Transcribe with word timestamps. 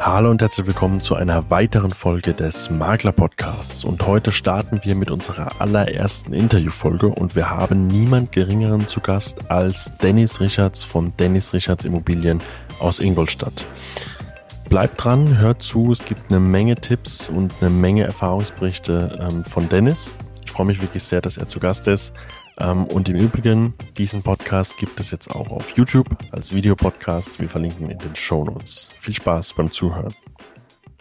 Hallo 0.00 0.30
und 0.30 0.40
herzlich 0.40 0.64
willkommen 0.64 1.00
zu 1.00 1.16
einer 1.16 1.50
weiteren 1.50 1.90
Folge 1.90 2.32
des 2.32 2.70
Makler 2.70 3.10
Podcasts. 3.10 3.84
Und 3.84 4.06
heute 4.06 4.30
starten 4.30 4.80
wir 4.84 4.94
mit 4.94 5.10
unserer 5.10 5.60
allerersten 5.60 6.32
Interviewfolge 6.32 7.08
und 7.08 7.34
wir 7.34 7.50
haben 7.50 7.88
niemand 7.88 8.30
geringeren 8.30 8.86
zu 8.86 9.00
Gast 9.00 9.50
als 9.50 9.92
Dennis 9.98 10.40
Richards 10.40 10.84
von 10.84 11.12
Dennis 11.16 11.52
Richards 11.52 11.84
Immobilien 11.84 12.40
aus 12.78 13.00
Ingolstadt. 13.00 13.64
Bleibt 14.68 15.02
dran, 15.02 15.38
hört 15.38 15.62
zu, 15.62 15.90
es 15.90 16.04
gibt 16.04 16.30
eine 16.30 16.38
Menge 16.38 16.76
Tipps 16.76 17.28
und 17.28 17.52
eine 17.60 17.70
Menge 17.70 18.04
Erfahrungsberichte 18.04 19.18
ähm, 19.20 19.44
von 19.44 19.68
Dennis. 19.68 20.14
Ich 20.44 20.52
freue 20.52 20.66
mich 20.66 20.80
wirklich 20.80 21.02
sehr, 21.02 21.20
dass 21.20 21.38
er 21.38 21.48
zu 21.48 21.58
Gast 21.58 21.88
ist. 21.88 22.12
Ähm, 22.60 22.86
und 22.86 23.08
im 23.08 23.16
Übrigen, 23.16 23.74
diesen 23.96 24.22
Podcast 24.22 24.78
gibt 24.78 24.98
es 24.98 25.10
jetzt 25.10 25.30
auch 25.34 25.50
auf 25.50 25.76
YouTube 25.76 26.08
als 26.32 26.52
Videopodcast. 26.52 27.40
Wir 27.40 27.48
verlinken 27.48 27.90
in 27.90 27.98
den 27.98 28.16
Show 28.16 28.44
Notes. 28.44 28.88
Viel 29.00 29.14
Spaß 29.14 29.54
beim 29.54 29.70
Zuhören. 29.70 30.14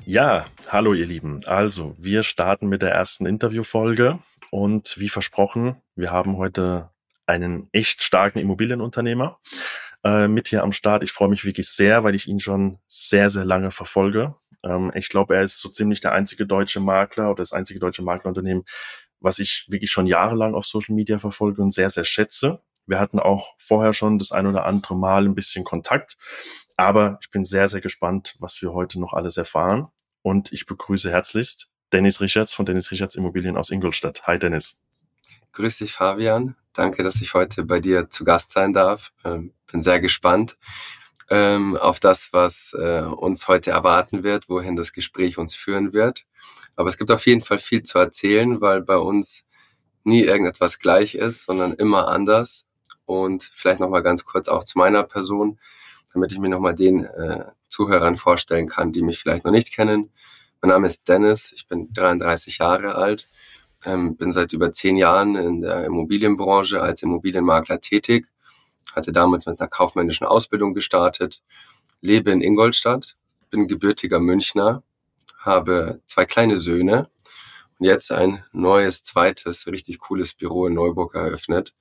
Ja, 0.06 0.46
hallo 0.68 0.94
ihr 0.94 1.06
Lieben. 1.06 1.42
Also, 1.46 1.96
wir 1.98 2.24
starten 2.24 2.68
mit 2.68 2.82
der 2.82 2.92
ersten 2.92 3.26
Interviewfolge 3.26 4.20
und 4.52 4.96
wie 5.00 5.10
versprochen, 5.10 5.82
wir 5.96 6.12
haben 6.12 6.38
heute 6.38 6.92
einen 7.26 7.68
echt 7.74 8.04
starken 8.04 8.40
Immobilienunternehmer 8.40 9.40
äh, 10.04 10.28
mit 10.28 10.48
hier 10.48 10.64
am 10.64 10.72
Start. 10.72 11.04
Ich 11.04 11.12
freue 11.12 11.30
mich 11.30 11.44
wirklich 11.44 11.70
sehr, 11.70 12.04
weil 12.04 12.16
ich 12.16 12.28
ihn 12.28 12.40
schon 12.40 12.80
sehr, 12.88 13.30
sehr 13.30 13.46
lange 13.46 13.72
verfolge. 13.72 14.36
Ähm, 14.64 14.92
ich 14.96 15.10
glaube, 15.10 15.36
er 15.36 15.44
ist 15.44 15.60
so 15.60 15.70
ziemlich 15.70 16.00
der 16.00 16.14
einzige 16.14 16.46
deutsche 16.46 16.80
Makler 16.80 17.32
oder 17.32 17.42
das 17.42 17.52
einzige 17.52 17.80
deutsche 17.80 18.04
Maklerunternehmen, 18.04 18.64
was 19.20 19.40
ich 19.40 19.66
wirklich 19.70 19.92
schon 19.92 20.08
jahrelang 20.08 20.56
auf 20.56 20.66
Social 20.66 20.96
Media 20.96 21.20
verfolge 21.20 21.62
und 21.62 21.72
sehr, 21.72 21.90
sehr 21.90 22.06
schätze. 22.06 22.62
Wir 22.86 23.00
hatten 23.00 23.20
auch 23.20 23.56
vorher 23.58 23.94
schon 23.94 24.18
das 24.20 24.32
ein 24.32 24.48
oder 24.48 24.66
andere 24.66 24.96
Mal 24.96 25.26
ein 25.26 25.36
bisschen 25.36 25.64
Kontakt, 25.64 26.18
aber 26.78 27.20
ich 27.22 27.30
bin 27.30 27.44
sehr, 27.44 27.68
sehr 27.70 27.82
gespannt, 27.82 28.36
was 28.40 28.62
wir 28.62 28.74
heute 28.74 29.00
noch 29.00 29.14
alles 29.14 29.38
erfahren. 29.38 29.88
Und 30.22 30.52
ich 30.54 30.66
begrüße 30.66 31.12
herzlichst 31.12 31.72
Dennis 31.94 32.22
Richards 32.22 32.54
von 32.54 32.66
Dennis 32.66 32.92
Richards 32.92 33.16
Immobilien 33.16 33.58
aus 33.58 33.70
Ingolstadt. 33.70 34.28
Hi 34.28 34.40
Dennis. 34.40 34.82
Grüß 35.54 35.78
dich 35.78 35.94
Fabian. 35.94 36.56
Danke, 36.74 37.04
dass 37.04 37.22
ich 37.22 37.34
heute 37.34 37.64
bei 37.64 37.80
dir 37.80 38.10
zu 38.10 38.24
Gast 38.24 38.52
sein 38.52 38.74
darf. 38.74 39.12
Ähm, 39.26 39.54
bin 39.72 39.82
sehr 39.82 40.00
gespannt 40.00 40.58
ähm, 41.30 41.76
auf 41.78 42.00
das, 42.00 42.30
was 42.32 42.74
äh, 42.78 43.02
uns 43.02 43.48
heute 43.48 43.72
erwarten 43.72 44.24
wird, 44.24 44.50
wohin 44.50 44.76
das 44.76 44.94
Gespräch 44.94 45.38
uns 45.38 45.56
führen 45.56 45.94
wird. 45.94 46.26
Aber 46.78 46.88
es 46.88 46.98
gibt 46.98 47.12
auf 47.12 47.26
jeden 47.26 47.42
Fall 47.42 47.60
viel 47.60 47.84
zu 47.84 47.98
erzählen, 47.98 48.62
weil 48.62 48.82
bei 48.82 48.98
uns 48.98 49.46
nie 50.04 50.22
irgendetwas 50.22 50.80
gleich 50.80 51.16
ist, 51.16 51.44
sondern 51.44 51.74
immer 51.74 52.08
anders. 52.08 52.68
Und 53.06 53.50
vielleicht 53.52 53.80
nochmal 53.80 54.04
ganz 54.04 54.26
kurz 54.26 54.48
auch 54.48 54.64
zu 54.64 54.78
meiner 54.78 55.04
Person, 55.04 55.60
damit 56.14 56.32
ich 56.32 56.40
mir 56.40 56.50
nochmal 56.50 56.76
den 56.76 57.04
äh, 57.04 57.46
Zuhörern 57.68 58.16
vorstellen 58.16 58.68
kann, 58.68 58.94
die 58.94 59.02
mich 59.02 59.20
vielleicht 59.20 59.44
noch 59.44 59.52
nicht 59.52 59.74
kennen. 59.74 60.12
Mein 60.62 60.70
Name 60.70 60.88
ist 60.88 61.08
Dennis, 61.08 61.52
ich 61.52 61.68
bin 61.68 61.92
33 61.94 62.60
Jahre 62.60 62.96
alt, 62.96 63.28
ähm, 63.84 64.16
bin 64.16 64.32
seit 64.32 64.54
über 64.54 64.72
zehn 64.72 64.98
Jahren 64.98 65.36
in 65.36 65.62
der 65.62 65.86
Immobilienbranche 65.86 66.82
als 66.82 67.02
Immobilienmakler 67.02 67.82
tätig, 67.82 68.28
hatte 68.94 69.12
damals 69.12 69.48
mit 69.48 69.60
einer 69.60 69.68
kaufmännischen 69.70 70.28
Ausbildung 70.28 70.74
gestartet, 70.74 71.42
lebe 72.02 72.32
in 72.32 72.42
Ingolstadt, 72.42 73.18
bin 73.50 73.68
gebürtiger 73.68 74.20
Münchner 74.20 74.84
habe 75.48 76.02
zwei 76.06 76.26
kleine 76.26 76.60
Söhne 76.60 77.10
und 77.80 77.86
jetzt 77.86 78.12
ein 78.12 78.44
neues, 78.52 79.02
zweites, 79.02 79.68
richtig 79.68 80.00
cooles 80.00 80.34
Büro 80.34 80.68
in 80.68 80.74
Neuburg 80.74 81.16
eröffnet. 81.16 81.74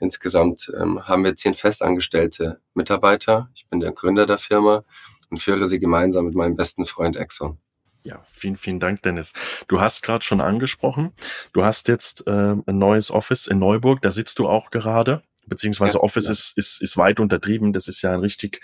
Insgesamt 0.00 0.72
ähm, 0.80 1.06
haben 1.06 1.24
wir 1.24 1.36
zehn 1.36 1.54
festangestellte 1.54 2.60
Mitarbeiter. 2.74 3.50
Ich 3.54 3.68
bin 3.68 3.80
der 3.80 3.92
Gründer 3.92 4.26
der 4.26 4.38
Firma 4.38 4.84
und 5.28 5.38
führe 5.38 5.66
sie 5.66 5.78
gemeinsam 5.78 6.24
mit 6.24 6.34
meinem 6.34 6.56
besten 6.56 6.86
Freund 6.86 7.16
Exxon. 7.16 7.58
Ja, 8.02 8.22
vielen, 8.26 8.56
vielen 8.56 8.80
Dank, 8.80 9.02
Dennis. 9.02 9.34
Du 9.68 9.78
hast 9.80 10.02
gerade 10.02 10.24
schon 10.24 10.40
angesprochen, 10.40 11.12
du 11.52 11.64
hast 11.64 11.86
jetzt 11.88 12.26
äh, 12.26 12.30
ein 12.30 12.78
neues 12.78 13.10
Office 13.10 13.46
in 13.46 13.58
Neuburg, 13.58 14.00
da 14.00 14.10
sitzt 14.10 14.38
du 14.38 14.48
auch 14.48 14.70
gerade, 14.70 15.22
beziehungsweise 15.46 15.98
ja, 15.98 16.00
Office 16.00 16.24
ja. 16.24 16.30
Ist, 16.30 16.56
ist, 16.56 16.80
ist 16.80 16.96
weit 16.96 17.20
untertrieben, 17.20 17.74
das 17.74 17.88
ist 17.88 18.00
ja 18.00 18.14
ein 18.14 18.20
richtig 18.20 18.62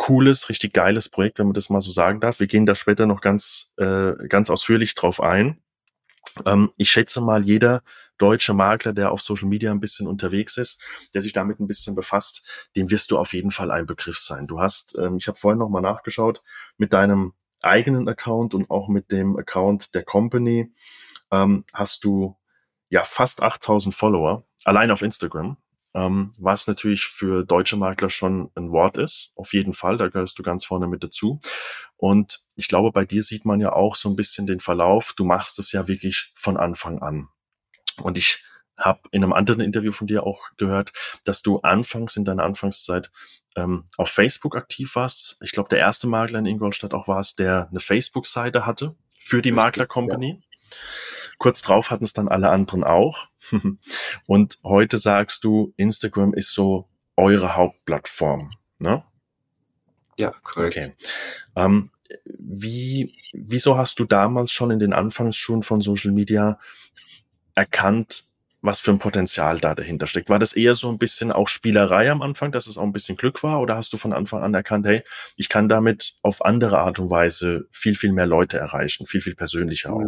cooles, 0.00 0.48
richtig 0.48 0.72
geiles 0.72 1.10
Projekt, 1.10 1.38
wenn 1.38 1.46
man 1.46 1.54
das 1.54 1.68
mal 1.68 1.82
so 1.82 1.90
sagen 1.90 2.20
darf. 2.20 2.40
Wir 2.40 2.46
gehen 2.46 2.64
da 2.64 2.74
später 2.74 3.04
noch 3.04 3.20
ganz, 3.20 3.74
äh, 3.76 4.12
ganz 4.28 4.48
ausführlich 4.48 4.94
drauf 4.94 5.20
ein. 5.20 5.62
Ähm, 6.46 6.72
ich 6.78 6.90
schätze 6.90 7.20
mal, 7.20 7.44
jeder 7.44 7.82
deutsche 8.16 8.54
Makler, 8.54 8.94
der 8.94 9.12
auf 9.12 9.20
Social 9.20 9.46
Media 9.46 9.70
ein 9.70 9.78
bisschen 9.78 10.08
unterwegs 10.08 10.56
ist, 10.56 10.80
der 11.12 11.20
sich 11.20 11.34
damit 11.34 11.60
ein 11.60 11.66
bisschen 11.66 11.94
befasst, 11.94 12.48
dem 12.76 12.90
wirst 12.90 13.10
du 13.10 13.18
auf 13.18 13.34
jeden 13.34 13.50
Fall 13.50 13.70
ein 13.70 13.84
Begriff 13.84 14.18
sein. 14.18 14.46
Du 14.46 14.58
hast, 14.58 14.96
ähm, 14.98 15.18
ich 15.18 15.28
habe 15.28 15.38
vorhin 15.38 15.58
noch 15.58 15.68
mal 15.68 15.82
nachgeschaut, 15.82 16.42
mit 16.78 16.94
deinem 16.94 17.34
eigenen 17.60 18.08
Account 18.08 18.54
und 18.54 18.70
auch 18.70 18.88
mit 18.88 19.12
dem 19.12 19.36
Account 19.36 19.94
der 19.94 20.02
Company 20.02 20.72
ähm, 21.30 21.66
hast 21.74 22.04
du 22.04 22.38
ja 22.88 23.04
fast 23.04 23.42
8000 23.42 23.94
Follower 23.94 24.46
allein 24.64 24.90
auf 24.90 25.02
Instagram 25.02 25.58
ähm, 25.94 26.32
was 26.38 26.66
natürlich 26.66 27.04
für 27.04 27.44
deutsche 27.44 27.76
Makler 27.76 28.10
schon 28.10 28.50
ein 28.54 28.70
Wort 28.70 28.98
ist. 28.98 29.32
Auf 29.34 29.52
jeden 29.52 29.74
Fall, 29.74 29.96
da 29.96 30.08
gehörst 30.08 30.38
du 30.38 30.42
ganz 30.42 30.64
vorne 30.64 30.86
mit 30.86 31.02
dazu. 31.02 31.40
Und 31.96 32.40
ich 32.56 32.68
glaube, 32.68 32.92
bei 32.92 33.04
dir 33.04 33.22
sieht 33.22 33.44
man 33.44 33.60
ja 33.60 33.72
auch 33.72 33.96
so 33.96 34.08
ein 34.08 34.16
bisschen 34.16 34.46
den 34.46 34.60
Verlauf. 34.60 35.14
Du 35.16 35.24
machst 35.24 35.58
es 35.58 35.72
ja 35.72 35.88
wirklich 35.88 36.32
von 36.34 36.56
Anfang 36.56 37.00
an. 37.00 37.28
Und 38.02 38.18
ich 38.18 38.42
habe 38.76 39.00
in 39.10 39.22
einem 39.22 39.32
anderen 39.32 39.60
Interview 39.60 39.92
von 39.92 40.06
dir 40.06 40.24
auch 40.24 40.50
gehört, 40.56 40.92
dass 41.24 41.42
du 41.42 41.60
anfangs 41.60 42.16
in 42.16 42.24
deiner 42.24 42.44
Anfangszeit 42.44 43.10
ähm, 43.56 43.84
auf 43.96 44.08
Facebook 44.08 44.56
aktiv 44.56 44.94
warst. 44.96 45.36
Ich 45.42 45.52
glaube, 45.52 45.68
der 45.68 45.78
erste 45.78 46.06
Makler 46.06 46.38
in 46.38 46.46
Ingolstadt 46.46 46.94
auch 46.94 47.06
war 47.06 47.20
es, 47.20 47.34
der 47.34 47.68
eine 47.70 47.80
Facebook-Seite 47.80 48.64
hatte 48.64 48.96
für 49.18 49.42
die 49.42 49.52
Makler 49.52 49.86
Company. 49.86 50.40
Ja. 50.40 50.76
Kurz 51.40 51.62
drauf 51.62 51.90
hatten 51.90 52.04
es 52.04 52.12
dann 52.12 52.28
alle 52.28 52.50
anderen 52.50 52.84
auch. 52.84 53.28
Und 54.26 54.58
heute 54.62 54.98
sagst 54.98 55.42
du, 55.42 55.72
Instagram 55.78 56.34
ist 56.34 56.52
so 56.52 56.86
eure 57.16 57.56
Hauptplattform, 57.56 58.50
ne? 58.78 59.02
Ja, 60.18 60.34
korrekt. 60.42 60.76
Okay. 60.76 60.94
Ähm, 61.56 61.90
wie, 62.26 63.14
wieso 63.32 63.78
hast 63.78 63.98
du 64.00 64.04
damals 64.04 64.52
schon 64.52 64.70
in 64.70 64.80
den 64.80 64.92
Anfangsschulen 64.92 65.62
von 65.62 65.80
Social 65.80 66.10
Media 66.10 66.58
erkannt, 67.54 68.24
was 68.60 68.80
für 68.80 68.90
ein 68.90 68.98
Potenzial 68.98 69.58
da 69.58 69.74
dahinter 69.74 70.06
steckt. 70.06 70.28
War 70.28 70.38
das 70.38 70.52
eher 70.52 70.74
so 70.74 70.90
ein 70.90 70.98
bisschen 70.98 71.32
auch 71.32 71.48
Spielerei 71.48 72.10
am 72.10 72.20
Anfang, 72.20 72.52
dass 72.52 72.66
es 72.66 72.76
auch 72.76 72.82
ein 72.82 72.92
bisschen 72.92 73.16
Glück 73.16 73.42
war? 73.42 73.62
Oder 73.62 73.76
hast 73.76 73.94
du 73.94 73.96
von 73.96 74.12
Anfang 74.12 74.42
an 74.42 74.52
erkannt, 74.52 74.84
hey, 74.84 75.02
ich 75.36 75.48
kann 75.48 75.70
damit 75.70 76.16
auf 76.20 76.44
andere 76.44 76.80
Art 76.80 76.98
und 76.98 77.08
Weise 77.08 77.66
viel, 77.70 77.94
viel 77.94 78.12
mehr 78.12 78.26
Leute 78.26 78.58
erreichen, 78.58 79.06
viel, 79.06 79.22
viel 79.22 79.34
persönlicher 79.34 79.94
auch? 79.94 80.04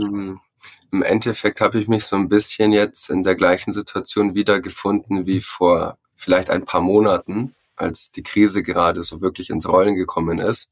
Im 0.90 1.02
Endeffekt 1.02 1.60
habe 1.60 1.78
ich 1.78 1.88
mich 1.88 2.04
so 2.04 2.16
ein 2.16 2.28
bisschen 2.28 2.72
jetzt 2.72 3.10
in 3.10 3.22
der 3.22 3.34
gleichen 3.34 3.72
Situation 3.72 4.34
wiedergefunden 4.34 5.26
wie 5.26 5.40
vor 5.40 5.98
vielleicht 6.14 6.50
ein 6.50 6.64
paar 6.64 6.82
Monaten, 6.82 7.54
als 7.76 8.10
die 8.10 8.22
Krise 8.22 8.62
gerade 8.62 9.02
so 9.02 9.20
wirklich 9.20 9.50
ins 9.50 9.68
Rollen 9.68 9.94
gekommen 9.94 10.38
ist 10.38 10.70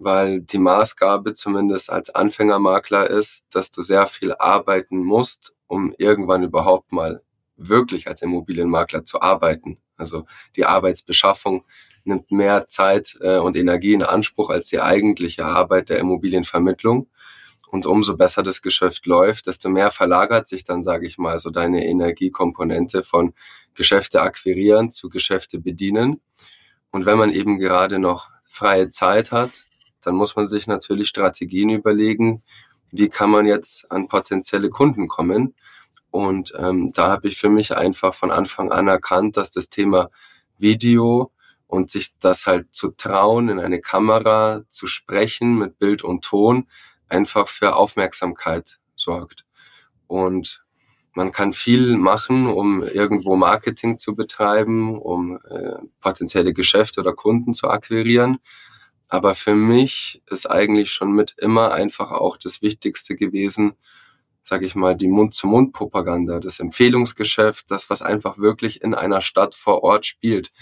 weil 0.00 0.40
die 0.40 0.58
Maßgabe 0.58 1.34
zumindest 1.34 1.90
als 1.90 2.10
Anfängermakler 2.10 3.08
ist, 3.08 3.44
dass 3.50 3.70
du 3.70 3.82
sehr 3.82 4.06
viel 4.06 4.34
arbeiten 4.34 4.98
musst, 4.98 5.54
um 5.66 5.94
irgendwann 5.98 6.42
überhaupt 6.42 6.90
mal 6.90 7.22
wirklich 7.56 8.08
als 8.08 8.22
Immobilienmakler 8.22 9.04
zu 9.04 9.20
arbeiten. 9.20 9.78
Also 9.96 10.24
die 10.56 10.64
Arbeitsbeschaffung 10.64 11.64
nimmt 12.04 12.32
mehr 12.32 12.68
Zeit 12.68 13.14
äh, 13.20 13.36
und 13.36 13.56
Energie 13.58 13.92
in 13.92 14.02
Anspruch 14.02 14.48
als 14.48 14.70
die 14.70 14.80
eigentliche 14.80 15.44
Arbeit 15.44 15.90
der 15.90 15.98
Immobilienvermittlung. 15.98 17.08
Und 17.70 17.86
umso 17.86 18.16
besser 18.16 18.42
das 18.42 18.62
Geschäft 18.62 19.06
läuft, 19.06 19.46
desto 19.46 19.68
mehr 19.68 19.92
verlagert 19.92 20.48
sich 20.48 20.64
dann, 20.64 20.82
sage 20.82 21.06
ich 21.06 21.18
mal, 21.18 21.38
so 21.38 21.50
deine 21.50 21.86
Energiekomponente 21.86 23.04
von 23.04 23.32
Geschäfte 23.74 24.22
akquirieren 24.22 24.90
zu 24.90 25.08
Geschäfte 25.08 25.60
bedienen. 25.60 26.20
Und 26.90 27.06
wenn 27.06 27.16
man 27.16 27.30
eben 27.30 27.60
gerade 27.60 28.00
noch 28.00 28.28
freie 28.44 28.90
Zeit 28.90 29.30
hat, 29.30 29.50
dann 30.00 30.16
muss 30.16 30.34
man 30.34 30.48
sich 30.48 30.66
natürlich 30.66 31.08
Strategien 31.08 31.70
überlegen, 31.70 32.42
wie 32.90 33.08
kann 33.08 33.30
man 33.30 33.46
jetzt 33.46 33.90
an 33.92 34.08
potenzielle 34.08 34.68
Kunden 34.68 35.06
kommen. 35.06 35.54
Und 36.10 36.52
ähm, 36.58 36.90
da 36.92 37.08
habe 37.08 37.28
ich 37.28 37.38
für 37.38 37.50
mich 37.50 37.76
einfach 37.76 38.14
von 38.14 38.32
Anfang 38.32 38.72
an 38.72 38.88
erkannt, 38.88 39.36
dass 39.36 39.52
das 39.52 39.68
Thema 39.68 40.10
Video 40.58 41.30
und 41.68 41.92
sich 41.92 42.18
das 42.18 42.46
halt 42.46 42.74
zu 42.74 42.90
trauen, 42.90 43.48
in 43.48 43.60
eine 43.60 43.80
Kamera 43.80 44.62
zu 44.68 44.88
sprechen 44.88 45.56
mit 45.56 45.78
Bild 45.78 46.02
und 46.02 46.24
Ton, 46.24 46.66
einfach 47.10 47.48
für 47.48 47.76
Aufmerksamkeit 47.76 48.78
sorgt. 48.96 49.44
Und 50.06 50.64
man 51.14 51.32
kann 51.32 51.52
viel 51.52 51.96
machen, 51.96 52.46
um 52.46 52.82
irgendwo 52.82 53.36
Marketing 53.36 53.98
zu 53.98 54.14
betreiben, 54.14 54.98
um 54.98 55.38
äh, 55.48 55.78
potenzielle 56.00 56.52
Geschäfte 56.52 57.00
oder 57.00 57.12
Kunden 57.12 57.52
zu 57.52 57.68
akquirieren. 57.68 58.38
Aber 59.08 59.34
für 59.34 59.56
mich 59.56 60.22
ist 60.30 60.48
eigentlich 60.48 60.92
schon 60.92 61.12
mit 61.12 61.34
immer 61.38 61.72
einfach 61.72 62.12
auch 62.12 62.36
das 62.36 62.62
Wichtigste 62.62 63.16
gewesen, 63.16 63.72
sage 64.44 64.66
ich 64.66 64.76
mal, 64.76 64.96
die 64.96 65.08
Mund-zu-Mund-Propaganda, 65.08 66.38
das 66.38 66.60
Empfehlungsgeschäft, 66.60 67.70
das, 67.70 67.90
was 67.90 68.02
einfach 68.02 68.38
wirklich 68.38 68.82
in 68.82 68.94
einer 68.94 69.20
Stadt 69.22 69.54
vor 69.54 69.82
Ort 69.82 70.06
spielt. 70.06 70.52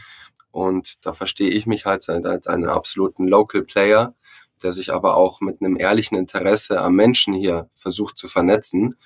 Und 0.50 1.04
da 1.06 1.12
verstehe 1.12 1.50
ich 1.50 1.66
mich 1.66 1.84
halt 1.84 2.08
als 2.08 2.46
einen 2.46 2.68
absoluten 2.68 3.28
Local 3.28 3.62
Player, 3.62 4.14
der 4.62 4.72
sich 4.72 4.92
aber 4.92 5.16
auch 5.16 5.40
mit 5.40 5.60
einem 5.60 5.78
ehrlichen 5.78 6.16
Interesse 6.16 6.80
am 6.80 6.94
Menschen 6.94 7.34
hier 7.34 7.68
versucht 7.74 8.18
zu 8.18 8.28
vernetzen. 8.28 8.96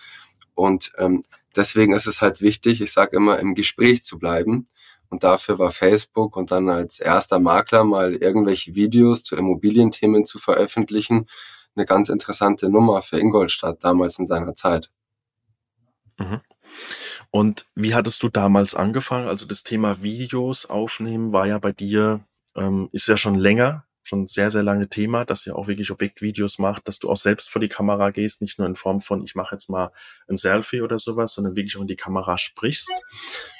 Und 0.55 0.93
ähm, 0.99 1.23
deswegen 1.57 1.93
ist 1.95 2.07
es 2.07 2.21
halt 2.21 2.41
wichtig, 2.41 2.81
ich 2.81 2.93
sage 2.93 3.17
immer, 3.17 3.39
im 3.39 3.55
Gespräch 3.55 4.03
zu 4.03 4.19
bleiben. 4.19 4.67
Und 5.09 5.25
dafür 5.25 5.59
war 5.59 5.73
Facebook 5.73 6.37
und 6.37 6.51
dann 6.51 6.69
als 6.71 6.99
erster 6.99 7.39
Makler 7.39 7.85
mal 7.85 8.15
irgendwelche 8.15 8.75
Videos 8.75 9.23
zu 9.23 9.37
Immobilienthemen 9.37 10.25
zu 10.25 10.39
veröffentlichen, 10.39 11.27
eine 11.75 11.85
ganz 11.85 12.09
interessante 12.09 12.71
Nummer 12.71 13.03
für 13.03 13.19
Ingolstadt 13.19 13.85
damals 13.85 14.19
in 14.19 14.27
seiner 14.27 14.55
Zeit. 14.55 14.91
Mhm. 16.19 16.41
Und 17.31 17.67
wie 17.75 17.95
hattest 17.95 18.23
du 18.23 18.29
damals 18.29 18.75
angefangen? 18.75 19.29
Also 19.29 19.47
das 19.47 19.63
Thema 19.63 20.03
Videos 20.03 20.67
aufnehmen 20.67 21.33
war 21.33 21.47
ja 21.47 21.59
bei 21.59 21.73
dir, 21.73 22.21
ähm, 22.55 22.89
ist 22.93 23.09
ja 23.09 23.17
schon 23.17 23.35
länger, 23.35 23.85
schon 24.13 24.27
sehr, 24.27 24.51
sehr 24.51 24.63
lange 24.63 24.89
Thema, 24.91 25.25
dass 25.25 25.47
ihr 25.47 25.57
auch 25.57 25.69
wirklich 25.69 25.91
Objektvideos 25.91 26.59
macht, 26.59 26.87
dass 26.87 26.99
du 26.99 27.11
auch 27.11 27.17
selbst 27.17 27.49
vor 27.49 27.61
die 27.61 27.71
Kamera 27.71 28.11
gehst, 28.11 28.43
nicht 28.43 28.59
nur 28.59 28.69
in 28.69 28.77
Form 28.77 29.01
von, 29.01 29.25
ich 29.25 29.35
mache 29.35 29.55
jetzt 29.55 29.71
mal 29.71 29.91
ein 30.29 30.37
Selfie 30.37 30.83
oder 30.83 30.99
sowas, 30.99 31.33
sondern 31.33 31.57
wirklich 31.57 31.79
auch 31.79 31.81
in 31.81 31.87
die 31.87 31.97
Kamera 31.97 32.37
sprichst. 32.37 32.93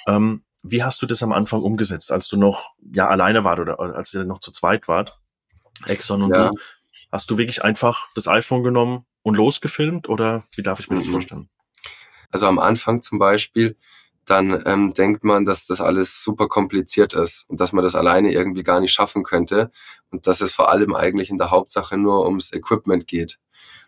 Ähm, 0.07 0.43
wie 0.61 0.83
hast 0.83 1.01
du 1.01 1.07
das 1.07 1.23
am 1.23 1.31
Anfang 1.31 1.61
umgesetzt, 1.61 2.11
als 2.11 2.27
du 2.27 2.37
noch 2.37 2.75
ja 2.93 3.07
alleine 3.07 3.43
wart 3.43 3.59
oder 3.59 3.79
als 3.79 4.13
ihr 4.13 4.25
noch 4.25 4.39
zu 4.39 4.51
zweit 4.51 4.87
wart? 4.87 5.19
Exxon 5.87 6.21
und 6.21 6.35
ja. 6.35 6.49
du. 6.49 6.55
Hast 7.11 7.29
du 7.31 7.37
wirklich 7.37 7.63
einfach 7.63 8.07
das 8.13 8.27
iPhone 8.27 8.63
genommen 8.63 9.05
und 9.23 9.35
losgefilmt 9.35 10.07
oder 10.07 10.43
wie 10.55 10.61
darf 10.61 10.79
ich 10.79 10.89
mir 10.89 10.97
mhm. 10.97 11.01
das 11.01 11.09
vorstellen? 11.09 11.49
Also 12.29 12.47
am 12.47 12.59
Anfang 12.59 13.01
zum 13.01 13.17
Beispiel, 13.17 13.75
dann 14.25 14.63
ähm, 14.65 14.93
denkt 14.93 15.23
man, 15.23 15.45
dass 15.45 15.67
das 15.67 15.81
alles 15.81 16.23
super 16.23 16.47
kompliziert 16.47 17.13
ist 17.13 17.45
und 17.49 17.59
dass 17.59 17.73
man 17.73 17.83
das 17.83 17.95
alleine 17.95 18.31
irgendwie 18.31 18.63
gar 18.63 18.79
nicht 18.79 18.93
schaffen 18.93 19.23
könnte 19.23 19.71
und 20.11 20.27
dass 20.27 20.41
es 20.41 20.53
vor 20.53 20.69
allem 20.69 20.95
eigentlich 20.95 21.29
in 21.29 21.37
der 21.37 21.51
Hauptsache 21.51 21.97
nur 21.97 22.25
ums 22.25 22.53
Equipment 22.53 23.07
geht. 23.07 23.39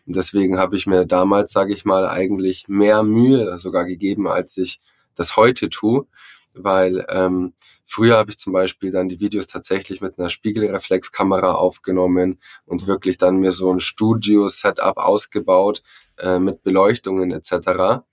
Und 0.06 0.16
deswegen 0.16 0.60
habe 0.60 0.76
ich 0.76 0.88
mir 0.88 1.06
damals, 1.06 1.52
sage 1.52 1.74
ich 1.74 1.86
mal, 1.86 2.08
eigentlich 2.08 2.68
mehr 2.68 3.04
Mühe 3.04 3.58
sogar 3.60 3.86
gegeben, 3.86 4.28
als 4.28 4.58
ich 4.58 4.82
das 5.16 5.36
heute 5.38 5.70
tue, 5.70 6.06
weil 6.54 7.06
ähm, 7.10 7.54
früher 7.86 8.18
habe 8.18 8.30
ich 8.30 8.38
zum 8.38 8.54
Beispiel 8.54 8.92
dann 8.92 9.10
die 9.10 9.20
Videos 9.20 9.48
tatsächlich 9.48 10.02
mit 10.02 10.20
einer 10.20 10.30
Spiegelreflexkamera 10.30 11.54
aufgenommen 11.54 12.40
und 12.66 12.88
wirklich 12.88 13.18
dann 13.18 13.38
mir 13.38 13.52
so 13.52 13.72
ein 13.72 13.80
Studio-Setup 13.80 14.98
ausgebaut 14.98 15.82
äh, 16.18 16.40
mit 16.40 16.64
Beleuchtungen 16.64 17.32
etc. 17.32 18.04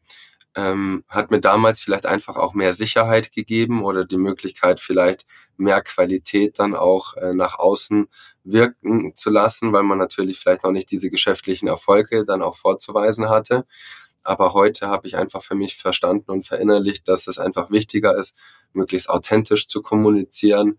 Ähm, 0.55 1.05
hat 1.09 1.31
mir 1.31 1.41
damals 1.41 1.81
vielleicht 1.81 2.05
einfach 2.05 2.37
auch 2.37 2.53
mehr 2.53 2.75
Sicherheit 2.75 3.33
gegeben 3.33 3.83
oder 3.83 4.05
die 4.05 4.19
Möglichkeit 4.19 4.81
vielleicht 4.81 5.25
mehr 5.57 5.81
Qualität 5.83 6.59
dann 6.59 6.75
auch 6.75 7.17
äh, 7.17 7.33
nach 7.33 7.59
außen 7.59 8.07
wirken 8.45 9.17
zu 9.17 9.31
lassen, 9.31 9.73
weil 9.73 9.83
man 9.83 9.99
natürlich 9.99 10.39
vielleicht 10.39 10.65
noch 10.65 10.73
nicht 10.73 10.91
diese 10.91 11.09
geschäftlichen 11.09 11.69
Erfolge 11.69 12.27
dann 12.27 12.43
auch 12.43 12.57
vorzuweisen 12.57 13.31
hatte. 13.31 13.65
Aber 14.25 14.53
heute 14.53 14.89
habe 14.89 15.07
ich 15.07 15.17
einfach 15.17 15.43
für 15.43 15.55
mich 15.55 15.77
verstanden 15.77 16.31
und 16.31 16.47
verinnerlicht, 16.47 17.09
dass 17.09 17.27
es 17.27 17.39
einfach 17.39 17.71
wichtiger 17.71 18.17
ist, 18.17 18.37
möglichst 18.73 19.11
authentisch 19.11 19.69
zu 19.69 19.83
kommunizieren, 19.83 20.79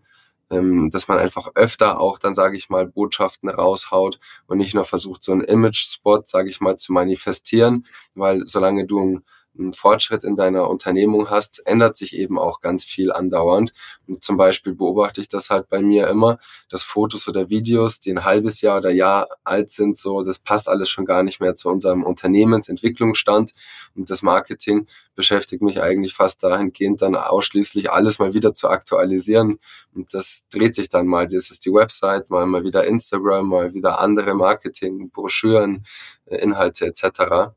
ähm, 0.50 0.90
dass 0.90 1.08
man 1.08 1.18
einfach 1.18 1.50
öfter 1.54 2.00
auch 2.00 2.18
dann, 2.18 2.34
sage 2.34 2.56
ich 2.56 2.68
mal, 2.68 2.86
Botschaften 2.86 3.48
raushaut 3.48 4.18
und 4.46 4.58
nicht 4.58 4.74
nur 4.74 4.84
versucht, 4.84 5.22
so 5.24 5.32
einen 5.32 5.42
Image-Spot, 5.42 6.22
sage 6.26 6.50
ich 6.50 6.60
mal, 6.60 6.76
zu 6.76 6.92
manifestieren, 6.92 7.86
weil 8.14 8.46
solange 8.46 8.86
du 8.86 9.00
ein 9.00 9.24
einen 9.58 9.72
Fortschritt 9.72 10.24
in 10.24 10.36
deiner 10.36 10.68
Unternehmung 10.68 11.30
hast, 11.30 11.62
ändert 11.66 11.96
sich 11.96 12.16
eben 12.16 12.38
auch 12.38 12.60
ganz 12.60 12.84
viel 12.84 13.12
andauernd. 13.12 13.72
Und 14.06 14.22
zum 14.22 14.36
Beispiel 14.36 14.74
beobachte 14.74 15.20
ich 15.20 15.28
das 15.28 15.50
halt 15.50 15.68
bei 15.68 15.80
mir 15.80 16.08
immer, 16.08 16.38
dass 16.68 16.82
Fotos 16.82 17.28
oder 17.28 17.50
Videos, 17.50 18.00
die 18.00 18.10
ein 18.10 18.24
halbes 18.24 18.60
Jahr 18.60 18.78
oder 18.78 18.90
Jahr 18.90 19.28
alt 19.44 19.70
sind, 19.70 19.96
so, 19.96 20.22
das 20.22 20.38
passt 20.38 20.68
alles 20.68 20.88
schon 20.88 21.04
gar 21.04 21.22
nicht 21.22 21.40
mehr 21.40 21.54
zu 21.54 21.68
unserem 21.68 22.02
Unternehmensentwicklungsstand. 22.02 23.52
Und 23.94 24.10
das 24.10 24.22
Marketing 24.22 24.86
beschäftigt 25.14 25.62
mich 25.62 25.80
eigentlich 25.80 26.14
fast 26.14 26.42
dahingehend, 26.42 27.02
dann 27.02 27.14
ausschließlich 27.14 27.90
alles 27.90 28.18
mal 28.18 28.34
wieder 28.34 28.54
zu 28.54 28.68
aktualisieren. 28.68 29.58
Und 29.94 30.12
das 30.12 30.42
dreht 30.50 30.74
sich 30.74 30.88
dann 30.88 31.06
mal. 31.06 31.28
Das 31.28 31.50
ist 31.50 31.64
die 31.64 31.72
Website, 31.72 32.30
mal, 32.30 32.46
mal 32.46 32.64
wieder 32.64 32.84
Instagram, 32.84 33.48
mal 33.48 33.74
wieder 33.74 34.00
andere 34.00 34.34
Marketing, 34.34 35.10
Broschüren, 35.10 35.84
äh, 36.26 36.36
Inhalte 36.36 36.86
etc. 36.86 37.54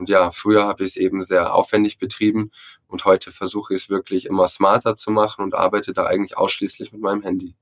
Und 0.00 0.08
ja, 0.08 0.30
früher 0.30 0.66
habe 0.66 0.82
ich 0.82 0.92
es 0.92 0.96
eben 0.96 1.20
sehr 1.20 1.54
aufwendig 1.54 1.98
betrieben 1.98 2.52
und 2.86 3.04
heute 3.04 3.30
versuche 3.32 3.74
ich 3.74 3.82
es 3.82 3.90
wirklich 3.90 4.24
immer 4.24 4.46
smarter 4.46 4.96
zu 4.96 5.10
machen 5.10 5.44
und 5.44 5.54
arbeite 5.54 5.92
da 5.92 6.06
eigentlich 6.06 6.38
ausschließlich 6.38 6.90
mit 6.92 7.02
meinem 7.02 7.20
Handy. 7.20 7.54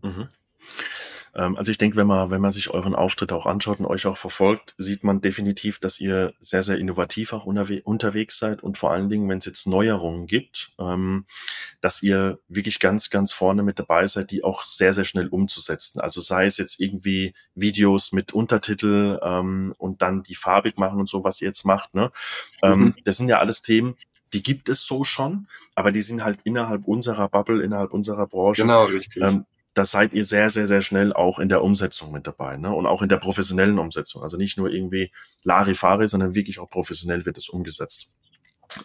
Mhm. 0.00 0.30
Ähm, 1.36 1.56
also 1.56 1.70
ich 1.70 1.78
denke, 1.78 1.96
wenn 1.96 2.06
man, 2.06 2.30
wenn 2.30 2.40
man 2.40 2.50
sich 2.50 2.70
euren 2.70 2.94
Auftritt 2.94 3.30
auch 3.32 3.46
anschaut 3.46 3.78
und 3.78 3.86
euch 3.86 4.06
auch 4.06 4.16
verfolgt, 4.16 4.74
sieht 4.78 5.04
man 5.04 5.20
definitiv, 5.20 5.78
dass 5.78 6.00
ihr 6.00 6.32
sehr, 6.40 6.62
sehr 6.62 6.78
innovativ 6.78 7.32
auch 7.32 7.44
unterwe 7.44 7.82
unterwegs 7.82 8.38
seid 8.38 8.62
und 8.62 8.78
vor 8.78 8.90
allen 8.90 9.08
Dingen, 9.08 9.28
wenn 9.28 9.38
es 9.38 9.44
jetzt 9.44 9.66
Neuerungen 9.66 10.26
gibt, 10.26 10.72
ähm, 10.78 11.26
dass 11.80 12.02
ihr 12.02 12.38
wirklich 12.48 12.78
ganz, 12.80 13.10
ganz 13.10 13.32
vorne 13.32 13.62
mit 13.62 13.78
dabei 13.78 14.06
seid, 14.06 14.30
die 14.30 14.42
auch 14.42 14.64
sehr, 14.64 14.94
sehr 14.94 15.04
schnell 15.04 15.28
umzusetzen. 15.28 16.00
Also 16.00 16.20
sei 16.20 16.46
es 16.46 16.56
jetzt 16.56 16.80
irgendwie 16.80 17.34
Videos 17.54 18.12
mit 18.12 18.32
Untertitel 18.32 19.18
ähm, 19.22 19.74
und 19.76 20.02
dann 20.02 20.22
die 20.22 20.34
farbig 20.34 20.78
machen 20.78 20.98
und 20.98 21.08
so, 21.08 21.22
was 21.22 21.40
ihr 21.40 21.48
jetzt 21.48 21.64
macht. 21.64 21.94
Ne? 21.94 22.10
Ähm, 22.62 22.78
mhm. 22.78 22.94
Das 23.04 23.18
sind 23.18 23.28
ja 23.28 23.38
alles 23.38 23.62
Themen, 23.62 23.96
die 24.32 24.42
gibt 24.42 24.68
es 24.68 24.84
so 24.84 25.04
schon, 25.04 25.46
aber 25.74 25.92
die 25.92 26.02
sind 26.02 26.24
halt 26.24 26.40
innerhalb 26.44 26.86
unserer 26.86 27.28
Bubble, 27.28 27.62
innerhalb 27.62 27.92
unserer 27.92 28.26
Branche. 28.26 28.62
Genau, 28.62 28.84
richtig. 28.84 29.22
Ähm, 29.22 29.44
da 29.76 29.84
seid 29.84 30.14
ihr 30.14 30.24
sehr, 30.24 30.48
sehr, 30.48 30.66
sehr 30.66 30.80
schnell 30.80 31.12
auch 31.12 31.38
in 31.38 31.50
der 31.50 31.62
Umsetzung 31.62 32.10
mit 32.10 32.26
dabei, 32.26 32.56
ne? 32.56 32.74
Und 32.74 32.86
auch 32.86 33.02
in 33.02 33.10
der 33.10 33.18
professionellen 33.18 33.78
Umsetzung. 33.78 34.22
Also 34.22 34.38
nicht 34.38 34.56
nur 34.56 34.70
irgendwie 34.70 35.12
Larifari, 35.42 36.08
sondern 36.08 36.34
wirklich 36.34 36.58
auch 36.58 36.70
professionell 36.70 37.26
wird 37.26 37.36
es 37.36 37.50
umgesetzt. 37.50 38.08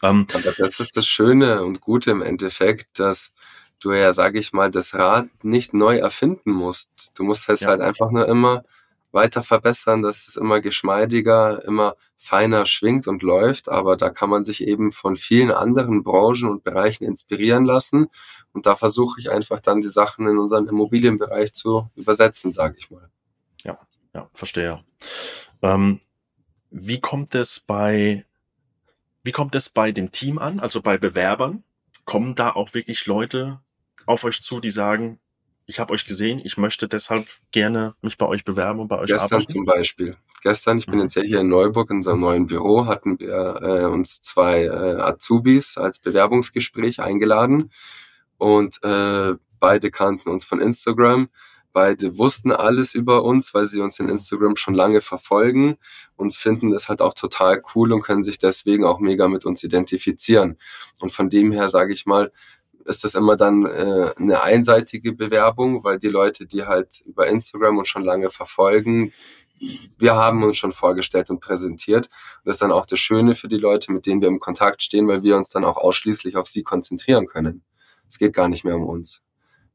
Ähm, 0.03 0.27
das 0.57 0.81
ist 0.81 0.97
das 0.97 1.07
Schöne 1.07 1.63
und 1.63 1.79
Gute 1.79 2.11
im 2.11 2.21
Endeffekt, 2.21 2.99
dass 2.99 3.31
du 3.79 3.93
ja, 3.93 4.11
sage 4.11 4.37
ich 4.37 4.51
mal, 4.51 4.69
das 4.69 4.93
Rad 4.93 5.29
nicht 5.45 5.73
neu 5.73 5.97
erfinden 5.97 6.51
musst. 6.51 6.89
Du 7.15 7.23
musst 7.23 7.47
es 7.47 7.61
ja. 7.61 7.69
halt 7.69 7.79
einfach 7.79 8.11
nur 8.11 8.27
immer 8.27 8.65
weiter 9.11 9.43
verbessern, 9.43 10.01
dass 10.01 10.27
es 10.27 10.35
immer 10.35 10.61
geschmeidiger, 10.61 11.63
immer 11.65 11.95
feiner 12.17 12.65
schwingt 12.65 13.07
und 13.07 13.23
läuft. 13.23 13.69
Aber 13.69 13.97
da 13.97 14.09
kann 14.09 14.29
man 14.29 14.45
sich 14.45 14.65
eben 14.67 14.91
von 14.91 15.15
vielen 15.15 15.51
anderen 15.51 16.03
Branchen 16.03 16.49
und 16.49 16.63
Bereichen 16.63 17.03
inspirieren 17.03 17.65
lassen. 17.65 18.07
Und 18.53 18.65
da 18.65 18.75
versuche 18.75 19.19
ich 19.19 19.31
einfach 19.31 19.59
dann 19.59 19.81
die 19.81 19.89
Sachen 19.89 20.27
in 20.27 20.37
unseren 20.37 20.67
Immobilienbereich 20.67 21.53
zu 21.53 21.89
übersetzen, 21.95 22.51
sage 22.51 22.75
ich 22.77 22.91
mal. 22.91 23.09
Ja, 23.63 23.77
ja, 24.13 24.29
verstehe. 24.33 24.83
Ähm, 25.61 25.99
wie 26.69 26.99
kommt 26.99 27.35
es 27.35 27.59
bei, 27.59 28.25
wie 29.23 29.31
kommt 29.31 29.55
es 29.55 29.69
bei 29.69 29.91
dem 29.91 30.11
Team 30.11 30.37
an, 30.39 30.59
also 30.59 30.81
bei 30.81 30.97
Bewerbern? 30.97 31.63
Kommen 32.05 32.35
da 32.35 32.51
auch 32.51 32.73
wirklich 32.73 33.05
Leute 33.05 33.61
auf 34.05 34.23
euch 34.23 34.41
zu, 34.41 34.59
die 34.59 34.71
sagen, 34.71 35.19
ich 35.65 35.79
habe 35.79 35.93
euch 35.93 36.05
gesehen, 36.05 36.41
ich 36.43 36.57
möchte 36.57 36.87
deshalb 36.87 37.27
gerne 37.51 37.95
mich 38.01 38.17
bei 38.17 38.27
euch 38.27 38.43
bewerben 38.43 38.79
und 38.79 38.87
bei 38.87 38.97
euch 38.97 39.07
Gestern 39.07 39.25
arbeiten. 39.25 39.45
Gestern 39.45 39.55
zum 39.55 39.65
Beispiel. 39.65 40.17
Gestern, 40.43 40.77
ich 40.79 40.85
bin 40.85 40.95
mhm. 40.95 41.01
jetzt 41.01 41.15
ja 41.15 41.21
hier 41.21 41.41
in 41.41 41.49
Neuburg 41.49 41.91
in 41.91 41.97
unserem 41.97 42.19
neuen 42.19 42.47
Büro, 42.47 42.85
hatten 42.87 43.19
wir 43.19 43.59
äh, 43.61 43.85
uns 43.85 44.21
zwei 44.21 44.63
äh, 44.63 44.99
Azubis 44.99 45.77
als 45.77 45.99
Bewerbungsgespräch 45.99 46.99
eingeladen 46.99 47.71
und 48.37 48.83
äh, 48.83 49.35
beide 49.59 49.91
kannten 49.91 50.29
uns 50.29 50.43
von 50.45 50.59
Instagram. 50.59 51.29
Beide 51.73 52.17
wussten 52.17 52.51
alles 52.51 52.95
über 52.95 53.23
uns, 53.23 53.53
weil 53.53 53.65
sie 53.65 53.79
uns 53.79 53.97
in 53.99 54.09
Instagram 54.09 54.57
schon 54.57 54.73
lange 54.73 54.99
verfolgen 54.99 55.77
und 56.17 56.33
finden 56.35 56.71
das 56.71 56.89
halt 56.89 57.01
auch 57.01 57.13
total 57.13 57.61
cool 57.73 57.93
und 57.93 58.01
können 58.01 58.23
sich 58.23 58.39
deswegen 58.39 58.83
auch 58.83 58.99
mega 58.99 59.29
mit 59.29 59.45
uns 59.45 59.63
identifizieren. 59.63 60.57
Und 60.99 61.13
von 61.13 61.29
dem 61.29 61.53
her 61.53 61.69
sage 61.69 61.93
ich 61.93 62.05
mal, 62.05 62.33
ist 62.85 63.03
das 63.03 63.15
immer 63.15 63.35
dann 63.35 63.65
äh, 63.65 64.11
eine 64.17 64.41
einseitige 64.41 65.13
Bewerbung, 65.13 65.83
weil 65.83 65.99
die 65.99 66.09
Leute, 66.09 66.45
die 66.45 66.65
halt 66.65 67.01
über 67.05 67.27
Instagram 67.27 67.77
uns 67.77 67.87
schon 67.87 68.03
lange 68.03 68.29
verfolgen, 68.29 69.13
wir 69.97 70.15
haben 70.15 70.43
uns 70.43 70.57
schon 70.57 70.71
vorgestellt 70.71 71.29
und 71.29 71.39
präsentiert. 71.39 72.07
Und 72.07 72.45
das 72.45 72.55
ist 72.55 72.61
dann 72.61 72.71
auch 72.71 72.85
das 72.85 72.99
Schöne 72.99 73.35
für 73.35 73.47
die 73.47 73.57
Leute, 73.57 73.91
mit 73.91 74.05
denen 74.05 74.21
wir 74.21 74.27
im 74.27 74.39
Kontakt 74.39 74.81
stehen, 74.81 75.07
weil 75.07 75.23
wir 75.23 75.37
uns 75.37 75.49
dann 75.49 75.65
auch 75.65 75.77
ausschließlich 75.77 76.35
auf 76.35 76.47
sie 76.47 76.63
konzentrieren 76.63 77.27
können. 77.27 77.63
Es 78.09 78.17
geht 78.17 78.33
gar 78.33 78.49
nicht 78.49 78.63
mehr 78.63 78.75
um 78.75 78.85
uns. 78.85 79.21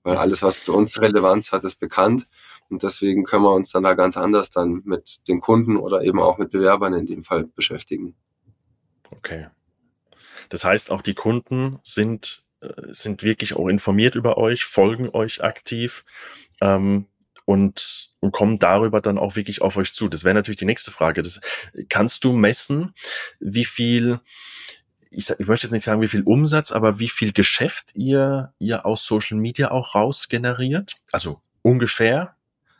Weil 0.03 0.17
alles, 0.17 0.43
was 0.43 0.57
für 0.57 0.73
uns 0.73 1.01
Relevanz 1.01 1.53
hat, 1.53 1.65
ist 1.65 1.81
bekannt. 1.81 2.27
Und 2.69 2.83
deswegen 2.83 3.25
können 3.25 3.45
wir 3.45 3.53
uns 3.53 3.71
dann 3.71 3.85
da 3.85 3.95
ganz 3.95 4.17
anders 4.17 4.51
dann 4.51 4.83
mit 4.85 5.27
den 5.29 5.41
Kunden 5.41 5.77
oder 5.77 6.03
eben 6.03 6.21
auch 6.21 6.39
mit 6.39 6.51
Bewerbern 6.51 6.93
in 6.93 7.07
dem 7.07 7.23
Fall 7.23 7.45
beschäftigen. 7.45 8.17
Okay. 9.11 9.49
Das 10.49 10.65
heißt, 10.65 10.91
auch 10.91 11.03
die 11.03 11.15
Kunden 11.15 11.79
sind 11.83 12.45
sind 12.89 13.23
wirklich 13.23 13.55
auch 13.55 13.69
informiert 13.69 14.15
über 14.15 14.39
euch, 14.39 14.65
folgen 14.65 15.11
euch 15.11 15.43
aktiv 15.43 16.05
ähm, 16.61 17.07
und, 17.45 18.11
und 18.21 18.33
kommen 18.33 18.59
darüber 18.59 19.01
dann 19.01 19.19
auch 19.19 19.37
wirklich 19.37 19.63
auf 19.63 19.77
euch 19.77 19.93
zu. 19.93 20.09
Das 20.09 20.25
wäre 20.25 20.35
natürlich 20.35 20.59
die 20.59 20.65
nächste 20.65 20.91
Frage. 20.91 21.23
Das, 21.23 21.41
kannst 21.89 22.25
du 22.25 22.33
messen, 22.33 22.95
wie 23.41 23.65
viel, 23.65 24.21
ich, 25.11 25.31
ich 25.31 25.47
möchte 25.47 25.67
jetzt 25.67 25.73
nicht 25.73 25.85
sagen, 25.85 26.03
wie 26.03 26.09
viel 26.09 26.23
Umsatz, 26.23 26.73
aber 26.73 26.99
wie 26.99 27.09
viel 27.09 27.33
Geschäft 27.33 27.91
ihr, 27.95 28.53
ihr 28.59 28.85
aus 28.87 29.07
Social 29.07 29.39
Media 29.39 29.71
auch 29.71 29.95
raus 29.95 30.29
generiert? 30.29 30.97
Also 31.13 31.41
ungefähr? 31.63 32.37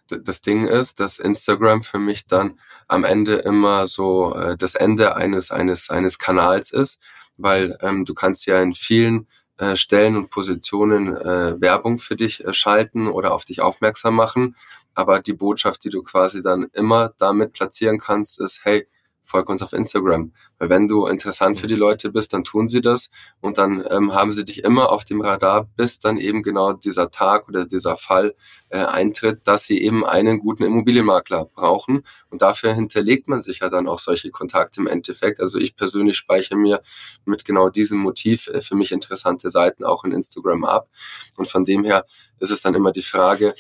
das 0.09 0.41
Ding 0.41 0.67
ist, 0.67 1.01
dass 1.01 1.19
Instagram 1.19 1.83
für 1.83 1.99
mich 1.99 2.27
dann 2.27 2.59
am 2.89 3.05
Ende 3.05 3.37
immer 3.37 3.87
so 3.87 4.35
äh, 4.35 4.57
das 4.57 4.75
Ende 4.75 5.17
eines 5.17 5.51
eines 5.51 5.91
eines 5.91 6.19
Kanals 6.19 6.71
ist, 6.71 7.01
weil 7.37 7.77
ähm, 7.81 8.05
du 8.05 8.15
kannst 8.15 8.47
ja 8.47 8.61
in 8.63 8.75
vielen 8.75 9.27
äh, 9.59 9.77
Stellen 9.77 10.17
und 10.17 10.31
Positionen 10.31 11.17
äh, 11.17 11.61
Werbung 11.61 11.99
für 11.99 12.17
dich 12.17 12.45
äh, 12.45 12.53
schalten 12.53 13.09
oder 13.09 13.33
auf 13.33 13.45
dich 13.45 13.61
aufmerksam 13.61 14.15
machen, 14.15 14.57
aber 14.95 15.21
die 15.21 15.33
Botschaft, 15.33 15.85
die 15.85 15.91
du 15.91 16.03
quasi 16.03 16.43
dann 16.43 16.69
immer 16.73 17.13
damit 17.19 17.53
platzieren 17.53 17.99
kannst, 17.99 18.41
ist, 18.41 18.61
hey, 18.65 18.87
folg 19.27 19.51
uns 19.51 19.61
auf 19.61 19.73
Instagram. 19.73 20.33
Weil 20.59 20.71
wenn 20.71 20.89
du 20.89 21.07
interessant 21.07 21.59
für 21.59 21.67
die 21.67 21.75
Leute 21.75 22.11
bist, 22.11 22.33
dann 22.33 22.45
tun 22.45 22.69
sie 22.69 22.81
das 22.81 23.11
und 23.41 23.59
dann 23.59 23.85
ähm, 23.91 24.15
haben 24.15 24.33
sie 24.33 24.45
dich 24.45 24.65
immer 24.65 24.91
auf 24.91 25.05
dem 25.05 25.21
Radar, 25.21 25.69
bis 25.77 25.99
dann 25.99 26.17
eben 26.17 26.43
genau 26.43 26.73
dieser 26.73 27.11
Tag 27.11 27.49
oder 27.49 27.67
dieser 27.67 27.97
Fall 27.97 28.35
äh, 28.69 28.79
eintritt, 28.79 29.41
dass 29.45 29.67
sie 29.67 29.83
eben 29.83 30.07
einen 30.07 30.39
guten 30.39 30.63
Immobilienmakler 30.63 31.45
brauchen. 31.47 32.05
Und 32.31 32.41
dafür 32.41 32.73
hinterlegt 32.73 33.29
man 33.29 33.43
sich 33.43 33.59
ja 33.61 33.69
dann 33.69 33.89
auch 33.89 33.99
solche 33.99 34.31
Kontakte 34.31 34.81
im 34.81 34.87
Endeffekt. 34.87 35.41
Also 35.41 35.59
ich 35.59 35.77
persönlich 35.77 36.17
speichere 36.17 36.57
mir 36.57 36.81
mit 37.25 37.45
genau 37.45 37.69
diesem 37.69 37.99
Motiv 37.99 38.47
äh, 38.47 38.63
für 38.63 38.77
mich 38.77 38.93
interessante 38.93 39.51
Seiten 39.51 39.85
auch 39.85 40.05
in 40.05 40.13
Instagram 40.13 40.65
ab. 40.65 40.89
Und 41.37 41.49
von 41.49 41.65
dem 41.65 41.85
her 41.85 42.07
ist 42.39 42.51
es 42.51 42.63
dann 42.63 42.75
immer 42.75 42.93
die 42.93 43.03
Frage, 43.03 43.55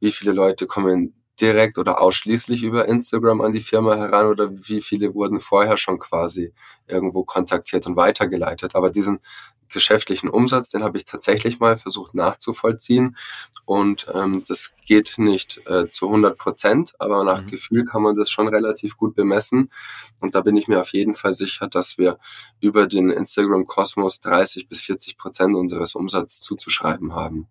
wie 0.00 0.10
viele 0.10 0.32
Leute 0.32 0.66
kommen 0.66 1.14
direkt 1.40 1.78
oder 1.78 2.00
ausschließlich 2.00 2.62
über 2.62 2.86
Instagram 2.86 3.40
an 3.40 3.52
die 3.52 3.60
Firma 3.60 3.96
heran 3.96 4.26
oder 4.26 4.50
wie 4.52 4.80
viele 4.80 5.14
wurden 5.14 5.40
vorher 5.40 5.76
schon 5.76 5.98
quasi 5.98 6.52
irgendwo 6.86 7.24
kontaktiert 7.24 7.86
und 7.86 7.96
weitergeleitet. 7.96 8.74
Aber 8.74 8.90
diesen 8.90 9.20
geschäftlichen 9.68 10.28
Umsatz, 10.28 10.70
den 10.70 10.84
habe 10.84 10.96
ich 10.96 11.04
tatsächlich 11.04 11.58
mal 11.58 11.76
versucht 11.76 12.14
nachzuvollziehen 12.14 13.16
und 13.64 14.06
ähm, 14.14 14.44
das 14.46 14.72
geht 14.86 15.14
nicht 15.16 15.60
äh, 15.66 15.88
zu 15.88 16.06
100 16.06 16.38
Prozent, 16.38 16.92
aber 16.98 17.24
nach 17.24 17.42
mhm. 17.42 17.48
Gefühl 17.48 17.84
kann 17.84 18.02
man 18.02 18.14
das 18.14 18.30
schon 18.30 18.46
relativ 18.46 18.96
gut 18.96 19.14
bemessen 19.14 19.72
und 20.20 20.34
da 20.34 20.42
bin 20.42 20.56
ich 20.56 20.68
mir 20.68 20.80
auf 20.80 20.92
jeden 20.92 21.14
Fall 21.14 21.32
sicher, 21.32 21.66
dass 21.66 21.98
wir 21.98 22.18
über 22.60 22.86
den 22.86 23.10
Instagram 23.10 23.66
Kosmos 23.66 24.20
30 24.20 24.68
bis 24.68 24.82
40 24.82 25.16
Prozent 25.18 25.56
unseres 25.56 25.94
Umsatzes 25.94 26.40
zuzuschreiben 26.40 27.14
haben. 27.14 27.48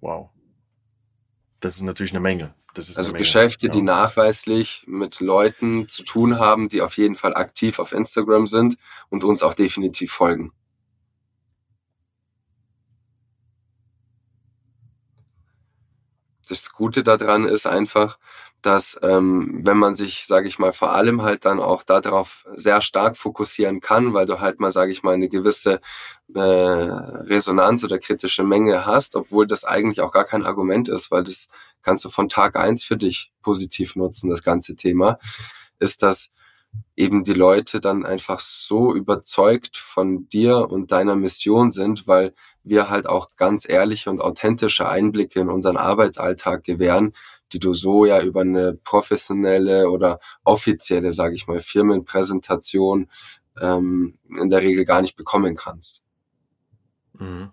Wow. 0.00 0.30
Das 1.60 1.76
ist 1.76 1.82
natürlich 1.82 2.12
eine 2.12 2.20
Menge 2.20 2.54
also 2.78 3.12
Geschäfte, 3.12 3.66
ja. 3.66 3.72
die 3.72 3.82
nachweislich 3.82 4.84
mit 4.86 5.20
Leuten 5.20 5.88
zu 5.88 6.02
tun 6.02 6.38
haben, 6.38 6.68
die 6.68 6.82
auf 6.82 6.96
jeden 6.96 7.14
Fall 7.14 7.34
aktiv 7.34 7.78
auf 7.78 7.92
Instagram 7.92 8.46
sind 8.46 8.76
und 9.08 9.24
uns 9.24 9.42
auch 9.42 9.54
definitiv 9.54 10.12
folgen. 10.12 10.52
Das 16.48 16.72
Gute 16.72 17.02
daran 17.02 17.44
ist 17.44 17.66
einfach, 17.66 18.18
dass 18.66 18.98
ähm, 19.02 19.60
wenn 19.62 19.76
man 19.76 19.94
sich, 19.94 20.26
sage 20.26 20.48
ich 20.48 20.58
mal, 20.58 20.72
vor 20.72 20.90
allem 20.90 21.22
halt 21.22 21.44
dann 21.44 21.60
auch 21.60 21.84
darauf 21.84 22.44
sehr 22.56 22.80
stark 22.82 23.16
fokussieren 23.16 23.80
kann, 23.80 24.12
weil 24.12 24.26
du 24.26 24.40
halt 24.40 24.58
mal, 24.58 24.72
sage 24.72 24.90
ich 24.90 25.04
mal, 25.04 25.14
eine 25.14 25.28
gewisse 25.28 25.80
äh, 26.34 26.40
Resonanz 26.40 27.84
oder 27.84 28.00
kritische 28.00 28.42
Menge 28.42 28.84
hast, 28.84 29.14
obwohl 29.14 29.46
das 29.46 29.64
eigentlich 29.64 30.00
auch 30.00 30.10
gar 30.10 30.24
kein 30.24 30.44
Argument 30.44 30.88
ist, 30.88 31.12
weil 31.12 31.22
das 31.22 31.46
kannst 31.82 32.04
du 32.04 32.08
von 32.08 32.28
Tag 32.28 32.56
eins 32.56 32.82
für 32.82 32.96
dich 32.96 33.32
positiv 33.40 33.94
nutzen, 33.94 34.30
das 34.30 34.42
ganze 34.42 34.74
Thema, 34.74 35.20
ist, 35.78 36.02
dass 36.02 36.32
eben 36.96 37.22
die 37.22 37.34
Leute 37.34 37.80
dann 37.80 38.04
einfach 38.04 38.40
so 38.40 38.92
überzeugt 38.92 39.76
von 39.76 40.28
dir 40.28 40.68
und 40.70 40.90
deiner 40.90 41.14
Mission 41.14 41.70
sind, 41.70 42.08
weil 42.08 42.34
wir 42.64 42.90
halt 42.90 43.08
auch 43.08 43.28
ganz 43.36 43.68
ehrliche 43.68 44.10
und 44.10 44.20
authentische 44.20 44.88
Einblicke 44.88 45.38
in 45.38 45.50
unseren 45.50 45.76
Arbeitsalltag 45.76 46.64
gewähren, 46.64 47.12
die 47.52 47.58
du 47.58 47.74
so 47.74 48.04
ja 48.04 48.20
über 48.20 48.42
eine 48.42 48.74
professionelle 48.74 49.90
oder 49.90 50.20
offizielle, 50.44 51.12
sage 51.12 51.34
ich 51.34 51.46
mal, 51.46 51.60
Firmenpräsentation 51.60 53.10
ähm, 53.60 54.18
in 54.28 54.50
der 54.50 54.62
Regel 54.62 54.84
gar 54.84 55.02
nicht 55.02 55.16
bekommen 55.16 55.56
kannst. 55.56 56.02
Mhm. 57.14 57.50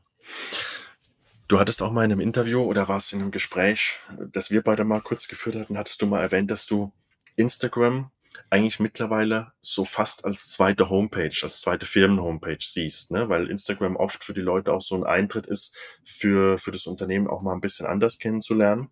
Du 1.48 1.60
hattest 1.60 1.82
auch 1.82 1.92
mal 1.92 2.06
in 2.06 2.12
einem 2.12 2.22
Interview 2.22 2.62
oder 2.62 2.88
war 2.88 2.98
es 2.98 3.12
in 3.14 3.22
einem 3.22 3.32
Gespräch, 3.32 4.00
das 4.32 4.50
wir 4.50 4.62
beide 4.62 4.84
mal 4.86 5.02
kurz 5.02 5.28
geführt 5.28 5.56
hatten, 5.56 5.78
hattest 5.78 6.02
du 6.02 6.08
mal 6.08 6.22
erwähnt, 6.22 6.50
dass 6.50 6.66
du 6.66 6.92
Instagram 7.36 8.10
eigentlich 8.50 8.80
mittlerweile 8.80 9.52
so 9.62 9.86
fast 9.86 10.26
als 10.26 10.48
zweite 10.48 10.90
Homepage, 10.90 11.36
als 11.44 11.62
zweite 11.62 11.86
Firmen-Homepage 11.86 12.58
siehst, 12.60 13.12
ne? 13.12 13.30
weil 13.30 13.50
Instagram 13.50 13.96
oft 13.96 14.24
für 14.24 14.34
die 14.34 14.42
Leute 14.42 14.74
auch 14.74 14.82
so 14.82 14.96
ein 14.96 15.04
Eintritt 15.04 15.46
ist, 15.46 15.76
für, 16.04 16.58
für 16.58 16.72
das 16.72 16.86
Unternehmen 16.86 17.28
auch 17.28 17.42
mal 17.42 17.54
ein 17.54 17.62
bisschen 17.62 17.86
anders 17.86 18.18
kennenzulernen. 18.18 18.90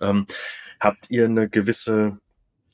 Ähm, 0.00 0.26
habt 0.78 1.10
ihr 1.10 1.26
eine 1.26 1.48
gewisse, 1.48 2.18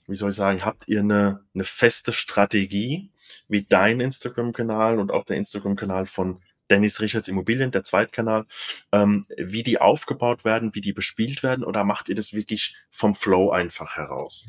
wie 0.06 0.16
soll 0.16 0.30
ich 0.30 0.36
sagen, 0.36 0.64
habt 0.64 0.88
ihr 0.88 1.00
eine, 1.00 1.44
eine 1.54 1.64
feste 1.64 2.12
Strategie, 2.12 3.10
wie 3.48 3.62
dein 3.62 4.00
Instagram-Kanal 4.00 4.98
und 4.98 5.10
auch 5.10 5.24
der 5.24 5.36
Instagram-Kanal 5.36 6.06
von 6.06 6.40
Dennis 6.70 7.00
Richards 7.00 7.28
Immobilien, 7.28 7.70
der 7.70 7.84
Zweitkanal, 7.84 8.46
ähm, 8.92 9.24
wie 9.36 9.62
die 9.62 9.80
aufgebaut 9.80 10.44
werden, 10.44 10.74
wie 10.74 10.80
die 10.80 10.92
bespielt 10.92 11.42
werden 11.42 11.64
oder 11.64 11.84
macht 11.84 12.08
ihr 12.08 12.14
das 12.14 12.32
wirklich 12.32 12.76
vom 12.90 13.14
Flow 13.14 13.50
einfach 13.50 13.96
heraus? 13.96 14.48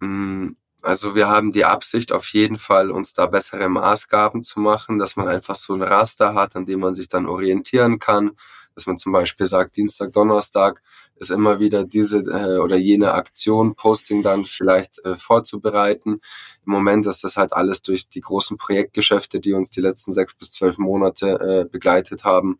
Mm, 0.00 0.52
also 0.82 1.14
wir 1.14 1.28
haben 1.28 1.52
die 1.52 1.64
Absicht 1.64 2.10
auf 2.10 2.26
jeden 2.32 2.58
Fall, 2.58 2.90
uns 2.90 3.14
da 3.14 3.26
bessere 3.26 3.68
Maßgaben 3.68 4.42
zu 4.42 4.58
machen, 4.58 4.98
dass 4.98 5.14
man 5.14 5.28
einfach 5.28 5.54
so 5.54 5.74
ein 5.74 5.82
Raster 5.82 6.34
hat, 6.34 6.56
an 6.56 6.66
dem 6.66 6.80
man 6.80 6.96
sich 6.96 7.08
dann 7.08 7.26
orientieren 7.26 8.00
kann, 8.00 8.32
dass 8.74 8.86
man 8.86 8.98
zum 8.98 9.12
Beispiel 9.12 9.46
sagt, 9.46 9.76
Dienstag, 9.76 10.12
Donnerstag 10.12 10.82
ist 11.16 11.30
immer 11.30 11.60
wieder 11.60 11.84
diese 11.84 12.18
äh, 12.18 12.58
oder 12.58 12.76
jene 12.76 13.12
Aktion, 13.12 13.74
Posting 13.74 14.22
dann 14.22 14.44
vielleicht 14.44 15.04
äh, 15.04 15.16
vorzubereiten. 15.16 16.20
Im 16.66 16.72
Moment 16.72 17.06
ist 17.06 17.24
das 17.24 17.36
halt 17.36 17.52
alles 17.52 17.82
durch 17.82 18.08
die 18.08 18.20
großen 18.20 18.56
Projektgeschäfte, 18.56 19.40
die 19.40 19.52
uns 19.52 19.70
die 19.70 19.80
letzten 19.80 20.12
sechs 20.12 20.34
bis 20.34 20.50
zwölf 20.50 20.78
Monate 20.78 21.26
äh, 21.40 21.64
begleitet 21.70 22.24
haben, 22.24 22.58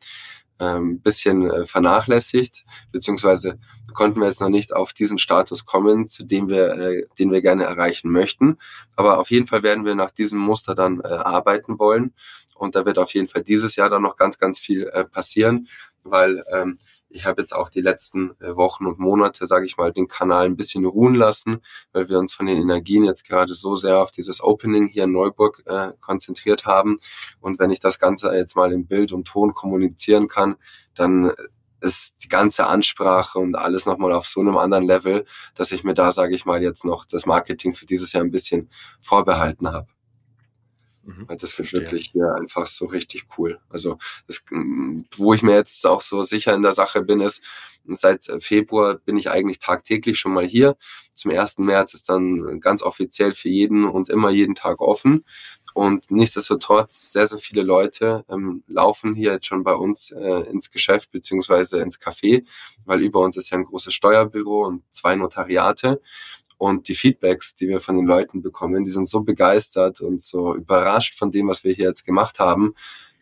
ähm, 0.58 1.00
bisschen 1.00 1.50
äh, 1.50 1.66
vernachlässigt, 1.66 2.64
beziehungsweise 2.92 3.58
konnten 3.92 4.20
wir 4.20 4.28
jetzt 4.28 4.40
noch 4.40 4.48
nicht 4.48 4.72
auf 4.74 4.92
diesen 4.92 5.18
Status 5.18 5.66
kommen, 5.66 6.08
zu 6.08 6.24
dem 6.24 6.48
wir, 6.48 6.74
äh, 6.74 7.06
den 7.18 7.30
wir 7.30 7.42
gerne 7.42 7.64
erreichen 7.64 8.10
möchten. 8.10 8.58
Aber 8.96 9.18
auf 9.18 9.30
jeden 9.30 9.46
Fall 9.46 9.62
werden 9.62 9.84
wir 9.84 9.94
nach 9.94 10.10
diesem 10.10 10.38
Muster 10.38 10.74
dann 10.74 11.00
äh, 11.00 11.08
arbeiten 11.08 11.78
wollen. 11.78 12.14
Und 12.54 12.76
da 12.76 12.86
wird 12.86 12.98
auf 12.98 13.12
jeden 13.14 13.26
Fall 13.26 13.42
dieses 13.42 13.76
Jahr 13.76 13.90
dann 13.90 14.02
noch 14.02 14.16
ganz, 14.16 14.38
ganz 14.38 14.58
viel 14.58 14.88
äh, 14.92 15.04
passieren, 15.04 15.68
weil 16.04 16.44
ähm, 16.50 16.78
ich 17.08 17.26
habe 17.26 17.42
jetzt 17.42 17.54
auch 17.54 17.68
die 17.68 17.80
letzten 17.80 18.30
äh, 18.40 18.56
Wochen 18.56 18.86
und 18.86 18.98
Monate, 18.98 19.46
sage 19.46 19.66
ich 19.66 19.76
mal, 19.76 19.92
den 19.92 20.08
Kanal 20.08 20.46
ein 20.46 20.56
bisschen 20.56 20.84
ruhen 20.84 21.14
lassen, 21.14 21.60
weil 21.92 22.08
wir 22.08 22.18
uns 22.18 22.32
von 22.32 22.46
den 22.46 22.58
Energien 22.58 23.04
jetzt 23.04 23.28
gerade 23.28 23.54
so 23.54 23.76
sehr 23.76 24.00
auf 24.00 24.10
dieses 24.10 24.42
Opening 24.42 24.88
hier 24.88 25.04
in 25.04 25.12
Neuburg 25.12 25.62
äh, 25.66 25.92
konzentriert 26.00 26.64
haben. 26.64 26.96
Und 27.40 27.58
wenn 27.58 27.70
ich 27.70 27.80
das 27.80 27.98
Ganze 27.98 28.34
jetzt 28.34 28.56
mal 28.56 28.72
in 28.72 28.86
Bild 28.86 29.12
und 29.12 29.26
Ton 29.26 29.54
kommunizieren 29.54 30.28
kann, 30.28 30.56
dann 30.94 31.32
ist 31.80 32.22
die 32.22 32.28
ganze 32.28 32.66
Ansprache 32.66 33.38
und 33.38 33.56
alles 33.56 33.86
nochmal 33.86 34.12
auf 34.12 34.26
so 34.26 34.40
einem 34.40 34.56
anderen 34.56 34.86
Level, 34.86 35.26
dass 35.54 35.72
ich 35.72 35.84
mir 35.84 35.94
da, 35.94 36.12
sage 36.12 36.34
ich 36.34 36.46
mal, 36.46 36.62
jetzt 36.62 36.84
noch 36.84 37.04
das 37.04 37.26
Marketing 37.26 37.74
für 37.74 37.86
dieses 37.86 38.12
Jahr 38.12 38.22
ein 38.22 38.30
bisschen 38.30 38.70
vorbehalten 39.00 39.72
habe. 39.72 39.88
Mhm, 41.04 41.26
das 41.28 41.58
wird 41.58 41.72
wirklich 41.72 42.10
hier 42.12 42.34
einfach 42.38 42.66
so 42.66 42.86
richtig 42.86 43.26
cool. 43.36 43.60
Also 43.68 43.98
das, 44.26 44.44
wo 45.16 45.34
ich 45.34 45.42
mir 45.42 45.54
jetzt 45.54 45.84
auch 45.86 46.00
so 46.00 46.22
sicher 46.22 46.54
in 46.54 46.62
der 46.62 46.74
Sache 46.74 47.02
bin, 47.02 47.20
ist, 47.20 47.42
seit 47.86 48.24
Februar 48.40 48.94
bin 48.94 49.16
ich 49.16 49.30
eigentlich 49.30 49.58
tagtäglich 49.58 50.18
schon 50.18 50.32
mal 50.32 50.46
hier. 50.46 50.76
Zum 51.14 51.30
1. 51.30 51.58
März 51.58 51.94
ist 51.94 52.08
dann 52.08 52.60
ganz 52.60 52.82
offiziell 52.82 53.32
für 53.32 53.48
jeden 53.48 53.84
und 53.84 54.08
immer 54.08 54.30
jeden 54.30 54.54
Tag 54.54 54.80
offen. 54.80 55.24
Und 55.74 56.10
nichtsdestotrotz, 56.10 57.12
sehr, 57.12 57.26
sehr 57.26 57.38
viele 57.38 57.62
Leute 57.62 58.24
ähm, 58.28 58.62
laufen 58.66 59.14
hier 59.14 59.32
jetzt 59.32 59.46
schon 59.46 59.64
bei 59.64 59.74
uns 59.74 60.10
äh, 60.10 60.50
ins 60.50 60.70
Geschäft 60.70 61.10
beziehungsweise 61.12 61.80
ins 61.80 62.00
Café, 62.00 62.44
weil 62.84 63.02
über 63.02 63.20
uns 63.20 63.36
ist 63.36 63.50
ja 63.50 63.58
ein 63.58 63.64
großes 63.64 63.94
Steuerbüro 63.94 64.66
und 64.66 64.82
zwei 64.90 65.16
Notariate. 65.16 66.00
Und 66.62 66.86
die 66.86 66.94
Feedbacks, 66.94 67.56
die 67.56 67.66
wir 67.66 67.80
von 67.80 67.96
den 67.96 68.06
Leuten 68.06 68.40
bekommen, 68.40 68.84
die 68.84 68.92
sind 68.92 69.08
so 69.08 69.22
begeistert 69.22 70.00
und 70.00 70.22
so 70.22 70.54
überrascht 70.54 71.18
von 71.18 71.32
dem, 71.32 71.48
was 71.48 71.64
wir 71.64 71.74
hier 71.74 71.86
jetzt 71.86 72.04
gemacht 72.04 72.38
haben, 72.38 72.74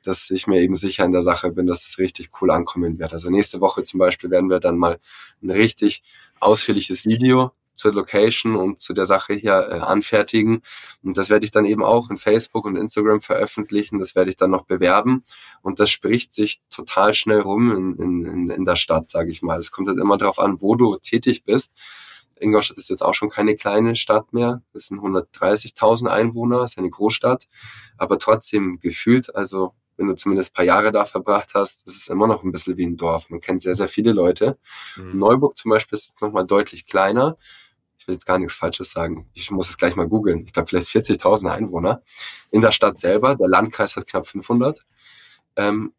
dass 0.03 0.31
ich 0.31 0.47
mir 0.47 0.61
eben 0.61 0.75
sicher 0.75 1.07
in 1.07 1.13
der 1.13 1.23
Sache 1.23 1.51
bin, 1.51 1.67
dass 1.67 1.89
es 1.89 1.97
richtig 1.97 2.33
cool 2.43 2.51
ankommen 2.51 2.99
wird. 2.99 3.15
Also 3.15 3.31
nächste 3.31 3.63
Woche 3.63 3.83
zum 3.83 3.97
Beispiel 3.97 4.29
werden 4.29 4.51
wir 4.51 4.61
dann 4.61 4.77
mal 4.77 5.01
ein 5.43 5.51
richtig 5.51 6.03
ausführliches 6.39 7.07
Video 7.07 7.53
zur 7.73 7.95
Location 7.95 8.57
und 8.57 8.79
zu 8.79 8.93
der 8.93 9.07
Sache 9.07 9.33
hier 9.33 9.71
äh, 9.71 9.79
anfertigen. 9.79 10.61
Und 11.03 11.17
das 11.17 11.31
werde 11.31 11.47
ich 11.47 11.51
dann 11.51 11.65
eben 11.65 11.83
auch 11.83 12.11
in 12.11 12.19
Facebook 12.19 12.67
und 12.67 12.77
Instagram 12.77 13.23
veröffentlichen. 13.23 14.01
Das 14.01 14.15
werde 14.15 14.29
ich 14.29 14.37
dann 14.37 14.51
noch 14.51 14.67
bewerben. 14.67 15.25
Und 15.63 15.81
das 15.81 15.89
spricht 15.89 16.35
sich 16.35 16.61
total 16.69 17.15
schnell 17.15 17.41
rum 17.41 17.75
in, 17.75 18.27
in, 18.27 18.51
in 18.51 18.65
der 18.67 18.77
Stadt, 18.77 19.09
sage 19.09 19.33
ich 19.33 19.41
mal. 19.41 19.59
Es 19.59 19.71
kommt 19.71 19.89
halt 19.89 19.99
immer 19.99 20.19
darauf 20.19 20.39
an, 20.39 20.61
wo 20.61 20.75
du 20.75 20.99
tätig 20.99 21.45
bist. 21.45 21.73
Ingolstadt 22.41 22.79
ist 22.79 22.91
jetzt 22.91 23.03
auch 23.03 23.15
schon 23.15 23.31
keine 23.31 23.57
kleine 23.57 23.97
Stadt 23.97 24.33
mehr. 24.33 24.63
Das 24.73 24.87
sind 24.87 25.01
130.000 25.01 26.09
Einwohner, 26.09 26.65
ist 26.65 26.79
eine 26.79 26.91
Großstadt. 26.91 27.49
Aber 27.97 28.19
trotzdem 28.19 28.81
gefühlt, 28.81 29.35
also 29.35 29.75
wenn 29.97 30.09
du 30.09 30.15
zumindest 30.15 30.55
paar 30.55 30.65
Jahre 30.65 30.93
da 30.93 31.05
verbracht 31.05 31.51
hast, 31.55 31.87
das 31.87 31.95
ist 31.95 32.09
immer 32.09 32.27
noch 32.27 32.43
ein 32.43 32.53
bisschen 32.53 32.77
wie 32.79 32.87
ein 32.87 32.97
Dorf. 32.97 33.29
Man 33.29 33.41
kennt 33.41 33.63
sehr, 33.63 33.77
sehr 33.77 33.89
viele 33.89 34.13
Leute. 34.13 34.59
Mhm. 34.97 35.19
Neuburg 35.19 35.57
zum 35.57 35.71
Beispiel 35.71 35.99
ist 35.99 36.09
jetzt 36.09 36.23
nochmal 36.23 36.47
deutlich 36.47 36.87
kleiner. 36.87 37.37
Ich 37.99 38.09
will 38.09 38.15
jetzt 38.15 38.25
gar 38.25 38.39
nichts 38.39 38.55
Falsches 38.55 38.93
sagen. 38.93 39.29
Ich 39.35 39.51
muss 39.51 39.69
es 39.69 39.77
gleich 39.77 39.97
mal 39.97 40.09
googeln. 40.09 40.47
Ich 40.47 40.55
glaube, 40.55 40.69
vielleicht 40.69 40.89
40.000 40.89 41.51
Einwohner. 41.51 42.03
In 42.51 42.63
der 42.63 42.73
Stadt 42.73 42.99
selber, 42.99 43.37
der 43.37 43.49
Landkreis 43.49 43.95
hat 43.95 44.07
knapp 44.07 44.27
500. 44.27 44.87
Ähm, 45.57 45.93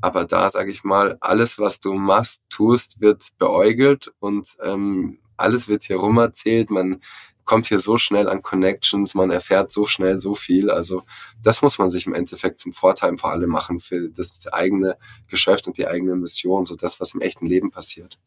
aber 0.00 0.24
da 0.24 0.48
sage 0.48 0.70
ich 0.70 0.84
mal, 0.84 1.18
alles, 1.20 1.58
was 1.58 1.80
du 1.80 1.94
machst, 1.94 2.44
tust, 2.50 3.00
wird 3.00 3.30
beäugelt 3.38 4.12
und 4.20 4.56
ähm, 4.62 5.18
alles 5.38 5.68
wird 5.68 5.84
hier 5.84 5.96
rum 5.96 6.18
erzählt. 6.18 6.70
Man 6.70 7.00
kommt 7.48 7.66
hier 7.66 7.78
so 7.78 7.96
schnell 7.96 8.28
an 8.28 8.42
Connections, 8.42 9.14
man 9.14 9.30
erfährt 9.30 9.72
so 9.72 9.86
schnell 9.86 10.18
so 10.18 10.34
viel. 10.34 10.70
Also 10.70 11.02
das 11.42 11.62
muss 11.62 11.78
man 11.78 11.88
sich 11.88 12.06
im 12.06 12.12
Endeffekt 12.12 12.58
zum 12.58 12.74
Vorteil 12.74 13.16
vor 13.16 13.32
allem 13.32 13.48
machen 13.48 13.80
für 13.80 14.10
das 14.10 14.46
eigene 14.52 14.98
Geschäft 15.28 15.66
und 15.66 15.78
die 15.78 15.88
eigene 15.88 16.14
Mission, 16.14 16.66
so 16.66 16.76
das, 16.76 17.00
was 17.00 17.14
im 17.14 17.22
echten 17.22 17.46
Leben 17.46 17.70
passiert. 17.70 18.18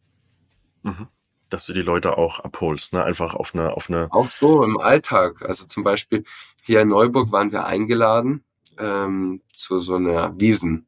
Mhm. 0.81 1.07
Dass 1.49 1.67
du 1.67 1.73
die 1.73 1.83
Leute 1.83 2.17
auch 2.17 2.39
abholst, 2.39 2.93
ne? 2.93 3.03
Einfach 3.03 3.35
auf 3.35 3.53
eine, 3.53 3.73
auf 3.73 3.89
eine. 3.89 4.07
Auch 4.11 4.31
so 4.31 4.63
im 4.63 4.79
Alltag. 4.79 5.43
Also 5.43 5.65
zum 5.65 5.83
Beispiel 5.83 6.23
hier 6.63 6.81
in 6.81 6.87
Neuburg 6.87 7.31
waren 7.31 7.51
wir 7.51 7.65
eingeladen 7.65 8.43
ähm, 8.79 9.41
zu 9.53 9.79
so 9.79 9.95
einer 9.95 10.39
Wiesen. 10.39 10.87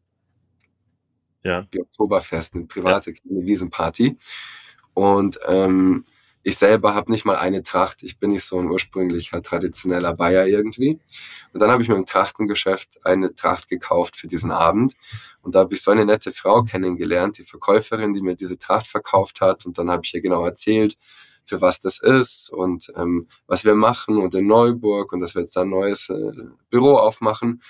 Ja. 1.43 1.61
Die 1.73 1.81
Oktoberfest, 1.81 2.55
eine 2.55 2.65
private 2.65 3.11
ja. 3.11 3.17
Wiesenparty. 3.23 4.17
Und 4.93 5.39
ähm, 5.45 6.05
ich 6.43 6.57
selber 6.57 6.93
habe 6.93 7.09
nicht 7.09 7.25
mal 7.25 7.37
eine 7.37 7.63
Tracht. 7.63 8.03
Ich 8.03 8.19
bin 8.19 8.31
nicht 8.31 8.43
so 8.43 8.59
ein 8.59 8.69
ursprünglicher 8.69 9.41
traditioneller 9.41 10.13
Bayer 10.13 10.45
irgendwie. 10.45 10.99
Und 11.53 11.61
dann 11.61 11.71
habe 11.71 11.81
ich 11.81 11.89
mir 11.89 11.95
im 11.95 12.05
Trachtengeschäft 12.05 13.05
eine 13.05 13.33
Tracht 13.33 13.69
gekauft 13.69 14.17
für 14.17 14.27
diesen 14.27 14.51
Abend. 14.51 14.93
Und 15.41 15.55
da 15.55 15.59
habe 15.59 15.73
ich 15.73 15.81
so 15.81 15.91
eine 15.91 16.05
nette 16.05 16.33
Frau 16.33 16.63
kennengelernt, 16.63 17.37
die 17.37 17.43
Verkäuferin, 17.43 18.13
die 18.13 18.21
mir 18.21 18.35
diese 18.35 18.59
Tracht 18.59 18.87
verkauft 18.87 19.39
hat. 19.39 19.65
Und 19.65 19.77
dann 19.77 19.89
habe 19.89 20.01
ich 20.03 20.13
ihr 20.13 20.21
genau 20.21 20.45
erzählt, 20.45 20.97
für 21.45 21.61
was 21.61 21.79
das 21.79 21.99
ist 21.99 22.49
und 22.49 22.91
ähm, 22.95 23.27
was 23.47 23.65
wir 23.65 23.75
machen 23.75 24.17
und 24.17 24.35
in 24.35 24.47
Neuburg 24.47 25.11
und 25.11 25.19
dass 25.19 25.35
wir 25.35 25.41
jetzt 25.41 25.55
da 25.55 25.61
ein 25.61 25.69
neues 25.69 26.09
äh, 26.09 26.31
Büro 26.69 26.97
aufmachen. 26.97 27.61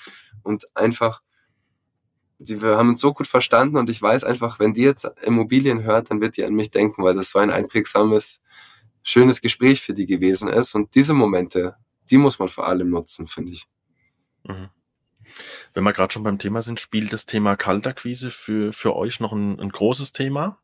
Und 0.41 0.65
einfach 0.75 1.21
wir 2.45 2.77
haben 2.77 2.89
uns 2.89 3.01
so 3.01 3.13
gut 3.13 3.27
verstanden 3.27 3.77
und 3.77 3.89
ich 3.89 4.01
weiß 4.01 4.23
einfach, 4.23 4.59
wenn 4.59 4.73
die 4.73 4.83
jetzt 4.83 5.05
Immobilien 5.23 5.83
hört, 5.83 6.11
dann 6.11 6.21
wird 6.21 6.37
die 6.37 6.43
an 6.43 6.53
mich 6.53 6.71
denken, 6.71 7.03
weil 7.03 7.15
das 7.15 7.29
so 7.31 7.39
ein 7.39 7.49
einprägsames, 7.49 8.41
schönes 9.03 9.41
Gespräch 9.41 9.81
für 9.81 9.93
die 9.93 10.05
gewesen 10.05 10.49
ist. 10.49 10.75
Und 10.75 10.95
diese 10.95 11.13
Momente, 11.13 11.75
die 12.09 12.17
muss 12.17 12.39
man 12.39 12.49
vor 12.49 12.67
allem 12.67 12.89
nutzen, 12.89 13.27
finde 13.27 13.51
ich. 13.51 13.67
Mhm. 14.43 14.69
Wenn 15.73 15.83
wir 15.83 15.93
gerade 15.93 16.13
schon 16.13 16.23
beim 16.23 16.39
Thema 16.39 16.61
sind, 16.61 16.79
spielt 16.79 17.11
das 17.13 17.25
Thema 17.25 17.55
Kaltakquise 17.55 18.29
für, 18.29 18.73
für 18.73 18.95
euch 18.95 19.19
noch 19.19 19.33
ein, 19.33 19.59
ein 19.59 19.69
großes 19.69 20.13
Thema? 20.13 20.59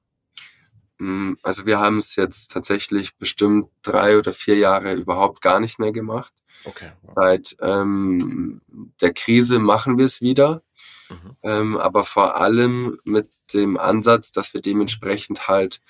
Mm, 1.00 1.34
also 1.42 1.66
wir 1.66 1.80
haben 1.80 1.98
es 1.98 2.16
jetzt 2.16 2.52
tatsächlich 2.52 3.18
bestimmt 3.18 3.70
drei 3.82 4.18
oder 4.18 4.34
vier 4.34 4.58
Jahre 4.58 4.94
überhaupt 4.94 5.42
gar 5.42 5.60
nicht 5.60 5.80
mehr 5.80 5.92
gemacht. 5.92 6.34
Okay. 6.66 6.92
Seit 7.16 7.56
ähm, 7.62 8.62
der 9.02 9.14
Krise 9.14 9.60
machen 9.60 9.98
wir 9.98 10.06
es 10.06 10.22
wieder. 10.22 10.62
Mhm. 11.10 11.36
Ähm, 11.44 11.78
aber 11.78 12.04
vor 12.04 12.40
allem 12.40 12.98
mit 13.04 13.30
dem 13.54 13.78
Ansatz, 13.78 14.32
dass 14.32 14.54
wir 14.54 14.62
dementsprechend 14.62 15.48
halt 15.48 15.82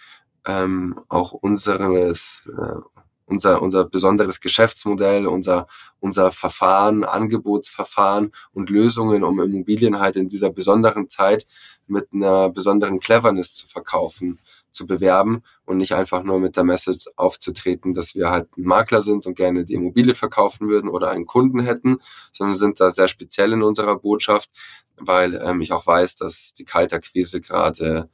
ähm, 0.46 1.00
auch 1.10 1.34
unseres, 1.34 2.50
äh, 2.58 2.80
unser, 3.26 3.62
unser 3.62 3.86
besonderes 3.86 4.40
Geschäftsmodell, 4.40 5.28
unser, 5.28 5.68
unser 6.00 6.32
Verfahren, 6.32 7.04
Angebotsverfahren 7.04 8.32
und 8.54 8.70
Lösungen, 8.70 9.24
um 9.24 9.40
Immobilien 9.40 10.00
halt 10.00 10.16
in 10.16 10.30
dieser 10.30 10.50
besonderen 10.50 11.10
Zeit 11.10 11.46
mit 11.88 12.08
einer 12.14 12.50
besonderen 12.50 13.00
Cleverness 13.00 13.54
zu 13.54 13.68
verkaufen, 13.68 14.40
zu 14.72 14.88
bewerben 14.88 15.44
und 15.66 15.78
nicht 15.78 15.94
einfach 15.94 16.24
nur 16.24 16.40
mit 16.40 16.56
der 16.56 16.64
Message 16.64 17.08
aufzutreten, 17.16 17.94
dass 17.94 18.16
wir 18.16 18.30
halt 18.30 18.58
ein 18.58 18.64
Makler 18.64 19.02
sind 19.02 19.26
und 19.26 19.36
gerne 19.36 19.66
die 19.66 19.74
Immobilie 19.74 20.16
verkaufen 20.16 20.70
würden 20.70 20.90
oder 20.90 21.10
einen 21.12 21.26
Kunden 21.26 21.60
hätten, 21.60 21.98
sondern 22.32 22.56
sind 22.56 22.80
da 22.80 22.92
sehr 22.92 23.08
speziell 23.08 23.54
in 23.54 23.64
unserer 23.64 23.98
Botschaft, 23.98 24.50
weil 24.98 25.36
ähm, 25.36 25.62
ich 25.62 25.72
auch 25.72 25.86
weiß, 25.86 26.16
dass 26.16 26.54
die 26.54 26.66
Kaltakquise 26.66 27.42
gerade 27.42 28.10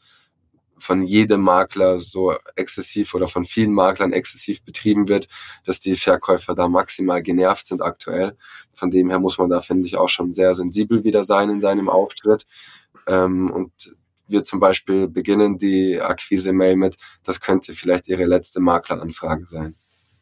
von 0.78 1.04
jedem 1.04 1.42
Makler 1.42 1.98
so 1.98 2.34
exzessiv 2.56 3.14
oder 3.14 3.28
von 3.28 3.46
vielen 3.46 3.72
Maklern 3.72 4.14
exzessiv 4.14 4.64
betrieben 4.64 5.08
wird, 5.08 5.28
dass 5.66 5.80
die 5.80 5.96
Verkäufer 5.96 6.54
da 6.54 6.68
maximal 6.68 7.22
genervt 7.22 7.68
sind 7.68 7.82
aktuell. 7.82 8.38
Von 8.74 8.92
dem 8.92 9.10
her 9.10 9.20
muss 9.20 9.38
man 9.38 9.50
da, 9.50 9.62
finde 9.62 9.88
ich, 9.88 9.98
auch 9.98 10.10
schon 10.10 10.34
sehr 10.34 10.54
sensibel 10.54 11.04
wieder 11.04 11.24
sein 11.24 11.50
in 11.50 11.62
seinem 11.62 11.90
Auftritt. 11.90 12.46
Ähm, 13.08 13.52
und 13.52 13.96
wir 14.28 14.44
zum 14.44 14.60
Beispiel 14.60 15.08
beginnen 15.08 15.58
die 15.58 16.00
Akquise-Mail 16.02 16.76
mit, 16.76 16.98
das 17.24 17.40
könnte 17.40 17.74
vielleicht 17.74 18.08
Ihre 18.08 18.26
letzte 18.26 18.60
Makleranfrage 18.60 19.48
sein. 19.48 19.76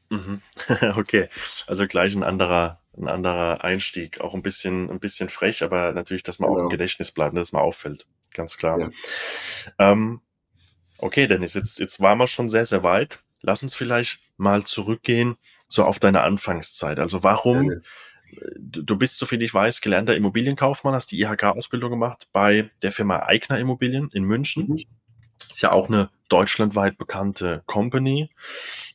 Mhm. 0.09 0.41
okay, 0.95 1.29
also 1.67 1.87
gleich 1.87 2.15
ein 2.15 2.23
anderer, 2.23 2.81
ein 2.97 3.07
anderer 3.07 3.63
Einstieg, 3.63 4.21
auch 4.21 4.33
ein 4.33 4.43
bisschen, 4.43 4.89
ein 4.89 4.99
bisschen 4.99 5.29
frech, 5.29 5.63
aber 5.63 5.93
natürlich, 5.93 6.23
dass 6.23 6.39
man 6.39 6.47
genau. 6.47 6.53
auch 6.53 6.63
im 6.63 6.69
genau. 6.69 6.77
Gedächtnis 6.77 7.11
bleibt, 7.11 7.33
ne, 7.33 7.39
dass 7.39 7.51
man 7.51 7.61
auffällt, 7.61 8.05
ganz 8.33 8.57
klar. 8.57 8.79
Ja. 8.79 8.89
Ähm, 9.79 10.21
okay, 10.97 11.27
Dennis, 11.27 11.53
jetzt, 11.53 11.79
jetzt 11.79 11.99
waren 11.99 12.17
wir 12.17 12.27
schon 12.27 12.49
sehr, 12.49 12.65
sehr 12.65 12.83
weit. 12.83 13.19
Lass 13.41 13.63
uns 13.63 13.75
vielleicht 13.75 14.19
mal 14.37 14.63
zurückgehen, 14.63 15.35
so 15.67 15.83
auf 15.83 15.99
deine 15.99 16.21
Anfangszeit. 16.21 16.99
Also 16.99 17.23
warum, 17.23 17.71
ja 17.71 17.77
du 18.57 18.97
bist, 18.97 19.17
so 19.17 19.25
viel 19.25 19.41
ich 19.41 19.53
weiß, 19.53 19.81
gelernter 19.81 20.15
Immobilienkaufmann, 20.15 20.93
hast 20.93 21.11
die 21.11 21.21
IHK-Ausbildung 21.21 21.91
gemacht 21.91 22.29
bei 22.33 22.71
der 22.81 22.91
Firma 22.91 23.19
Eigner 23.19 23.59
Immobilien 23.59 24.09
in 24.13 24.23
München. 24.23 24.67
Mhm. 24.67 24.83
Ist 25.39 25.61
ja 25.61 25.71
auch 25.71 25.87
eine 25.87 26.09
deutschlandweit 26.29 26.97
bekannte 26.97 27.63
Company, 27.65 28.29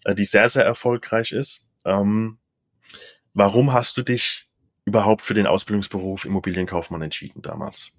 äh, 0.04 0.14
die 0.14 0.24
sehr, 0.24 0.48
sehr 0.48 0.64
erfolgreich 0.64 1.32
ist. 1.32 1.70
Ähm, 1.84 2.38
warum 3.34 3.72
hast 3.72 3.96
du 3.96 4.02
dich 4.02 4.48
überhaupt 4.84 5.22
für 5.22 5.34
den 5.34 5.46
Ausbildungsberuf 5.46 6.24
Immobilienkaufmann 6.24 7.02
entschieden 7.02 7.42
damals? 7.42 7.97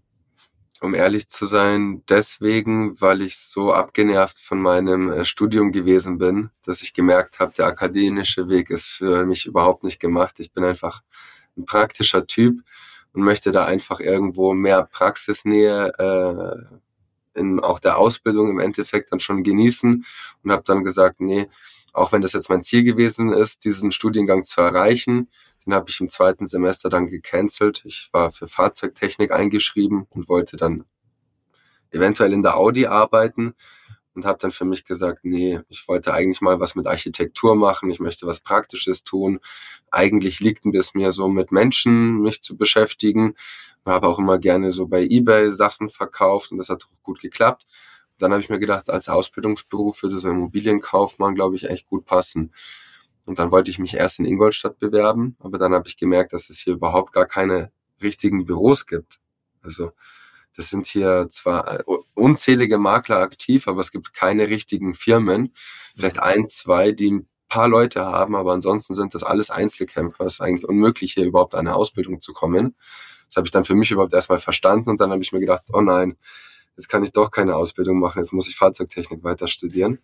Um 0.82 0.94
ehrlich 0.94 1.30
zu 1.30 1.46
sein, 1.46 2.04
deswegen, 2.08 3.00
weil 3.02 3.22
ich 3.22 3.38
so 3.38 3.74
abgenervt 3.74 4.38
von 4.40 4.62
meinem 4.62 5.12
äh, 5.12 5.26
Studium 5.26 5.72
gewesen 5.72 6.18
bin, 6.18 6.52
dass 6.64 6.82
ich 6.82 6.94
gemerkt 6.94 7.40
habe, 7.40 7.54
der 7.54 7.66
akademische 7.68 8.48
Weg 8.50 8.70
ist 8.70 8.88
für 8.88 9.26
mich 9.26 9.46
überhaupt 9.46 9.84
nicht 9.84 10.00
gemacht. 10.00 10.40
Ich 10.40 10.54
bin 10.54 10.64
einfach 10.64 11.02
ein 11.58 11.66
praktischer 11.66 12.26
Typ 12.28 12.62
und 13.14 13.24
möchte 13.24 13.52
da 13.52 13.66
einfach 13.66 14.00
irgendwo 14.00 14.54
mehr 14.54 14.84
Praxisnähe 14.84 15.92
äh, 15.98 17.40
in 17.40 17.60
auch 17.60 17.80
der 17.80 17.98
Ausbildung 17.98 18.50
im 18.50 18.60
Endeffekt 18.60 19.12
dann 19.12 19.20
schon 19.20 19.44
genießen 19.44 20.06
und 20.44 20.52
habe 20.52 20.64
dann 20.66 20.84
gesagt, 20.84 21.20
nee, 21.20 21.48
auch 21.94 22.12
wenn 22.12 22.22
das 22.22 22.34
jetzt 22.34 22.50
mein 22.50 22.64
Ziel 22.64 22.84
gewesen 22.84 23.34
ist, 23.34 23.66
diesen 23.66 23.92
Studiengang 23.92 24.46
zu 24.46 24.62
erreichen, 24.62 25.30
den 25.70 25.76
habe 25.76 25.90
ich 25.90 26.00
im 26.02 26.10
zweiten 26.10 26.48
Semester 26.48 26.90
dann 26.90 27.08
gecancelt. 27.08 27.84
Ich 27.86 28.10
war 28.12 28.32
für 28.32 28.48
Fahrzeugtechnik 28.48 29.32
eingeschrieben 29.32 30.08
und 30.10 30.28
wollte 30.28 30.58
dann 30.58 30.86
eventuell 31.92 32.34
in 32.34 32.42
der 32.42 32.58
Audi 32.58 32.88
arbeiten 32.88 33.54
und 34.16 34.26
habe 34.26 34.40
dann 34.42 34.50
für 34.50 34.66
mich 34.66 34.84
gesagt, 34.84 35.20
nee, 35.24 35.60
ich 35.70 35.88
wollte 35.88 36.14
eigentlich 36.14 36.42
mal 36.42 36.60
was 36.60 36.74
mit 36.74 36.88
Architektur 36.88 37.56
machen, 37.56 37.92
ich 37.92 38.00
möchte 38.00 38.26
was 38.26 38.40
Praktisches 38.40 39.04
tun. 39.04 39.40
Eigentlich 39.92 40.40
liegt 40.40 40.66
es 40.66 40.94
mir 40.96 41.12
so 41.12 41.28
mit 41.28 41.52
Menschen 41.52 42.22
mich 42.22 42.42
zu 42.42 42.58
beschäftigen. 42.58 43.36
Habe 43.86 44.08
auch 44.08 44.20
immer 44.20 44.40
gerne 44.40 44.72
so 44.72 44.88
bei 44.88 45.04
eBay 45.04 45.52
Sachen 45.52 45.90
verkauft 45.90 46.52
und 46.52 46.58
das 46.58 46.70
hat 46.70 46.86
auch 46.86 47.04
gut 47.04 47.22
geklappt. 47.22 47.66
Dann 48.18 48.32
habe 48.32 48.42
ich 48.42 48.50
mir 48.50 48.60
gedacht, 48.60 48.90
als 48.90 49.08
Ausbildungsberuf 49.08 50.04
würde 50.04 50.18
so 50.18 50.30
Immobilienkaufmann, 50.30 51.36
glaube 51.36 51.56
ich, 51.56 51.70
echt 51.70 51.88
gut 51.88 52.06
passen. 52.06 52.54
Und 53.26 53.40
dann 53.40 53.52
wollte 53.52 53.70
ich 53.72 53.80
mich 53.80 53.94
erst 53.96 54.20
in 54.20 54.26
Ingolstadt 54.26 54.80
bewerben, 54.80 55.36
aber 55.40 55.58
dann 55.58 55.74
habe 55.74 55.88
ich 55.88 55.98
gemerkt, 55.98 56.34
dass 56.34 56.50
es 56.50 56.60
hier 56.60 56.74
überhaupt 56.74 57.14
gar 57.14 57.26
keine 57.26 57.72
richtigen 58.02 58.46
Büros 58.46 58.88
gibt. 58.88 59.20
Also 59.62 59.92
das 60.56 60.70
sind 60.70 60.88
hier 60.88 61.28
zwar 61.30 61.80
äh, 61.80 61.84
unzählige 62.16 62.78
Makler 62.78 63.20
aktiv, 63.20 63.68
aber 63.68 63.82
es 63.82 63.92
gibt 63.92 64.14
keine 64.14 64.50
richtigen 64.50 64.94
Firmen. 64.94 65.54
Vielleicht 65.96 66.20
ein, 66.20 66.50
zwei, 66.50 66.92
die 66.92 67.12
ein 67.12 67.28
paar 67.48 67.68
Leute 67.68 68.06
haben, 68.06 68.36
aber 68.36 68.54
ansonsten 68.54 68.94
sind 68.94 69.16
das 69.16 69.24
alles 69.24 69.52
Einzelkämpfer. 69.52 70.26
Es 70.26 70.34
ist 70.34 70.42
eigentlich 70.42 70.68
unmöglich, 70.68 71.14
hier 71.14 71.26
überhaupt 71.26 71.56
eine 71.56 71.76
Ausbildung 71.76 72.22
zu 72.22 72.34
kommen. 72.34 72.76
Das 73.28 73.38
habe 73.38 73.48
ich 73.48 73.52
dann 73.52 73.64
für 73.64 73.76
mich 73.76 73.92
überhaupt 73.92 74.14
erstmal 74.14 74.40
verstanden 74.40 74.90
und 74.90 75.02
dann 75.02 75.12
habe 75.12 75.22
ich 75.22 75.32
mir 75.32 75.40
gedacht, 75.40 75.64
oh 75.72 75.82
nein, 75.82 76.18
jetzt 76.80 76.88
kann 76.88 77.04
ich 77.04 77.12
doch 77.12 77.30
keine 77.30 77.58
Ausbildung 77.58 78.00
machen, 78.00 78.20
jetzt 78.20 78.32
muss 78.32 78.48
ich 78.48 78.56
Fahrzeugtechnik 78.56 79.22
weiter 79.22 79.50
studieren. 79.50 80.00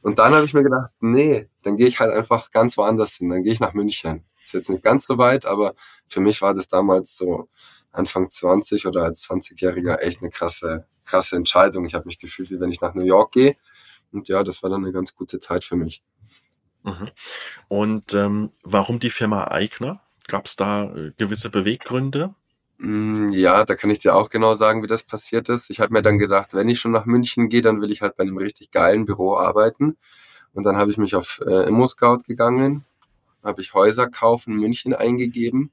Und 0.00 0.18
dann 0.18 0.32
habe 0.32 0.46
ich 0.46 0.54
mir 0.54 0.62
gedacht, 0.62 0.90
nee, 1.00 1.50
dann 1.62 1.76
gehe 1.76 1.88
ich 1.88 2.00
halt 2.00 2.10
einfach 2.10 2.50
ganz 2.50 2.78
woanders 2.78 3.16
hin, 3.16 3.28
dann 3.28 3.42
gehe 3.42 3.52
ich 3.52 3.60
nach 3.60 3.74
München. 3.74 4.24
Ist 4.42 4.54
jetzt 4.54 4.70
nicht 4.70 4.82
ganz 4.82 5.06
so 5.06 5.18
weit, 5.18 5.44
aber 5.44 5.74
für 6.06 6.20
mich 6.20 6.40
war 6.40 6.54
das 6.54 6.68
damals 6.68 7.16
so 7.16 7.50
Anfang 7.92 8.30
20 8.30 8.86
oder 8.86 9.04
als 9.04 9.28
20-Jähriger 9.28 9.98
echt 9.98 10.22
eine 10.22 10.30
krasse, 10.30 10.86
krasse 11.04 11.36
Entscheidung. 11.36 11.84
Ich 11.84 11.94
habe 11.94 12.06
mich 12.06 12.18
gefühlt, 12.18 12.50
wie 12.50 12.60
wenn 12.60 12.70
ich 12.70 12.80
nach 12.80 12.94
New 12.94 13.04
York 13.04 13.32
gehe. 13.32 13.54
Und 14.10 14.28
ja, 14.28 14.42
das 14.42 14.62
war 14.62 14.70
dann 14.70 14.84
eine 14.84 14.92
ganz 14.92 15.14
gute 15.14 15.38
Zeit 15.38 15.64
für 15.64 15.76
mich. 15.76 16.02
Mhm. 16.82 17.10
Und 17.68 18.14
ähm, 18.14 18.52
warum 18.62 19.00
die 19.00 19.10
Firma 19.10 19.48
Eigner? 19.48 20.00
Gab 20.28 20.46
es 20.46 20.56
da 20.56 20.84
äh, 20.94 21.12
gewisse 21.18 21.50
Beweggründe? 21.50 22.34
Mm, 22.78 23.30
ja, 23.30 23.64
da 23.64 23.74
kann 23.74 23.90
ich 23.90 24.00
dir 24.00 24.14
auch 24.14 24.28
genau 24.28 24.54
sagen, 24.54 24.82
wie 24.82 24.86
das 24.86 25.02
passiert 25.04 25.48
ist. 25.48 25.70
Ich 25.70 25.80
habe 25.80 25.92
mir 25.92 26.02
dann 26.02 26.18
gedacht, 26.18 26.54
wenn 26.54 26.68
ich 26.68 26.80
schon 26.80 26.92
nach 26.92 27.06
München 27.06 27.48
gehe, 27.48 27.62
dann 27.62 27.80
will 27.80 27.90
ich 27.90 28.02
halt 28.02 28.16
bei 28.16 28.22
einem 28.22 28.36
richtig 28.38 28.70
geilen 28.70 29.06
Büro 29.06 29.36
arbeiten. 29.36 29.96
Und 30.52 30.64
dann 30.64 30.76
habe 30.76 30.90
ich 30.90 30.98
mich 30.98 31.14
auf 31.14 31.40
äh, 31.46 31.68
ImmoScout 31.68 32.20
gegangen, 32.26 32.84
habe 33.44 33.62
ich 33.62 33.74
Häuser 33.74 34.08
kaufen 34.08 34.56
München 34.56 34.94
eingegeben 34.94 35.70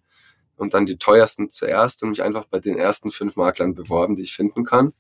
und 0.58 0.74
dann 0.74 0.86
die 0.86 0.98
teuersten 0.98 1.50
zuerst 1.50 2.04
und 2.04 2.10
mich 2.10 2.24
einfach 2.24 2.46
bei 2.46 2.60
den 2.60 2.78
ersten 2.78 3.12
fünf 3.12 3.36
Maklern 3.36 3.76
beworben, 3.76 4.16
die 4.16 4.24
ich 4.24 4.36
finden 4.36 4.64
kann. 4.66 4.94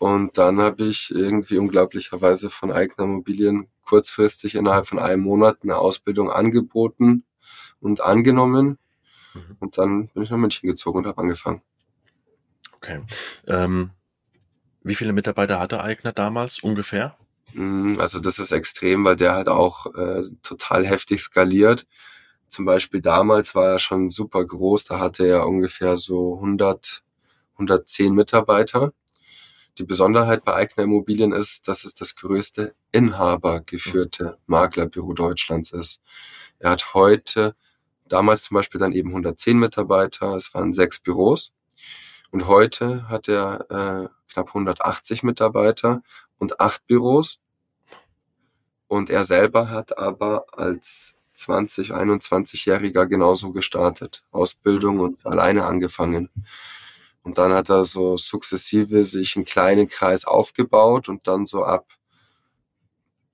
Und 0.00 0.38
dann 0.38 0.60
habe 0.60 0.84
ich 0.84 1.10
irgendwie 1.14 1.58
unglaublicherweise 1.58 2.50
von 2.50 2.72
Eigner 2.72 3.04
Immobilien 3.04 3.68
kurzfristig 3.84 4.54
innerhalb 4.54 4.86
von 4.86 4.98
einem 4.98 5.22
Monat 5.22 5.58
eine 5.62 5.76
Ausbildung 5.78 6.30
angeboten 6.30 7.24
und 7.80 8.00
angenommen. 8.00 8.78
Mhm. 9.34 9.56
Und 9.60 9.78
dann 9.78 10.08
bin 10.08 10.22
ich 10.22 10.30
nach 10.30 10.36
München 10.36 10.68
gezogen 10.68 10.98
und 10.98 11.06
habe 11.06 11.20
angefangen. 11.20 11.62
Okay. 12.76 13.02
Ähm, 13.46 13.90
wie 14.82 14.94
viele 14.94 15.12
Mitarbeiter 15.12 15.58
hatte 15.58 15.82
Eigner 15.82 16.12
damals 16.12 16.60
ungefähr? 16.60 17.16
Mm, 17.54 17.98
also 17.98 18.20
das 18.20 18.38
ist 18.38 18.52
extrem, 18.52 19.04
weil 19.04 19.16
der 19.16 19.32
halt 19.34 19.48
auch 19.48 19.86
äh, 19.94 20.22
total 20.42 20.86
heftig 20.86 21.22
skaliert. 21.22 21.86
Zum 22.48 22.66
Beispiel 22.66 23.00
damals 23.00 23.54
war 23.54 23.66
er 23.66 23.78
schon 23.78 24.10
super 24.10 24.44
groß, 24.44 24.84
da 24.84 25.00
hatte 25.00 25.26
er 25.26 25.46
ungefähr 25.46 25.96
so 25.96 26.36
100, 26.36 27.02
110 27.54 28.14
Mitarbeiter. 28.14 28.92
Die 29.78 29.84
Besonderheit 29.84 30.44
bei 30.44 30.54
Eigner 30.54 30.84
Immobilien 30.84 31.32
ist, 31.32 31.66
dass 31.66 31.84
es 31.84 31.94
das 31.94 32.14
größte 32.14 32.74
inhabergeführte 32.92 34.38
Maklerbüro 34.46 35.14
Deutschlands 35.14 35.72
ist. 35.72 36.00
Er 36.60 36.70
hat 36.70 36.94
heute, 36.94 37.56
damals 38.08 38.44
zum 38.44 38.56
Beispiel 38.56 38.78
dann 38.78 38.92
eben 38.92 39.10
110 39.10 39.58
Mitarbeiter, 39.58 40.34
es 40.36 40.54
waren 40.54 40.74
sechs 40.74 41.00
Büros. 41.00 41.52
Und 42.30 42.48
heute 42.48 43.08
hat 43.08 43.28
er 43.28 43.70
äh, 43.70 44.08
knapp 44.32 44.48
180 44.48 45.22
Mitarbeiter 45.22 46.02
und 46.38 46.60
acht 46.60 46.86
Büros. 46.86 47.40
Und 48.88 49.10
er 49.10 49.24
selber 49.24 49.70
hat 49.70 49.98
aber 49.98 50.46
als 50.52 51.14
20, 51.34 51.92
21-Jähriger 51.92 53.06
genauso 53.06 53.52
gestartet. 53.52 54.24
Ausbildung 54.30 55.00
und 55.00 55.24
alleine 55.26 55.64
angefangen. 55.64 56.30
Und 57.22 57.38
dann 57.38 57.52
hat 57.52 57.70
er 57.70 57.84
so 57.84 58.16
sukzessive 58.16 59.02
sich 59.04 59.36
einen 59.36 59.44
kleinen 59.44 59.88
Kreis 59.88 60.24
aufgebaut 60.26 61.08
und 61.08 61.26
dann 61.26 61.46
so 61.46 61.64
ab 61.64 61.86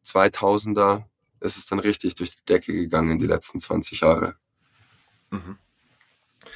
2000er 0.06 1.04
ist 1.40 1.56
es 1.56 1.66
dann 1.66 1.78
richtig 1.78 2.14
durch 2.14 2.36
die 2.36 2.44
Decke 2.46 2.72
gegangen, 2.72 3.18
die 3.18 3.26
letzten 3.26 3.60
20 3.60 4.00
Jahre. 4.00 4.36
Mhm. 5.30 5.58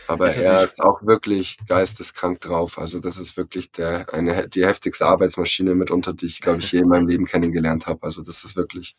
Aber 0.07 0.29
ist 0.29 0.37
er 0.37 0.65
ist 0.65 0.83
auch 0.83 1.03
wirklich 1.03 1.59
geisteskrank 1.67 2.41
drauf. 2.41 2.79
Also 2.79 3.01
das 3.01 3.19
ist 3.19 3.37
wirklich 3.37 3.73
der, 3.73 4.13
eine, 4.13 4.49
die 4.49 4.65
heftigste 4.67 5.07
Arbeitsmaschine 5.07 5.75
mitunter, 5.75 6.13
die 6.13 6.27
ich, 6.27 6.41
glaube 6.41 6.61
ich, 6.61 6.73
je 6.73 6.81
in 6.81 6.89
meinem 6.89 7.09
Leben 7.09 7.27
kennengelernt 7.27 7.87
habe. 7.87 8.03
Also 8.03 8.23
das 8.23 8.45
ist 8.45 8.57
wirklich. 8.57 8.97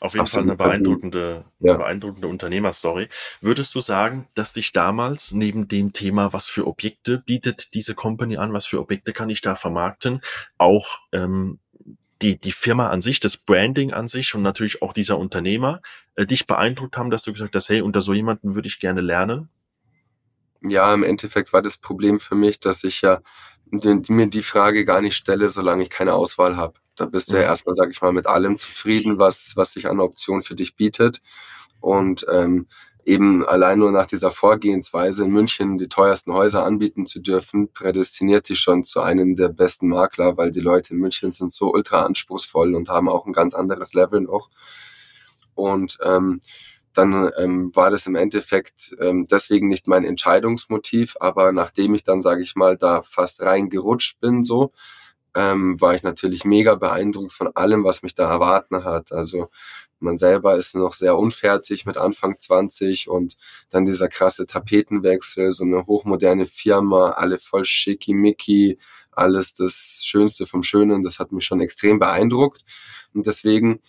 Auf 0.00 0.14
jeden 0.14 0.26
Fall 0.26 0.42
eine 0.42 0.54
beeindruckende, 0.54 1.44
ja. 1.58 1.76
beeindruckende 1.76 2.28
Unternehmerstory. 2.28 3.08
Würdest 3.40 3.74
du 3.74 3.80
sagen, 3.80 4.28
dass 4.34 4.52
dich 4.52 4.72
damals 4.72 5.32
neben 5.32 5.66
dem 5.66 5.92
Thema, 5.92 6.32
was 6.32 6.46
für 6.46 6.68
Objekte 6.68 7.18
bietet 7.18 7.74
diese 7.74 7.96
Company 7.96 8.36
an, 8.36 8.52
was 8.52 8.66
für 8.66 8.78
Objekte 8.78 9.12
kann 9.12 9.28
ich 9.28 9.40
da 9.40 9.56
vermarkten, 9.56 10.20
auch 10.56 11.00
ähm, 11.10 11.58
die, 12.22 12.38
die 12.38 12.52
Firma 12.52 12.88
an 12.88 13.00
sich, 13.00 13.20
das 13.20 13.36
Branding 13.36 13.92
an 13.92 14.08
sich 14.08 14.34
und 14.34 14.42
natürlich 14.42 14.82
auch 14.82 14.92
dieser 14.92 15.18
Unternehmer 15.18 15.80
äh, 16.16 16.26
dich 16.26 16.46
beeindruckt 16.46 16.96
haben, 16.96 17.10
dass 17.10 17.22
du 17.22 17.32
gesagt 17.32 17.54
hast, 17.54 17.68
hey, 17.68 17.80
unter 17.80 18.00
so 18.00 18.14
jemanden 18.14 18.54
würde 18.54 18.68
ich 18.68 18.80
gerne 18.80 19.00
lernen? 19.00 19.48
ja, 20.62 20.92
im 20.92 21.02
Endeffekt 21.02 21.52
war 21.52 21.62
das 21.62 21.76
Problem 21.76 22.18
für 22.18 22.34
mich, 22.34 22.60
dass 22.60 22.84
ich 22.84 23.02
ja 23.02 23.20
mir 23.70 24.28
die 24.28 24.42
Frage 24.42 24.84
gar 24.84 25.00
nicht 25.02 25.16
stelle, 25.16 25.50
solange 25.50 25.82
ich 25.82 25.90
keine 25.90 26.14
Auswahl 26.14 26.56
habe. 26.56 26.74
Da 26.96 27.06
bist 27.06 27.30
du 27.30 27.36
ja 27.36 27.42
mhm. 27.42 27.48
erstmal, 27.48 27.74
sag 27.74 27.90
ich 27.90 28.00
mal, 28.00 28.12
mit 28.12 28.26
allem 28.26 28.56
zufrieden, 28.58 29.18
was, 29.18 29.52
was 29.56 29.72
sich 29.72 29.88
an 29.88 30.00
Optionen 30.00 30.42
für 30.42 30.54
dich 30.54 30.74
bietet. 30.74 31.20
Und 31.80 32.26
ähm, 32.30 32.66
eben 33.08 33.44
allein 33.46 33.78
nur 33.78 33.90
nach 33.90 34.06
dieser 34.06 34.30
Vorgehensweise 34.30 35.24
in 35.24 35.30
München 35.30 35.78
die 35.78 35.88
teuersten 35.88 36.32
Häuser 36.32 36.64
anbieten 36.64 37.06
zu 37.06 37.20
dürfen, 37.20 37.72
prädestiniert 37.72 38.48
dich 38.48 38.60
schon 38.60 38.84
zu 38.84 39.00
einem 39.00 39.34
der 39.34 39.48
besten 39.48 39.88
Makler, 39.88 40.36
weil 40.36 40.52
die 40.52 40.60
Leute 40.60 40.92
in 40.92 41.00
München 41.00 41.32
sind 41.32 41.52
so 41.52 41.72
ultra 41.72 42.02
anspruchsvoll 42.02 42.74
und 42.74 42.90
haben 42.90 43.08
auch 43.08 43.26
ein 43.26 43.32
ganz 43.32 43.54
anderes 43.54 43.94
Level 43.94 44.20
noch. 44.20 44.50
Und 45.54 45.98
ähm, 46.04 46.40
dann 46.92 47.30
ähm, 47.38 47.70
war 47.74 47.90
das 47.90 48.06
im 48.06 48.14
Endeffekt 48.14 48.94
ähm, 49.00 49.26
deswegen 49.26 49.68
nicht 49.68 49.86
mein 49.88 50.04
Entscheidungsmotiv, 50.04 51.16
aber 51.18 51.52
nachdem 51.52 51.94
ich 51.94 52.04
dann, 52.04 52.20
sage 52.22 52.42
ich 52.42 52.56
mal, 52.56 52.76
da 52.76 53.02
fast 53.02 53.40
reingerutscht 53.40 54.20
bin, 54.20 54.44
so, 54.44 54.72
ähm, 55.34 55.80
war 55.80 55.94
ich 55.94 56.02
natürlich 56.02 56.44
mega 56.44 56.74
beeindruckt 56.74 57.32
von 57.32 57.54
allem, 57.54 57.84
was 57.84 58.02
mich 58.02 58.14
da 58.14 58.28
erwarten 58.28 58.84
hat. 58.84 59.12
Also 59.12 59.48
man 60.00 60.18
selber 60.18 60.56
ist 60.56 60.74
noch 60.74 60.94
sehr 60.94 61.16
unfertig 61.16 61.86
mit 61.86 61.96
Anfang 61.96 62.38
20 62.38 63.08
und 63.08 63.36
dann 63.70 63.84
dieser 63.84 64.08
krasse 64.08 64.46
Tapetenwechsel, 64.46 65.52
so 65.52 65.64
eine 65.64 65.86
hochmoderne 65.86 66.46
Firma, 66.46 67.10
alle 67.12 67.38
voll 67.38 67.64
schickimicki, 67.64 68.78
alles 69.10 69.54
das 69.54 70.02
Schönste 70.04 70.46
vom 70.46 70.62
Schönen, 70.62 71.02
das 71.02 71.18
hat 71.18 71.32
mich 71.32 71.44
schon 71.44 71.60
extrem 71.60 71.98
beeindruckt. 71.98 72.62
Und 73.14 73.26
deswegen 73.26 73.80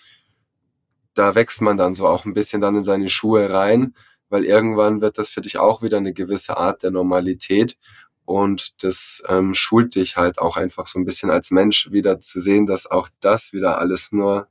da 1.14 1.36
wächst 1.36 1.62
man 1.62 1.78
dann 1.78 1.94
so 1.96 2.08
auch 2.08 2.26
ein 2.26 2.34
bisschen 2.34 2.62
dann 2.62 2.78
in 2.78 2.86
seine 2.86 3.10
Schuhe 3.10 3.50
rein, 3.50 3.94
weil 4.30 4.46
irgendwann 4.46 5.02
wird 5.02 5.18
das 5.18 5.30
für 5.30 5.42
dich 5.42 5.58
auch 5.58 5.82
wieder 5.82 5.98
eine 5.98 6.14
gewisse 6.14 6.58
Art 6.58 6.84
der 6.84 6.92
Normalität 6.92 7.78
und 8.26 8.84
das 8.84 9.24
ähm, 9.28 9.54
schult 9.56 9.96
dich 9.96 10.16
halt 10.16 10.40
auch 10.40 10.56
einfach 10.56 10.88
so 10.88 11.00
ein 11.00 11.06
bisschen 11.06 11.32
als 11.32 11.52
Mensch 11.52 11.92
wieder 11.92 12.20
zu 12.20 12.40
sehen, 12.40 12.68
dass 12.68 12.90
auch 12.90 13.10
das 13.20 13.54
wieder 13.54 13.80
alles 13.80 14.12
nur 14.12 14.48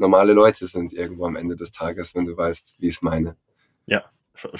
normale 0.00 0.32
Leute 0.32 0.66
sind 0.66 0.92
irgendwo 0.92 1.26
am 1.26 1.36
Ende 1.36 1.54
des 1.54 1.70
Tages, 1.70 2.14
wenn 2.14 2.24
du 2.24 2.36
weißt, 2.36 2.74
wie 2.78 2.88
ich 2.88 2.96
es 2.96 3.02
meine. 3.02 3.36
Ja, 3.86 4.04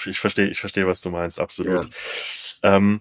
ich 0.06 0.20
verstehe, 0.20 0.48
ich 0.48 0.60
verstehe, 0.60 0.86
was 0.86 1.00
du 1.00 1.10
meinst, 1.10 1.40
absolut. 1.40 1.88
Ja. 2.62 2.76
Ähm, 2.76 3.00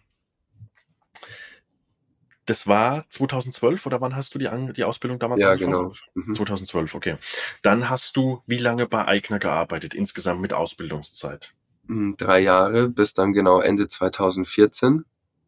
das 2.45 2.65
war 2.65 3.08
2012 3.10 3.86
oder 3.86 4.02
wann 4.02 4.15
hast 4.15 4.34
du 4.34 4.39
die, 4.39 4.49
die 4.73 4.84
Ausbildung 4.84 5.19
damals 5.19 5.43
ja, 5.43 5.52
angefangen? 5.52 5.93
genau. 6.15 6.25
Mhm. 6.28 6.34
2012, 6.34 6.95
okay. 6.95 7.15
Dann 7.62 7.89
hast 7.89 8.17
du 8.17 8.41
wie 8.47 8.58
lange 8.58 8.88
bei 8.88 9.06
Eigner 9.06 9.38
gearbeitet, 9.38 9.93
insgesamt 9.93 10.41
mit 10.41 10.54
Ausbildungszeit? 10.54 11.54
Hm, 11.88 12.15
drei 12.17 12.39
Jahre, 12.39 12.89
bis 12.89 13.13
dann 13.13 13.34
genau 13.34 13.60
Ende 13.60 13.88
2014. 13.88 15.06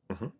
Mhm. 0.10 0.32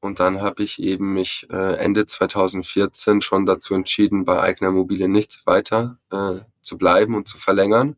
Und 0.00 0.20
dann 0.20 0.40
habe 0.40 0.62
ich 0.62 0.80
eben 0.80 1.14
mich 1.14 1.46
äh, 1.50 1.76
Ende 1.76 2.06
2014 2.06 3.20
schon 3.20 3.46
dazu 3.46 3.74
entschieden, 3.74 4.24
bei 4.24 4.40
Eigner 4.40 4.68
Immobilien 4.68 5.10
nicht 5.10 5.44
weiter 5.44 5.98
äh, 6.12 6.40
zu 6.60 6.78
bleiben 6.78 7.16
und 7.16 7.26
zu 7.26 7.36
verlängern, 7.36 7.96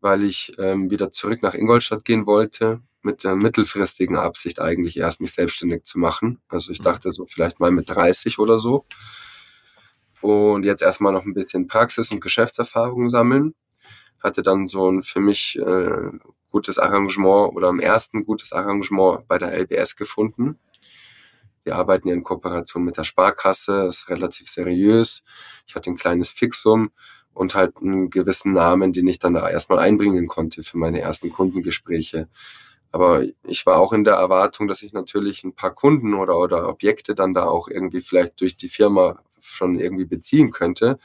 weil 0.00 0.24
ich 0.24 0.54
ähm, 0.58 0.90
wieder 0.90 1.10
zurück 1.10 1.42
nach 1.42 1.54
Ingolstadt 1.54 2.04
gehen 2.04 2.26
wollte 2.26 2.80
mit 3.02 3.22
der 3.22 3.36
mittelfristigen 3.36 4.16
Absicht 4.16 4.60
eigentlich 4.60 4.98
erst 4.98 5.20
mich 5.20 5.32
selbstständig 5.32 5.84
zu 5.84 5.98
machen. 5.98 6.40
Also 6.48 6.72
ich 6.72 6.80
mhm. 6.80 6.84
dachte 6.84 7.12
so 7.12 7.26
vielleicht 7.26 7.60
mal 7.60 7.70
mit 7.70 7.88
30 7.88 8.38
oder 8.38 8.58
so. 8.58 8.84
Und 10.20 10.64
jetzt 10.64 10.82
erstmal 10.82 11.12
noch 11.12 11.24
ein 11.24 11.34
bisschen 11.34 11.68
Praxis 11.68 12.10
und 12.10 12.20
Geschäftserfahrung 12.20 13.08
sammeln. 13.08 13.54
Hatte 14.22 14.42
dann 14.42 14.66
so 14.66 14.90
ein 14.90 15.02
für 15.02 15.20
mich 15.20 15.58
äh, 15.58 16.10
gutes 16.56 16.78
Arrangement 16.78 17.54
oder 17.54 17.68
am 17.68 17.80
ersten 17.80 18.24
gutes 18.24 18.54
Arrangement 18.54 19.28
bei 19.28 19.36
der 19.36 19.52
LBS 19.52 19.94
gefunden. 19.94 20.58
Wir 21.64 21.76
arbeiten 21.76 22.08
ja 22.08 22.14
in 22.14 22.22
Kooperation 22.22 22.82
mit 22.82 22.96
der 22.96 23.04
Sparkasse, 23.04 23.84
ist 23.88 24.08
relativ 24.08 24.48
seriös. 24.48 25.22
Ich 25.66 25.74
hatte 25.74 25.90
ein 25.90 25.98
kleines 25.98 26.30
Fixum 26.30 26.92
und 27.34 27.54
halt 27.54 27.76
einen 27.76 28.08
gewissen 28.08 28.54
Namen, 28.54 28.94
den 28.94 29.06
ich 29.06 29.18
dann 29.18 29.34
da 29.34 29.46
erstmal 29.50 29.80
einbringen 29.80 30.28
konnte 30.28 30.62
für 30.62 30.78
meine 30.78 31.02
ersten 31.02 31.30
Kundengespräche. 31.30 32.26
Aber 32.90 33.22
ich 33.42 33.66
war 33.66 33.78
auch 33.78 33.92
in 33.92 34.04
der 34.04 34.14
Erwartung, 34.14 34.66
dass 34.66 34.80
ich 34.80 34.94
natürlich 34.94 35.44
ein 35.44 35.54
paar 35.54 35.74
Kunden 35.74 36.14
oder, 36.14 36.38
oder 36.38 36.70
Objekte 36.70 37.14
dann 37.14 37.34
da 37.34 37.44
auch 37.44 37.68
irgendwie 37.68 38.00
vielleicht 38.00 38.40
durch 38.40 38.56
die 38.56 38.70
Firma 38.70 39.18
schon 39.42 39.78
irgendwie 39.78 40.06
beziehen 40.06 40.52
könnte. 40.52 40.98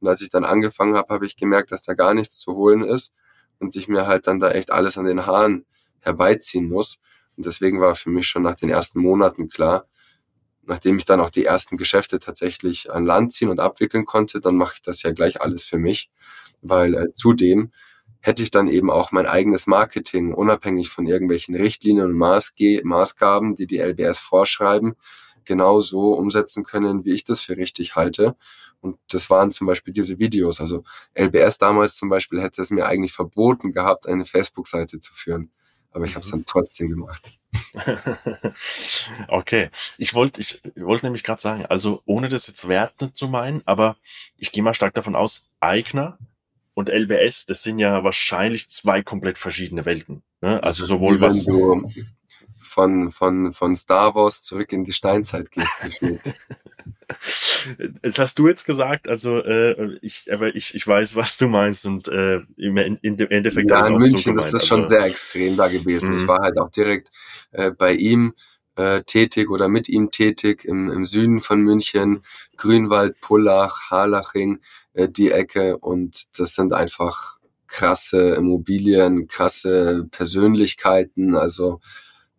Und 0.00 0.08
als 0.08 0.20
ich 0.20 0.30
dann 0.30 0.44
angefangen 0.44 0.96
habe, 0.96 1.14
habe 1.14 1.26
ich 1.26 1.36
gemerkt, 1.36 1.70
dass 1.70 1.82
da 1.82 1.94
gar 1.94 2.12
nichts 2.12 2.38
zu 2.38 2.56
holen 2.56 2.82
ist 2.82 3.12
und 3.60 3.76
ich 3.76 3.88
mir 3.88 4.06
halt 4.06 4.26
dann 4.26 4.40
da 4.40 4.50
echt 4.50 4.70
alles 4.70 4.98
an 4.98 5.04
den 5.04 5.26
Haaren 5.26 5.64
herbeiziehen 6.00 6.68
muss. 6.68 6.98
Und 7.36 7.46
deswegen 7.46 7.80
war 7.80 7.94
für 7.94 8.10
mich 8.10 8.26
schon 8.26 8.42
nach 8.42 8.54
den 8.54 8.70
ersten 8.70 9.00
Monaten 9.00 9.48
klar, 9.48 9.86
nachdem 10.62 10.96
ich 10.96 11.04
dann 11.04 11.20
auch 11.20 11.30
die 11.30 11.44
ersten 11.44 11.76
Geschäfte 11.76 12.18
tatsächlich 12.18 12.92
an 12.92 13.04
Land 13.04 13.32
ziehen 13.32 13.48
und 13.48 13.60
abwickeln 13.60 14.04
konnte, 14.04 14.40
dann 14.40 14.56
mache 14.56 14.74
ich 14.76 14.82
das 14.82 15.02
ja 15.02 15.12
gleich 15.12 15.40
alles 15.40 15.64
für 15.64 15.78
mich, 15.78 16.10
weil 16.62 16.94
äh, 16.94 17.14
zudem 17.14 17.72
hätte 18.20 18.42
ich 18.42 18.50
dann 18.50 18.68
eben 18.68 18.90
auch 18.90 19.12
mein 19.12 19.26
eigenes 19.26 19.66
Marketing, 19.66 20.34
unabhängig 20.34 20.90
von 20.90 21.06
irgendwelchen 21.06 21.54
Richtlinien 21.54 22.06
und 22.06 22.16
Maßge 22.16 22.82
Maßgaben, 22.84 23.56
die 23.56 23.66
die 23.66 23.78
LBS 23.78 24.18
vorschreiben, 24.18 24.94
genau 25.44 25.80
so 25.80 26.12
umsetzen 26.14 26.64
können, 26.64 27.04
wie 27.04 27.12
ich 27.12 27.24
das 27.24 27.40
für 27.40 27.56
richtig 27.56 27.96
halte. 27.96 28.36
Und 28.80 28.98
das 29.10 29.28
waren 29.30 29.52
zum 29.52 29.66
Beispiel 29.66 29.92
diese 29.92 30.18
Videos. 30.18 30.60
Also 30.60 30.84
LBS 31.14 31.58
damals 31.58 31.96
zum 31.96 32.08
Beispiel 32.08 32.40
hätte 32.40 32.62
es 32.62 32.70
mir 32.70 32.86
eigentlich 32.86 33.12
verboten 33.12 33.72
gehabt, 33.72 34.06
eine 34.08 34.24
Facebook-Seite 34.24 35.00
zu 35.00 35.12
führen. 35.12 35.50
Aber 35.92 36.04
ich 36.04 36.14
habe 36.14 36.24
es 36.24 36.30
dann 36.30 36.44
trotzdem 36.46 36.88
gemacht. 36.88 37.40
okay. 39.28 39.70
Ich 39.98 40.14
wollte 40.14 40.40
ich 40.40 40.60
wollte 40.76 41.06
nämlich 41.06 41.24
gerade 41.24 41.42
sagen, 41.42 41.66
also 41.66 42.00
ohne 42.06 42.28
das 42.28 42.46
jetzt 42.46 42.68
wertend 42.68 43.16
zu 43.16 43.28
meinen, 43.28 43.62
aber 43.64 43.96
ich 44.36 44.52
gehe 44.52 44.62
mal 44.62 44.74
stark 44.74 44.94
davon 44.94 45.16
aus, 45.16 45.50
Eigner 45.58 46.16
und 46.74 46.88
LBS, 46.88 47.46
das 47.46 47.64
sind 47.64 47.80
ja 47.80 48.04
wahrscheinlich 48.04 48.70
zwei 48.70 49.02
komplett 49.02 49.36
verschiedene 49.36 49.84
Welten. 49.84 50.22
Ne? 50.40 50.62
Also 50.62 50.86
sowohl 50.86 51.20
was. 51.20 51.44
Du 51.44 51.90
von, 52.70 53.10
von, 53.10 53.52
von 53.52 53.74
Star 53.74 54.14
Wars 54.14 54.42
zurück 54.42 54.72
in 54.72 54.84
die 54.84 54.92
Steinzeit 54.92 55.50
gehst. 55.50 55.90
Das 58.02 58.18
hast 58.18 58.38
du 58.38 58.46
jetzt 58.46 58.64
gesagt, 58.64 59.08
also 59.08 59.38
äh, 59.38 59.98
ich, 60.02 60.32
aber 60.32 60.54
ich, 60.54 60.74
ich 60.76 60.86
weiß, 60.86 61.16
was 61.16 61.36
du 61.36 61.48
meinst 61.48 61.84
und 61.84 62.06
äh, 62.06 62.40
im, 62.56 62.76
Endeffekt 62.76 63.70
ja, 63.70 63.86
in 63.86 63.94
München 63.96 64.18
so 64.18 64.30
gemeint, 64.30 64.54
das 64.54 64.62
ist 64.62 64.70
also, 64.70 64.82
schon 64.82 64.88
sehr 64.88 65.04
extrem 65.04 65.56
da 65.56 65.66
gewesen. 65.66 66.14
Ich 66.16 66.22
mhm. 66.22 66.28
war 66.28 66.42
halt 66.42 66.60
auch 66.60 66.70
direkt 66.70 67.10
äh, 67.50 67.72
bei 67.72 67.92
ihm 67.92 68.34
äh, 68.76 69.02
tätig 69.02 69.50
oder 69.50 69.68
mit 69.68 69.88
ihm 69.88 70.12
tätig 70.12 70.64
im, 70.64 70.92
im 70.92 71.04
Süden 71.04 71.40
von 71.40 71.60
München, 71.62 72.22
Grünwald, 72.56 73.20
Pullach, 73.20 73.90
Harlaching, 73.90 74.60
äh, 74.92 75.08
die 75.08 75.32
Ecke 75.32 75.76
und 75.78 76.38
das 76.38 76.54
sind 76.54 76.72
einfach 76.72 77.40
krasse 77.66 78.34
Immobilien, 78.36 79.26
krasse 79.26 80.06
Persönlichkeiten, 80.12 81.34
also 81.34 81.80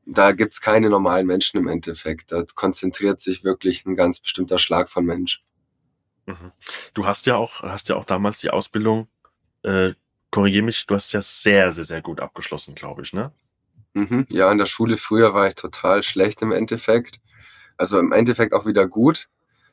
da 0.06 0.32
gibt's 0.32 0.62
keine 0.62 0.90
normalen 0.90 1.28
Menschen 1.28 1.58
im 1.58 1.68
Endeffekt. 1.68 2.32
Da 2.32 2.44
konzentriert 2.56 3.22
sich 3.22 3.44
wirklich 3.44 3.86
ein 3.86 3.96
ganz 3.96 4.20
bestimmter 4.20 4.60
Schlag 4.60 4.90
von 4.90 5.06
Mensch. 5.06 5.44
Mhm. 6.26 6.52
Du 6.94 7.06
hast 7.06 7.26
ja 7.26 7.36
auch, 7.36 7.64
hast 7.64 7.90
ja 7.90 7.96
auch 7.96 8.06
damals 8.06 8.40
die 8.40 8.50
Ausbildung, 8.50 9.08
äh, 9.64 9.94
korrigier 10.32 10.64
mich, 10.64 10.88
du 10.88 10.96
hast 10.96 11.14
ja 11.14 11.22
sehr, 11.22 11.72
sehr, 11.72 11.84
sehr 11.84 12.02
gut 12.02 12.20
abgeschlossen, 12.20 12.76
glaube 12.76 13.04
ich, 13.04 13.14
ne? 13.14 13.32
Mhm. 13.94 14.26
Ja, 14.30 14.52
in 14.52 14.58
der 14.58 14.66
Schule 14.66 14.98
früher 14.98 15.34
war 15.34 15.48
ich 15.48 15.56
total 15.56 16.02
schlecht 16.04 16.42
im 16.42 16.52
Endeffekt. 16.52 17.20
Also 17.78 18.00
im 18.00 18.12
Endeffekt 18.12 18.54
auch 18.54 18.66
wieder 18.66 18.88
gut, 18.88 19.28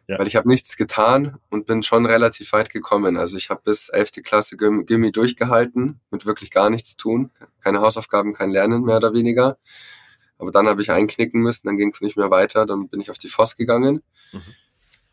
ja. 0.09 0.19
weil 0.19 0.27
ich 0.27 0.35
habe 0.35 0.49
nichts 0.49 0.77
getan 0.77 1.39
und 1.51 1.67
bin 1.67 1.83
schon 1.83 2.07
relativ 2.07 2.53
weit 2.53 2.71
gekommen. 2.71 3.17
Also 3.17 3.37
ich 3.37 3.51
habe 3.51 3.61
bis 3.65 3.91
11. 3.91 4.23
Klasse 4.25 4.57
Gimmi 4.57 5.13
durchgehalten, 5.13 6.01
mit 6.11 6.27
wirklich 6.27 6.51
gar 6.51 6.71
nichts 6.71 6.97
tun. 6.97 7.31
Keine 7.61 7.81
Hausaufgaben, 7.81 8.35
kein 8.35 8.51
Lernen 8.51 8.83
mehr 8.83 8.97
oder 8.97 9.13
weniger. 9.13 9.59
Aber 10.39 10.51
dann 10.51 10.69
habe 10.69 10.81
ich 10.81 10.91
einknicken 10.91 11.41
müssen, 11.41 11.67
dann 11.67 11.77
ging 11.77 11.91
es 11.91 12.01
nicht 12.01 12.17
mehr 12.17 12.31
weiter, 12.31 12.65
dann 12.65 12.89
bin 12.89 13.01
ich 13.01 13.11
auf 13.11 13.19
die 13.19 13.29
FOS 13.29 13.57
gegangen. 13.57 14.03
Mhm. 14.33 14.43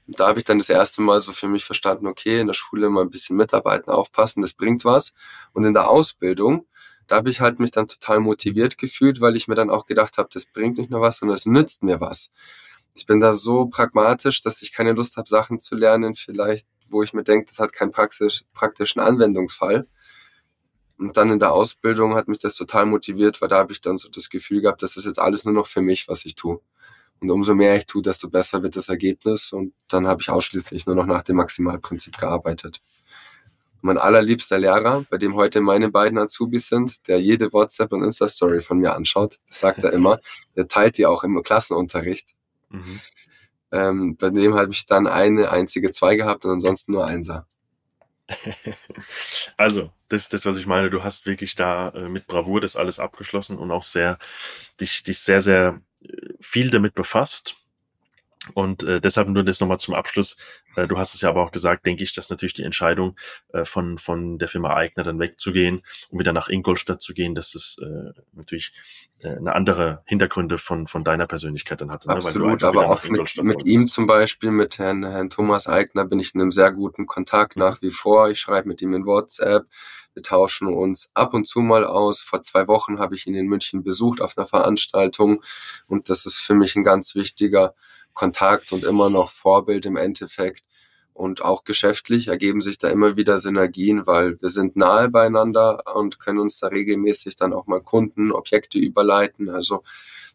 Und 0.08 0.20
da 0.20 0.28
habe 0.28 0.38
ich 0.38 0.46
dann 0.46 0.60
das 0.60 0.70
erste 0.70 1.02
Mal 1.02 1.20
so 1.20 1.34
für 1.34 1.48
mich 1.48 1.66
verstanden, 1.66 2.06
okay, 2.06 2.40
in 2.40 2.48
der 2.48 2.54
Schule 2.54 2.90
mal 2.90 3.02
ein 3.02 3.10
bisschen 3.10 3.36
mitarbeiten, 3.36 3.92
aufpassen, 3.92 4.42
das 4.42 4.54
bringt 4.54 4.86
was. 4.86 5.14
Und 5.54 5.64
in 5.66 5.74
der 5.74 5.90
Ausbildung, 5.90 6.68
da 7.08 7.18
habe 7.18 7.30
ich 7.30 7.42
halt 7.42 7.60
mich 7.60 7.72
dann 7.72 7.88
total 7.88 8.20
motiviert 8.20 8.78
gefühlt, 8.78 9.20
weil 9.22 9.36
ich 9.36 9.48
mir 9.48 9.56
dann 9.56 9.70
auch 9.70 9.86
gedacht 9.86 10.18
habe, 10.18 10.30
das 10.32 10.46
bringt 10.46 10.78
nicht 10.78 10.92
nur 10.92 11.02
was, 11.02 11.18
sondern 11.18 11.36
es 11.36 11.46
nützt 11.46 11.84
mir 11.84 12.02
was. 12.02 12.32
Ich 12.94 13.06
bin 13.06 13.20
da 13.20 13.34
so 13.34 13.66
pragmatisch, 13.66 14.42
dass 14.42 14.62
ich 14.62 14.72
keine 14.72 14.94
Lust 14.94 15.18
habe, 15.18 15.28
Sachen 15.28 15.60
zu 15.60 15.76
lernen, 15.76 16.16
vielleicht, 16.16 16.68
wo 16.88 17.04
ich 17.04 17.14
mir 17.14 17.24
denke, 17.24 17.48
das 17.50 17.60
hat 17.60 17.74
keinen 17.74 17.92
praktisch, 17.92 18.44
praktischen 18.54 19.02
Anwendungsfall. 19.02 19.88
Und 20.98 21.18
dann 21.18 21.32
in 21.32 21.40
der 21.40 21.52
Ausbildung 21.52 22.16
hat 22.16 22.28
mich 22.28 22.40
das 22.40 22.56
total 22.56 22.86
motiviert, 22.86 23.42
weil 23.42 23.50
da 23.50 23.58
habe 23.58 23.74
ich 23.74 23.82
dann 23.82 23.98
so 23.98 24.10
das 24.10 24.30
Gefühl 24.30 24.62
gehabt, 24.62 24.82
das 24.82 24.96
ist 24.96 25.06
jetzt 25.06 25.20
alles 25.20 25.44
nur 25.44 25.54
noch 25.54 25.68
für 25.68 25.82
mich, 25.82 26.08
was 26.08 26.26
ich 26.26 26.36
tue. 26.36 26.62
Und 27.20 27.32
umso 27.32 27.54
mehr 27.56 27.76
ich 27.76 27.86
tue, 27.86 28.02
desto 28.02 28.30
besser 28.30 28.64
wird 28.64 28.76
das 28.76 28.90
Ergebnis. 28.90 29.52
Und 29.52 29.74
dann 29.88 30.08
habe 30.08 30.22
ich 30.22 30.30
ausschließlich 30.30 30.86
nur 30.86 30.96
noch 30.96 31.06
nach 31.06 31.24
dem 31.24 31.38
Maximalprinzip 31.38 32.18
gearbeitet. 32.18 32.82
mein 33.82 33.98
allerliebster 34.00 34.58
Lehrer, 34.58 35.06
bei 35.10 35.18
dem 35.18 35.36
heute 35.36 35.62
meine 35.62 35.92
beiden 35.92 36.18
Azubis 36.18 36.70
sind, 36.70 37.08
der 37.08 37.22
jede 37.22 37.54
WhatsApp 37.54 37.92
und 37.94 38.04
Insta-Story 38.04 38.62
von 38.62 38.80
mir 38.80 38.96
anschaut, 38.96 39.40
das 39.48 39.60
sagt 39.60 39.84
er 39.84 39.94
immer, 39.94 40.20
der 40.56 40.68
teilt 40.68 40.98
die 40.98 41.06
auch 41.06 41.24
im 41.24 41.42
Klassenunterricht. 41.44 42.30
Mhm. 42.70 43.00
Ähm, 43.72 44.18
bei 44.18 44.30
dem 44.30 44.56
habe 44.56 44.72
ich 44.72 44.86
dann 44.86 45.06
eine 45.06 45.52
einzige 45.52 45.92
zwei 45.92 46.16
gehabt 46.16 46.46
und 46.46 46.52
ansonsten 46.52 46.94
nur 46.94 47.06
Einser. 47.06 47.48
also, 49.58 49.92
das 50.10 50.30
das, 50.30 50.46
was 50.46 50.58
ich 50.58 50.66
meine. 50.66 50.90
Du 50.90 51.04
hast 51.04 51.26
wirklich 51.26 51.56
da 51.56 51.90
äh, 51.90 52.10
mit 52.10 52.28
Bravour 52.28 52.62
das 52.62 52.76
alles 52.76 53.00
abgeschlossen 53.00 53.58
und 53.58 53.72
auch 53.72 53.84
sehr, 53.84 54.18
dich, 54.80 55.04
dich 55.04 55.20
sehr, 55.20 55.42
sehr 55.42 55.82
äh, 56.04 56.34
viel 56.40 56.72
damit 56.72 56.96
befasst. 56.96 57.56
Und 58.54 58.84
äh, 58.84 59.02
deshalb 59.02 59.28
nur 59.28 59.44
das 59.44 59.60
nochmal 59.60 59.80
zum 59.80 59.96
Abschluss. 59.96 60.38
Äh, 60.76 60.88
du 60.88 60.98
hast 60.98 61.14
es 61.16 61.22
ja 61.22 61.30
aber 61.30 61.44
auch 61.44 61.52
gesagt, 61.52 61.86
denke 61.86 62.04
ich, 62.04 62.14
dass 62.14 62.30
natürlich 62.30 62.54
die 62.54 62.64
Entscheidung 62.64 63.16
äh, 63.54 63.66
von, 63.66 63.98
von 63.98 64.38
der 64.38 64.48
Firma 64.48 64.76
Eigner 64.76 65.04
dann 65.04 65.20
wegzugehen 65.20 65.82
und 66.10 66.20
wieder 66.20 66.34
nach 66.34 66.50
Ingolstadt 66.50 67.02
zu 67.02 67.14
gehen, 67.14 67.36
dass 67.36 67.56
es 67.56 67.78
äh, 67.82 68.12
natürlich 68.34 68.74
äh, 69.20 69.30
eine 69.30 69.56
andere 69.56 70.02
Hintergründe 70.06 70.58
von, 70.58 70.88
von 70.88 71.04
deiner 71.04 71.28
Persönlichkeit 71.28 71.82
dann 71.82 71.92
hatte. 71.92 72.08
Ne? 72.08 72.16
Absolut, 72.16 72.64
aber 72.64 72.90
auch 72.90 73.04
mit, 73.04 73.44
mit 73.44 73.66
ihm 73.66 73.88
zum 73.88 74.08
Beispiel, 74.08 74.52
mit 74.52 74.78
Herrn, 74.78 75.04
Herrn 75.04 75.30
Thomas 75.30 75.68
Eigner 75.68 76.06
bin 76.06 76.20
ich 76.20 76.36
in 76.36 76.42
einem 76.42 76.52
sehr 76.52 76.72
guten 76.72 77.06
Kontakt 77.06 77.56
mhm. 77.56 77.64
nach 77.64 77.82
wie 77.82 77.92
vor. 77.92 78.30
Ich 78.30 78.40
schreibe 78.40 78.68
mit 78.68 78.82
ihm 78.82 78.94
in 78.94 79.06
WhatsApp. 79.06 79.66
Wir 80.14 80.24
tauschen 80.24 80.68
uns 80.70 81.10
ab 81.14 81.34
und 81.34 81.46
zu 81.46 81.60
mal 81.60 81.86
aus. 81.86 82.22
Vor 82.22 82.42
zwei 82.42 82.68
Wochen 82.68 83.00
habe 83.00 83.16
ich 83.16 83.28
ihn 83.28 83.36
in 83.36 83.48
München 83.48 83.84
besucht 83.84 84.22
auf 84.22 84.38
einer 84.38 84.48
Veranstaltung 84.48 85.44
und 85.88 86.10
das 86.10 86.26
ist 86.26 86.38
für 86.38 86.56
mich 86.56 86.76
ein 86.76 86.86
ganz 86.86 87.16
wichtiger 87.16 87.76
Kontakt 88.16 88.72
und 88.72 88.84
immer 88.84 89.12
noch 89.12 89.30
Vorbild 89.30 89.86
im 89.86 89.98
Endeffekt. 89.98 90.64
Und 91.14 91.42
auch 91.44 91.64
geschäftlich 91.64 92.28
ergeben 92.28 92.62
sich 92.62 92.78
da 92.78 92.90
immer 92.90 93.16
wieder 93.16 93.38
Synergien, 93.38 94.06
weil 94.06 94.42
wir 94.42 94.50
sind 94.50 94.76
nahe 94.76 95.10
beieinander 95.10 95.84
und 95.96 96.20
können 96.20 96.40
uns 96.40 96.60
da 96.60 96.68
regelmäßig 96.68 97.38
dann 97.38 97.54
auch 97.54 97.68
mal 97.68 97.82
Kunden, 97.82 98.34
Objekte 98.34 98.80
überleiten. 98.80 99.50
Also 99.50 99.84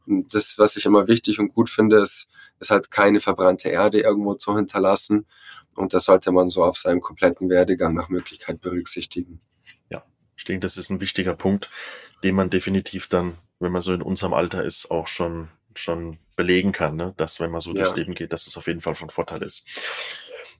das, 0.06 0.58
was 0.58 0.76
ich 0.76 0.86
immer 0.86 1.06
wichtig 1.06 1.38
und 1.38 1.52
gut 1.52 1.68
finde, 1.68 1.98
ist, 1.98 2.28
ist 2.60 2.70
halt 2.70 2.90
keine 2.90 3.20
verbrannte 3.20 3.68
Erde 3.68 4.00
irgendwo 4.00 4.34
zu 4.34 4.56
hinterlassen. 4.56 5.26
Und 5.74 5.92
das 5.92 6.04
sollte 6.04 6.32
man 6.32 6.48
so 6.48 6.64
auf 6.64 6.78
seinem 6.78 7.00
kompletten 7.00 7.50
Werdegang 7.50 7.94
nach 7.94 8.08
Möglichkeit 8.08 8.60
berücksichtigen. 8.60 9.40
Ja, 9.90 10.02
ich 10.36 10.44
denke, 10.44 10.60
das 10.60 10.76
ist 10.76 10.90
ein 10.90 11.00
wichtiger 11.00 11.34
Punkt, 11.34 11.70
den 12.24 12.34
man 12.34 12.48
definitiv 12.48 13.06
dann, 13.06 13.36
wenn 13.58 13.72
man 13.72 13.82
so 13.82 13.92
in 13.92 14.02
unserem 14.02 14.32
Alter 14.32 14.64
ist, 14.64 14.90
auch 14.90 15.06
schon 15.06 15.48
schon 15.80 16.18
belegen 16.36 16.72
kann, 16.72 16.96
ne? 16.96 17.14
dass 17.16 17.40
wenn 17.40 17.50
man 17.50 17.60
so 17.60 17.70
ja. 17.70 17.82
durchs 17.82 17.96
Leben 17.96 18.14
geht, 18.14 18.32
dass 18.32 18.46
es 18.46 18.56
auf 18.56 18.66
jeden 18.66 18.80
Fall 18.80 18.94
von 18.94 19.10
Vorteil 19.10 19.42
ist. 19.42 19.66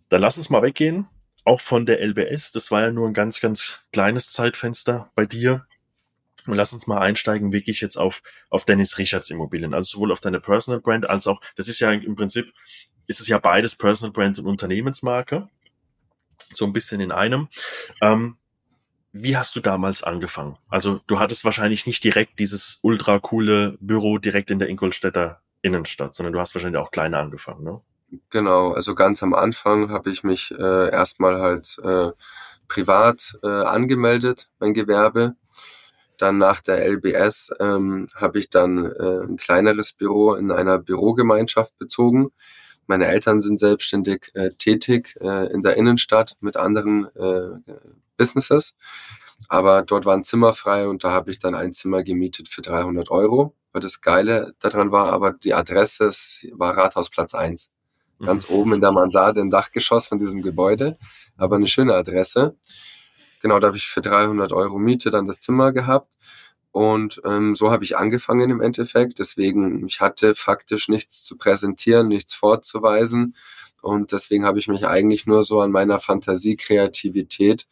Dann 0.09 0.20
lass 0.20 0.37
uns 0.37 0.50
mal 0.50 0.62
weggehen, 0.62 1.09
auch 1.44 1.61
von 1.61 1.87
der 1.87 2.00
LBS. 2.00 2.52
Das 2.52 2.70
war 2.70 2.83
ja 2.83 2.90
nur 2.90 3.06
ein 3.06 3.14
ganz, 3.14 3.40
ganz 3.40 3.87
kleines 3.92 4.30
Zeitfenster 4.33 5.09
bei 5.14 5.26
dir. 5.26 5.66
Und 6.46 6.54
lass 6.54 6.72
uns 6.72 6.87
mal 6.87 6.98
einsteigen, 6.98 7.52
wirklich 7.52 7.80
jetzt 7.80 7.96
auf, 7.96 8.22
auf 8.48 8.64
Dennis 8.64 8.98
Richards 8.98 9.30
Immobilien. 9.30 9.74
Also 9.74 9.96
sowohl 9.96 10.12
auf 10.12 10.20
deine 10.20 10.40
Personal 10.40 10.80
Brand 10.80 11.09
als 11.09 11.26
auch, 11.26 11.40
das 11.56 11.68
ist 11.68 11.80
ja 11.80 11.92
im 11.92 12.16
Prinzip, 12.16 12.52
ist 13.06 13.20
es 13.20 13.28
ja 13.28 13.38
beides 13.38 13.76
Personal 13.76 14.12
Brand 14.12 14.38
und 14.38 14.46
Unternehmensmarke. 14.46 15.48
So 16.52 16.64
ein 16.64 16.72
bisschen 16.72 17.00
in 17.00 17.12
einem. 17.12 17.48
Ähm, 18.00 18.37
wie 19.12 19.37
hast 19.37 19.57
du 19.57 19.61
damals 19.61 20.03
angefangen? 20.03 20.57
Also 20.68 21.01
du 21.07 21.18
hattest 21.18 21.44
wahrscheinlich 21.44 21.87
nicht 21.87 22.05
direkt 22.05 22.38
dieses 22.38 22.79
ultra 22.83 23.18
coole 23.18 23.77
Büro 23.81 24.18
direkt 24.18 24.51
in 24.51 24.59
der 24.59 24.68
Ingolstädter 24.68 25.40
Innenstadt, 25.62 26.14
sondern 26.14 26.33
du 26.33 26.40
hast 26.40 26.55
wahrscheinlich 26.55 26.81
auch 26.81 26.90
kleiner 26.90 27.18
angefangen, 27.18 27.64
ne? 27.64 27.81
Genau, 28.31 28.73
also 28.73 28.94
ganz 28.94 29.23
am 29.23 29.35
Anfang 29.35 29.90
habe 29.90 30.11
ich 30.11 30.25
mich 30.25 30.51
äh, 30.53 30.90
erstmal 30.90 31.40
halt 31.40 31.79
äh, 31.85 32.11
privat 32.66 33.38
äh, 33.42 33.46
angemeldet, 33.46 34.49
mein 34.59 34.75
Gewerbe. 34.75 35.37
Dann 36.18 36.38
nach 36.38 36.61
der 36.61 36.85
LBS 36.88 37.53
ähm, 37.61 38.09
habe 38.14 38.38
ich 38.40 38.51
dann 38.51 38.85
äh, 38.85 39.25
ein 39.27 39.37
kleineres 39.37 39.92
Büro 39.92 40.35
in 40.35 40.51
einer 40.51 40.79
Bürogemeinschaft 40.79 41.79
bezogen. 41.79 42.31
Meine 42.87 43.07
Eltern 43.07 43.40
sind 43.40 43.61
selbstständig 43.61 44.31
äh, 44.35 44.51
tätig 44.51 45.16
äh, 45.20 45.53
in 45.53 45.62
der 45.62 45.77
Innenstadt 45.77 46.37
mit 46.40 46.57
anderen 46.57 47.05
äh, 47.14 47.73
Businesses. 48.20 48.76
Aber 49.48 49.83
dort 49.83 50.04
war 50.04 50.14
ein 50.14 50.24
Zimmer 50.24 50.52
frei 50.52 50.87
und 50.87 51.02
da 51.02 51.11
habe 51.11 51.30
ich 51.30 51.38
dann 51.38 51.54
ein 51.54 51.72
Zimmer 51.72 52.02
gemietet 52.02 52.48
für 52.48 52.61
300 52.61 53.11
Euro. 53.11 53.54
Weil 53.72 53.80
das 53.80 54.00
Geile 54.00 54.54
daran 54.59 54.92
war 54.92 55.12
aber 55.12 55.33
die 55.33 55.54
Adresse 55.54 56.11
war 56.52 56.76
Rathausplatz 56.76 57.35
1. 57.35 57.70
Ganz 58.20 58.50
mhm. 58.50 58.56
oben 58.56 58.72
in 58.74 58.80
der 58.80 58.92
Mansarde 58.92 59.40
im 59.40 59.50
Dachgeschoss 59.50 60.09
von 60.09 60.18
diesem 60.18 60.42
Gebäude. 60.42 60.98
Aber 61.38 61.56
eine 61.56 61.68
schöne 61.68 61.94
Adresse. 61.94 62.56
Genau, 63.40 63.59
da 63.59 63.68
habe 63.68 63.78
ich 63.78 63.87
für 63.87 64.02
300 64.02 64.52
Euro 64.52 64.78
Miete 64.78 65.09
dann 65.11 65.26
das 65.26 65.40
Zimmer 65.40 65.72
gehabt. 65.72 66.11
Und 66.72 67.22
ähm, 67.24 67.56
so 67.56 67.72
habe 67.72 67.85
ich 67.85 67.96
angefangen 67.96 68.50
im 68.50 68.61
Endeffekt. 68.61 69.18
Deswegen, 69.18 69.87
ich 69.87 70.00
hatte 70.00 70.35
faktisch 70.35 70.88
nichts 70.88 71.24
zu 71.24 71.38
präsentieren, 71.38 72.09
nichts 72.09 72.35
vorzuweisen. 72.35 73.35
Und 73.80 74.12
deswegen 74.12 74.44
habe 74.44 74.59
ich 74.59 74.68
mich 74.68 74.87
eigentlich 74.87 75.26
nur 75.26 75.42
so 75.42 75.61
an 75.61 75.70
meiner 75.70 75.98
Fantasie, 75.98 76.56
Kreativität 76.56 77.66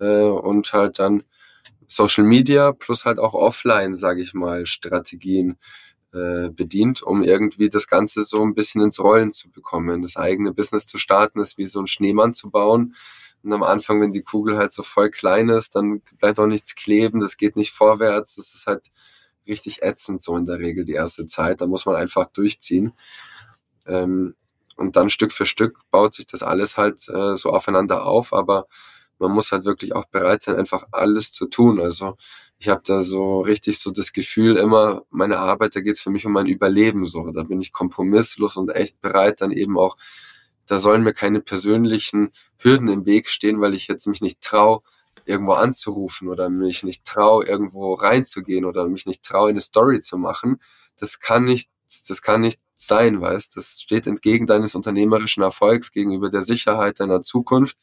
äh, 0.00 0.24
und 0.24 0.72
halt 0.72 0.98
dann 0.98 1.22
Social 1.86 2.24
Media 2.24 2.72
plus 2.72 3.04
halt 3.04 3.18
auch 3.18 3.34
offline, 3.34 3.96
sage 3.96 4.22
ich 4.22 4.34
mal, 4.34 4.66
Strategien 4.66 5.58
äh, 6.12 6.48
bedient, 6.50 7.02
um 7.02 7.22
irgendwie 7.22 7.68
das 7.68 7.86
Ganze 7.86 8.22
so 8.22 8.42
ein 8.42 8.54
bisschen 8.54 8.80
ins 8.82 9.00
Rollen 9.00 9.32
zu 9.32 9.50
bekommen. 9.50 10.02
Das 10.02 10.16
eigene 10.16 10.52
Business 10.52 10.86
zu 10.86 10.98
starten 10.98 11.40
ist 11.40 11.58
wie 11.58 11.66
so 11.66 11.80
ein 11.80 11.86
Schneemann 11.86 12.34
zu 12.34 12.50
bauen. 12.50 12.94
Und 13.42 13.52
am 13.52 13.62
Anfang, 13.62 14.00
wenn 14.00 14.12
die 14.12 14.22
Kugel 14.22 14.58
halt 14.58 14.72
so 14.72 14.82
voll 14.82 15.10
klein 15.10 15.48
ist, 15.48 15.74
dann 15.74 16.02
bleibt 16.18 16.38
auch 16.38 16.46
nichts 16.46 16.74
kleben, 16.74 17.20
das 17.20 17.36
geht 17.36 17.56
nicht 17.56 17.72
vorwärts. 17.72 18.36
Das 18.36 18.54
ist 18.54 18.66
halt 18.66 18.90
richtig 19.46 19.82
ätzend 19.82 20.22
so 20.22 20.36
in 20.36 20.46
der 20.46 20.58
Regel 20.58 20.84
die 20.84 20.92
erste 20.92 21.26
Zeit. 21.26 21.60
Da 21.60 21.66
muss 21.66 21.86
man 21.86 21.96
einfach 21.96 22.26
durchziehen. 22.26 22.92
Ähm, 23.86 24.34
und 24.76 24.96
dann 24.96 25.10
Stück 25.10 25.32
für 25.32 25.46
Stück 25.46 25.78
baut 25.90 26.14
sich 26.14 26.26
das 26.26 26.42
alles 26.42 26.76
halt 26.76 27.08
äh, 27.08 27.36
so 27.36 27.50
aufeinander 27.50 28.04
auf, 28.06 28.32
aber 28.32 28.66
man 29.20 29.32
muss 29.32 29.52
halt 29.52 29.64
wirklich 29.64 29.94
auch 29.94 30.06
bereit 30.06 30.42
sein, 30.42 30.56
einfach 30.56 30.84
alles 30.92 31.32
zu 31.32 31.46
tun. 31.46 31.80
Also 31.80 32.16
ich 32.58 32.68
habe 32.68 32.82
da 32.84 33.02
so 33.02 33.40
richtig 33.40 33.78
so 33.78 33.90
das 33.90 34.12
Gefühl 34.12 34.56
immer, 34.56 35.02
meine 35.10 35.38
Arbeit, 35.38 35.76
da 35.76 35.80
geht's 35.80 36.02
für 36.02 36.10
mich 36.10 36.26
um 36.26 36.32
mein 36.32 36.46
Überleben 36.46 37.06
so. 37.06 37.30
Da 37.30 37.42
bin 37.42 37.60
ich 37.60 37.72
kompromisslos 37.72 38.56
und 38.56 38.70
echt 38.70 39.00
bereit, 39.00 39.40
dann 39.40 39.52
eben 39.52 39.78
auch, 39.78 39.96
da 40.66 40.78
sollen 40.78 41.02
mir 41.02 41.14
keine 41.14 41.40
persönlichen 41.40 42.30
Hürden 42.58 42.88
im 42.88 43.06
Weg 43.06 43.28
stehen, 43.28 43.60
weil 43.60 43.74
ich 43.74 43.88
jetzt 43.88 44.06
mich 44.06 44.20
nicht 44.20 44.40
trau, 44.40 44.82
irgendwo 45.24 45.52
anzurufen 45.52 46.28
oder 46.28 46.50
mich 46.50 46.82
nicht 46.82 47.04
trau, 47.04 47.42
irgendwo 47.42 47.94
reinzugehen 47.94 48.64
oder 48.64 48.88
mich 48.88 49.06
nicht 49.06 49.22
trau, 49.22 49.46
eine 49.46 49.60
Story 49.60 50.00
zu 50.00 50.18
machen. 50.18 50.60
Das 50.96 51.20
kann 51.20 51.44
nicht, 51.44 51.70
das 52.08 52.22
kann 52.22 52.40
nicht 52.42 52.60
sein, 52.74 53.20
weißt. 53.20 53.56
Das 53.56 53.80
steht 53.80 54.06
entgegen 54.06 54.46
deines 54.46 54.74
unternehmerischen 54.74 55.42
Erfolgs, 55.42 55.92
gegenüber 55.92 56.30
der 56.30 56.42
Sicherheit 56.42 57.00
deiner 57.00 57.22
Zukunft. 57.22 57.76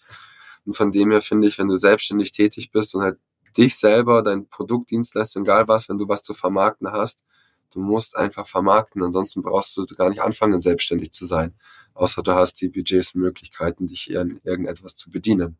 Und 0.67 0.73
von 0.73 0.91
dem 0.91 1.12
her 1.12 1.21
finde 1.21 1.47
ich, 1.47 1.58
wenn 1.58 1.69
du 1.69 1.77
selbstständig 1.77 2.34
tätig 2.34 2.71
bist 2.71 2.93
und 2.93 3.01
halt 3.01 3.17
dich 3.58 3.77
selber, 3.77 4.21
dein 4.21 4.49
Produkt, 4.49 4.91
Dienstleistung, 4.91 5.43
egal 5.43 5.67
was, 5.69 5.88
wenn 5.88 5.97
du 5.97 6.10
was 6.10 6.21
zu 6.21 6.34
vermarkten 6.34 6.91
hast, 6.91 7.23
du 7.71 7.80
musst 7.80 8.17
einfach 8.17 8.45
vermarkten. 8.45 9.01
Ansonsten 9.01 9.41
brauchst 9.41 9.77
du 9.77 9.86
gar 9.86 10.10
nicht 10.10 10.21
anfangen, 10.21 10.60
selbstständig 10.60 11.13
zu 11.13 11.25
sein. 11.25 11.56
Außer 11.93 12.21
du 12.21 12.34
hast 12.34 12.60
die 12.62 12.67
Budgets 12.67 13.15
und 13.15 13.21
Möglichkeiten, 13.21 13.88
dich 13.88 14.12
in 14.12 14.41
irgendetwas 14.43 14.97
zu 14.97 15.10
bedienen. 15.10 15.58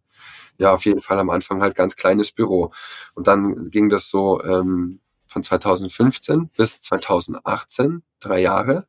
Ja, 0.58 0.74
auf 0.74 0.84
jeden 0.84 1.00
Fall 1.00 1.20
am 1.20 1.30
Anfang 1.30 1.62
halt 1.62 1.76
ganz 1.76 1.96
kleines 1.96 2.34
Büro. 2.34 2.74
Und 3.16 3.28
dann 3.28 3.72
ging 3.72 3.88
das 3.88 4.10
so 4.10 4.44
ähm, 4.44 5.00
von 5.26 5.42
2015 5.42 6.50
bis 6.50 6.82
2018, 6.82 8.04
drei 8.20 8.42
Jahre. 8.42 8.88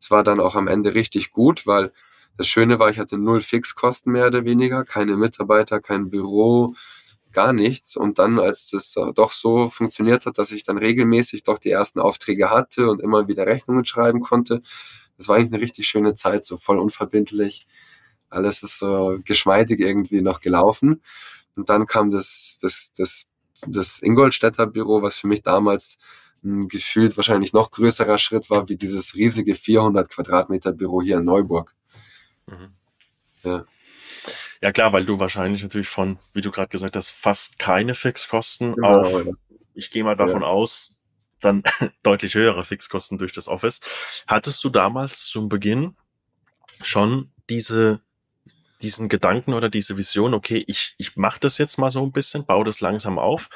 Es 0.00 0.12
war 0.12 0.22
dann 0.22 0.38
auch 0.38 0.54
am 0.54 0.68
Ende 0.68 0.94
richtig 0.94 1.32
gut, 1.32 1.66
weil 1.66 1.92
das 2.38 2.46
Schöne 2.46 2.78
war, 2.78 2.88
ich 2.88 3.00
hatte 3.00 3.18
null 3.18 3.42
Fixkosten 3.42 4.12
mehr 4.12 4.28
oder 4.28 4.44
weniger, 4.44 4.84
keine 4.84 5.16
Mitarbeiter, 5.16 5.80
kein 5.80 6.08
Büro, 6.08 6.74
gar 7.32 7.52
nichts. 7.52 7.96
Und 7.96 8.20
dann, 8.20 8.38
als 8.38 8.70
das 8.70 8.94
doch 9.14 9.32
so 9.32 9.68
funktioniert 9.68 10.24
hat, 10.24 10.38
dass 10.38 10.52
ich 10.52 10.62
dann 10.62 10.78
regelmäßig 10.78 11.42
doch 11.42 11.58
die 11.58 11.70
ersten 11.70 11.98
Aufträge 11.98 12.50
hatte 12.50 12.88
und 12.88 13.02
immer 13.02 13.26
wieder 13.26 13.46
Rechnungen 13.46 13.84
schreiben 13.84 14.20
konnte, 14.20 14.62
das 15.16 15.26
war 15.26 15.36
eigentlich 15.36 15.52
eine 15.52 15.62
richtig 15.62 15.88
schöne 15.88 16.14
Zeit, 16.14 16.44
so 16.44 16.56
voll 16.56 16.78
unverbindlich. 16.78 17.66
Alles 18.30 18.62
ist 18.62 18.78
so 18.78 19.18
geschmeidig 19.24 19.80
irgendwie 19.80 20.22
noch 20.22 20.40
gelaufen. 20.40 21.02
Und 21.56 21.68
dann 21.68 21.86
kam 21.86 22.10
das, 22.10 22.58
das, 22.62 22.92
das, 22.96 23.26
das 23.66 24.00
Ingolstädter 24.00 24.68
Büro, 24.68 25.02
was 25.02 25.16
für 25.16 25.26
mich 25.26 25.42
damals 25.42 25.98
gefühlt 26.42 27.16
wahrscheinlich 27.16 27.52
noch 27.52 27.72
größerer 27.72 28.18
Schritt 28.18 28.48
war, 28.48 28.68
wie 28.68 28.76
dieses 28.76 29.16
riesige 29.16 29.56
400 29.56 30.08
Quadratmeter 30.08 30.72
Büro 30.72 31.02
hier 31.02 31.16
in 31.16 31.24
Neuburg. 31.24 31.74
Mhm. 32.48 32.72
Ja. 33.44 33.64
Ja 34.60 34.72
klar, 34.72 34.92
weil 34.92 35.06
du 35.06 35.18
wahrscheinlich 35.18 35.62
natürlich 35.62 35.88
von, 35.88 36.18
wie 36.34 36.40
du 36.40 36.50
gerade 36.50 36.68
gesagt 36.68 36.96
hast, 36.96 37.10
fast 37.10 37.58
keine 37.58 37.94
Fixkosten 37.94 38.74
genau, 38.74 39.00
auf, 39.00 39.24
ja. 39.24 39.32
ich 39.74 39.90
gehe 39.90 40.02
mal 40.02 40.16
davon 40.16 40.42
ja. 40.42 40.48
aus, 40.48 41.00
dann 41.40 41.62
deutlich 42.02 42.34
höhere 42.34 42.64
Fixkosten 42.64 43.18
durch 43.18 43.32
das 43.32 43.46
Office. 43.46 43.80
Hattest 44.26 44.62
du 44.64 44.70
damals 44.70 45.26
zum 45.26 45.48
Beginn 45.48 45.96
schon 46.82 47.30
diese 47.48 48.00
diesen 48.82 49.08
Gedanken 49.08 49.54
oder 49.54 49.68
diese 49.68 49.96
Vision, 49.96 50.34
okay, 50.34 50.62
ich, 50.66 50.94
ich 50.98 51.16
mache 51.16 51.40
das 51.40 51.58
jetzt 51.58 51.78
mal 51.78 51.90
so 51.90 52.02
ein 52.02 52.12
bisschen, 52.12 52.46
baue 52.46 52.64
das 52.64 52.80
langsam 52.80 53.18
auf 53.18 53.48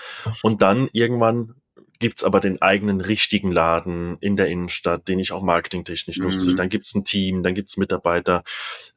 und 0.42 0.62
dann 0.62 0.88
irgendwann 0.92 1.61
gibt's 2.02 2.24
aber 2.24 2.40
den 2.40 2.60
eigenen 2.60 3.00
richtigen 3.00 3.52
Laden 3.52 4.18
in 4.20 4.36
der 4.36 4.48
Innenstadt, 4.48 5.06
den 5.08 5.20
ich 5.20 5.32
auch 5.32 5.42
marketingtechnisch 5.42 6.18
nutze. 6.18 6.50
Mhm. 6.50 6.56
Dann 6.56 6.68
gibt's 6.68 6.94
ein 6.94 7.04
Team, 7.04 7.42
dann 7.42 7.54
gibt's 7.54 7.76
Mitarbeiter. 7.76 8.42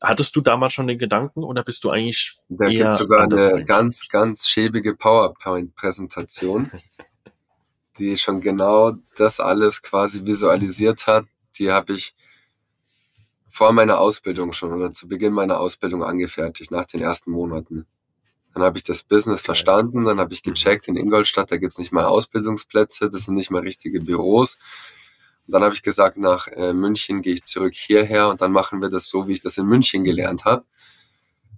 Hattest 0.02 0.36
du 0.36 0.42
damals 0.42 0.74
schon 0.74 0.88
den 0.88 0.98
Gedanken 0.98 1.44
oder 1.44 1.64
bist 1.64 1.84
du 1.84 1.92
eigentlich 1.92 2.38
Da 2.50 2.66
eher 2.66 2.72
gibt's 2.72 2.98
sogar 2.98 3.22
eine 3.22 3.64
ganz, 3.64 4.10
ganz 4.10 4.48
schäbige 4.50 4.96
PowerPoint-Präsentation, 4.96 6.72
die 8.00 8.18
schon 8.18 8.42
genau 8.42 8.94
das 9.16 9.40
alles 9.40 9.84
quasi 9.84 10.26
visualisiert 10.26 11.06
hat. 11.06 11.26
Die 11.60 11.72
habe 11.72 11.94
ich 11.94 12.16
vor 13.50 13.72
meiner 13.72 14.00
Ausbildung 14.00 14.52
schon 14.52 14.74
oder 14.74 14.94
zu 14.94 15.08
Beginn 15.08 15.32
meiner 15.32 15.60
Ausbildung 15.60 16.04
angefertigt, 16.04 16.72
nach 16.72 16.86
den 16.86 17.02
ersten 17.02 17.32
Monaten. 17.32 17.86
Dann 18.56 18.64
habe 18.64 18.78
ich 18.78 18.86
das 18.86 19.04
Business 19.04 19.42
verstanden, 19.42 20.06
dann 20.06 20.18
habe 20.18 20.34
ich 20.34 20.44
mhm. 20.46 20.54
gecheckt, 20.54 20.88
in 20.88 20.96
Ingolstadt, 20.96 21.52
da 21.52 21.58
gibt's 21.58 21.78
nicht 21.78 21.92
mal 21.92 22.06
Ausbildungsplätze, 22.06 23.12
das 23.12 23.26
sind 23.26 23.36
nicht 23.36 23.52
mal 23.52 23.62
richtige 23.62 24.00
Büros. 24.00 24.58
Und 25.46 25.52
dann 25.54 25.62
habe 25.62 25.76
ich 25.76 25.84
gesagt, 25.84 26.16
nach 26.16 26.48
äh, 26.48 26.72
München 26.72 27.22
gehe 27.22 27.34
ich 27.34 27.44
zurück 27.44 27.74
hierher 27.76 28.30
und 28.30 28.40
dann 28.40 28.54
machen 28.54 28.82
wir 28.82 28.90
das 28.90 29.10
so, 29.10 29.28
wie 29.28 29.34
ich 29.34 29.42
das 29.42 29.58
in 29.58 29.66
München 29.66 30.06
gelernt 30.06 30.46
habe. 30.46 30.64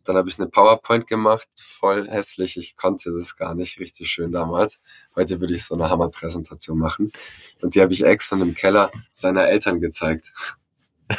Dann 0.05 0.15
habe 0.15 0.27
ich 0.27 0.39
eine 0.39 0.47
PowerPoint 0.49 1.05
gemacht, 1.05 1.47
voll 1.55 2.09
hässlich. 2.09 2.57
Ich 2.57 2.75
konnte 2.75 3.11
das 3.11 3.37
gar 3.37 3.53
nicht 3.53 3.79
richtig 3.79 4.09
schön 4.09 4.31
damals. 4.31 4.79
Heute 5.15 5.39
würde 5.39 5.53
ich 5.53 5.65
so 5.65 5.75
eine 5.75 5.91
Hammerpräsentation 5.91 6.79
machen. 6.79 7.11
Und 7.61 7.75
die 7.75 7.81
habe 7.81 7.93
ich 7.93 8.03
extra 8.03 8.37
im 8.37 8.55
Keller 8.55 8.89
seiner 9.11 9.47
Eltern 9.47 9.81
gezeigt. 9.81 10.33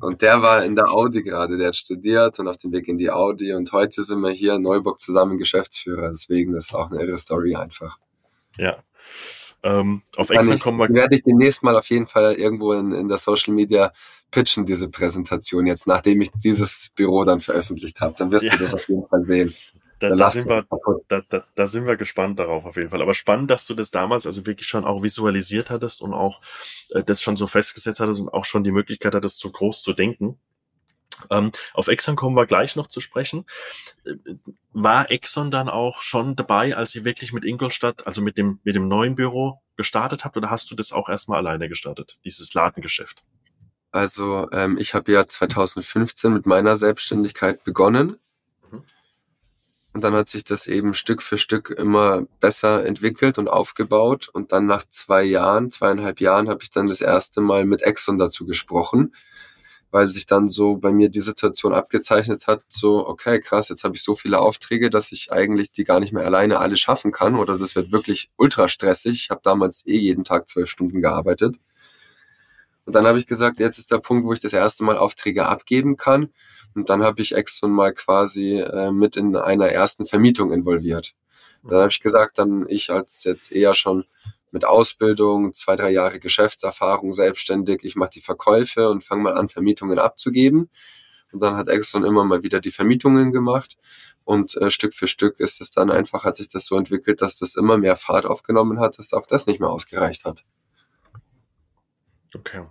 Und 0.00 0.22
der 0.22 0.42
war 0.42 0.64
in 0.64 0.76
der 0.76 0.88
Audi 0.88 1.22
gerade, 1.22 1.58
der 1.58 1.68
hat 1.68 1.76
studiert 1.76 2.38
und 2.38 2.48
auf 2.48 2.58
dem 2.58 2.72
Weg 2.72 2.88
in 2.88 2.98
die 2.98 3.10
Audi. 3.10 3.52
Und 3.52 3.72
heute 3.72 4.02
sind 4.02 4.20
wir 4.20 4.30
hier 4.30 4.54
in 4.54 4.62
Neuburg 4.62 5.00
zusammen 5.00 5.38
Geschäftsführer. 5.38 6.10
Deswegen 6.10 6.54
ist 6.56 6.74
auch 6.74 6.90
eine 6.90 7.00
irre 7.00 7.18
Story 7.18 7.54
einfach. 7.54 7.98
Ja. 8.56 8.78
Ähm, 9.62 10.02
auf 10.16 10.30
Excel 10.30 10.58
kommen 10.58 10.78
wir. 10.78 10.88
Werde 10.94 11.16
ich 11.16 11.24
demnächst 11.24 11.62
mal 11.62 11.76
auf 11.76 11.90
jeden 11.90 12.06
Fall 12.06 12.34
irgendwo 12.34 12.72
in, 12.72 12.92
in 12.92 13.08
der 13.08 13.18
Social 13.18 13.52
Media 13.54 13.92
pitchen, 14.30 14.66
diese 14.66 14.88
Präsentation 14.88 15.66
jetzt, 15.66 15.86
nachdem 15.86 16.20
ich 16.20 16.30
dieses 16.34 16.90
Büro 16.94 17.24
dann 17.24 17.40
veröffentlicht 17.40 18.00
habe. 18.00 18.14
Dann 18.18 18.30
wirst 18.30 18.44
ja. 18.44 18.52
du 18.52 18.58
das 18.58 18.74
auf 18.74 18.88
jeden 18.88 19.06
Fall 19.08 19.24
sehen 19.24 19.54
da, 19.98 20.14
da, 20.14 20.30
sind 20.30 20.48
wir, 20.48 20.64
da, 21.08 21.22
da, 21.28 21.44
da 21.54 21.66
sind 21.66 21.86
wir 21.86 21.96
gespannt 21.96 22.38
darauf 22.38 22.64
auf 22.64 22.76
jeden 22.76 22.90
Fall. 22.90 23.02
Aber 23.02 23.14
spannend, 23.14 23.50
dass 23.50 23.66
du 23.66 23.74
das 23.74 23.90
damals 23.90 24.26
also 24.26 24.46
wirklich 24.46 24.68
schon 24.68 24.84
auch 24.84 25.02
visualisiert 25.02 25.70
hattest 25.70 26.02
und 26.02 26.14
auch 26.14 26.40
äh, 26.90 27.02
das 27.02 27.22
schon 27.22 27.36
so 27.36 27.46
festgesetzt 27.46 28.00
hattest 28.00 28.20
und 28.20 28.28
auch 28.28 28.44
schon 28.44 28.64
die 28.64 28.72
Möglichkeit 28.72 29.14
hattest, 29.14 29.40
so 29.40 29.50
groß 29.50 29.82
zu 29.82 29.92
denken. 29.92 30.38
Ähm, 31.30 31.52
auf 31.74 31.88
Exxon 31.88 32.16
kommen 32.16 32.36
wir 32.36 32.46
gleich 32.46 32.76
noch 32.76 32.86
zu 32.86 33.00
sprechen. 33.00 33.44
Äh, 34.04 34.14
war 34.72 35.10
Exxon 35.10 35.50
dann 35.50 35.68
auch 35.68 36.02
schon 36.02 36.36
dabei, 36.36 36.76
als 36.76 36.94
ihr 36.94 37.04
wirklich 37.04 37.32
mit 37.32 37.44
Ingolstadt, 37.44 38.06
also 38.06 38.22
mit 38.22 38.38
dem, 38.38 38.60
mit 38.62 38.74
dem 38.74 38.88
neuen 38.88 39.16
Büro 39.16 39.60
gestartet 39.76 40.24
habt, 40.24 40.36
oder 40.36 40.50
hast 40.50 40.70
du 40.70 40.74
das 40.74 40.92
auch 40.92 41.08
erstmal 41.08 41.38
alleine 41.38 41.68
gestartet, 41.68 42.18
dieses 42.24 42.54
Ladengeschäft? 42.54 43.24
Also 43.90 44.48
ähm, 44.52 44.76
ich 44.78 44.94
habe 44.94 45.12
ja 45.12 45.26
2015 45.26 46.32
mit 46.32 46.46
meiner 46.46 46.76
Selbstständigkeit 46.76 47.64
begonnen. 47.64 48.18
Und 49.94 50.04
dann 50.04 50.12
hat 50.14 50.28
sich 50.28 50.44
das 50.44 50.66
eben 50.66 50.94
Stück 50.94 51.22
für 51.22 51.38
Stück 51.38 51.70
immer 51.70 52.22
besser 52.40 52.84
entwickelt 52.84 53.38
und 53.38 53.48
aufgebaut. 53.48 54.28
Und 54.28 54.52
dann 54.52 54.66
nach 54.66 54.84
zwei 54.90 55.22
Jahren, 55.24 55.70
zweieinhalb 55.70 56.20
Jahren, 56.20 56.48
habe 56.48 56.62
ich 56.62 56.70
dann 56.70 56.88
das 56.88 57.00
erste 57.00 57.40
Mal 57.40 57.64
mit 57.64 57.82
Exxon 57.82 58.18
dazu 58.18 58.46
gesprochen, 58.46 59.14
weil 59.90 60.10
sich 60.10 60.26
dann 60.26 60.48
so 60.48 60.76
bei 60.76 60.92
mir 60.92 61.08
die 61.08 61.20
Situation 61.22 61.72
abgezeichnet 61.72 62.46
hat, 62.46 62.62
so, 62.68 63.08
okay, 63.08 63.40
krass, 63.40 63.70
jetzt 63.70 63.84
habe 63.84 63.96
ich 63.96 64.02
so 64.02 64.14
viele 64.14 64.38
Aufträge, 64.40 64.90
dass 64.90 65.12
ich 65.12 65.32
eigentlich 65.32 65.72
die 65.72 65.84
gar 65.84 66.00
nicht 66.00 66.12
mehr 66.12 66.26
alleine 66.26 66.58
alle 66.58 66.76
schaffen 66.76 67.10
kann 67.12 67.36
oder 67.36 67.58
das 67.58 67.74
wird 67.74 67.90
wirklich 67.90 68.30
ultra 68.36 68.68
stressig. 68.68 69.14
Ich 69.24 69.30
habe 69.30 69.40
damals 69.42 69.86
eh 69.86 69.96
jeden 69.96 70.24
Tag 70.24 70.48
zwölf 70.48 70.68
Stunden 70.70 71.00
gearbeitet. 71.00 71.56
Und 72.88 72.94
dann 72.94 73.06
habe 73.06 73.18
ich 73.18 73.26
gesagt, 73.26 73.60
jetzt 73.60 73.76
ist 73.76 73.92
der 73.92 73.98
Punkt, 73.98 74.24
wo 74.24 74.32
ich 74.32 74.40
das 74.40 74.54
erste 74.54 74.82
Mal 74.82 74.96
Aufträge 74.96 75.44
abgeben 75.44 75.98
kann 75.98 76.30
und 76.74 76.88
dann 76.88 77.02
habe 77.02 77.20
ich 77.20 77.34
Exxon 77.34 77.70
mal 77.70 77.92
quasi 77.92 78.60
äh, 78.60 78.92
mit 78.92 79.14
in 79.14 79.36
einer 79.36 79.68
ersten 79.68 80.06
Vermietung 80.06 80.54
involviert. 80.54 81.14
Dann 81.62 81.80
habe 81.80 81.90
ich 81.90 82.00
gesagt, 82.00 82.38
dann 82.38 82.64
ich 82.66 82.90
als 82.90 83.24
jetzt 83.24 83.52
eher 83.52 83.74
schon 83.74 84.06
mit 84.52 84.64
Ausbildung, 84.64 85.52
zwei, 85.52 85.76
drei 85.76 85.90
Jahre 85.90 86.18
Geschäftserfahrung, 86.18 87.12
selbstständig, 87.12 87.80
ich 87.82 87.94
mache 87.94 88.12
die 88.14 88.22
Verkäufe 88.22 88.88
und 88.88 89.04
fange 89.04 89.22
mal 89.22 89.34
an, 89.34 89.50
Vermietungen 89.50 89.98
abzugeben. 89.98 90.70
Und 91.30 91.42
dann 91.42 91.56
hat 91.56 91.68
Exxon 91.68 92.06
immer 92.06 92.24
mal 92.24 92.42
wieder 92.42 92.58
die 92.58 92.70
Vermietungen 92.70 93.32
gemacht. 93.32 93.76
Und 94.24 94.56
äh, 94.56 94.70
Stück 94.70 94.94
für 94.94 95.08
Stück 95.08 95.40
ist 95.40 95.60
es 95.60 95.70
dann 95.70 95.90
einfach, 95.90 96.24
hat 96.24 96.36
sich 96.36 96.48
das 96.48 96.64
so 96.64 96.78
entwickelt, 96.78 97.20
dass 97.20 97.38
das 97.38 97.54
immer 97.54 97.76
mehr 97.76 97.96
Fahrt 97.96 98.24
aufgenommen 98.24 98.80
hat, 98.80 98.98
dass 98.98 99.12
auch 99.12 99.26
das 99.26 99.46
nicht 99.46 99.60
mehr 99.60 99.68
ausgereicht 99.68 100.24
hat. 100.24 100.42
Okay. 102.34 102.64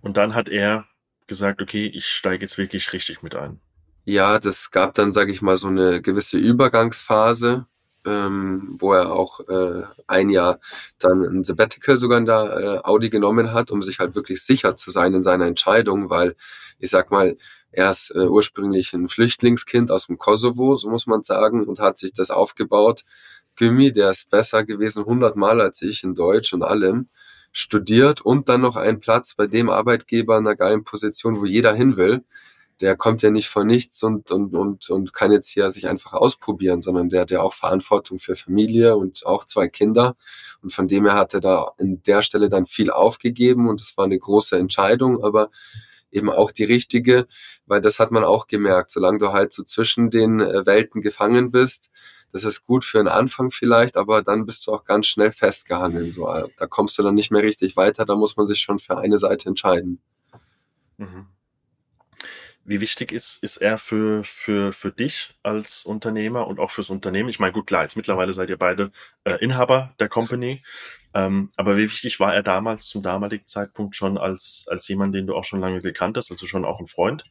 Und 0.00 0.16
dann 0.16 0.34
hat 0.34 0.48
er 0.48 0.86
gesagt, 1.26 1.62
okay, 1.62 1.86
ich 1.86 2.06
steige 2.06 2.44
jetzt 2.44 2.58
wirklich 2.58 2.92
richtig 2.92 3.22
mit 3.22 3.34
ein? 3.34 3.60
Ja, 4.04 4.38
das 4.38 4.70
gab 4.70 4.94
dann, 4.94 5.12
sage 5.12 5.32
ich 5.32 5.42
mal, 5.42 5.56
so 5.56 5.68
eine 5.68 6.02
gewisse 6.02 6.36
Übergangsphase, 6.36 7.66
ähm, 8.04 8.76
wo 8.80 8.92
er 8.94 9.12
auch 9.12 9.40
äh, 9.48 9.84
ein 10.08 10.28
Jahr 10.28 10.58
dann 10.98 11.22
ein 11.22 11.44
Sabbatical 11.44 11.96
sogar 11.96 12.18
in 12.18 12.26
der 12.26 12.82
äh, 12.82 12.88
Audi 12.88 13.10
genommen 13.10 13.52
hat, 13.52 13.70
um 13.70 13.80
sich 13.80 14.00
halt 14.00 14.14
wirklich 14.16 14.42
sicher 14.42 14.74
zu 14.76 14.90
sein 14.90 15.14
in 15.14 15.22
seiner 15.22 15.46
Entscheidung, 15.46 16.10
weil 16.10 16.34
ich 16.78 16.90
sag 16.90 17.12
mal, 17.12 17.36
er 17.70 17.90
ist 17.90 18.10
äh, 18.14 18.26
ursprünglich 18.26 18.92
ein 18.92 19.08
Flüchtlingskind 19.08 19.90
aus 19.90 20.08
dem 20.08 20.18
Kosovo, 20.18 20.76
so 20.76 20.90
muss 20.90 21.06
man 21.06 21.22
sagen, 21.22 21.66
und 21.66 21.78
hat 21.78 21.96
sich 21.96 22.12
das 22.12 22.30
aufgebaut, 22.30 23.04
Gymi, 23.56 23.92
der 23.92 24.10
ist 24.10 24.30
besser 24.30 24.64
gewesen 24.64 25.04
hundertmal 25.04 25.60
als 25.60 25.80
ich 25.82 26.02
in 26.04 26.14
Deutsch 26.14 26.52
und 26.52 26.62
allem, 26.62 27.08
studiert 27.52 28.22
und 28.22 28.48
dann 28.48 28.62
noch 28.62 28.76
einen 28.76 29.00
Platz 29.00 29.34
bei 29.34 29.46
dem 29.46 29.70
Arbeitgeber 29.70 30.38
in 30.38 30.46
einer 30.46 30.56
geilen 30.56 30.84
Position, 30.84 31.40
wo 31.40 31.44
jeder 31.44 31.74
hin 31.74 31.96
will. 31.96 32.24
Der 32.80 32.96
kommt 32.96 33.22
ja 33.22 33.30
nicht 33.30 33.48
von 33.48 33.66
nichts 33.66 34.02
und, 34.02 34.30
und, 34.32 34.54
und, 34.54 34.90
und 34.90 35.12
kann 35.12 35.30
jetzt 35.30 35.48
hier 35.48 35.70
sich 35.70 35.88
einfach 35.88 36.14
ausprobieren, 36.14 36.82
sondern 36.82 37.10
der 37.10 37.20
hat 37.20 37.30
ja 37.30 37.40
auch 37.40 37.52
Verantwortung 37.52 38.18
für 38.18 38.34
Familie 38.34 38.96
und 38.96 39.24
auch 39.26 39.44
zwei 39.44 39.68
Kinder. 39.68 40.16
Und 40.62 40.72
von 40.72 40.88
dem 40.88 41.04
her 41.04 41.14
hat 41.14 41.34
er 41.34 41.40
da 41.40 41.72
in 41.78 42.02
der 42.02 42.22
Stelle 42.22 42.48
dann 42.48 42.66
viel 42.66 42.90
aufgegeben 42.90 43.68
und 43.68 43.80
es 43.80 43.96
war 43.96 44.06
eine 44.06 44.18
große 44.18 44.56
Entscheidung, 44.56 45.22
aber 45.22 45.50
eben 46.12 46.30
auch 46.30 46.52
die 46.52 46.64
richtige, 46.64 47.26
weil 47.66 47.80
das 47.80 47.98
hat 47.98 48.10
man 48.10 48.24
auch 48.24 48.46
gemerkt, 48.46 48.90
solange 48.90 49.18
du 49.18 49.32
halt 49.32 49.52
so 49.52 49.62
zwischen 49.62 50.10
den 50.10 50.40
äh, 50.40 50.66
Welten 50.66 51.00
gefangen 51.00 51.50
bist, 51.50 51.90
das 52.32 52.44
ist 52.44 52.64
gut 52.64 52.84
für 52.84 52.98
einen 52.98 53.08
Anfang 53.08 53.50
vielleicht, 53.50 53.96
aber 53.96 54.22
dann 54.22 54.46
bist 54.46 54.66
du 54.66 54.72
auch 54.72 54.84
ganz 54.84 55.06
schnell 55.06 55.32
festgehangen. 55.32 56.10
So, 56.10 56.28
äh, 56.32 56.48
da 56.56 56.66
kommst 56.66 56.98
du 56.98 57.02
dann 57.02 57.14
nicht 57.14 57.30
mehr 57.30 57.42
richtig 57.42 57.76
weiter, 57.76 58.06
da 58.06 58.16
muss 58.16 58.36
man 58.36 58.46
sich 58.46 58.60
schon 58.60 58.78
für 58.78 58.96
eine 58.96 59.18
Seite 59.18 59.48
entscheiden. 59.48 60.00
Mhm. 60.96 61.26
Wie 62.64 62.80
wichtig 62.80 63.10
ist, 63.10 63.42
ist 63.42 63.56
er 63.56 63.76
für, 63.76 64.22
für, 64.22 64.72
für 64.72 64.92
dich 64.92 65.34
als 65.42 65.84
Unternehmer 65.84 66.46
und 66.46 66.60
auch 66.60 66.70
fürs 66.70 66.90
Unternehmen? 66.90 67.28
Ich 67.28 67.40
meine, 67.40 67.52
gut, 67.52 67.66
klar, 67.66 67.82
jetzt 67.82 67.96
mittlerweile 67.96 68.32
seid 68.32 68.50
ihr 68.50 68.56
beide 68.56 68.92
äh, 69.24 69.34
Inhaber 69.42 69.94
der 69.98 70.08
Company. 70.08 70.62
Ähm, 71.14 71.50
aber 71.56 71.76
wie 71.76 71.90
wichtig 71.90 72.20
war 72.20 72.34
er 72.34 72.42
damals 72.42 72.88
zum 72.88 73.02
damaligen 73.02 73.46
Zeitpunkt 73.46 73.96
schon 73.96 74.16
als, 74.16 74.66
als 74.68 74.86
jemand, 74.88 75.14
den 75.14 75.26
du 75.26 75.34
auch 75.34 75.44
schon 75.44 75.60
lange 75.60 75.82
gekannt 75.82 76.16
hast, 76.16 76.30
also 76.30 76.46
schon 76.46 76.64
auch 76.64 76.80
ein 76.80 76.86
Freund, 76.86 77.24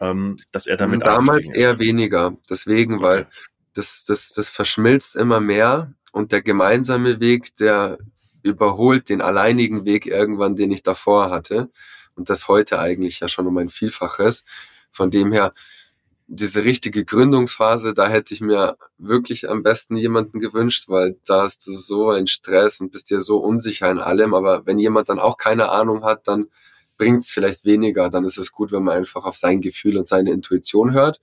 ähm, 0.00 0.36
dass 0.52 0.66
er 0.66 0.76
damit 0.76 1.02
Damals 1.02 1.48
eher 1.48 1.78
weniger. 1.78 2.36
Deswegen, 2.48 2.96
okay. 2.96 3.02
weil 3.02 3.26
das, 3.74 4.04
das, 4.04 4.32
das 4.32 4.50
verschmilzt 4.50 5.16
immer 5.16 5.40
mehr 5.40 5.92
und 6.12 6.32
der 6.32 6.42
gemeinsame 6.42 7.20
Weg, 7.20 7.56
der 7.56 7.98
überholt 8.42 9.08
den 9.08 9.20
alleinigen 9.20 9.84
Weg 9.84 10.06
irgendwann, 10.06 10.56
den 10.56 10.70
ich 10.70 10.82
davor 10.82 11.30
hatte. 11.30 11.70
Und 12.16 12.30
das 12.30 12.48
heute 12.48 12.78
eigentlich 12.80 13.20
ja 13.20 13.28
schon 13.28 13.46
um 13.46 13.56
ein 13.58 13.68
Vielfaches. 13.68 14.44
Von 14.90 15.10
dem 15.10 15.32
her, 15.32 15.52
diese 16.26 16.64
richtige 16.64 17.04
Gründungsphase, 17.04 17.94
da 17.94 18.08
hätte 18.08 18.34
ich 18.34 18.40
mir 18.40 18.76
wirklich 18.98 19.48
am 19.48 19.62
besten 19.62 19.96
jemanden 19.96 20.40
gewünscht, 20.40 20.88
weil 20.88 21.16
da 21.24 21.42
hast 21.42 21.66
du 21.66 21.72
so 21.72 22.10
einen 22.10 22.26
Stress 22.26 22.80
und 22.80 22.90
bist 22.90 23.10
dir 23.10 23.20
so 23.20 23.38
unsicher 23.38 23.90
in 23.90 23.98
allem. 23.98 24.34
Aber 24.34 24.66
wenn 24.66 24.78
jemand 24.78 25.08
dann 25.08 25.20
auch 25.20 25.36
keine 25.36 25.68
Ahnung 25.68 26.02
hat, 26.02 26.26
dann 26.26 26.48
bringt 26.96 27.24
es 27.24 27.30
vielleicht 27.30 27.64
weniger. 27.64 28.10
Dann 28.10 28.24
ist 28.24 28.38
es 28.38 28.50
gut, 28.50 28.72
wenn 28.72 28.82
man 28.82 28.96
einfach 28.96 29.24
auf 29.24 29.36
sein 29.36 29.60
Gefühl 29.60 29.98
und 29.98 30.08
seine 30.08 30.32
Intuition 30.32 30.92
hört 30.92 31.20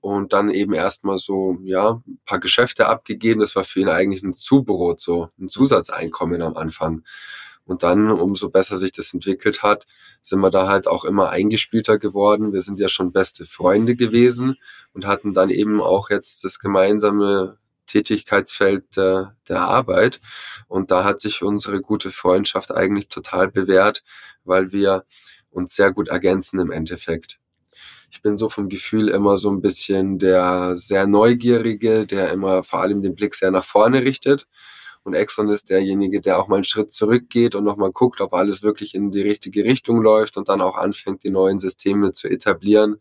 und 0.00 0.32
dann 0.32 0.50
eben 0.50 0.72
erstmal 0.72 1.18
so, 1.18 1.58
ja, 1.64 2.00
ein 2.06 2.20
paar 2.24 2.38
Geschäfte 2.38 2.86
abgegeben. 2.86 3.40
Das 3.40 3.56
war 3.56 3.64
für 3.64 3.80
ihn 3.80 3.88
eigentlich 3.88 4.22
ein 4.22 4.34
Zubrot, 4.34 5.00
so 5.00 5.30
ein 5.38 5.48
Zusatzeinkommen 5.48 6.42
am 6.42 6.56
Anfang. 6.56 7.02
Und 7.66 7.82
dann, 7.82 8.10
umso 8.10 8.48
besser 8.48 8.76
sich 8.76 8.92
das 8.92 9.12
entwickelt 9.12 9.62
hat, 9.62 9.86
sind 10.22 10.40
wir 10.40 10.50
da 10.50 10.68
halt 10.68 10.86
auch 10.86 11.04
immer 11.04 11.30
eingespielter 11.30 11.98
geworden. 11.98 12.52
Wir 12.52 12.60
sind 12.60 12.78
ja 12.78 12.88
schon 12.88 13.12
beste 13.12 13.44
Freunde 13.44 13.96
gewesen 13.96 14.56
und 14.92 15.04
hatten 15.06 15.34
dann 15.34 15.50
eben 15.50 15.80
auch 15.80 16.08
jetzt 16.08 16.44
das 16.44 16.60
gemeinsame 16.60 17.58
Tätigkeitsfeld 17.86 18.96
der, 18.96 19.36
der 19.48 19.62
Arbeit. 19.62 20.20
Und 20.68 20.90
da 20.90 21.04
hat 21.04 21.20
sich 21.20 21.42
unsere 21.42 21.80
gute 21.80 22.10
Freundschaft 22.10 22.72
eigentlich 22.72 23.08
total 23.08 23.48
bewährt, 23.48 24.02
weil 24.44 24.72
wir 24.72 25.04
uns 25.50 25.74
sehr 25.74 25.92
gut 25.92 26.08
ergänzen 26.08 26.60
im 26.60 26.70
Endeffekt. 26.70 27.38
Ich 28.10 28.22
bin 28.22 28.36
so 28.36 28.48
vom 28.48 28.68
Gefühl 28.68 29.08
immer 29.08 29.36
so 29.36 29.50
ein 29.50 29.60
bisschen 29.60 30.18
der 30.18 30.76
sehr 30.76 31.06
Neugierige, 31.06 32.06
der 32.06 32.30
immer 32.30 32.62
vor 32.62 32.80
allem 32.80 33.02
den 33.02 33.14
Blick 33.14 33.34
sehr 33.34 33.50
nach 33.50 33.64
vorne 33.64 34.02
richtet. 34.02 34.46
Und 35.06 35.14
Exxon 35.14 35.48
ist 35.50 35.70
derjenige, 35.70 36.20
der 36.20 36.36
auch 36.36 36.48
mal 36.48 36.56
einen 36.56 36.64
Schritt 36.64 36.90
zurückgeht 36.90 37.54
und 37.54 37.62
nochmal 37.62 37.92
guckt, 37.92 38.20
ob 38.20 38.34
alles 38.34 38.64
wirklich 38.64 38.92
in 38.92 39.12
die 39.12 39.22
richtige 39.22 39.62
Richtung 39.62 40.02
läuft 40.02 40.36
und 40.36 40.48
dann 40.48 40.60
auch 40.60 40.74
anfängt, 40.74 41.22
die 41.22 41.30
neuen 41.30 41.60
Systeme 41.60 42.10
zu 42.10 42.26
etablieren 42.26 42.96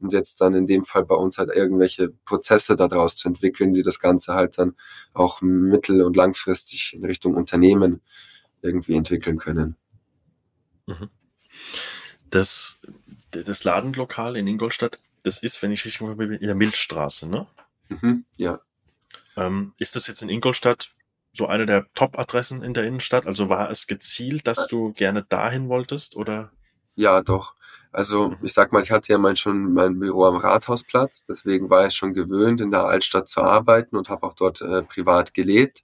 und 0.00 0.12
jetzt 0.12 0.40
dann 0.40 0.54
in 0.54 0.68
dem 0.68 0.84
Fall 0.84 1.04
bei 1.04 1.16
uns 1.16 1.38
halt 1.38 1.50
irgendwelche 1.50 2.10
Prozesse 2.24 2.76
daraus 2.76 3.16
zu 3.16 3.26
entwickeln, 3.26 3.72
die 3.72 3.82
das 3.82 3.98
Ganze 3.98 4.34
halt 4.34 4.58
dann 4.58 4.76
auch 5.12 5.40
mittel- 5.40 6.02
und 6.02 6.14
langfristig 6.14 6.92
in 6.94 7.04
Richtung 7.04 7.34
Unternehmen 7.34 8.00
irgendwie 8.62 8.94
entwickeln 8.94 9.38
können. 9.38 9.74
Mhm. 10.86 11.10
Das 12.30 12.80
das 13.32 13.64
Ladenlokal 13.64 14.36
in 14.36 14.46
Ingolstadt, 14.46 15.00
das 15.24 15.42
ist, 15.42 15.60
wenn 15.62 15.72
ich 15.72 15.84
richtig 15.84 16.00
mal 16.00 16.12
in 16.20 16.46
der 16.46 16.54
Milchstraße, 16.54 17.28
ne? 17.28 17.48
Mhm, 17.88 18.24
ja. 18.36 18.60
Ähm, 19.36 19.72
ist 19.80 19.96
das 19.96 20.06
jetzt 20.06 20.22
in 20.22 20.28
Ingolstadt 20.28 20.90
so 21.32 21.46
eine 21.46 21.66
der 21.66 21.86
Top-Adressen 21.94 22.62
in 22.62 22.74
der 22.74 22.84
Innenstadt? 22.84 23.26
Also 23.26 23.48
war 23.48 23.70
es 23.70 23.86
gezielt, 23.86 24.46
dass 24.46 24.66
du 24.66 24.92
gerne 24.92 25.22
dahin 25.22 25.68
wolltest, 25.68 26.16
oder? 26.16 26.52
Ja, 26.94 27.22
doch. 27.22 27.54
Also 27.92 28.30
mhm. 28.30 28.36
ich 28.42 28.52
sag 28.52 28.72
mal, 28.72 28.82
ich 28.82 28.90
hatte 28.90 29.12
ja 29.12 29.18
mein 29.18 29.36
schon 29.36 29.72
mein 29.72 29.98
Büro 29.98 30.24
am 30.24 30.36
Rathausplatz, 30.36 31.24
deswegen 31.24 31.70
war 31.70 31.86
ich 31.86 31.94
schon 31.94 32.14
gewöhnt, 32.14 32.60
in 32.60 32.70
der 32.70 32.84
Altstadt 32.84 33.28
zu 33.28 33.42
arbeiten 33.42 33.96
und 33.96 34.08
habe 34.08 34.26
auch 34.26 34.34
dort 34.34 34.60
äh, 34.60 34.82
privat 34.82 35.34
gelebt. 35.34 35.82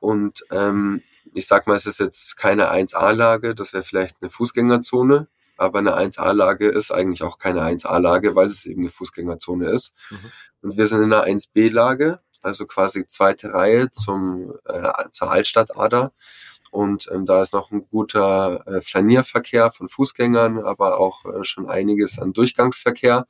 Und 0.00 0.44
ähm, 0.50 1.02
ich 1.34 1.46
sag 1.46 1.66
mal, 1.66 1.76
es 1.76 1.86
ist 1.86 2.00
jetzt 2.00 2.36
keine 2.36 2.72
1A-Lage, 2.72 3.54
das 3.54 3.72
wäre 3.72 3.82
vielleicht 3.82 4.16
eine 4.20 4.30
Fußgängerzone, 4.30 5.28
aber 5.56 5.78
eine 5.78 5.96
1A-Lage 5.96 6.68
ist 6.68 6.90
eigentlich 6.90 7.22
auch 7.22 7.38
keine 7.38 7.60
1A-Lage, 7.60 8.34
weil 8.34 8.46
es 8.46 8.66
eben 8.66 8.82
eine 8.82 8.90
Fußgängerzone 8.90 9.68
ist. 9.68 9.94
Mhm. 10.10 10.32
Und 10.62 10.76
wir 10.76 10.86
sind 10.86 11.02
in 11.02 11.12
einer 11.12 11.24
1B-Lage, 11.24 12.20
also 12.42 12.66
quasi 12.66 13.06
zweite 13.06 13.52
Reihe 13.52 13.90
zum, 13.90 14.54
äh, 14.64 14.92
zur 15.10 15.30
Altstadtader. 15.30 16.12
Und 16.70 17.08
ähm, 17.12 17.26
da 17.26 17.42
ist 17.42 17.52
noch 17.52 17.72
ein 17.72 17.86
guter 17.90 18.66
äh, 18.66 18.80
Flanierverkehr 18.80 19.70
von 19.70 19.88
Fußgängern, 19.88 20.60
aber 20.60 21.00
auch 21.00 21.24
äh, 21.24 21.42
schon 21.44 21.68
einiges 21.68 22.18
an 22.18 22.32
Durchgangsverkehr. 22.32 23.26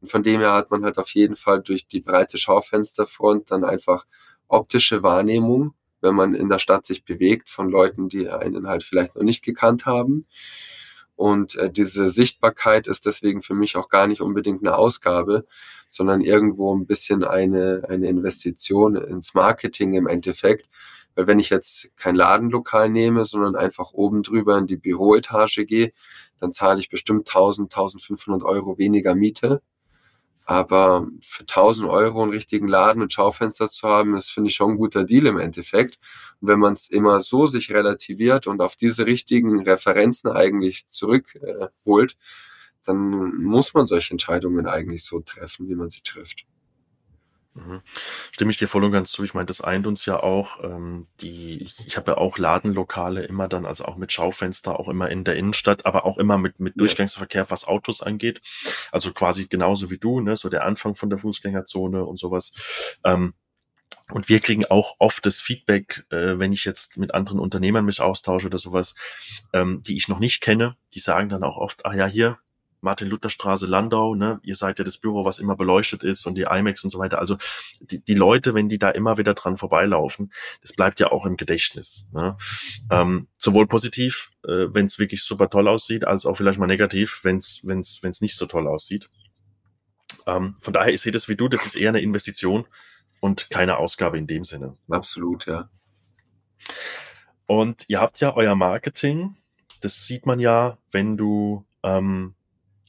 Und 0.00 0.10
von 0.10 0.22
dem 0.22 0.40
her 0.40 0.52
hat 0.52 0.70
man 0.70 0.84
halt 0.84 0.98
auf 0.98 1.10
jeden 1.10 1.36
Fall 1.36 1.62
durch 1.62 1.88
die 1.88 2.00
breite 2.00 2.38
Schaufensterfront 2.38 3.50
dann 3.50 3.64
einfach 3.64 4.06
optische 4.46 5.02
Wahrnehmung, 5.02 5.74
wenn 6.00 6.14
man 6.14 6.34
in 6.34 6.48
der 6.48 6.60
Stadt 6.60 6.86
sich 6.86 7.04
bewegt, 7.04 7.48
von 7.48 7.68
Leuten, 7.70 8.08
die 8.08 8.28
einen 8.28 8.68
halt 8.68 8.84
vielleicht 8.84 9.16
noch 9.16 9.22
nicht 9.22 9.44
gekannt 9.44 9.86
haben. 9.86 10.24
Und 11.16 11.56
äh, 11.56 11.70
diese 11.70 12.08
Sichtbarkeit 12.08 12.86
ist 12.86 13.06
deswegen 13.06 13.40
für 13.40 13.54
mich 13.54 13.76
auch 13.76 13.88
gar 13.88 14.06
nicht 14.06 14.20
unbedingt 14.20 14.62
eine 14.62 14.76
Ausgabe, 14.76 15.46
sondern 15.88 16.20
irgendwo 16.20 16.74
ein 16.74 16.86
bisschen 16.86 17.24
eine, 17.24 17.84
eine 17.88 18.06
Investition 18.08 18.96
ins 18.96 19.34
Marketing 19.34 19.94
im 19.94 20.06
Endeffekt. 20.06 20.68
Weil 21.14 21.26
wenn 21.26 21.38
ich 21.38 21.48
jetzt 21.48 21.90
kein 21.96 22.14
Ladenlokal 22.14 22.90
nehme, 22.90 23.24
sondern 23.24 23.56
einfach 23.56 23.92
oben 23.92 24.22
drüber 24.22 24.58
in 24.58 24.66
die 24.66 24.76
Büroetage 24.76 25.64
gehe, 25.64 25.92
dann 26.38 26.52
zahle 26.52 26.80
ich 26.80 26.90
bestimmt 26.90 27.28
1000, 27.28 27.72
1500 27.72 28.42
Euro 28.44 28.76
weniger 28.76 29.14
Miete 29.14 29.62
aber 30.46 31.08
für 31.22 31.42
1000 31.42 31.88
Euro 31.88 32.22
einen 32.22 32.30
richtigen 32.30 32.68
Laden 32.68 33.00
mit 33.02 33.12
Schaufenster 33.12 33.68
zu 33.68 33.88
haben, 33.88 34.14
ist, 34.14 34.30
finde 34.30 34.48
ich, 34.48 34.54
schon 34.56 34.72
ein 34.72 34.76
guter 34.76 35.04
Deal 35.04 35.26
im 35.26 35.38
Endeffekt. 35.38 35.98
Und 36.40 36.48
wenn 36.48 36.60
man 36.60 36.72
es 36.72 36.88
immer 36.88 37.20
so 37.20 37.46
sich 37.46 37.72
relativiert 37.72 38.46
und 38.46 38.62
auf 38.62 38.76
diese 38.76 39.06
richtigen 39.06 39.62
Referenzen 39.64 40.30
eigentlich 40.30 40.88
zurückholt, 40.88 42.12
äh, 42.12 42.16
dann 42.84 43.36
muss 43.42 43.74
man 43.74 43.86
solche 43.86 44.12
Entscheidungen 44.12 44.68
eigentlich 44.68 45.04
so 45.04 45.20
treffen, 45.20 45.68
wie 45.68 45.74
man 45.74 45.90
sie 45.90 46.02
trifft. 46.02 46.46
Mhm. 47.56 47.80
Stimme 48.32 48.50
ich 48.50 48.58
dir 48.58 48.68
voll 48.68 48.84
und 48.84 48.92
ganz 48.92 49.10
zu. 49.10 49.24
Ich 49.24 49.32
meine, 49.32 49.46
das 49.46 49.62
eint 49.62 49.86
uns 49.86 50.04
ja 50.04 50.22
auch. 50.22 50.62
Ähm, 50.62 51.06
die, 51.20 51.62
ich, 51.62 51.86
ich 51.86 51.96
habe 51.96 52.12
ja 52.12 52.18
auch 52.18 52.36
Ladenlokale 52.36 53.24
immer 53.24 53.48
dann, 53.48 53.64
also 53.64 53.86
auch 53.86 53.96
mit 53.96 54.12
Schaufenster, 54.12 54.78
auch 54.78 54.88
immer 54.88 55.10
in 55.10 55.24
der 55.24 55.36
Innenstadt, 55.36 55.86
aber 55.86 56.04
auch 56.04 56.18
immer 56.18 56.36
mit, 56.36 56.60
mit 56.60 56.78
Durchgangsverkehr, 56.78 57.50
was 57.50 57.66
Autos 57.66 58.02
angeht. 58.02 58.42
Also 58.92 59.12
quasi 59.12 59.46
genauso 59.48 59.90
wie 59.90 59.98
du, 59.98 60.20
ne, 60.20 60.36
so 60.36 60.50
der 60.50 60.64
Anfang 60.64 60.96
von 60.96 61.08
der 61.08 61.18
Fußgängerzone 61.18 62.04
und 62.04 62.18
sowas. 62.18 62.98
Ähm, 63.04 63.32
und 64.10 64.28
wir 64.28 64.40
kriegen 64.40 64.66
auch 64.66 64.96
oft 64.98 65.24
das 65.24 65.40
Feedback, 65.40 66.04
äh, 66.10 66.38
wenn 66.38 66.52
ich 66.52 66.64
jetzt 66.64 66.98
mit 66.98 67.14
anderen 67.14 67.40
Unternehmern 67.40 67.86
mich 67.86 68.00
austausche 68.00 68.46
oder 68.46 68.58
sowas, 68.58 68.94
ähm, 69.52 69.82
die 69.82 69.96
ich 69.96 70.08
noch 70.08 70.18
nicht 70.18 70.42
kenne, 70.42 70.76
die 70.94 71.00
sagen 71.00 71.28
dann 71.28 71.42
auch 71.42 71.56
oft, 71.56 71.86
ah 71.86 71.94
ja, 71.94 72.06
hier, 72.06 72.38
Martin-Luther-Straße, 72.80 73.66
Landau, 73.66 74.14
ne? 74.14 74.40
Ihr 74.42 74.54
seid 74.54 74.78
ja 74.78 74.84
das 74.84 74.98
Büro, 74.98 75.24
was 75.24 75.38
immer 75.38 75.56
beleuchtet 75.56 76.02
ist 76.02 76.26
und 76.26 76.36
die 76.36 76.46
IMAX 76.50 76.84
und 76.84 76.90
so 76.90 76.98
weiter. 76.98 77.18
Also 77.18 77.36
die, 77.80 78.04
die 78.04 78.14
Leute, 78.14 78.54
wenn 78.54 78.68
die 78.68 78.78
da 78.78 78.90
immer 78.90 79.18
wieder 79.18 79.34
dran 79.34 79.56
vorbeilaufen, 79.56 80.32
das 80.62 80.72
bleibt 80.72 81.00
ja 81.00 81.10
auch 81.10 81.26
im 81.26 81.36
Gedächtnis. 81.36 82.08
Ne? 82.12 82.36
Ähm, 82.90 83.28
sowohl 83.38 83.66
positiv, 83.66 84.30
äh, 84.44 84.66
wenn 84.72 84.86
es 84.86 84.98
wirklich 84.98 85.22
super 85.22 85.50
toll 85.50 85.68
aussieht, 85.68 86.06
als 86.06 86.26
auch 86.26 86.36
vielleicht 86.36 86.58
mal 86.58 86.66
negativ, 86.66 87.20
wenn 87.22 87.36
es 87.38 87.60
wenn's, 87.64 88.02
wenn's 88.02 88.20
nicht 88.20 88.36
so 88.36 88.46
toll 88.46 88.66
aussieht. 88.68 89.08
Ähm, 90.26 90.56
von 90.60 90.72
daher, 90.72 90.92
ich 90.92 91.00
sehe 91.00 91.12
das 91.12 91.28
wie 91.28 91.36
du, 91.36 91.48
das 91.48 91.66
ist 91.66 91.76
eher 91.76 91.90
eine 91.90 92.00
Investition 92.00 92.66
und 93.20 93.50
keine 93.50 93.78
Ausgabe 93.78 94.18
in 94.18 94.26
dem 94.26 94.44
Sinne. 94.44 94.72
Absolut, 94.88 95.46
ja. 95.46 95.70
Und 97.46 97.84
ihr 97.88 98.00
habt 98.00 98.20
ja 98.20 98.34
euer 98.34 98.54
Marketing, 98.54 99.36
das 99.80 100.06
sieht 100.06 100.26
man 100.26 100.40
ja, 100.40 100.78
wenn 100.90 101.16
du 101.16 101.64
ähm, 101.82 102.34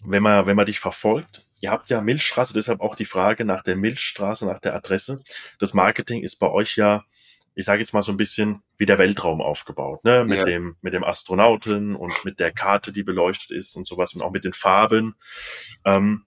wenn 0.09 0.23
man, 0.23 0.45
wenn 0.45 0.55
man 0.55 0.65
dich 0.65 0.79
verfolgt, 0.79 1.47
ihr 1.59 1.71
habt 1.71 1.89
ja 1.89 2.01
Milchstraße, 2.01 2.53
deshalb 2.53 2.81
auch 2.81 2.95
die 2.95 3.05
Frage 3.05 3.45
nach 3.45 3.63
der 3.63 3.75
Milchstraße, 3.75 4.45
nach 4.45 4.59
der 4.59 4.75
Adresse. 4.75 5.21
Das 5.59 5.73
Marketing 5.73 6.23
ist 6.23 6.37
bei 6.37 6.49
euch 6.49 6.77
ja, 6.77 7.03
ich 7.55 7.65
sage 7.65 7.81
jetzt 7.81 7.93
mal 7.93 8.03
so 8.03 8.11
ein 8.11 8.17
bisschen 8.17 8.61
wie 8.77 8.85
der 8.85 8.99
Weltraum 8.99 9.41
aufgebaut, 9.41 10.03
ne? 10.03 10.23
Mit 10.23 10.37
ja. 10.37 10.45
dem 10.45 10.77
mit 10.81 10.93
dem 10.93 11.03
Astronauten 11.03 11.95
und 11.95 12.23
mit 12.23 12.39
der 12.39 12.51
Karte, 12.51 12.91
die 12.91 13.03
beleuchtet 13.03 13.51
ist 13.51 13.75
und 13.75 13.87
sowas 13.87 14.13
und 14.13 14.21
auch 14.21 14.31
mit 14.31 14.45
den 14.45 14.53
Farben. 14.53 15.15
Ähm, 15.83 16.25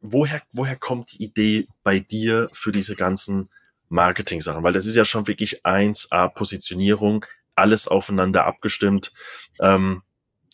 woher 0.00 0.40
woher 0.52 0.76
kommt 0.76 1.12
die 1.12 1.24
Idee 1.24 1.66
bei 1.82 1.98
dir 1.98 2.48
für 2.52 2.72
diese 2.72 2.94
ganzen 2.94 3.50
Marketing-Sachen? 3.88 4.62
Weil 4.62 4.72
das 4.72 4.86
ist 4.86 4.94
ja 4.94 5.04
schon 5.04 5.26
wirklich 5.26 5.64
1A 5.66 6.28
Positionierung, 6.28 7.26
alles 7.56 7.88
aufeinander 7.88 8.46
abgestimmt. 8.46 9.12
Ähm, 9.60 10.02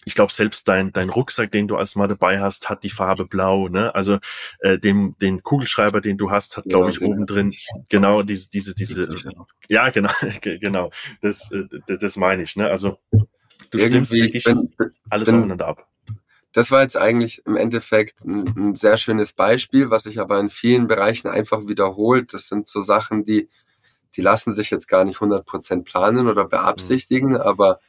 ich 0.06 0.14
glaube, 0.14 0.32
selbst 0.32 0.68
dein, 0.68 0.92
dein 0.92 1.10
Rucksack, 1.10 1.50
den 1.50 1.66
du 1.66 1.74
als 1.74 1.96
mal 1.96 2.06
dabei 2.06 2.40
hast, 2.40 2.68
hat 2.68 2.84
die 2.84 2.90
Farbe 2.90 3.26
blau. 3.26 3.66
Ne? 3.66 3.92
Also 3.92 4.18
äh, 4.60 4.78
dem, 4.78 5.16
den 5.20 5.42
Kugelschreiber, 5.42 6.00
den 6.00 6.16
du 6.16 6.30
hast, 6.30 6.56
hat, 6.56 6.64
glaube 6.66 6.90
ich, 6.90 7.02
oben 7.02 7.26
drin 7.26 7.52
genau 7.88 8.22
diese, 8.22 8.48
diese, 8.48 8.72
diese. 8.76 9.08
Ja, 9.68 9.90
genau, 9.90 10.12
genau. 10.40 10.92
Das, 11.22 11.50
äh, 11.50 11.96
das 11.98 12.14
meine 12.14 12.44
ich. 12.44 12.54
Ne? 12.54 12.68
Also 12.68 12.98
du 13.70 13.80
stimmst 13.80 14.12
wirklich 14.12 14.44
bin, 14.44 14.72
alles 15.10 15.28
aufeinander 15.28 15.66
ab. 15.66 15.88
Das 16.52 16.70
war 16.70 16.82
jetzt 16.82 16.96
eigentlich 16.96 17.44
im 17.44 17.56
Endeffekt 17.56 18.24
ein, 18.24 18.46
ein 18.56 18.74
sehr 18.76 18.98
schönes 18.98 19.32
Beispiel, 19.32 19.90
was 19.90 20.04
sich 20.04 20.20
aber 20.20 20.38
in 20.38 20.50
vielen 20.50 20.86
Bereichen 20.86 21.26
einfach 21.26 21.66
wiederholt. 21.66 22.32
Das 22.32 22.46
sind 22.46 22.68
so 22.68 22.80
Sachen, 22.80 23.24
die, 23.24 23.48
die 24.14 24.22
lassen 24.22 24.52
sich 24.52 24.70
jetzt 24.70 24.86
gar 24.86 25.04
nicht 25.04 25.18
100% 25.18 25.82
planen 25.82 26.28
oder 26.28 26.46
beabsichtigen, 26.46 27.30
mhm. 27.30 27.36
aber 27.38 27.80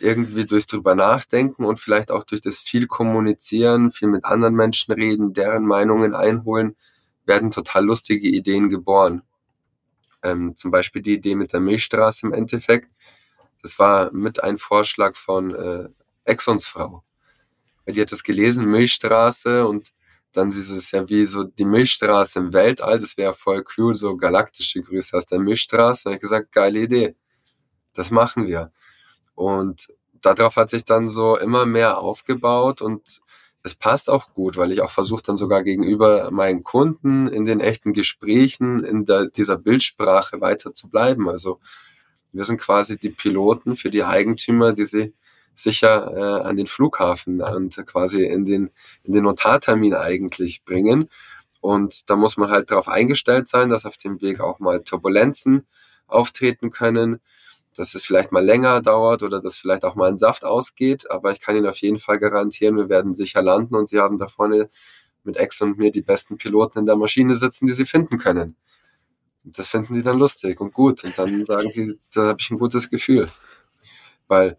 irgendwie 0.00 0.46
durch 0.46 0.66
drüber 0.66 0.94
nachdenken 0.94 1.64
und 1.64 1.78
vielleicht 1.78 2.10
auch 2.10 2.24
durch 2.24 2.40
das 2.40 2.58
viel 2.58 2.86
kommunizieren, 2.86 3.92
viel 3.92 4.08
mit 4.08 4.24
anderen 4.24 4.54
Menschen 4.54 4.92
reden, 4.92 5.32
deren 5.32 5.64
Meinungen 5.66 6.14
einholen, 6.14 6.76
werden 7.24 7.50
total 7.50 7.84
lustige 7.84 8.28
Ideen 8.28 8.70
geboren. 8.70 9.22
Ähm, 10.22 10.56
zum 10.56 10.70
Beispiel 10.70 11.02
die 11.02 11.14
Idee 11.14 11.34
mit 11.34 11.52
der 11.52 11.60
Milchstraße 11.60 12.26
im 12.26 12.32
Endeffekt. 12.32 12.88
Das 13.62 13.78
war 13.78 14.12
mit 14.12 14.42
ein 14.42 14.56
Vorschlag 14.56 15.14
von 15.16 15.54
äh, 15.54 15.88
Exons 16.24 16.66
Frau. 16.66 17.02
Die 17.86 18.00
hat 18.00 18.12
das 18.12 18.22
gelesen, 18.22 18.66
Milchstraße, 18.70 19.66
und 19.66 19.92
dann 20.32 20.50
sie 20.50 20.60
so, 20.60 20.74
ist 20.74 20.92
ja 20.92 21.08
wie 21.08 21.26
so 21.26 21.44
die 21.44 21.64
Milchstraße 21.64 22.38
im 22.38 22.52
Weltall, 22.52 22.98
das 22.98 23.16
wäre 23.16 23.32
voll 23.32 23.64
cool, 23.76 23.94
so 23.94 24.16
galaktische 24.16 24.80
Grüße 24.82 25.16
aus 25.16 25.26
der 25.26 25.38
Milchstraße. 25.38 26.08
Und 26.08 26.14
ich 26.16 26.20
gesagt, 26.20 26.52
geile 26.52 26.80
Idee. 26.80 27.16
Das 27.94 28.10
machen 28.10 28.46
wir. 28.46 28.70
Und 29.38 29.94
darauf 30.20 30.56
hat 30.56 30.68
sich 30.68 30.84
dann 30.84 31.08
so 31.08 31.38
immer 31.38 31.64
mehr 31.64 31.98
aufgebaut 31.98 32.82
und 32.82 33.20
es 33.62 33.76
passt 33.76 34.10
auch 34.10 34.34
gut, 34.34 34.56
weil 34.56 34.72
ich 34.72 34.80
auch 34.80 34.90
versuche 34.90 35.22
dann 35.22 35.36
sogar 35.36 35.62
gegenüber 35.62 36.32
meinen 36.32 36.64
Kunden 36.64 37.28
in 37.28 37.44
den 37.44 37.60
echten 37.60 37.92
Gesprächen 37.92 38.82
in 38.82 39.04
der, 39.04 39.26
dieser 39.26 39.56
Bildsprache 39.56 40.40
weiter 40.40 40.74
zu 40.74 40.88
bleiben. 40.88 41.28
Also 41.28 41.60
wir 42.32 42.44
sind 42.44 42.58
quasi 42.58 42.98
die 42.98 43.10
Piloten 43.10 43.76
für 43.76 43.90
die 43.90 44.02
Eigentümer, 44.02 44.72
die 44.72 44.86
sie 44.86 45.14
sicher 45.54 46.16
äh, 46.16 46.48
an 46.48 46.56
den 46.56 46.66
Flughafen 46.66 47.40
und 47.40 47.76
quasi 47.86 48.24
in 48.24 48.44
den, 48.44 48.70
in 49.04 49.12
den 49.12 49.22
Notartermin 49.22 49.94
eigentlich 49.94 50.64
bringen. 50.64 51.10
Und 51.60 52.10
da 52.10 52.16
muss 52.16 52.36
man 52.38 52.50
halt 52.50 52.72
darauf 52.72 52.88
eingestellt 52.88 53.46
sein, 53.46 53.68
dass 53.68 53.86
auf 53.86 53.98
dem 53.98 54.20
Weg 54.20 54.40
auch 54.40 54.58
mal 54.58 54.82
Turbulenzen 54.82 55.64
auftreten 56.08 56.70
können, 56.70 57.20
dass 57.78 57.94
es 57.94 58.02
vielleicht 58.02 58.32
mal 58.32 58.44
länger 58.44 58.82
dauert 58.82 59.22
oder 59.22 59.40
dass 59.40 59.56
vielleicht 59.56 59.84
auch 59.84 59.94
mal 59.94 60.08
ein 60.08 60.18
Saft 60.18 60.44
ausgeht, 60.44 61.08
aber 61.10 61.30
ich 61.30 61.40
kann 61.40 61.56
Ihnen 61.56 61.66
auf 61.66 61.76
jeden 61.76 62.00
Fall 62.00 62.18
garantieren, 62.18 62.76
wir 62.76 62.88
werden 62.88 63.14
sicher 63.14 63.40
landen 63.40 63.76
und 63.76 63.88
Sie 63.88 64.00
haben 64.00 64.18
da 64.18 64.26
vorne 64.26 64.68
mit 65.22 65.36
Ex 65.36 65.60
und 65.60 65.78
mir 65.78 65.92
die 65.92 66.02
besten 66.02 66.38
Piloten 66.38 66.80
in 66.80 66.86
der 66.86 66.96
Maschine 66.96 67.36
sitzen, 67.36 67.68
die 67.68 67.74
Sie 67.74 67.86
finden 67.86 68.18
können. 68.18 68.56
Das 69.44 69.68
finden 69.68 69.94
die 69.94 70.02
dann 70.02 70.18
lustig 70.18 70.60
und 70.60 70.74
gut 70.74 71.04
und 71.04 71.16
dann 71.16 71.46
sagen 71.46 71.70
die, 71.72 71.98
da 72.12 72.26
habe 72.26 72.38
ich 72.40 72.50
ein 72.50 72.58
gutes 72.58 72.90
Gefühl. 72.90 73.30
Weil 74.26 74.58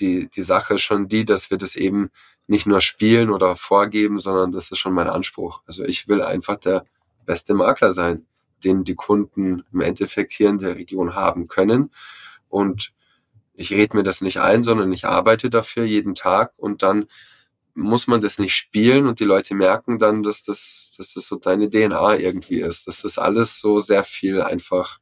die, 0.00 0.28
die 0.28 0.42
Sache 0.42 0.74
ist 0.74 0.82
schon 0.82 1.06
die, 1.06 1.24
dass 1.24 1.52
wir 1.52 1.56
das 1.56 1.76
eben 1.76 2.10
nicht 2.48 2.66
nur 2.66 2.80
spielen 2.80 3.30
oder 3.30 3.54
vorgeben, 3.54 4.18
sondern 4.18 4.50
das 4.50 4.72
ist 4.72 4.78
schon 4.78 4.92
mein 4.92 5.08
Anspruch. 5.08 5.62
Also 5.66 5.84
ich 5.84 6.08
will 6.08 6.20
einfach 6.20 6.56
der 6.56 6.84
beste 7.24 7.54
Makler 7.54 7.92
sein, 7.92 8.26
den 8.64 8.82
die 8.82 8.96
Kunden 8.96 9.62
im 9.72 9.80
Endeffekt 9.80 10.32
hier 10.32 10.48
in 10.48 10.58
der 10.58 10.74
Region 10.74 11.14
haben 11.14 11.46
können. 11.46 11.90
Und 12.54 12.92
ich 13.52 13.72
rede 13.72 13.96
mir 13.96 14.04
das 14.04 14.20
nicht 14.20 14.38
ein, 14.38 14.62
sondern 14.62 14.92
ich 14.92 15.06
arbeite 15.06 15.50
dafür 15.50 15.84
jeden 15.84 16.14
Tag 16.14 16.52
und 16.56 16.82
dann 16.84 17.06
muss 17.74 18.06
man 18.06 18.20
das 18.20 18.38
nicht 18.38 18.54
spielen 18.54 19.08
und 19.08 19.18
die 19.18 19.24
Leute 19.24 19.56
merken 19.56 19.98
dann, 19.98 20.22
dass 20.22 20.44
das, 20.44 20.92
dass 20.96 21.14
das 21.14 21.26
so 21.26 21.34
deine 21.34 21.68
DNA 21.68 22.14
irgendwie 22.18 22.60
ist. 22.60 22.86
Das 22.86 23.02
ist 23.02 23.18
alles 23.18 23.58
so 23.58 23.80
sehr 23.80 24.04
viel 24.04 24.40
einfach, 24.40 25.00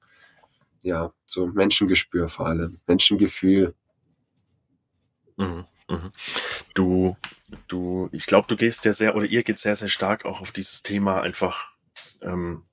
ja, 0.80 1.12
so 1.26 1.46
Menschengespür 1.46 2.30
vor 2.30 2.46
allem, 2.46 2.80
Menschengefühl. 2.86 3.74
Mhm, 5.36 5.66
mhm. 5.90 6.12
Du, 6.72 7.18
du, 7.68 8.09
ich 8.12 8.24
glaube, 8.24 8.48
du 8.48 8.57
gehst 8.57 8.86
ja 8.86 8.94
sehr, 8.94 9.14
oder 9.14 9.26
ihr 9.26 9.42
geht 9.42 9.59
sehr, 9.59 9.76
sehr 9.76 9.88
stark 9.88 10.24
auch 10.24 10.40
auf 10.40 10.53
dieses 10.53 10.82
Thema 10.82 11.20
einfach 11.20 11.72
ähm, 12.22 12.64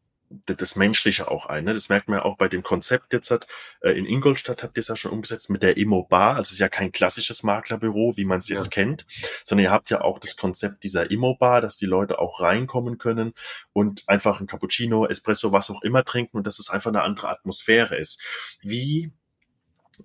das 0.45 0.75
Menschliche 0.75 1.29
auch 1.29 1.47
ein. 1.47 1.65
Ne? 1.65 1.73
Das 1.73 1.89
merkt 1.89 2.07
man 2.07 2.19
ja 2.19 2.25
auch 2.25 2.37
bei 2.37 2.47
dem 2.47 2.61
Konzept 2.61 3.13
jetzt 3.13 3.31
hat. 3.31 3.47
Äh, 3.81 3.91
in 3.91 4.05
Ingolstadt 4.05 4.61
habt 4.63 4.77
ihr 4.77 4.81
es 4.81 4.87
ja 4.87 4.95
schon 4.95 5.11
umgesetzt 5.11 5.49
mit 5.49 5.63
der 5.63 5.77
Immo 5.77 6.03
Bar. 6.03 6.35
Also 6.35 6.49
es 6.49 6.51
ist 6.53 6.59
ja 6.59 6.69
kein 6.69 6.91
klassisches 6.91 7.43
Maklerbüro, 7.43 8.15
wie 8.15 8.25
man 8.25 8.39
es 8.39 8.49
jetzt 8.49 8.65
ja. 8.65 8.83
kennt, 8.83 9.05
sondern 9.43 9.63
ihr 9.63 9.71
habt 9.71 9.89
ja 9.89 10.01
auch 10.01 10.19
das 10.19 10.35
Konzept 10.35 10.83
dieser 10.83 11.09
Immo 11.09 11.35
Bar, 11.35 11.61
dass 11.61 11.77
die 11.77 11.87
Leute 11.87 12.19
auch 12.19 12.41
reinkommen 12.41 12.97
können 12.97 13.33
und 13.73 14.07
einfach 14.07 14.39
ein 14.39 14.47
Cappuccino, 14.47 15.05
Espresso, 15.07 15.51
was 15.51 15.69
auch 15.69 15.81
immer 15.81 16.03
trinken 16.03 16.37
und 16.37 16.45
dass 16.45 16.59
es 16.59 16.69
einfach 16.69 16.91
eine 16.91 17.01
andere 17.01 17.29
Atmosphäre 17.29 17.95
ist. 17.95 18.21
Wie 18.61 19.11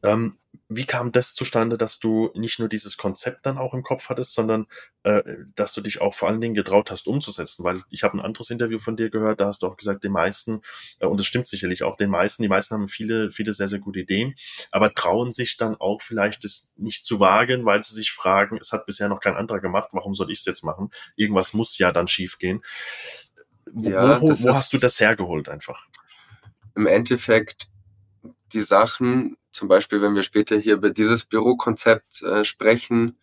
ähm, 0.02 0.38
wie 0.76 0.84
kam 0.84 1.12
das 1.12 1.34
zustande, 1.34 1.78
dass 1.78 1.98
du 1.98 2.30
nicht 2.34 2.58
nur 2.58 2.68
dieses 2.68 2.96
Konzept 2.96 3.46
dann 3.46 3.58
auch 3.58 3.74
im 3.74 3.82
Kopf 3.82 4.08
hattest, 4.08 4.32
sondern 4.32 4.66
äh, 5.02 5.22
dass 5.54 5.72
du 5.72 5.80
dich 5.80 6.00
auch 6.00 6.14
vor 6.14 6.28
allen 6.28 6.40
Dingen 6.40 6.54
getraut 6.54 6.90
hast 6.90 7.06
umzusetzen? 7.06 7.64
Weil 7.64 7.82
ich 7.90 8.02
habe 8.02 8.16
ein 8.16 8.20
anderes 8.20 8.50
Interview 8.50 8.78
von 8.78 8.96
dir 8.96 9.10
gehört, 9.10 9.40
da 9.40 9.46
hast 9.46 9.62
du 9.62 9.66
auch 9.66 9.76
gesagt, 9.76 10.04
den 10.04 10.12
meisten, 10.12 10.62
äh, 11.00 11.06
und 11.06 11.18
das 11.18 11.26
stimmt 11.26 11.48
sicherlich 11.48 11.82
auch, 11.82 11.96
den 11.96 12.10
meisten, 12.10 12.42
die 12.42 12.48
meisten 12.48 12.74
haben 12.74 12.88
viele, 12.88 13.32
viele 13.32 13.52
sehr, 13.52 13.68
sehr 13.68 13.78
gute 13.78 14.00
Ideen, 14.00 14.34
aber 14.70 14.92
trauen 14.92 15.30
sich 15.30 15.56
dann 15.56 15.76
auch 15.76 16.02
vielleicht 16.02 16.44
das 16.44 16.74
nicht 16.76 17.06
zu 17.06 17.20
wagen, 17.20 17.64
weil 17.64 17.82
sie 17.84 17.94
sich 17.94 18.12
fragen, 18.12 18.58
es 18.60 18.72
hat 18.72 18.86
bisher 18.86 19.08
noch 19.08 19.20
kein 19.20 19.36
anderer 19.36 19.60
gemacht, 19.60 19.88
warum 19.92 20.14
soll 20.14 20.30
ich 20.30 20.38
es 20.38 20.44
jetzt 20.44 20.64
machen? 20.64 20.90
Irgendwas 21.16 21.54
muss 21.54 21.78
ja 21.78 21.92
dann 21.92 22.08
schiefgehen. 22.08 22.62
Ja, 23.74 24.20
wo, 24.20 24.28
wo, 24.28 24.44
wo 24.44 24.54
hast 24.54 24.72
du 24.72 24.78
das 24.78 25.00
hergeholt 25.00 25.48
einfach? 25.48 25.86
Im 26.74 26.86
Endeffekt 26.86 27.68
die 28.52 28.62
Sachen, 28.62 29.36
zum 29.54 29.68
Beispiel, 29.68 30.02
wenn 30.02 30.16
wir 30.16 30.24
später 30.24 30.58
hier 30.58 30.74
über 30.74 30.90
dieses 30.90 31.24
Bürokonzept 31.24 32.22
äh, 32.22 32.44
sprechen, 32.44 33.16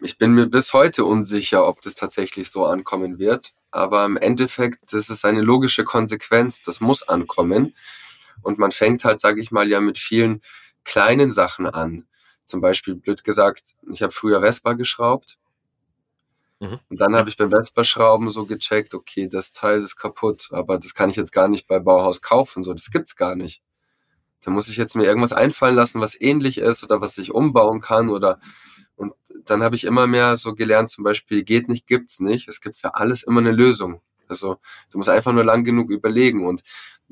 ich 0.00 0.18
bin 0.18 0.32
mir 0.32 0.46
bis 0.46 0.72
heute 0.72 1.04
unsicher, 1.04 1.66
ob 1.66 1.80
das 1.80 1.94
tatsächlich 1.94 2.50
so 2.50 2.66
ankommen 2.66 3.18
wird. 3.18 3.54
Aber 3.70 4.04
im 4.04 4.16
Endeffekt, 4.16 4.92
das 4.92 5.08
ist 5.08 5.24
eine 5.24 5.42
logische 5.42 5.84
Konsequenz, 5.84 6.62
das 6.62 6.80
muss 6.80 7.04
ankommen. 7.04 7.74
Und 8.42 8.58
man 8.58 8.72
fängt 8.72 9.04
halt, 9.04 9.20
sage 9.20 9.40
ich 9.40 9.52
mal, 9.52 9.70
ja 9.70 9.80
mit 9.80 9.96
vielen 9.96 10.42
kleinen 10.82 11.30
Sachen 11.30 11.66
an. 11.66 12.06
Zum 12.44 12.60
Beispiel, 12.60 12.96
blöd 12.96 13.22
gesagt, 13.22 13.76
ich 13.90 14.02
habe 14.02 14.12
früher 14.12 14.40
Vespa 14.40 14.72
geschraubt. 14.72 15.38
Mhm. 16.58 16.80
Und 16.88 17.00
dann 17.00 17.14
habe 17.14 17.28
ich 17.28 17.36
beim 17.36 17.50
Vespa-Schrauben 17.50 18.28
so 18.28 18.44
gecheckt, 18.44 18.92
okay, 18.92 19.28
das 19.28 19.52
Teil 19.52 19.82
ist 19.82 19.96
kaputt, 19.96 20.48
aber 20.50 20.78
das 20.78 20.94
kann 20.94 21.10
ich 21.10 21.16
jetzt 21.16 21.32
gar 21.32 21.46
nicht 21.46 21.68
bei 21.68 21.78
Bauhaus 21.78 22.22
kaufen, 22.22 22.64
so, 22.64 22.74
das 22.74 22.90
gibt's 22.90 23.14
gar 23.16 23.36
nicht. 23.36 23.62
Da 24.44 24.50
muss 24.50 24.68
ich 24.68 24.76
jetzt 24.76 24.94
mir 24.94 25.04
irgendwas 25.04 25.32
einfallen 25.32 25.74
lassen, 25.74 26.00
was 26.00 26.20
ähnlich 26.20 26.58
ist 26.58 26.84
oder 26.84 27.00
was 27.00 27.16
ich 27.18 27.32
umbauen 27.32 27.80
kann 27.80 28.10
oder 28.10 28.38
und 28.96 29.12
dann 29.46 29.62
habe 29.62 29.74
ich 29.74 29.84
immer 29.84 30.06
mehr 30.06 30.36
so 30.36 30.54
gelernt, 30.54 30.90
zum 30.90 31.02
Beispiel 31.02 31.42
geht 31.42 31.68
nicht, 31.68 31.86
gibt's 31.86 32.20
nicht. 32.20 32.48
Es 32.48 32.60
gibt 32.60 32.76
für 32.76 32.94
alles 32.94 33.24
immer 33.24 33.40
eine 33.40 33.50
Lösung. 33.50 34.00
Also 34.28 34.56
du 34.90 34.98
musst 34.98 35.10
einfach 35.10 35.32
nur 35.32 35.44
lang 35.44 35.64
genug 35.64 35.90
überlegen 35.90 36.46
und 36.46 36.62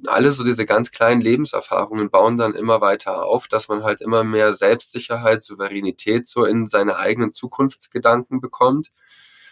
alle 0.07 0.33
so 0.33 0.45
diese 0.45 0.65
ganz 0.65 0.91
kleinen 0.91 1.21
Lebenserfahrungen 1.21 2.11
bauen 2.11 2.39
dann 2.39 2.55
immer 2.55 2.81
weiter 2.81 3.25
auf, 3.25 3.49
dass 3.49 3.69
man 3.69 3.83
halt 3.83 4.01
immer 4.01 4.25
mehr 4.25 4.55
Selbstsicherheit, 4.55 5.45
Souveränität 5.45 6.27
so 6.27 6.45
in 6.45 6.67
seine 6.67 6.97
eigenen 6.97 7.35
Zukunftsgedanken 7.35 8.41
bekommt. 8.41 8.91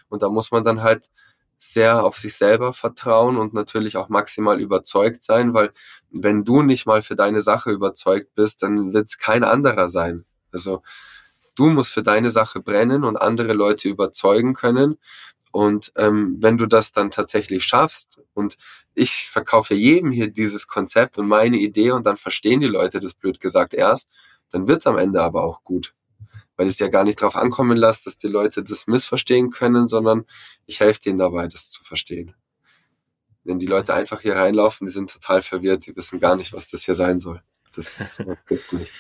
Und 0.09 0.23
da 0.23 0.29
muss 0.29 0.51
man 0.51 0.65
dann 0.65 0.83
halt 0.83 1.11
sehr 1.63 2.05
auf 2.05 2.17
sich 2.17 2.37
selber 2.37 2.73
vertrauen 2.73 3.37
und 3.37 3.53
natürlich 3.53 3.99
auch 3.99 4.09
maximal 4.09 4.59
überzeugt 4.61 5.23
sein, 5.23 5.53
weil 5.53 5.73
wenn 6.11 6.43
du 6.43 6.63
nicht 6.63 6.87
mal 6.87 7.03
für 7.03 7.17
deine 7.17 7.43
Sache 7.43 7.71
überzeugt 7.71 8.35
bist, 8.35 8.63
dann 8.63 8.95
wird 8.95 9.11
es 9.11 9.19
kein 9.19 9.45
anderer 9.45 9.91
sein. 9.91 10.25
Also 10.53 10.83
du 11.57 11.67
musst 11.67 11.93
für 11.93 12.03
deine 12.03 12.31
Sache 12.31 12.61
brennen 12.61 13.05
und 13.05 13.19
andere 13.19 13.53
Leute 13.53 13.91
überzeugen 13.91 14.55
können. 14.55 14.97
Und 15.53 15.93
ähm, 15.97 16.39
wenn 16.41 16.57
du 16.57 16.65
das 16.65 16.93
dann 16.93 17.11
tatsächlich 17.11 17.65
schaffst 17.65 18.21
und 18.33 18.57
ich 18.95 19.29
verkaufe 19.29 19.75
jedem 19.75 20.13
hier 20.13 20.29
dieses 20.29 20.67
Konzept 20.67 21.19
und 21.19 21.29
meine 21.29 21.59
Idee 21.59 21.91
und 21.91 22.07
dann 22.07 22.17
verstehen 22.17 22.61
die 22.61 22.69
Leute 22.69 23.01
das 23.01 23.13
blöd 23.13 23.39
gesagt 23.39 23.75
erst, 23.75 24.09
dann 24.51 24.67
wird's 24.67 24.87
am 24.87 24.97
Ende 24.97 25.23
aber 25.23 25.43
auch 25.43 25.63
gut. 25.63 25.93
Weil 26.61 26.67
ich 26.67 26.75
es 26.75 26.79
ja 26.79 26.89
gar 26.89 27.05
nicht 27.05 27.23
drauf 27.23 27.37
ankommen 27.37 27.79
lasse, 27.79 28.05
dass 28.05 28.19
die 28.19 28.29
Leute 28.29 28.63
das 28.63 28.87
missverstehen 28.87 29.49
können, 29.49 29.89
sondern 29.89 30.27
ich 30.67 30.81
helfe 30.81 31.01
denen 31.01 31.19
dabei, 31.19 31.49
das 31.49 31.71
zu 31.71 31.83
verstehen. 31.83 32.35
Wenn 33.45 33.59
die 33.59 33.65
Leute 33.67 33.95
einfach 33.95 34.21
hier 34.21 34.37
reinlaufen, 34.37 34.87
die 34.87 34.93
sind 34.93 35.11
total 35.11 35.41
verwirrt, 35.41 35.87
die 35.87 35.97
wissen 35.97 36.21
gar 36.21 36.37
nicht, 36.37 36.53
was 36.53 36.69
das 36.69 36.85
hier 36.85 36.95
sein 36.95 37.19
soll. 37.19 37.43
Das 37.75 38.23
gibt's 38.47 38.73
nicht. 38.73 38.93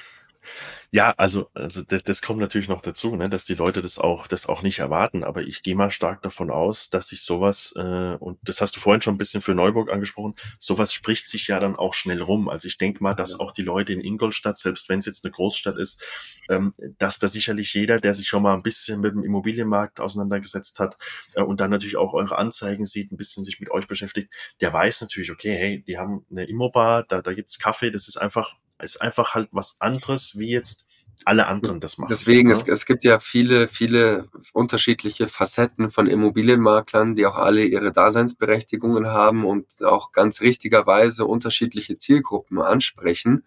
Ja, 0.93 1.15
also, 1.19 1.49
also 1.55 1.83
das, 1.83 2.03
das 2.03 2.21
kommt 2.21 2.41
natürlich 2.41 2.69
noch 2.69 2.81
dazu, 2.83 3.15
ne, 3.15 3.29
dass 3.29 3.45
die 3.45 3.55
Leute 3.55 3.81
das 3.81 4.01
auch, 4.01 4.27
das 4.27 4.47
auch 4.49 4.63
nicht 4.63 4.81
erwarten. 4.81 5.23
Aber 5.23 5.43
ich 5.43 5.63
gehe 5.63 5.77
mal 5.77 5.93
stark 5.93 6.21
davon 6.23 6.51
aus, 6.51 6.91
dass 6.91 7.09
sich 7.09 7.23
sowas, 7.23 7.73
äh, 7.77 8.17
und 8.19 8.41
das 8.43 8.61
hast 8.61 8.75
du 8.75 8.81
vorhin 8.81 9.01
schon 9.01 9.15
ein 9.15 9.19
bisschen 9.19 9.41
für 9.41 9.55
Neuburg 9.55 9.93
angesprochen, 9.93 10.35
sowas 10.59 10.93
spricht 10.93 11.29
sich 11.29 11.47
ja 11.47 11.61
dann 11.61 11.77
auch 11.77 11.95
schnell 11.95 12.21
rum. 12.21 12.49
Also 12.49 12.67
ich 12.67 12.77
denke 12.77 13.05
mal, 13.05 13.15
dass 13.15 13.39
auch 13.39 13.53
die 13.53 13.63
Leute 13.63 13.93
in 13.93 14.01
Ingolstadt, 14.01 14.59
selbst 14.59 14.89
wenn 14.89 14.99
es 14.99 15.07
jetzt 15.07 15.25
eine 15.25 15.31
Großstadt 15.31 15.79
ist, 15.79 16.03
ähm, 16.49 16.75
dass 16.99 17.21
da 17.21 17.29
sicherlich 17.29 17.73
jeder, 17.73 18.01
der 18.01 18.15
sich 18.15 18.27
schon 18.27 18.43
mal 18.43 18.55
ein 18.55 18.63
bisschen 18.65 19.01
mit 19.01 19.13
dem 19.13 19.23
Immobilienmarkt 19.23 20.01
auseinandergesetzt 20.01 20.81
hat 20.81 20.97
äh, 21.35 21.43
und 21.43 21.61
dann 21.61 21.71
natürlich 21.71 21.99
auch 21.99 22.15
eure 22.15 22.37
Anzeigen 22.37 22.85
sieht, 22.85 23.13
ein 23.13 23.17
bisschen 23.17 23.45
sich 23.45 23.61
mit 23.61 23.71
euch 23.71 23.87
beschäftigt, 23.87 24.33
der 24.61 24.73
weiß 24.73 25.03
natürlich, 25.03 25.31
okay, 25.31 25.55
hey, 25.55 25.85
die 25.87 25.99
haben 25.99 26.27
eine 26.33 26.47
Immobar, 26.49 27.05
da, 27.05 27.23
da 27.23 27.33
gibt's 27.33 27.61
Kaffee, 27.61 27.93
das 27.93 28.09
ist 28.09 28.17
einfach 28.17 28.57
ist 28.83 29.01
einfach 29.01 29.35
halt 29.35 29.49
was 29.53 29.81
anderes, 29.81 30.39
wie 30.39 30.51
jetzt 30.51 30.89
alle 31.25 31.47
anderen 31.47 31.81
das 31.81 31.99
machen. 31.99 32.11
Deswegen, 32.11 32.49
ja? 32.49 32.57
es, 32.57 32.67
es 32.67 32.87
gibt 32.87 33.05
ja 33.05 33.19
viele, 33.19 33.69
viele 33.69 34.29
unterschiedliche 34.53 35.29
Facetten 35.29 35.91
von 35.91 36.07
Immobilienmaklern, 36.07 37.15
die 37.15 37.27
auch 37.27 37.37
alle 37.37 37.65
ihre 37.65 37.93
Daseinsberechtigungen 37.93 39.07
haben 39.07 39.45
und 39.45 39.83
auch 39.83 40.13
ganz 40.13 40.41
richtigerweise 40.41 41.27
unterschiedliche 41.27 41.99
Zielgruppen 41.99 42.59
ansprechen. 42.59 43.45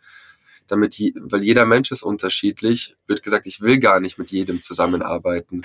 Damit, 0.67 0.97
weil 1.15 1.43
jeder 1.43 1.65
Mensch 1.65 1.91
ist 1.91 2.03
unterschiedlich, 2.03 2.95
wird 3.05 3.21
gesagt, 3.21 3.47
ich 3.47 3.61
will 3.61 3.79
gar 3.79 3.99
nicht 3.99 4.17
mit 4.17 4.31
jedem 4.31 4.61
zusammenarbeiten. 4.61 5.63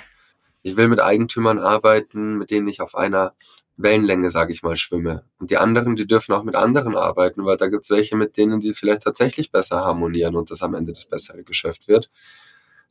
Ich 0.61 0.77
will 0.77 0.87
mit 0.87 0.99
Eigentümern 0.99 1.59
arbeiten, 1.59 2.37
mit 2.37 2.51
denen 2.51 2.67
ich 2.67 2.81
auf 2.81 2.95
einer 2.95 3.33
Wellenlänge, 3.77 4.29
sage 4.29 4.51
ich 4.51 4.61
mal, 4.61 4.75
schwimme. 4.75 5.23
Und 5.39 5.51
die 5.51 5.57
anderen, 5.57 5.95
die 5.95 6.05
dürfen 6.05 6.33
auch 6.33 6.43
mit 6.43 6.55
anderen 6.55 6.97
arbeiten, 6.97 7.45
weil 7.45 7.55
da 7.55 7.67
gibt's 7.67 7.89
welche, 7.89 8.17
mit 8.17 8.35
denen 8.35 8.59
die 8.59 8.73
vielleicht 8.73 9.03
tatsächlich 9.03 9.51
besser 9.51 9.77
harmonieren 9.85 10.35
und 10.35 10.51
das 10.51 10.61
am 10.61 10.73
Ende 10.73 10.91
das 10.91 11.05
bessere 11.05 11.43
Geschäft 11.43 11.87
wird. 11.87 12.09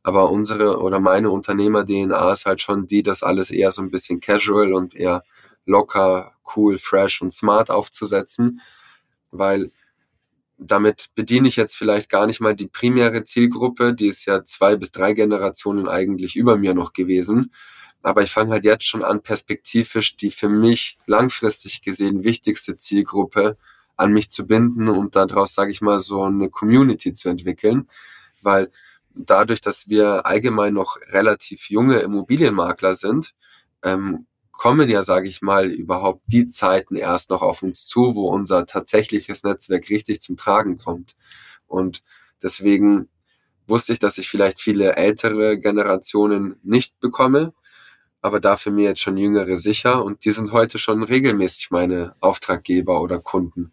Aber 0.03 0.31
unsere 0.31 0.81
oder 0.81 1.01
meine 1.01 1.31
Unternehmer-DNA 1.31 2.33
ist 2.33 2.47
halt 2.47 2.63
schon 2.63 2.87
die, 2.87 3.03
das 3.03 3.23
alles 3.23 3.51
eher 3.51 3.71
so 3.71 3.83
ein 3.83 3.91
bisschen 3.91 4.21
casual 4.21 4.73
und 4.73 4.95
eher 4.95 5.23
locker, 5.67 6.33
cool, 6.57 6.79
fresh 6.79 7.21
und 7.21 7.35
smart 7.35 7.71
aufzusetzen, 7.71 8.63
weil 9.31 9.71
damit 10.59 11.11
bediene 11.15 11.49
ich 11.49 11.57
jetzt 11.57 11.77
vielleicht 11.77 12.11
gar 12.11 12.27
nicht 12.27 12.41
mal 12.41 12.55
die 12.55 12.67
primäre 12.67 13.25
Zielgruppe, 13.25 13.95
die 13.95 14.09
ist 14.09 14.27
ja 14.27 14.45
zwei 14.45 14.77
bis 14.77 14.93
drei 14.93 15.15
Generationen 15.15 15.89
eigentlich 15.89 16.37
über 16.37 16.59
mir 16.59 16.75
noch 16.75 16.93
gewesen, 16.93 17.53
aber 18.03 18.23
ich 18.23 18.31
fange 18.31 18.51
halt 18.51 18.65
jetzt 18.65 18.85
schon 18.85 19.05
an, 19.05 19.23
perspektivisch 19.23 20.17
die 20.17 20.31
für 20.31 20.49
mich 20.49 20.99
langfristig 21.07 21.83
gesehen 21.83 22.25
wichtigste 22.25 22.77
Zielgruppe 22.77 23.57
an 23.97 24.13
mich 24.13 24.31
zu 24.31 24.47
binden 24.47 24.89
und 24.89 25.17
daraus, 25.17 25.55
sage 25.55 25.73
ich 25.73 25.81
mal, 25.81 25.99
so 25.99 26.23
eine 26.23 26.49
Community 26.51 27.13
zu 27.13 27.29
entwickeln. 27.29 27.89
Weil 28.43 28.71
dadurch, 29.15 29.61
dass 29.61 29.89
wir 29.89 30.27
allgemein 30.27 30.75
noch 30.75 30.97
relativ 31.11 31.71
junge 31.71 31.99
Immobilienmakler 31.99 32.95
sind, 32.95 33.35
ähm, 33.83 34.27
kommen 34.59 34.91
ja, 34.91 35.03
sage 35.03 35.29
ich 35.29 35.41
mal, 35.41 35.71
überhaupt 35.71 36.21
die 36.27 36.51
Zeiten 36.51 36.97
erst 36.97 37.31
noch 37.31 37.43
auf 37.43 37.63
uns 37.63 37.87
zu, 37.87 38.17
wo 38.17 38.29
unser 38.29 38.67
tatsächliches 38.67 39.45
Netzwerk 39.45 39.89
richtig 39.89 40.21
zum 40.21 40.37
Tragen 40.37 40.77
kommt. 40.79 41.15
Und 41.69 42.03
deswegen 42.43 43.09
wusste 43.69 43.93
ich, 43.93 44.01
dass 44.01 44.19
ich 44.19 44.29
vielleicht 44.29 44.61
viele 44.61 44.97
ältere 44.97 45.59
Generationen 45.59 46.57
nicht 46.65 46.99
bekomme, 46.99 47.55
aber 48.21 48.41
dafür 48.41 48.73
mir 48.73 48.85
jetzt 48.85 49.01
schon 49.01 49.17
jüngere 49.17 49.57
sicher 49.57 50.05
und 50.05 50.25
die 50.25 50.33
sind 50.33 50.51
heute 50.51 50.79
schon 50.79 51.05
regelmäßig 51.05 51.71
meine 51.71 52.17
Auftraggeber 52.19 53.01
oder 53.01 53.21
Kunden. 53.21 53.73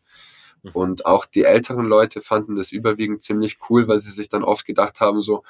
Mhm. 0.61 0.71
Und 0.71 1.05
auch 1.07 1.25
die 1.25 1.45
älteren 1.45 1.87
Leute 1.87 2.21
fanden 2.21 2.55
das 2.55 2.71
überwiegend 2.71 3.23
ziemlich 3.23 3.57
cool, 3.69 3.87
weil 3.87 3.97
sie 3.97 4.11
sich 4.11 4.29
dann 4.29 4.43
oft 4.43 4.65
gedacht 4.65 4.99
haben, 4.99 5.19
so, 5.19 5.43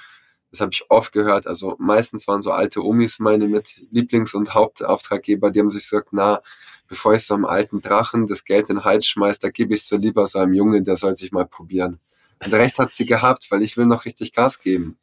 das 0.55 0.61
habe 0.61 0.71
ich 0.73 0.89
oft 0.89 1.11
gehört, 1.11 1.47
also 1.47 1.75
meistens 1.79 2.27
waren 2.27 2.41
so 2.41 2.51
alte 2.51 2.83
Omis 2.83 3.19
meine 3.19 3.47
mit 3.47 3.75
Lieblings- 3.91 4.33
und 4.33 4.53
Hauptauftraggeber, 4.53 5.51
die 5.51 5.59
haben 5.59 5.71
sich 5.71 5.83
gesagt, 5.83 6.09
na, 6.11 6.41
bevor 6.87 7.13
ich 7.13 7.25
so 7.25 7.33
einem 7.33 7.45
alten 7.45 7.81
Drachen 7.81 8.27
das 8.27 8.45
Geld 8.45 8.69
in 8.69 8.77
den 8.77 8.85
Hals 8.85 9.07
schmeiß, 9.07 9.39
da 9.39 9.49
gebe 9.49 9.73
ich 9.73 9.83
so 9.83 9.97
lieber 9.97 10.25
so 10.27 10.39
einem 10.39 10.53
Jungen, 10.53 10.83
der 10.85 10.95
soll 10.97 11.17
sich 11.17 11.31
mal 11.31 11.45
probieren. 11.45 11.99
Und 12.43 12.53
recht 12.53 12.79
hat 12.79 12.93
sie 12.93 13.05
gehabt, 13.05 13.49
weil 13.49 13.61
ich 13.61 13.77
will 13.77 13.85
noch 13.85 14.05
richtig 14.05 14.33
Gas 14.33 14.59
geben. 14.59 14.97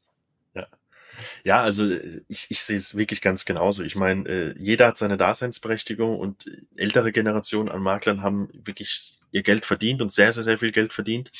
Ja, 1.44 1.62
also 1.62 1.88
ich, 2.28 2.50
ich 2.50 2.62
sehe 2.62 2.76
es 2.76 2.96
wirklich 2.96 3.20
ganz 3.20 3.44
genauso. 3.44 3.82
Ich 3.82 3.96
meine, 3.96 4.28
äh, 4.28 4.54
jeder 4.58 4.88
hat 4.88 4.96
seine 4.96 5.16
Daseinsberechtigung 5.16 6.18
und 6.18 6.50
ältere 6.76 7.12
Generationen 7.12 7.68
an 7.68 7.82
Maklern 7.82 8.22
haben 8.22 8.48
wirklich 8.52 9.18
ihr 9.32 9.42
Geld 9.42 9.66
verdient 9.66 10.00
und 10.00 10.12
sehr, 10.12 10.32
sehr, 10.32 10.42
sehr 10.42 10.58
viel 10.58 10.70
Geld 10.72 10.92
verdient. 10.92 11.30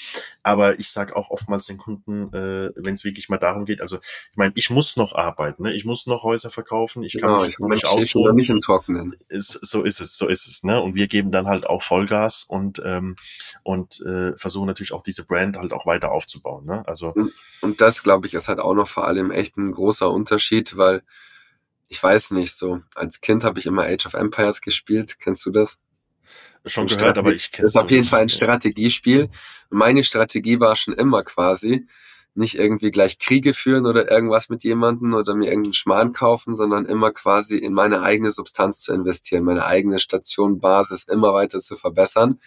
Aber 0.43 0.79
ich 0.79 0.91
sage 0.91 1.15
auch 1.15 1.31
oftmals 1.31 1.67
den 1.67 1.79
Kunden, 1.79 2.29
äh, 2.35 2.73
wenn 2.75 2.95
es 2.95 3.05
wirklich 3.05 3.29
mal 3.29 3.39
darum 3.39 3.65
geht, 3.65 3.81
also 3.81 3.99
ich 4.31 4.37
meine, 4.37 4.53
ich 4.57 4.71
muss 4.71 4.97
noch 4.97 5.15
arbeiten, 5.15 5.63
ne? 5.63 5.75
ich 5.75 5.85
muss 5.85 6.07
noch 6.07 6.25
Häuser 6.25 6.51
verkaufen, 6.51 7.03
ich 7.03 7.13
kann 7.13 7.31
genau, 7.31 7.43
mich 7.43 7.55
ich 7.55 7.59
nicht 7.59 7.87
ausruhen. 7.87 8.35
nicht 8.35 8.51
im 8.51 8.61
Trockenen. 8.61 9.15
Ist, 9.29 9.53
so 9.53 9.83
ist 9.83 10.01
es, 10.01 10.17
so 10.17 10.27
ist 10.27 10.47
es. 10.47 10.65
Ne? 10.65 10.81
Und 10.81 10.95
wir 10.95 11.07
geben 11.07 11.31
dann 11.31 11.47
halt 11.47 11.67
auch 11.67 11.83
Vollgas 11.83 12.45
und, 12.45 12.83
ähm, 12.85 13.17
und 13.63 14.01
äh, 14.01 14.37
versuchen 14.37 14.67
natürlich 14.67 14.93
auch 14.93 15.03
diese 15.03 15.25
Brand 15.25 15.57
halt 15.57 15.73
auch 15.73 15.87
weiter 15.87 16.11
aufzubauen. 16.11 16.65
Ne? 16.65 16.83
Also 16.87 17.13
und, 17.13 17.33
und 17.61 17.81
das, 17.81 18.03
glaube 18.03 18.27
ich, 18.27 18.35
ist 18.35 18.49
halt 18.49 18.59
auch 18.59 18.75
noch 18.75 18.89
vor 18.89 19.07
allem 19.07 19.31
echt 19.31 19.57
ein 19.57 19.73
großer 19.73 20.11
Unterschied, 20.11 20.77
weil 20.77 21.03
ich 21.89 22.03
weiß 22.03 22.31
nicht, 22.31 22.57
so 22.57 22.81
als 22.95 23.21
Kind 23.21 23.45
habe 23.45 23.59
ich 23.59 23.67
immer 23.67 23.83
Age 23.83 24.07
of 24.07 24.15
Empires 24.15 24.63
gespielt. 24.63 25.19
Kennst 25.21 25.45
du 25.45 25.51
das? 25.51 25.79
Schon 26.67 26.87
gehört, 26.87 27.01
Strategie, 27.01 27.19
aber 27.19 27.35
ich 27.35 27.53
kenne 27.53 27.67
es. 27.67 27.73
Das 27.73 27.83
ist 27.83 27.85
auf 27.85 27.91
jeden 27.91 28.05
Fall 28.05 28.21
ein 28.21 28.29
Strategiespiel. 28.29 29.29
Meine 29.71 30.05
Strategie 30.05 30.61
war 30.61 30.77
schon 30.77 30.95
immer 30.95 31.25
quasi, 31.25 31.87
nicht 32.35 32.59
irgendwie 32.59 32.91
gleich 32.91 33.19
Kriege 33.19 33.53
führen 33.53 33.87
oder 33.87 34.11
irgendwas 34.11 34.49
mit 34.49 34.65
jemandem 34.65 35.13
oder 35.15 35.35
mir 35.35 35.47
irgendeinen 35.47 35.75
Schmarrn 35.75 36.13
kaufen, 36.13 36.57
sondern 36.57 36.87
immer 36.87 37.13
quasi 37.13 37.59
in 37.59 37.73
meine 37.75 38.03
eigene 38.03 38.33
Substanz 38.33 38.81
zu 38.81 38.93
investieren, 38.93 39.45
meine 39.45 39.67
eigene 39.67 39.99
Station, 39.99 40.59
Basis 40.59 41.05
immer 41.05 41.35
weiter 41.35 41.61
zu 41.61 41.77
verbessern. 41.77 42.41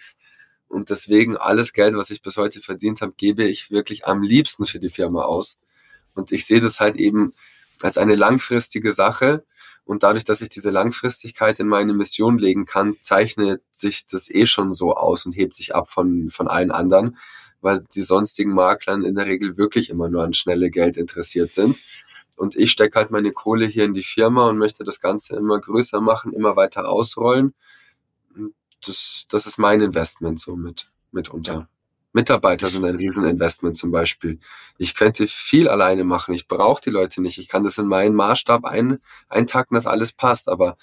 Und 0.68 0.90
deswegen 0.90 1.36
alles 1.36 1.72
Geld, 1.72 1.94
was 1.94 2.10
ich 2.10 2.22
bis 2.22 2.36
heute 2.36 2.60
verdient 2.60 3.00
habe, 3.00 3.12
gebe 3.16 3.44
ich 3.44 3.70
wirklich 3.70 4.06
am 4.06 4.22
liebsten 4.22 4.66
für 4.66 4.80
die 4.80 4.90
Firma 4.90 5.22
aus. 5.22 5.58
Und 6.14 6.32
ich 6.32 6.46
sehe 6.46 6.60
das 6.60 6.80
halt 6.80 6.96
eben 6.96 7.32
als 7.82 7.98
eine 7.98 8.16
langfristige 8.16 8.92
Sache, 8.92 9.44
und 9.86 10.02
dadurch, 10.02 10.24
dass 10.24 10.40
ich 10.40 10.48
diese 10.48 10.70
Langfristigkeit 10.70 11.60
in 11.60 11.68
meine 11.68 11.94
Mission 11.94 12.38
legen 12.38 12.66
kann, 12.66 12.96
zeichnet 13.00 13.62
sich 13.70 14.04
das 14.04 14.28
eh 14.28 14.46
schon 14.46 14.72
so 14.72 14.96
aus 14.96 15.24
und 15.24 15.32
hebt 15.32 15.54
sich 15.54 15.76
ab 15.76 15.88
von, 15.88 16.28
von 16.28 16.48
allen 16.48 16.72
anderen, 16.72 17.16
weil 17.60 17.84
die 17.94 18.02
sonstigen 18.02 18.52
Maklern 18.52 19.04
in 19.04 19.14
der 19.14 19.26
Regel 19.26 19.56
wirklich 19.56 19.88
immer 19.88 20.08
nur 20.08 20.24
an 20.24 20.32
schnelle 20.32 20.70
Geld 20.70 20.96
interessiert 20.96 21.54
sind. 21.54 21.78
Und 22.36 22.56
ich 22.56 22.72
stecke 22.72 22.98
halt 22.98 23.12
meine 23.12 23.30
Kohle 23.30 23.66
hier 23.66 23.84
in 23.84 23.94
die 23.94 24.02
Firma 24.02 24.48
und 24.48 24.58
möchte 24.58 24.82
das 24.82 25.00
Ganze 25.00 25.36
immer 25.36 25.60
größer 25.60 26.00
machen, 26.00 26.32
immer 26.32 26.56
weiter 26.56 26.88
ausrollen. 26.88 27.54
Das, 28.84 29.26
das 29.30 29.46
ist 29.46 29.56
mein 29.56 29.80
Investment 29.80 30.40
so 30.40 30.56
mit, 30.56 30.90
mitunter. 31.12 31.68
Mitarbeiter 32.16 32.68
sind 32.68 32.82
ein 32.86 32.96
Rieseninvestment 32.96 33.76
zum 33.76 33.90
Beispiel. 33.90 34.40
Ich 34.78 34.94
könnte 34.94 35.26
viel 35.26 35.68
alleine 35.68 36.02
machen. 36.02 36.32
Ich 36.32 36.48
brauche 36.48 36.80
die 36.80 36.88
Leute 36.88 37.20
nicht. 37.20 37.36
Ich 37.36 37.46
kann 37.46 37.62
das 37.62 37.76
in 37.76 37.88
meinen 37.88 38.14
Maßstab 38.14 38.64
ein, 38.64 39.00
eintacken, 39.28 39.74
dass 39.74 39.86
alles 39.86 40.12
passt. 40.12 40.48
Aber 40.48 40.78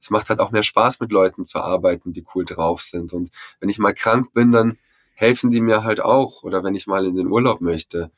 es 0.00 0.08
macht 0.10 0.30
halt 0.30 0.38
auch 0.38 0.52
mehr 0.52 0.62
Spaß, 0.62 1.00
mit 1.00 1.10
Leuten 1.10 1.44
zu 1.44 1.58
arbeiten, 1.58 2.12
die 2.12 2.24
cool 2.32 2.44
drauf 2.44 2.80
sind. 2.80 3.12
Und 3.12 3.30
wenn 3.58 3.68
ich 3.68 3.78
mal 3.78 3.92
krank 3.92 4.32
bin, 4.32 4.52
dann 4.52 4.78
helfen 5.14 5.50
die 5.50 5.60
mir 5.60 5.82
halt 5.82 5.98
auch. 6.00 6.44
Oder 6.44 6.62
wenn 6.62 6.76
ich 6.76 6.86
mal 6.86 7.04
in 7.04 7.16
den 7.16 7.26
Urlaub 7.26 7.60
möchte. 7.60 8.12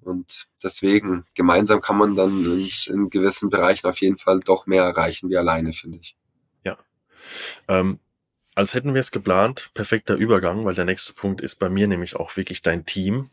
Und 0.00 0.46
deswegen, 0.62 1.26
gemeinsam 1.34 1.82
kann 1.82 1.98
man 1.98 2.16
dann 2.16 2.30
in, 2.46 2.70
in 2.86 3.10
gewissen 3.10 3.50
Bereichen 3.50 3.86
auf 3.86 4.00
jeden 4.00 4.16
Fall 4.16 4.40
doch 4.40 4.64
mehr 4.64 4.84
erreichen 4.84 5.28
wie 5.28 5.36
alleine, 5.36 5.74
finde 5.74 5.98
ich. 5.98 6.16
Ja. 6.64 6.78
Ähm, 7.68 7.98
als 8.56 8.72
hätten 8.72 8.94
wir 8.94 9.00
es 9.00 9.12
geplant, 9.12 9.70
perfekter 9.74 10.14
Übergang, 10.14 10.64
weil 10.64 10.74
der 10.74 10.86
nächste 10.86 11.12
Punkt 11.12 11.42
ist 11.42 11.56
bei 11.56 11.68
mir 11.68 11.86
nämlich 11.86 12.16
auch 12.16 12.36
wirklich 12.36 12.62
dein 12.62 12.86
Team. 12.86 13.30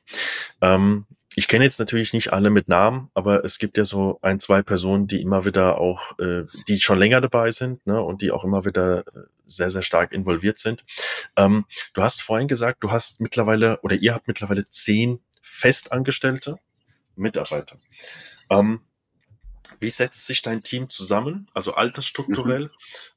Ähm, 0.62 1.06
ich 1.34 1.48
kenne 1.48 1.64
jetzt 1.64 1.80
natürlich 1.80 2.12
nicht 2.12 2.34
alle 2.34 2.50
mit 2.50 2.68
Namen, 2.68 3.10
aber 3.14 3.44
es 3.46 3.58
gibt 3.58 3.78
ja 3.78 3.86
so 3.86 4.20
ein, 4.22 4.42
zwei 4.42 4.62
Personen, 4.62 5.08
die 5.08 5.22
immer 5.22 5.46
wieder 5.46 5.80
auch, 5.80 6.20
äh, 6.20 6.44
die 6.68 6.80
schon 6.80 7.00
länger 7.00 7.22
dabei 7.22 7.52
sind 7.52 7.88
ne, 7.88 8.02
und 8.02 8.22
die 8.22 8.32
auch 8.32 8.44
immer 8.44 8.66
wieder 8.66 9.08
äh, 9.08 9.22
sehr, 9.46 9.70
sehr 9.70 9.82
stark 9.82 10.12
involviert 10.12 10.60
sind. 10.60 10.84
Ähm, 11.38 11.66
du 11.94 12.04
hast 12.04 12.22
vorhin 12.22 12.50
gesagt, 12.50 12.84
du 12.84 12.92
hast 12.92 13.22
mittlerweile 13.22 13.80
oder 13.82 13.96
ihr 13.96 14.14
habt 14.14 14.28
mittlerweile 14.28 14.68
zehn 14.68 15.22
festangestellte 15.42 16.60
Mitarbeiter. 17.16 17.78
Ähm, 18.50 18.82
wie 19.80 19.90
setzt 19.90 20.28
sich 20.28 20.42
dein 20.42 20.64
Team 20.64 20.90
zusammen, 20.90 21.50
also 21.54 21.74
altersstrukturell 21.76 22.66
mhm. 22.66 22.70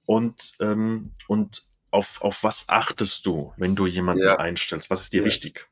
und, 0.06 0.52
ähm, 0.60 1.12
und 1.26 1.75
auf, 1.96 2.20
auf 2.20 2.44
was 2.44 2.68
achtest 2.68 3.24
du, 3.24 3.52
wenn 3.56 3.74
du 3.74 3.86
jemanden 3.86 4.22
ja. 4.22 4.36
einstellst? 4.36 4.90
Was 4.90 5.00
ist 5.00 5.14
dir 5.14 5.22
ja. 5.22 5.26
wichtig? 5.26 5.66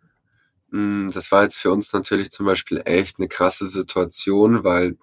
Mm, 0.70 1.10
das 1.10 1.30
war 1.30 1.42
jetzt 1.42 1.58
für 1.58 1.70
uns 1.70 1.92
natürlich 1.92 2.30
zum 2.30 2.46
Beispiel 2.46 2.82
echt 2.86 3.18
eine 3.18 3.28
krasse 3.28 3.66
Situation, 3.66 4.64
weil 4.64 4.96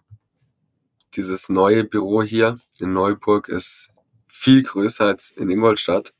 dieses 1.15 1.47
neue 1.49 1.83
Büro 1.83 2.23
hier 2.23 2.59
in 2.79 2.93
Neuburg 2.93 3.49
ist 3.49 3.93
viel 4.27 4.63
größer 4.63 5.05
als 5.05 5.29
in 5.31 5.49
Ingolstadt. 5.49 6.13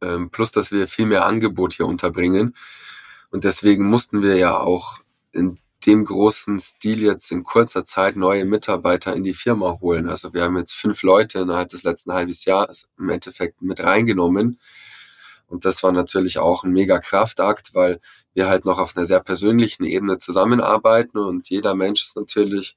Ähm, 0.00 0.30
plus, 0.30 0.50
dass 0.50 0.72
wir 0.72 0.88
viel 0.88 1.04
mehr 1.04 1.26
Angebot 1.26 1.74
hier 1.74 1.86
unterbringen. 1.86 2.56
Und 3.30 3.44
deswegen 3.44 3.84
mussten 3.84 4.22
wir 4.22 4.36
ja 4.36 4.56
auch 4.56 4.98
in 5.32 5.58
dem 5.86 6.04
großen 6.04 6.60
Stil 6.60 7.02
jetzt 7.02 7.32
in 7.32 7.42
kurzer 7.42 7.84
Zeit 7.84 8.16
neue 8.16 8.44
Mitarbeiter 8.44 9.14
in 9.14 9.24
die 9.24 9.34
Firma 9.34 9.78
holen. 9.80 10.08
Also 10.08 10.34
wir 10.34 10.42
haben 10.44 10.56
jetzt 10.56 10.74
fünf 10.74 11.02
Leute 11.02 11.38
innerhalb 11.38 11.70
des 11.70 11.82
letzten 11.82 12.12
halbes 12.12 12.44
Jahres 12.44 12.88
im 12.98 13.08
Endeffekt 13.08 13.62
mit 13.62 13.80
reingenommen. 13.80 14.60
Und 15.46 15.64
das 15.64 15.82
war 15.82 15.92
natürlich 15.92 16.38
auch 16.38 16.64
ein 16.64 16.72
mega 16.72 16.98
Kraftakt, 17.00 17.74
weil 17.74 18.00
wir 18.34 18.48
halt 18.48 18.64
noch 18.64 18.78
auf 18.78 18.96
einer 18.96 19.06
sehr 19.06 19.20
persönlichen 19.20 19.84
Ebene 19.84 20.18
zusammenarbeiten 20.18 21.18
und 21.18 21.48
jeder 21.50 21.74
Mensch 21.74 22.04
ist 22.04 22.16
natürlich 22.16 22.76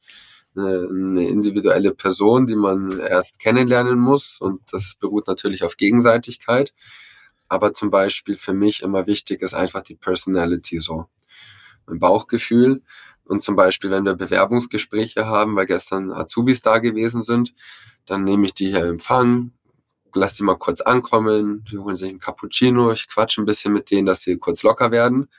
eine, 0.55 0.87
eine 0.89 1.27
individuelle 1.27 1.93
Person, 1.93 2.47
die 2.47 2.55
man 2.55 2.99
erst 2.99 3.39
kennenlernen 3.39 3.99
muss 3.99 4.39
und 4.39 4.61
das 4.71 4.95
beruht 4.99 5.27
natürlich 5.27 5.63
auf 5.63 5.77
Gegenseitigkeit. 5.77 6.73
Aber 7.47 7.73
zum 7.73 7.91
Beispiel 7.91 8.35
für 8.35 8.53
mich 8.53 8.81
immer 8.81 9.05
wichtig 9.05 9.41
ist 9.41 9.53
einfach 9.53 9.83
die 9.83 9.95
Personality 9.95 10.79
so. 10.79 11.07
Bauchgefühl. 11.87 12.81
Und 13.25 13.41
zum 13.41 13.55
Beispiel, 13.55 13.89
wenn 13.91 14.05
wir 14.05 14.15
Bewerbungsgespräche 14.15 15.25
haben, 15.25 15.55
weil 15.55 15.65
gestern 15.65 16.11
Azubis 16.11 16.61
da 16.61 16.79
gewesen 16.79 17.21
sind, 17.21 17.53
dann 18.05 18.23
nehme 18.23 18.45
ich 18.45 18.53
die 18.53 18.67
hier 18.67 18.85
empfangen, 18.85 19.53
lass 20.13 20.35
die 20.35 20.43
mal 20.43 20.57
kurz 20.57 20.81
ankommen, 20.81 21.63
die 21.71 21.77
holen 21.77 21.95
sich 21.95 22.09
einen 22.09 22.19
Cappuccino, 22.19 22.91
ich 22.91 23.07
quatsche 23.07 23.41
ein 23.41 23.45
bisschen 23.45 23.73
mit 23.73 23.91
denen, 23.91 24.05
dass 24.05 24.21
sie 24.21 24.37
kurz 24.37 24.63
locker 24.63 24.91
werden. 24.91 25.29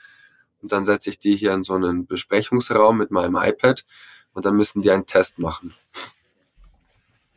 Und 0.61 0.71
dann 0.71 0.85
setze 0.85 1.11
ich 1.11 1.19
die 1.19 1.35
hier 1.35 1.53
in 1.53 1.63
so 1.63 1.73
einen 1.73 2.07
Besprechungsraum 2.07 2.97
mit 2.97 3.11
meinem 3.11 3.35
iPad 3.35 3.85
und 4.33 4.45
dann 4.45 4.55
müssen 4.55 4.81
die 4.81 4.91
einen 4.91 5.05
Test 5.05 5.37
machen. 5.37 5.73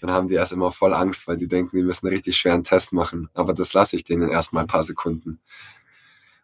Dann 0.00 0.11
haben 0.11 0.28
die 0.28 0.36
erst 0.36 0.52
immer 0.52 0.70
voll 0.70 0.94
Angst, 0.94 1.26
weil 1.26 1.36
die 1.36 1.48
denken, 1.48 1.76
die 1.76 1.82
müssen 1.82 2.06
einen 2.06 2.14
richtig 2.14 2.36
schweren 2.36 2.64
Test 2.64 2.92
machen. 2.92 3.28
Aber 3.34 3.52
das 3.52 3.72
lasse 3.72 3.96
ich 3.96 4.04
denen 4.04 4.30
erstmal 4.30 4.64
ein 4.64 4.68
paar 4.68 4.82
Sekunden. 4.82 5.40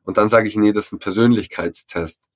Und 0.04 0.18
dann 0.18 0.28
sage 0.28 0.48
ich, 0.48 0.56
nee, 0.56 0.72
das 0.72 0.86
ist 0.86 0.92
ein 0.92 0.98
Persönlichkeitstest. 0.98 2.28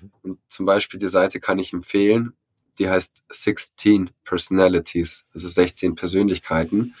Mhm. 0.00 0.10
Und 0.22 0.38
zum 0.48 0.66
Beispiel 0.66 0.98
die 1.00 1.08
Seite 1.08 1.40
kann 1.40 1.58
ich 1.58 1.72
empfehlen, 1.72 2.34
die 2.78 2.88
heißt 2.88 3.24
16 3.30 4.10
Personalities, 4.24 5.24
also 5.34 5.48
16 5.48 5.94
Persönlichkeiten. 5.94 6.94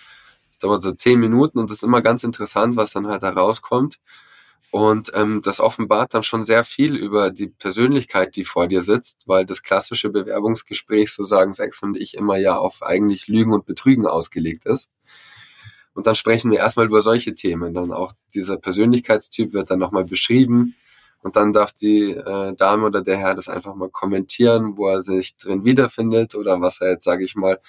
Das 0.48 0.58
dauert 0.58 0.82
so 0.82 0.92
10 0.92 1.18
Minuten 1.18 1.58
und 1.58 1.70
das 1.70 1.78
ist 1.78 1.84
immer 1.84 2.02
ganz 2.02 2.24
interessant, 2.24 2.76
was 2.76 2.92
dann 2.92 3.06
halt 3.06 3.22
da 3.22 3.30
rauskommt. 3.30 3.98
Und 4.70 5.10
ähm, 5.14 5.40
das 5.42 5.58
offenbart 5.58 6.14
dann 6.14 6.22
schon 6.22 6.44
sehr 6.44 6.62
viel 6.62 6.94
über 6.94 7.30
die 7.30 7.48
Persönlichkeit, 7.48 8.36
die 8.36 8.44
vor 8.44 8.68
dir 8.68 8.82
sitzt, 8.82 9.26
weil 9.26 9.44
das 9.44 9.64
klassische 9.64 10.10
Bewerbungsgespräch, 10.10 11.12
so 11.12 11.24
sagen 11.24 11.52
Sex 11.52 11.82
und 11.82 11.96
ich, 11.96 12.16
immer 12.16 12.36
ja 12.36 12.56
auf 12.56 12.82
eigentlich 12.82 13.26
Lügen 13.26 13.52
und 13.52 13.66
Betrügen 13.66 14.06
ausgelegt 14.06 14.66
ist. 14.66 14.92
Und 15.92 16.06
dann 16.06 16.14
sprechen 16.14 16.52
wir 16.52 16.58
erstmal 16.58 16.86
über 16.86 17.02
solche 17.02 17.34
Themen. 17.34 17.74
Dann 17.74 17.92
auch 17.92 18.12
dieser 18.32 18.56
Persönlichkeitstyp 18.56 19.52
wird 19.52 19.70
dann 19.70 19.80
nochmal 19.80 20.04
beschrieben. 20.04 20.76
Und 21.22 21.36
dann 21.36 21.52
darf 21.52 21.72
die 21.72 22.12
äh, 22.12 22.54
Dame 22.54 22.86
oder 22.86 23.02
der 23.02 23.18
Herr 23.18 23.34
das 23.34 23.48
einfach 23.48 23.74
mal 23.74 23.90
kommentieren, 23.90 24.76
wo 24.76 24.88
er 24.88 25.02
sich 25.02 25.36
drin 25.36 25.64
wiederfindet 25.64 26.34
oder 26.34 26.60
was 26.60 26.80
er 26.80 26.92
jetzt, 26.92 27.04
sage 27.04 27.24
ich 27.24 27.34
mal, 27.34 27.60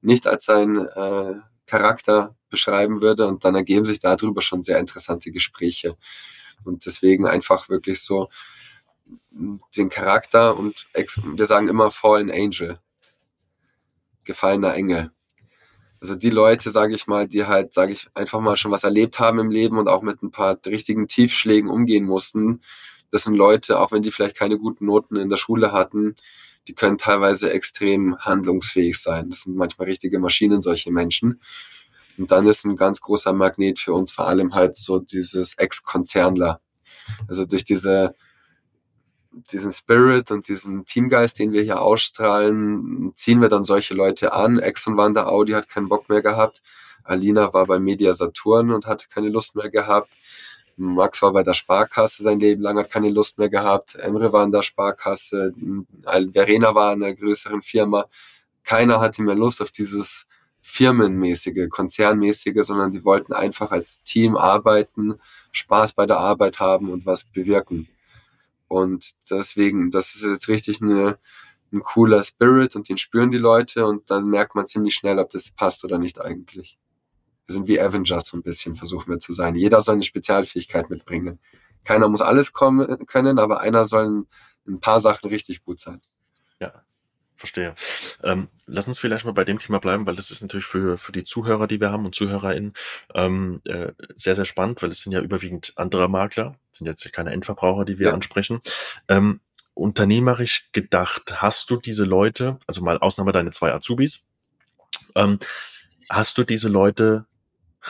nicht 0.00 0.26
als 0.26 0.44
sein 0.44 0.76
äh, 0.76 1.34
Charakter 1.66 2.34
beschreiben 2.50 3.02
würde. 3.02 3.26
Und 3.26 3.44
dann 3.44 3.54
ergeben 3.54 3.86
sich 3.86 4.00
darüber 4.00 4.42
schon 4.42 4.62
sehr 4.62 4.78
interessante 4.78 5.30
Gespräche. 5.30 5.96
Und 6.64 6.86
deswegen 6.86 7.26
einfach 7.26 7.68
wirklich 7.68 8.02
so 8.02 8.28
den 9.30 9.88
Charakter 9.88 10.56
und 10.56 10.86
wir 11.22 11.46
sagen 11.46 11.68
immer 11.68 11.90
Fallen 11.90 12.30
Angel, 12.30 12.80
gefallener 14.24 14.74
Engel. 14.74 15.12
Also 16.00 16.14
die 16.14 16.30
Leute, 16.30 16.70
sage 16.70 16.94
ich 16.94 17.06
mal, 17.06 17.26
die 17.28 17.46
halt, 17.46 17.72
sage 17.72 17.92
ich, 17.92 18.08
einfach 18.14 18.40
mal 18.40 18.56
schon 18.56 18.70
was 18.70 18.84
erlebt 18.84 19.18
haben 19.18 19.38
im 19.38 19.50
Leben 19.50 19.78
und 19.78 19.88
auch 19.88 20.02
mit 20.02 20.22
ein 20.22 20.30
paar 20.30 20.58
richtigen 20.66 21.08
Tiefschlägen 21.08 21.70
umgehen 21.70 22.04
mussten. 22.04 22.62
Das 23.10 23.24
sind 23.24 23.34
Leute, 23.34 23.80
auch 23.80 23.92
wenn 23.92 24.02
die 24.02 24.10
vielleicht 24.10 24.36
keine 24.36 24.58
guten 24.58 24.86
Noten 24.86 25.16
in 25.16 25.30
der 25.30 25.36
Schule 25.36 25.72
hatten, 25.72 26.14
die 26.68 26.74
können 26.74 26.98
teilweise 26.98 27.50
extrem 27.50 28.18
handlungsfähig 28.18 28.98
sein. 29.00 29.30
Das 29.30 29.42
sind 29.42 29.56
manchmal 29.56 29.86
richtige 29.88 30.18
Maschinen, 30.18 30.60
solche 30.60 30.90
Menschen. 30.90 31.40
Und 32.18 32.30
dann 32.30 32.46
ist 32.46 32.64
ein 32.64 32.76
ganz 32.76 33.00
großer 33.00 33.32
Magnet 33.32 33.78
für 33.78 33.92
uns 33.92 34.10
vor 34.10 34.26
allem 34.26 34.54
halt 34.54 34.76
so 34.76 34.98
dieses 34.98 35.54
Ex-Konzernler. 35.58 36.60
Also 37.28 37.44
durch 37.44 37.64
diese, 37.64 38.14
diesen 39.52 39.70
Spirit 39.70 40.30
und 40.30 40.48
diesen 40.48 40.84
Teamgeist, 40.86 41.38
den 41.38 41.52
wir 41.52 41.62
hier 41.62 41.80
ausstrahlen, 41.80 43.12
ziehen 43.14 43.40
wir 43.40 43.48
dann 43.48 43.64
solche 43.64 43.94
Leute 43.94 44.32
an. 44.32 44.58
Exxon 44.58 44.96
Wander 44.96 45.28
Audi 45.28 45.52
hat 45.52 45.68
keinen 45.68 45.88
Bock 45.88 46.08
mehr 46.08 46.22
gehabt. 46.22 46.62
Alina 47.04 47.52
war 47.52 47.66
bei 47.66 47.78
Media 47.78 48.12
Saturn 48.12 48.72
und 48.72 48.86
hatte 48.86 49.08
keine 49.08 49.28
Lust 49.28 49.54
mehr 49.54 49.70
gehabt. 49.70 50.14
Max 50.76 51.22
war 51.22 51.32
bei 51.32 51.42
der 51.42 51.54
Sparkasse 51.54 52.22
sein 52.22 52.38
Leben 52.38 52.62
lang, 52.62 52.78
hat 52.78 52.90
keine 52.90 53.08
Lust 53.10 53.38
mehr 53.38 53.48
gehabt. 53.48 53.94
Emre 53.94 54.32
war 54.32 54.44
in 54.44 54.52
der 54.52 54.62
Sparkasse. 54.62 55.54
Verena 56.32 56.74
war 56.74 56.92
in 56.92 57.02
einer 57.02 57.14
größeren 57.14 57.62
Firma. 57.62 58.06
Keiner 58.62 59.00
hatte 59.00 59.22
mehr 59.22 59.34
Lust 59.34 59.62
auf 59.62 59.70
dieses 59.70 60.26
firmenmäßige, 60.60 61.68
konzernmäßige, 61.70 62.66
sondern 62.66 62.92
die 62.92 63.04
wollten 63.04 63.32
einfach 63.32 63.70
als 63.70 64.02
Team 64.02 64.36
arbeiten, 64.36 65.14
Spaß 65.52 65.92
bei 65.92 66.06
der 66.06 66.18
Arbeit 66.18 66.58
haben 66.58 66.90
und 66.90 67.06
was 67.06 67.24
bewirken. 67.24 67.88
Und 68.68 69.14
deswegen, 69.30 69.90
das 69.92 70.14
ist 70.16 70.24
jetzt 70.24 70.48
richtig 70.48 70.82
eine, 70.82 71.18
ein 71.72 71.82
cooler 71.82 72.22
Spirit 72.22 72.74
und 72.74 72.88
den 72.88 72.98
spüren 72.98 73.30
die 73.30 73.38
Leute 73.38 73.86
und 73.86 74.10
dann 74.10 74.28
merkt 74.28 74.56
man 74.56 74.66
ziemlich 74.66 74.94
schnell, 74.94 75.20
ob 75.20 75.30
das 75.30 75.52
passt 75.52 75.84
oder 75.84 75.98
nicht 75.98 76.20
eigentlich. 76.20 76.78
Wir 77.46 77.52
sind 77.52 77.68
wie 77.68 77.80
Avengers 77.80 78.28
so 78.28 78.36
ein 78.36 78.42
bisschen, 78.42 78.74
versuchen 78.74 79.10
wir 79.12 79.18
zu 79.18 79.32
sein. 79.32 79.54
Jeder 79.54 79.80
soll 79.80 79.94
eine 79.94 80.04
Spezialfähigkeit 80.04 80.90
mitbringen. 80.90 81.38
Keiner 81.84 82.08
muss 82.08 82.20
alles 82.20 82.52
kommen, 82.52 83.06
können, 83.06 83.38
aber 83.38 83.60
einer 83.60 83.84
soll 83.84 84.26
ein 84.66 84.80
paar 84.80 85.00
Sachen 85.00 85.28
richtig 85.28 85.64
gut 85.64 85.80
sein. 85.80 86.00
Ja, 86.58 86.84
Verstehe. 87.36 87.74
Ähm, 88.22 88.48
lass 88.64 88.88
uns 88.88 88.98
vielleicht 88.98 89.26
mal 89.26 89.32
bei 89.32 89.44
dem 89.44 89.58
Thema 89.58 89.78
bleiben, 89.78 90.06
weil 90.06 90.16
das 90.16 90.30
ist 90.30 90.40
natürlich 90.40 90.64
für, 90.64 90.96
für 90.96 91.12
die 91.12 91.24
Zuhörer, 91.24 91.66
die 91.66 91.80
wir 91.80 91.90
haben 91.90 92.06
und 92.06 92.14
ZuhörerInnen, 92.14 92.72
ähm, 93.14 93.60
äh, 93.64 93.92
sehr, 94.14 94.34
sehr 94.34 94.46
spannend, 94.46 94.82
weil 94.82 94.88
es 94.88 95.02
sind 95.02 95.12
ja 95.12 95.20
überwiegend 95.20 95.74
andere 95.76 96.08
Makler, 96.08 96.58
sind 96.72 96.86
jetzt 96.86 97.12
keine 97.12 97.32
Endverbraucher, 97.32 97.84
die 97.84 97.98
wir 97.98 98.08
ja. 98.08 98.14
ansprechen. 98.14 98.60
Ähm, 99.08 99.40
unternehmerisch 99.74 100.70
gedacht, 100.72 101.42
hast 101.42 101.70
du 101.70 101.76
diese 101.76 102.04
Leute, 102.04 102.58
also 102.66 102.82
mal 102.82 102.98
Ausnahme 102.98 103.32
deine 103.32 103.50
zwei 103.50 103.72
Azubis, 103.74 104.26
ähm, 105.14 105.38
hast 106.08 106.38
du 106.38 106.44
diese 106.44 106.68
Leute 106.68 107.26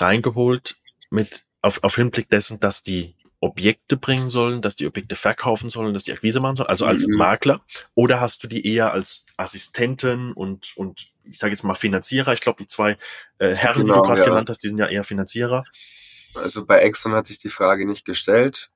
reingeholt 0.01 0.77
mit 1.11 1.45
auf, 1.63 1.83
auf 1.83 1.97
Hinblick 1.97 2.31
dessen, 2.31 2.61
dass 2.61 2.83
die 2.83 3.15
Objekte 3.41 3.97
bringen 3.97 4.29
sollen, 4.29 4.61
dass 4.61 4.77
die 4.77 4.87
Objekte 4.87 5.15
verkaufen 5.15 5.69
sollen, 5.69 5.93
dass 5.93 6.05
die 6.05 6.13
Akquise 6.13 6.41
machen 6.41 6.57
sollen, 6.57 6.69
also 6.69 6.87
als 6.87 7.07
mhm. 7.07 7.19
Makler? 7.19 7.61
Oder 7.95 8.21
hast 8.21 8.43
du 8.43 8.49
die 8.49 8.67
eher 8.67 8.93
als 8.93 9.27
Assistenten 9.37 10.33
und, 10.33 10.77
und 10.77 11.07
ich 11.25 11.39
sage 11.39 11.53
jetzt 11.53 11.63
mal 11.63 11.75
Finanzierer? 11.75 12.33
Ich 12.33 12.41
glaube, 12.41 12.59
die 12.63 12.67
zwei 12.67 12.97
äh, 13.39 13.55
Herren, 13.55 13.83
genau, 13.83 13.95
die 13.95 14.01
du 14.01 14.03
gerade 14.07 14.21
ja. 14.21 14.27
genannt 14.27 14.49
hast, 14.49 14.63
die 14.63 14.69
sind 14.69 14.79
ja 14.79 14.89
eher 14.89 15.05
Finanzierer. 15.05 15.65
Also 16.35 16.65
bei 16.65 16.79
Exxon 16.79 17.13
hat 17.13 17.27
sich 17.27 17.39
die 17.39 17.49
Frage 17.49 17.87
nicht 17.87 18.05
gestellt. 18.05 18.71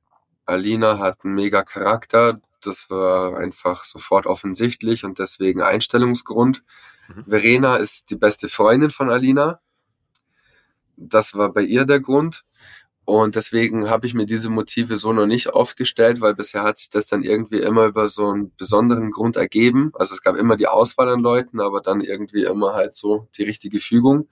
Alina 0.47 0.99
hat 0.99 1.25
einen 1.25 1.35
mega 1.35 1.63
Charakter. 1.63 2.41
Das 2.63 2.91
war 2.91 3.39
einfach 3.39 3.85
sofort 3.85 4.27
offensichtlich 4.27 5.05
und 5.05 5.19
deswegen 5.19 5.63
Einstellungsgrund. 5.63 6.63
Mhm. 7.09 7.25
Verena 7.29 7.77
ist 7.77 8.11
die 8.11 8.17
beste 8.17 8.49
Freundin 8.49 8.91
von 8.91 9.11
Alina. 9.11 9.61
Das 11.01 11.35
war 11.35 11.53
bei 11.53 11.63
ihr 11.63 11.87
der 11.87 12.01
Grund. 12.01 12.45
Und 13.07 13.35
deswegen 13.35 13.91
habe 13.91 14.07
ich 14.07 14.15
mir 14.15 14.27
diese 14.27 14.51
Motive 14.51 14.97
so 14.97 15.13
noch 15.13 15.27
nicht 15.27 15.49
aufgestellt, 15.49 16.21
weil 16.21 16.35
bisher 16.35 16.63
hat 16.63 16.79
sich 16.79 16.91
das 16.91 17.09
dann 17.09 17.25
irgendwie 17.25 17.59
immer 17.59 17.87
über 17.87 18.07
so 18.07 18.29
einen 18.29 18.55
besonderen 18.57 19.11
Grund 19.11 19.37
ergeben. 19.37 19.91
Also 19.95 20.15
es 20.15 20.23
gab 20.23 20.37
immer 20.37 20.57
die 20.57 20.69
Auswahl 20.69 21.09
an 21.09 21.21
Leuten, 21.21 21.61
aber 21.61 21.81
dann 21.81 22.03
irgendwie 22.03 22.45
immer 22.45 22.75
halt 22.75 22.95
so 22.95 23.29
die 23.37 23.43
richtige 23.43 23.81
Fügung. 23.81 24.29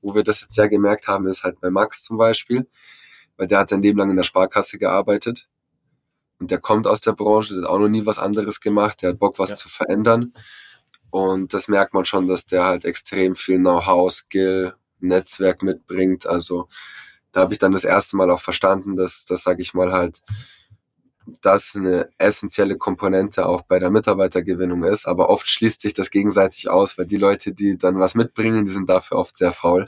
Wo 0.00 0.14
wir 0.14 0.24
das 0.24 0.40
jetzt 0.40 0.54
sehr 0.54 0.68
gemerkt 0.68 1.06
haben, 1.06 1.26
ist 1.26 1.44
halt 1.44 1.60
bei 1.60 1.70
Max 1.70 2.02
zum 2.02 2.18
Beispiel, 2.18 2.66
weil 3.36 3.46
der 3.46 3.60
hat 3.60 3.68
sein 3.68 3.82
Leben 3.82 3.98
lang 3.98 4.10
in 4.10 4.16
der 4.16 4.24
Sparkasse 4.24 4.78
gearbeitet. 4.78 5.48
Und 6.40 6.50
der 6.50 6.58
kommt 6.58 6.86
aus 6.86 7.00
der 7.00 7.12
Branche, 7.12 7.54
der 7.54 7.64
hat 7.64 7.70
auch 7.70 7.78
noch 7.78 7.88
nie 7.88 8.06
was 8.06 8.18
anderes 8.18 8.60
gemacht, 8.60 9.02
der 9.02 9.10
hat 9.10 9.18
Bock, 9.18 9.38
was 9.38 9.50
ja. 9.50 9.56
zu 9.56 9.68
verändern. 9.68 10.32
Und 11.10 11.54
das 11.54 11.68
merkt 11.68 11.94
man 11.94 12.04
schon, 12.04 12.26
dass 12.26 12.46
der 12.46 12.64
halt 12.64 12.84
extrem 12.84 13.34
viel 13.34 13.58
Know-how, 13.58 14.10
Skill, 14.10 14.74
Netzwerk 15.00 15.62
mitbringt. 15.62 16.26
Also 16.26 16.68
da 17.32 17.40
habe 17.40 17.52
ich 17.52 17.58
dann 17.58 17.72
das 17.72 17.84
erste 17.84 18.16
Mal 18.16 18.30
auch 18.30 18.40
verstanden, 18.40 18.96
dass 18.96 19.24
das, 19.24 19.42
sage 19.42 19.62
ich 19.62 19.74
mal, 19.74 19.92
halt 19.92 20.22
das 21.42 21.76
eine 21.76 22.08
essentielle 22.18 22.78
Komponente 22.78 23.46
auch 23.46 23.62
bei 23.62 23.78
der 23.78 23.90
Mitarbeitergewinnung 23.90 24.84
ist. 24.84 25.06
Aber 25.06 25.28
oft 25.28 25.48
schließt 25.48 25.80
sich 25.80 25.94
das 25.94 26.10
gegenseitig 26.10 26.70
aus, 26.70 26.98
weil 26.98 27.06
die 27.06 27.16
Leute, 27.16 27.52
die 27.52 27.76
dann 27.76 27.98
was 27.98 28.14
mitbringen, 28.14 28.66
die 28.66 28.72
sind 28.72 28.88
dafür 28.88 29.18
oft 29.18 29.36
sehr 29.36 29.52
faul. 29.52 29.86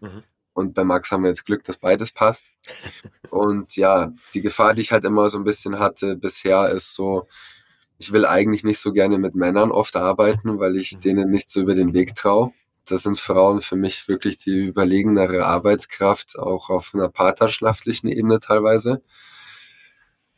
Mhm. 0.00 0.22
Und 0.52 0.72
bei 0.74 0.84
Max 0.84 1.10
haben 1.12 1.22
wir 1.22 1.28
jetzt 1.28 1.44
Glück, 1.44 1.64
dass 1.64 1.76
beides 1.76 2.12
passt. 2.12 2.50
Und 3.30 3.76
ja, 3.76 4.12
die 4.34 4.40
Gefahr, 4.40 4.74
die 4.74 4.82
ich 4.82 4.92
halt 4.92 5.04
immer 5.04 5.28
so 5.28 5.38
ein 5.38 5.44
bisschen 5.44 5.78
hatte 5.78 6.16
bisher, 6.16 6.70
ist 6.70 6.94
so, 6.94 7.28
ich 7.98 8.12
will 8.12 8.24
eigentlich 8.24 8.64
nicht 8.64 8.78
so 8.78 8.92
gerne 8.92 9.18
mit 9.18 9.34
Männern 9.34 9.70
oft 9.70 9.96
arbeiten, 9.96 10.58
weil 10.58 10.76
ich 10.76 10.92
mhm. 10.92 11.00
denen 11.00 11.30
nicht 11.30 11.50
so 11.50 11.60
über 11.60 11.74
den 11.74 11.92
Weg 11.92 12.14
traue. 12.14 12.52
Das 12.86 13.02
sind 13.02 13.18
Frauen 13.18 13.60
für 13.60 13.76
mich 13.76 14.08
wirklich 14.08 14.38
die 14.38 14.66
überlegenere 14.66 15.44
Arbeitskraft, 15.44 16.38
auch 16.38 16.70
auf 16.70 16.92
einer 16.94 17.08
partnerschaftlichen 17.08 18.08
Ebene 18.08 18.40
teilweise. 18.40 19.02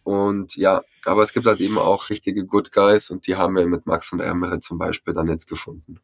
Und 0.03 0.57
ja, 0.57 0.81
aber 1.05 1.23
es 1.23 1.35
gibt 1.35 1.47
halt 1.47 1.61
eben 1.61 1.77
auch 1.77 2.09
richtige 2.09 2.47
Good 2.47 2.73
Guys 2.73 3.11
und 3.11 3.27
die 3.27 3.37
haben 3.37 3.57
wir 3.57 3.67
mit 3.67 3.85
Max 3.85 4.11
und 4.13 4.21
Emre 4.21 4.61
zum 4.61 4.79
Beispiel 4.79 5.13
dann 5.13 5.29
jetzt 5.29 5.47
gefunden. 5.47 6.01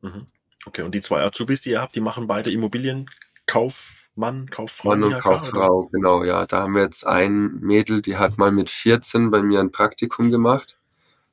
Mhm. 0.00 0.26
Okay, 0.66 0.82
und 0.82 0.92
die 0.92 1.00
zwei 1.00 1.22
Azubis, 1.22 1.60
die 1.60 1.70
ihr 1.70 1.80
habt, 1.80 1.94
die 1.94 2.00
machen 2.00 2.26
beide 2.26 2.50
Immobilienkaufmann, 2.50 4.50
Kauffrau? 4.50 4.88
Mann 4.88 5.04
und 5.04 5.20
Kauffrau, 5.20 5.82
oder? 5.82 5.90
genau, 5.92 6.24
ja. 6.24 6.46
Da 6.46 6.62
haben 6.62 6.74
wir 6.74 6.82
jetzt 6.82 7.06
ein 7.06 7.60
Mädel, 7.60 8.02
die 8.02 8.16
hat 8.16 8.38
mal 8.38 8.50
mit 8.50 8.70
14 8.70 9.30
bei 9.30 9.42
mir 9.42 9.60
ein 9.60 9.70
Praktikum 9.70 10.32
gemacht. 10.32 10.80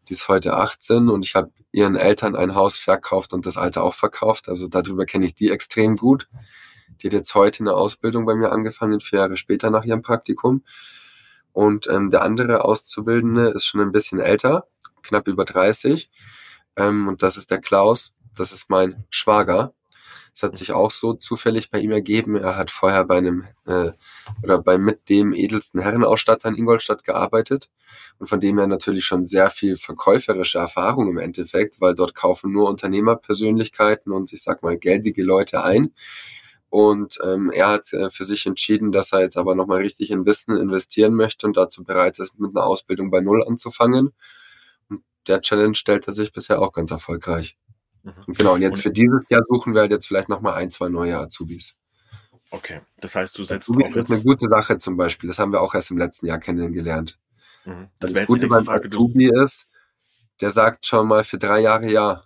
Die 0.07 0.13
ist 0.13 0.27
heute 0.27 0.55
18 0.55 1.09
und 1.09 1.25
ich 1.25 1.35
habe 1.35 1.51
ihren 1.71 1.95
Eltern 1.95 2.35
ein 2.35 2.55
Haus 2.55 2.77
verkauft 2.77 3.33
und 3.33 3.45
das 3.45 3.57
alte 3.57 3.81
auch 3.81 3.93
verkauft. 3.93 4.49
Also 4.49 4.67
darüber 4.67 5.05
kenne 5.05 5.25
ich 5.25 5.35
die 5.35 5.49
extrem 5.49 5.95
gut. 5.95 6.27
Die 7.01 7.07
hat 7.07 7.13
jetzt 7.13 7.35
heute 7.35 7.63
eine 7.63 7.73
Ausbildung 7.73 8.25
bei 8.25 8.35
mir 8.35 8.51
angefangen, 8.51 8.99
vier 9.01 9.19
Jahre 9.19 9.37
später 9.37 9.69
nach 9.69 9.83
ihrem 9.83 10.01
Praktikum. 10.01 10.63
Und 11.51 11.87
ähm, 11.87 12.11
der 12.11 12.21
andere 12.21 12.65
Auszubildende 12.65 13.49
ist 13.49 13.65
schon 13.65 13.81
ein 13.81 13.91
bisschen 13.91 14.19
älter, 14.19 14.67
knapp 15.01 15.27
über 15.27 15.45
30. 15.45 16.09
Ähm, 16.75 17.07
und 17.07 17.23
das 17.23 17.37
ist 17.37 17.49
der 17.49 17.59
Klaus. 17.59 18.13
Das 18.35 18.51
ist 18.51 18.69
mein 18.69 19.05
Schwager. 19.09 19.73
Es 20.35 20.43
hat 20.43 20.57
sich 20.57 20.73
auch 20.73 20.91
so 20.91 21.13
zufällig 21.13 21.71
bei 21.71 21.79
ihm 21.79 21.91
ergeben. 21.91 22.35
Er 22.35 22.57
hat 22.57 22.69
vorher 22.69 23.05
bei 23.05 23.19
einem 23.19 23.45
äh, 23.65 23.91
oder 24.43 24.57
bei 24.61 24.77
mit 24.77 25.07
dem 25.07 25.33
edelsten 25.33 25.79
Herrenausstatter 25.79 26.49
in 26.49 26.55
Ingolstadt 26.55 27.05
gearbeitet 27.05 27.69
und 28.19 28.27
von 28.27 28.41
dem 28.41 28.57
er 28.57 28.67
natürlich 28.67 29.05
schon 29.05 29.25
sehr 29.25 29.49
viel 29.49 29.77
verkäuferische 29.77 30.59
Erfahrung 30.59 31.09
im 31.09 31.17
Endeffekt, 31.17 31.79
weil 31.79 31.95
dort 31.95 32.15
kaufen 32.15 32.51
nur 32.51 32.67
Unternehmerpersönlichkeiten 32.67 34.11
und 34.11 34.33
ich 34.33 34.43
sag 34.43 34.61
mal 34.61 34.77
geldige 34.77 35.23
Leute 35.23 35.63
ein. 35.63 35.93
Und 36.69 37.17
ähm, 37.23 37.49
er 37.49 37.69
hat 37.69 37.93
äh, 37.93 38.09
für 38.09 38.25
sich 38.25 38.45
entschieden, 38.45 38.91
dass 38.91 39.13
er 39.13 39.21
jetzt 39.21 39.37
aber 39.37 39.55
nochmal 39.55 39.79
richtig 39.83 40.11
in 40.11 40.25
Wissen 40.25 40.57
investieren 40.57 41.15
möchte 41.15 41.47
und 41.47 41.55
dazu 41.55 41.85
bereit 41.85 42.19
ist, 42.19 42.37
mit 42.37 42.53
einer 42.53 42.65
Ausbildung 42.65 43.09
bei 43.09 43.21
Null 43.21 43.41
anzufangen. 43.47 44.11
Und 44.89 45.01
der 45.27 45.39
Challenge 45.39 45.75
stellt 45.75 46.07
er 46.07 46.13
sich 46.13 46.33
bisher 46.33 46.61
auch 46.61 46.73
ganz 46.73 46.91
erfolgreich. 46.91 47.57
Mhm. 48.05 48.33
Genau, 48.33 48.53
und 48.53 48.61
jetzt 48.61 48.77
und 48.77 48.83
für 48.83 48.91
dieses 48.91 49.21
Jahr 49.29 49.41
suchen 49.49 49.73
wir 49.73 49.81
halt 49.81 49.91
jetzt 49.91 50.07
vielleicht 50.07 50.29
nochmal 50.29 50.53
ein, 50.53 50.69
zwei 50.69 50.89
neue 50.89 51.17
Azubis. 51.17 51.75
Okay, 52.51 52.81
das 52.97 53.15
heißt, 53.15 53.37
du 53.37 53.43
setzt 53.43 53.69
Azubis 53.69 53.95
ist 53.95 54.11
eine 54.11 54.21
gute 54.21 54.47
Sache 54.47 54.77
zum 54.77 54.95
Beispiel. 54.95 55.27
Das 55.27 55.39
haben 55.39 55.51
wir 55.51 55.61
auch 55.61 55.73
erst 55.73 55.91
im 55.91 55.97
letzten 55.97 56.27
Jahr 56.27 56.39
kennengelernt. 56.39 57.17
Mhm. 57.65 57.87
Das, 57.99 58.13
das 58.13 58.27
Gute 58.27 58.47
beim 58.47 58.69
Azubi 58.69 59.31
ist, 59.33 59.67
der 60.39 60.51
sagt 60.51 60.85
schon 60.85 61.07
mal 61.07 61.23
für 61.23 61.39
drei 61.39 61.61
Jahre 61.61 61.91
ja. 61.91 62.23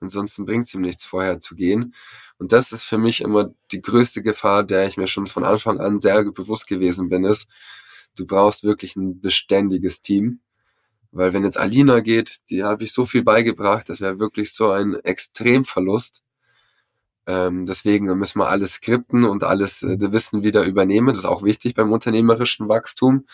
Ansonsten 0.00 0.44
bringt 0.44 0.66
es 0.66 0.74
ihm 0.74 0.82
nichts, 0.82 1.04
vorher 1.04 1.40
zu 1.40 1.54
gehen. 1.54 1.94
Und 2.36 2.52
das 2.52 2.72
ist 2.72 2.84
für 2.84 2.98
mich 2.98 3.22
immer 3.22 3.54
die 3.72 3.80
größte 3.80 4.22
Gefahr, 4.22 4.64
der 4.64 4.86
ich 4.86 4.98
mir 4.98 5.06
schon 5.06 5.26
von 5.26 5.44
Anfang 5.44 5.80
an 5.80 6.00
sehr 6.00 6.22
bewusst 6.30 6.66
gewesen 6.66 7.08
bin, 7.08 7.24
ist, 7.24 7.48
du 8.16 8.26
brauchst 8.26 8.64
wirklich 8.64 8.96
ein 8.96 9.20
beständiges 9.20 10.02
Team. 10.02 10.40
Weil 11.14 11.32
wenn 11.32 11.44
jetzt 11.44 11.58
Alina 11.58 12.00
geht, 12.00 12.40
die 12.50 12.64
habe 12.64 12.82
ich 12.82 12.92
so 12.92 13.06
viel 13.06 13.22
beigebracht, 13.22 13.88
das 13.88 14.00
wäre 14.00 14.18
wirklich 14.18 14.52
so 14.52 14.70
ein 14.72 14.94
Extremverlust. 14.94 16.24
Ähm, 17.26 17.66
deswegen 17.66 18.06
müssen 18.18 18.40
wir 18.40 18.48
alles 18.48 18.74
skripten 18.74 19.24
und 19.24 19.44
alles 19.44 19.82
äh, 19.84 19.96
Wissen 20.12 20.42
wieder 20.42 20.64
übernehmen. 20.64 21.08
Das 21.08 21.20
ist 21.20 21.24
auch 21.24 21.44
wichtig 21.44 21.74
beim 21.74 21.92
unternehmerischen 21.92 22.68
Wachstum. 22.68 23.26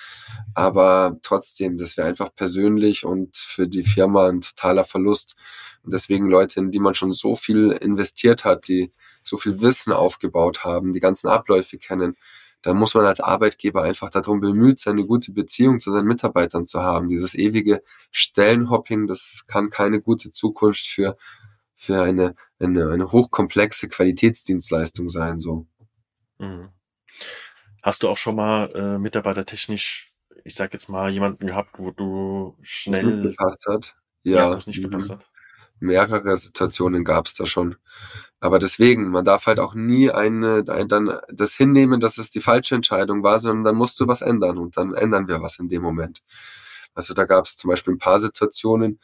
Aber 0.55 1.19
trotzdem, 1.23 1.79
das 1.79 1.97
wäre 1.97 2.07
einfach 2.07 2.35
persönlich 2.35 3.07
und 3.07 3.35
für 3.35 3.67
die 3.67 3.83
Firma 3.83 4.29
ein 4.29 4.43
totaler 4.43 4.85
Verlust. 4.85 5.35
Und 5.83 5.95
deswegen 5.95 6.29
Leute, 6.29 6.61
in 6.61 6.71
die 6.71 6.81
man 6.81 6.95
schon 6.95 7.13
so 7.13 7.35
viel 7.35 7.71
investiert 7.73 8.45
hat, 8.45 8.69
die 8.69 8.93
so 9.23 9.39
viel 9.39 9.63
Wissen 9.63 9.93
aufgebaut 9.95 10.65
haben, 10.65 10.93
die 10.93 11.01
ganzen 11.01 11.29
Abläufe 11.29 11.79
kennen, 11.79 12.17
da 12.63 12.75
muss 12.75 12.95
man 12.95 13.07
als 13.07 13.21
Arbeitgeber 13.21 13.83
einfach 13.83 14.11
darum 14.11 14.41
bemüht 14.41 14.79
sein, 14.81 14.95
eine 14.95 15.07
gute 15.07 15.33
Beziehung 15.33 15.81
zu 15.81 15.93
seinen 15.93 16.07
Mitarbeitern 16.07 16.67
zu 16.67 16.83
haben. 16.83 17.09
Dieses 17.09 17.35
ewige 17.35 17.83
Stellenhopping, 18.11 19.07
das 19.07 19.45
kann 19.47 19.71
keine 19.71 20.01
gute 20.01 20.31
Zukunft 20.31 20.87
für, 20.87 21.17
für 21.75 22.03
eine, 22.03 22.35
eine, 22.59 22.91
eine 22.91 23.13
hochkomplexe 23.13 23.89
Qualitätsdienstleistung 23.89 25.09
sein, 25.09 25.39
so. 25.39 25.67
Mhm. 26.39 26.69
Hast 27.83 28.03
du 28.03 28.09
auch 28.09 28.19
schon 28.19 28.37
mal 28.37 28.71
äh, 28.75 28.99
mitarbeitertechnisch, 28.99 30.13
ich 30.45 30.55
sag 30.55 30.75
jetzt 30.75 30.91
mal, 30.91 31.11
jemanden 31.11 31.47
gehabt, 31.47 31.79
wo 31.79 31.91
du 31.91 32.57
schnell 32.61 33.23
gepasst 33.23 33.67
hat? 33.67 33.97
Ja, 34.23 34.51
ja 34.51 34.59
nicht 34.67 34.83
gepasst 34.83 35.09
mhm. 35.09 35.15
hat. 35.15 35.27
Mehrere 35.79 36.37
Situationen 36.37 37.05
gab 37.05 37.27
es 37.27 37.35
da 37.35 37.47
schon. 37.47 37.77
Aber 38.41 38.59
deswegen, 38.59 39.11
man 39.11 39.25
darf 39.25 39.47
halt 39.47 39.61
auch 39.61 39.75
nie 39.75 40.11
eine, 40.11 40.65
ein, 40.69 40.89
dann 40.89 41.13
das 41.31 41.55
hinnehmen, 41.55 42.01
dass 42.01 42.17
es 42.19 42.31
die 42.31 42.41
falsche 42.41 42.75
Entscheidung 42.75 43.23
war, 43.23 43.39
sondern 43.39 43.65
dann 43.65 43.77
musst 43.77 44.01
du 44.01 44.09
was 44.09 44.23
ändern 44.23 44.59
und 44.59 44.77
dann 44.79 44.95
ändern 44.95 45.29
wir 45.29 45.43
was 45.43 45.59
in 45.59 45.69
dem 45.69 45.83
Moment. 45.83 46.23
Also 46.95 47.15
da 47.15 47.25
gab 47.25 47.45
es 47.45 47.57
zum 47.57 47.69
Beispiel 47.71 47.95
ein 47.95 47.99
paar 47.99 48.19
Situationen. 48.19 48.99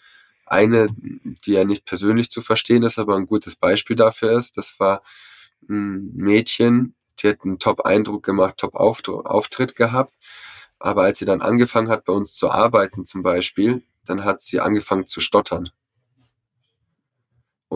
Eine, 0.46 0.88
die 1.44 1.52
ja 1.52 1.64
nicht 1.64 1.86
persönlich 1.86 2.30
zu 2.30 2.40
verstehen 2.40 2.82
ist, 2.82 2.98
aber 2.98 3.16
ein 3.16 3.26
gutes 3.26 3.56
Beispiel 3.56 3.96
dafür 3.96 4.32
ist, 4.38 4.56
das 4.56 4.78
war 4.78 5.02
ein 5.68 6.12
Mädchen, 6.14 6.94
die 7.18 7.28
hat 7.28 7.44
einen 7.44 7.58
Top-Eindruck 7.58 8.22
gemacht, 8.22 8.56
Top-Auftritt 8.58 9.76
gehabt. 9.76 10.14
Aber 10.78 11.02
als 11.02 11.18
sie 11.18 11.24
dann 11.24 11.42
angefangen 11.42 11.88
hat, 11.88 12.04
bei 12.04 12.12
uns 12.12 12.34
zu 12.34 12.50
arbeiten 12.50 13.04
zum 13.04 13.22
Beispiel, 13.22 13.82
dann 14.04 14.24
hat 14.24 14.40
sie 14.40 14.60
angefangen 14.60 15.06
zu 15.06 15.20
stottern. 15.20 15.70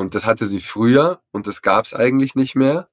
Und 0.01 0.15
das 0.15 0.25
hatte 0.25 0.47
sie 0.47 0.61
früher 0.61 1.21
und 1.31 1.47
das 1.47 1.61
gab 1.61 1.85
es 1.85 1.93
eigentlich 1.93 2.35
nicht 2.35 2.55
mehr. 2.57 2.89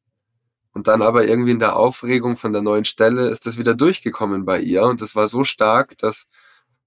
Und 0.73 0.87
dann 0.87 1.01
aber 1.01 1.25
irgendwie 1.25 1.51
in 1.51 1.59
der 1.59 1.77
Aufregung 1.77 2.35
von 2.35 2.51
der 2.51 2.61
neuen 2.61 2.83
Stelle 2.83 3.29
ist 3.29 3.45
das 3.45 3.57
wieder 3.57 3.75
durchgekommen 3.75 4.43
bei 4.43 4.59
ihr. 4.59 4.83
Und 4.83 5.01
das 5.01 5.15
war 5.15 5.29
so 5.29 5.45
stark, 5.45 5.97
dass 5.99 6.27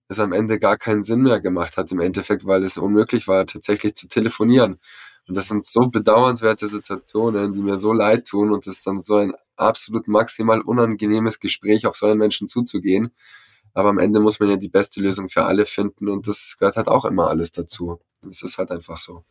es 0.08 0.20
am 0.20 0.34
Ende 0.34 0.58
gar 0.58 0.76
keinen 0.76 1.04
Sinn 1.04 1.22
mehr 1.22 1.40
gemacht 1.40 1.78
hat 1.78 1.90
im 1.90 2.00
Endeffekt, 2.00 2.44
weil 2.44 2.64
es 2.64 2.76
unmöglich 2.76 3.28
war, 3.28 3.46
tatsächlich 3.46 3.94
zu 3.94 4.08
telefonieren. 4.08 4.78
Und 5.26 5.38
das 5.38 5.48
sind 5.48 5.64
so 5.64 5.88
bedauernswerte 5.88 6.68
Situationen, 6.68 7.54
die 7.54 7.62
mir 7.62 7.78
so 7.78 7.94
leid 7.94 8.26
tun 8.26 8.52
und 8.52 8.66
es 8.66 8.76
ist 8.78 8.86
dann 8.86 9.00
so 9.00 9.16
ein 9.16 9.32
absolut 9.56 10.06
maximal 10.06 10.60
unangenehmes 10.60 11.40
Gespräch 11.40 11.86
auf 11.86 11.96
so 11.96 12.04
einen 12.04 12.18
Menschen 12.18 12.46
zuzugehen. 12.46 13.10
Aber 13.72 13.88
am 13.88 13.98
Ende 13.98 14.20
muss 14.20 14.38
man 14.38 14.50
ja 14.50 14.56
die 14.56 14.68
beste 14.68 15.00
Lösung 15.00 15.30
für 15.30 15.44
alle 15.44 15.64
finden 15.64 16.10
und 16.10 16.28
das 16.28 16.56
gehört 16.58 16.76
halt 16.76 16.88
auch 16.88 17.06
immer 17.06 17.28
alles 17.28 17.52
dazu. 17.52 18.00
Das 18.22 18.42
ist 18.42 18.58
halt 18.58 18.70
einfach 18.70 18.96
so. 18.96 19.24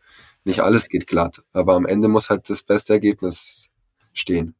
Nicht 0.43 0.61
alles 0.61 0.89
geht 0.89 1.07
glatt, 1.07 1.41
aber 1.53 1.75
am 1.75 1.85
Ende 1.85 2.07
muss 2.07 2.29
halt 2.29 2.49
das 2.49 2.63
beste 2.63 2.93
Ergebnis 2.93 3.69
stehen. 4.13 4.55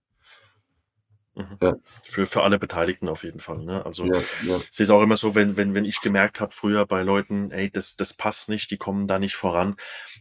Mhm. 1.36 1.58
Ja. 1.62 1.76
Für, 2.04 2.26
für 2.26 2.44
alle 2.44 2.60
Beteiligten 2.60 3.08
auf 3.08 3.24
jeden 3.24 3.40
Fall. 3.40 3.60
Ne? 3.60 3.86
Also 3.86 4.06
ja, 4.06 4.20
ja. 4.46 4.58
ich 4.58 4.70
sehe 4.72 4.84
es 4.84 4.90
auch 4.90 5.02
immer 5.02 5.18
so, 5.18 5.36
wenn, 5.36 5.58
wenn, 5.58 5.74
wenn 5.74 5.86
ich 5.86 6.02
gemerkt 6.02 6.40
habe 6.42 6.52
früher 6.52 6.86
bei 6.86 7.02
Leuten, 7.02 7.52
ey, 7.52 7.72
das, 7.72 7.96
das 7.96 8.14
passt 8.14 8.50
nicht, 8.50 8.72
die 8.72 8.78
kommen 8.78 9.08
da 9.08 9.20
nicht 9.20 9.36
voran, 9.36 9.76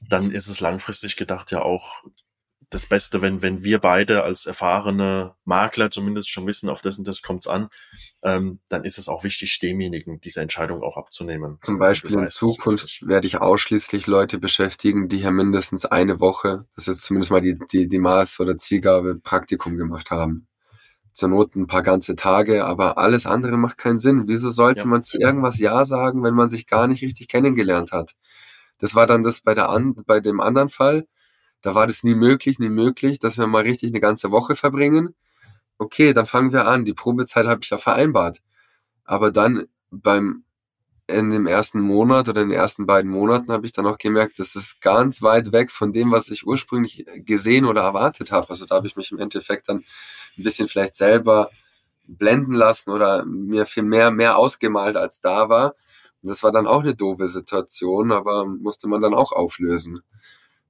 dann 0.09 0.31
ist 0.31 0.49
es 0.49 0.61
langfristig 0.61 1.17
gedacht 1.17 1.51
ja 1.51 1.63
auch 1.63 2.05
das 2.71 2.87
Beste, 2.87 3.23
wenn, 3.23 3.41
wenn 3.41 3.65
wir 3.65 3.79
beide 3.79 4.23
als 4.25 4.47
erfahrene 4.47 5.35
Makler 5.45 5.91
zumindest 5.91 6.31
schon 6.31 6.47
wissen, 6.47 6.69
auf 6.69 6.83
das 6.83 6.99
und 6.99 7.09
das 7.09 7.23
kommt's 7.23 7.47
an, 7.47 7.69
ähm, 8.23 8.61
dann 8.69 8.85
ist 8.85 8.99
es 8.99 9.09
auch 9.09 9.25
wichtig, 9.25 9.59
demjenigen 9.59 10.21
diese 10.21 10.41
Entscheidung 10.43 10.83
auch 10.83 10.97
abzunehmen. 10.99 11.59
Zum 11.63 11.79
Beispiel 11.79 12.19
in 12.19 12.29
Zukunft 12.29 13.07
werde 13.07 13.27
ich 13.27 13.41
ausschließlich 13.41 14.07
Leute 14.07 14.39
beschäftigen, 14.39 15.09
die 15.09 15.19
hier 15.19 15.31
mindestens 15.31 15.87
eine 15.87 16.21
Woche, 16.21 16.67
das 16.77 16.89
ist 16.89 17.03
zumindest 17.03 17.31
mal 17.31 17.41
die, 17.41 17.59
die, 17.73 17.89
die 17.89 17.99
Maß- 17.99 18.41
oder 18.41 18.59
Zielgabe, 18.59 19.17
Praktikum 19.17 19.77
gemacht 19.77 20.11
haben. 20.11 20.47
Zur 21.15 21.31
Not 21.31 21.57
ein 21.57 21.67
paar 21.67 21.83
ganze 21.83 22.15
Tage, 22.15 22.65
aber 22.65 22.99
alles 22.99 23.27
andere 23.27 23.57
macht 23.57 23.79
keinen 23.79 23.99
Sinn. 23.99 24.25
Wieso 24.29 24.51
sollte 24.51 24.83
ja. 24.83 24.87
man 24.87 25.03
zu 25.03 25.19
irgendwas 25.19 25.59
Ja 25.59 25.85
sagen, 25.85 26.23
wenn 26.23 26.35
man 26.35 26.49
sich 26.49 26.67
gar 26.67 26.87
nicht 26.87 27.03
richtig 27.03 27.27
kennengelernt 27.29 27.91
hat? 27.91 28.15
Das 28.79 28.95
war 28.95 29.07
dann 29.09 29.25
das 29.25 29.41
bei 29.41 29.55
der 29.55 29.71
an, 29.71 29.97
bei 30.07 30.21
dem 30.21 30.41
anderen 30.41 30.69
Fall 30.69 31.07
da 31.63 31.75
war 31.75 31.87
das 31.87 32.03
nie 32.05 32.15
möglich, 32.15 32.59
nie 32.59 32.69
möglich, 32.69 33.19
dass 33.19 33.39
wir 33.39 33.47
mal 33.47 33.63
richtig 33.63 33.91
eine 33.91 34.01
ganze 34.01 34.31
Woche 34.31 34.57
verbringen. 34.57 35.15
Okay, 35.79 36.13
dann 36.13 36.27
fangen 36.27 36.53
wir 36.53 36.67
an. 36.67 36.85
Die 36.85 36.95
Probezeit 36.95 37.47
habe 37.47 37.61
ich 37.63 37.71
ja 37.71 37.79
vereinbart. 37.79 38.41
Aber 39.05 39.31
dann 39.31 39.67
beim 39.91 40.45
in 41.09 41.31
dem 41.31 41.47
ersten 41.47 41.81
Monat 41.81 42.29
oder 42.29 42.43
in 42.43 42.51
den 42.51 42.59
ersten 42.59 42.85
beiden 42.85 43.11
Monaten 43.11 43.51
habe 43.51 43.65
ich 43.65 43.73
dann 43.73 43.87
auch 43.87 43.97
gemerkt, 43.97 44.39
das 44.39 44.55
ist 44.55 44.83
ganz 44.83 45.23
weit 45.23 45.53
weg 45.53 45.71
von 45.71 45.91
dem, 45.93 46.13
was 46.13 46.29
ich 46.29 46.47
ursprünglich 46.47 47.07
gesehen 47.25 47.65
oder 47.65 47.81
erwartet 47.81 48.31
habe. 48.31 48.51
Also 48.51 48.67
da 48.67 48.75
habe 48.75 48.87
ich 48.87 48.95
mich 48.95 49.11
im 49.11 49.19
Endeffekt 49.19 49.71
dann 49.71 49.79
ein 50.37 50.43
bisschen 50.43 50.69
vielleicht 50.69 50.95
selber 50.95 51.51
blenden 52.07 52.53
lassen 52.53 52.91
oder 52.91 53.25
mir 53.25 53.65
viel 53.65 53.85
mehr, 53.85 54.11
mehr 54.11 54.37
ausgemalt 54.37 54.97
als 54.97 55.23
da 55.23 55.49
war. 55.49 55.75
Und 56.23 56.29
das 56.29 56.43
war 56.43 56.53
dann 56.53 56.67
auch 56.67 56.83
eine 56.83 56.95
doofe 56.95 57.29
Situation, 57.29 58.13
aber 58.13 58.45
musste 58.47 58.87
man 58.87 59.01
dann 59.01 59.15
auch 59.15 59.33
auflösen. 59.33 60.03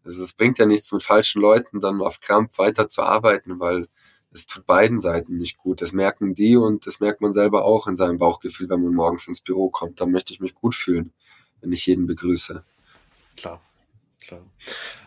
Also 0.09 0.23
es 0.23 0.33
bringt 0.33 0.59
ja 0.59 0.65
nichts 0.65 0.91
mit 0.91 1.03
falschen 1.03 1.43
Leuten 1.43 1.81
dann 1.81 2.01
auf 2.01 2.21
Krampf 2.21 2.57
weiter 2.57 2.89
zu 2.89 3.03
arbeiten, 3.03 3.61
weil 3.61 3.89
es 4.31 4.47
tut 4.47 4.65
beiden 4.65 5.01
Seiten 5.01 5.37
nicht 5.37 5.59
gut. 5.59 5.83
Das 5.83 5.93
merken 5.93 6.35
die 6.35 6.57
und 6.57 6.87
das 6.87 6.99
merkt 6.99 7.21
man 7.21 7.35
selber 7.35 7.67
auch 7.67 7.87
in 7.87 7.95
seinem 7.95 8.17
Bauchgefühl, 8.17 8.71
wenn 8.71 8.83
man 8.83 8.95
morgens 8.95 9.29
ins 9.29 9.43
Büro 9.43 9.69
kommt. 9.69 10.01
Da 10.01 10.07
möchte 10.07 10.33
ich 10.33 10.41
mich 10.41 10.55
gut 10.55 10.75
fühlen. 10.75 11.13
wenn 11.61 11.73
ich 11.73 11.85
jeden 11.85 12.07
begrüße. 12.07 12.65
Klar, 13.37 13.61
klar. 14.19 14.41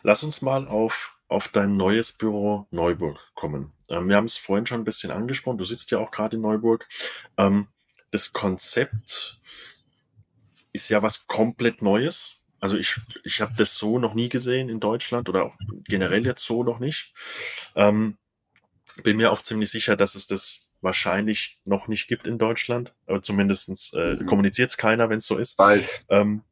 Lass 0.04 0.24
uns 0.24 0.43
mal 0.43 0.68
auf, 0.68 1.18
auf 1.30 1.47
dein 1.47 1.78
neues 1.78 2.12
Büro 2.12 2.68
Neuburg 2.70 3.18
kommen. 3.34 3.72
Ähm, 3.89 4.08
wir 4.08 4.18
haben 4.18 4.26
es 4.26 4.38
vorhin 4.38 4.68
schon 4.68 4.82
ein 4.82 4.86
bisschen 4.86 5.10
angesprochen. 5.10 5.58
Du 5.58 5.66
sitzt 5.66 5.89
ja 5.89 5.97
auch 5.97 6.12
gerade 6.12 6.36
in 6.36 6.43
Neuburg. 6.43 6.88
Ähm, 7.38 7.70
das 8.12 8.34
Konzept 8.34 9.41
ist 10.74 10.89
ja 10.89 11.02
was 11.02 11.26
komplett 11.26 11.82
Neues. 11.82 12.40
Also 12.62 12.78
ich, 12.78 12.95
ich 13.24 13.41
habe 13.41 13.53
das 13.57 13.76
so 13.76 13.99
noch 13.99 14.14
nie 14.14 14.30
gesehen 14.30 14.70
in 14.70 14.80
Deutschland 14.80 15.28
oder 15.28 15.45
auch 15.45 15.55
generell 15.84 16.26
jetzt 16.26 16.45
so 16.45 16.64
noch 16.64 16.80
nicht. 16.80 17.14
Ähm, 17.76 18.18
bin 19.03 19.18
mir 19.18 19.32
auch 19.32 19.41
ziemlich 19.41 19.72
sicher, 19.72 19.97
dass 19.97 20.16
es 20.16 20.28
das 20.28 20.72
wahrscheinlich 20.80 21.59
noch 21.66 21.88
nicht 21.88 22.07
gibt 22.07 22.28
in 22.28 22.38
Deutschland. 22.38 22.93
Aber 23.07 23.22
zumindest 23.22 23.93
äh, 23.95 24.14
mhm. 24.14 24.26
kommuniziert 24.28 24.70
es 24.70 24.78
keiner, 24.78 25.09
wenn 25.09 25.18
es 25.18 25.26
so 25.26 25.38
ist. 25.38 25.57
Ähm, 26.09 26.43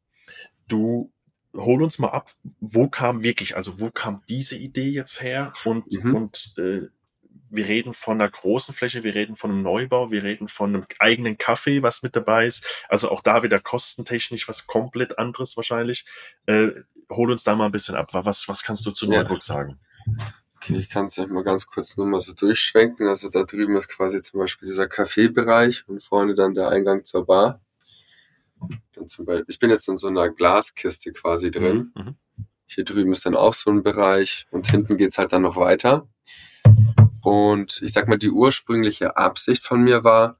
du 0.66 1.12
hol 1.54 1.82
uns 1.82 1.98
mal 1.98 2.08
ab, 2.08 2.32
wo 2.60 2.88
kam 2.88 3.22
wirklich, 3.22 3.56
also 3.56 3.80
wo 3.80 3.90
kam 3.90 4.22
diese 4.28 4.56
Idee 4.56 4.88
jetzt 4.90 5.22
her 5.22 5.52
und, 5.64 5.92
mhm. 5.92 6.14
und 6.14 6.54
äh, 6.58 6.88
wir 7.50 7.66
reden 7.66 7.94
von 7.94 8.20
einer 8.20 8.30
großen 8.30 8.74
Fläche, 8.74 9.02
wir 9.02 9.14
reden 9.14 9.36
von 9.36 9.50
einem 9.50 9.62
Neubau, 9.62 10.10
wir 10.10 10.22
reden 10.22 10.48
von 10.48 10.74
einem 10.74 10.86
eigenen 10.98 11.36
Kaffee, 11.36 11.82
was 11.82 12.02
mit 12.02 12.16
dabei 12.16 12.46
ist. 12.46 12.64
Also 12.88 13.10
auch 13.10 13.22
da 13.22 13.42
wieder 13.42 13.60
kostentechnisch 13.60 14.48
was 14.48 14.66
komplett 14.66 15.18
anderes 15.18 15.56
wahrscheinlich. 15.56 16.06
Äh, 16.46 16.70
hol 17.10 17.30
uns 17.30 17.44
da 17.44 17.54
mal 17.54 17.66
ein 17.66 17.72
bisschen 17.72 17.96
ab. 17.96 18.10
Was, 18.12 18.48
was 18.48 18.62
kannst 18.62 18.86
du 18.86 18.92
zu 18.92 19.06
ja. 19.06 19.18
Neuburg 19.18 19.42
sagen? 19.42 19.78
Okay, 20.56 20.76
ich 20.76 20.88
kann 20.88 21.06
es 21.06 21.16
ja 21.16 21.26
mal 21.26 21.42
ganz 21.42 21.66
kurz 21.66 21.96
nur 21.96 22.06
mal 22.06 22.20
so 22.20 22.32
durchschwenken. 22.32 23.08
Also 23.08 23.28
da 23.28 23.44
drüben 23.44 23.76
ist 23.76 23.88
quasi 23.88 24.22
zum 24.22 24.40
Beispiel 24.40 24.68
dieser 24.68 24.86
Kaffeebereich 24.86 25.88
und 25.88 26.02
vorne 26.02 26.34
dann 26.34 26.54
der 26.54 26.68
Eingang 26.68 27.04
zur 27.04 27.26
Bar. 27.26 27.60
Dann 28.94 29.08
zum 29.08 29.24
Beispiel, 29.24 29.46
ich 29.48 29.58
bin 29.58 29.70
jetzt 29.70 29.88
in 29.88 29.96
so 29.96 30.08
einer 30.08 30.30
Glaskiste 30.30 31.12
quasi 31.12 31.50
drin. 31.50 31.92
Mhm. 31.94 32.02
mhm. 32.02 32.16
Hier 32.72 32.84
drüben 32.84 33.10
ist 33.10 33.26
dann 33.26 33.34
auch 33.34 33.54
so 33.54 33.68
ein 33.70 33.82
Bereich 33.82 34.46
und 34.52 34.70
hinten 34.70 34.96
geht's 34.96 35.18
halt 35.18 35.32
dann 35.32 35.42
noch 35.42 35.56
weiter. 35.56 36.06
Und 37.30 37.80
ich 37.82 37.92
sag 37.92 38.08
mal, 38.08 38.18
die 38.18 38.32
ursprüngliche 38.32 39.16
Absicht 39.16 39.62
von 39.62 39.84
mir 39.84 40.02
war, 40.02 40.36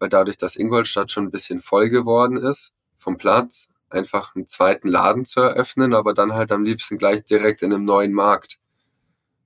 weil 0.00 0.08
dadurch, 0.08 0.36
dass 0.36 0.56
Ingolstadt 0.56 1.12
schon 1.12 1.26
ein 1.26 1.30
bisschen 1.30 1.60
voll 1.60 1.88
geworden 1.88 2.36
ist 2.36 2.72
vom 2.96 3.16
Platz, 3.16 3.68
einfach 3.88 4.34
einen 4.34 4.48
zweiten 4.48 4.88
Laden 4.88 5.24
zu 5.24 5.38
eröffnen, 5.38 5.94
aber 5.94 6.14
dann 6.14 6.32
halt 6.32 6.50
am 6.50 6.64
liebsten 6.64 6.98
gleich 6.98 7.22
direkt 7.22 7.62
in 7.62 7.72
einem 7.72 7.84
neuen 7.84 8.12
Markt. 8.12 8.58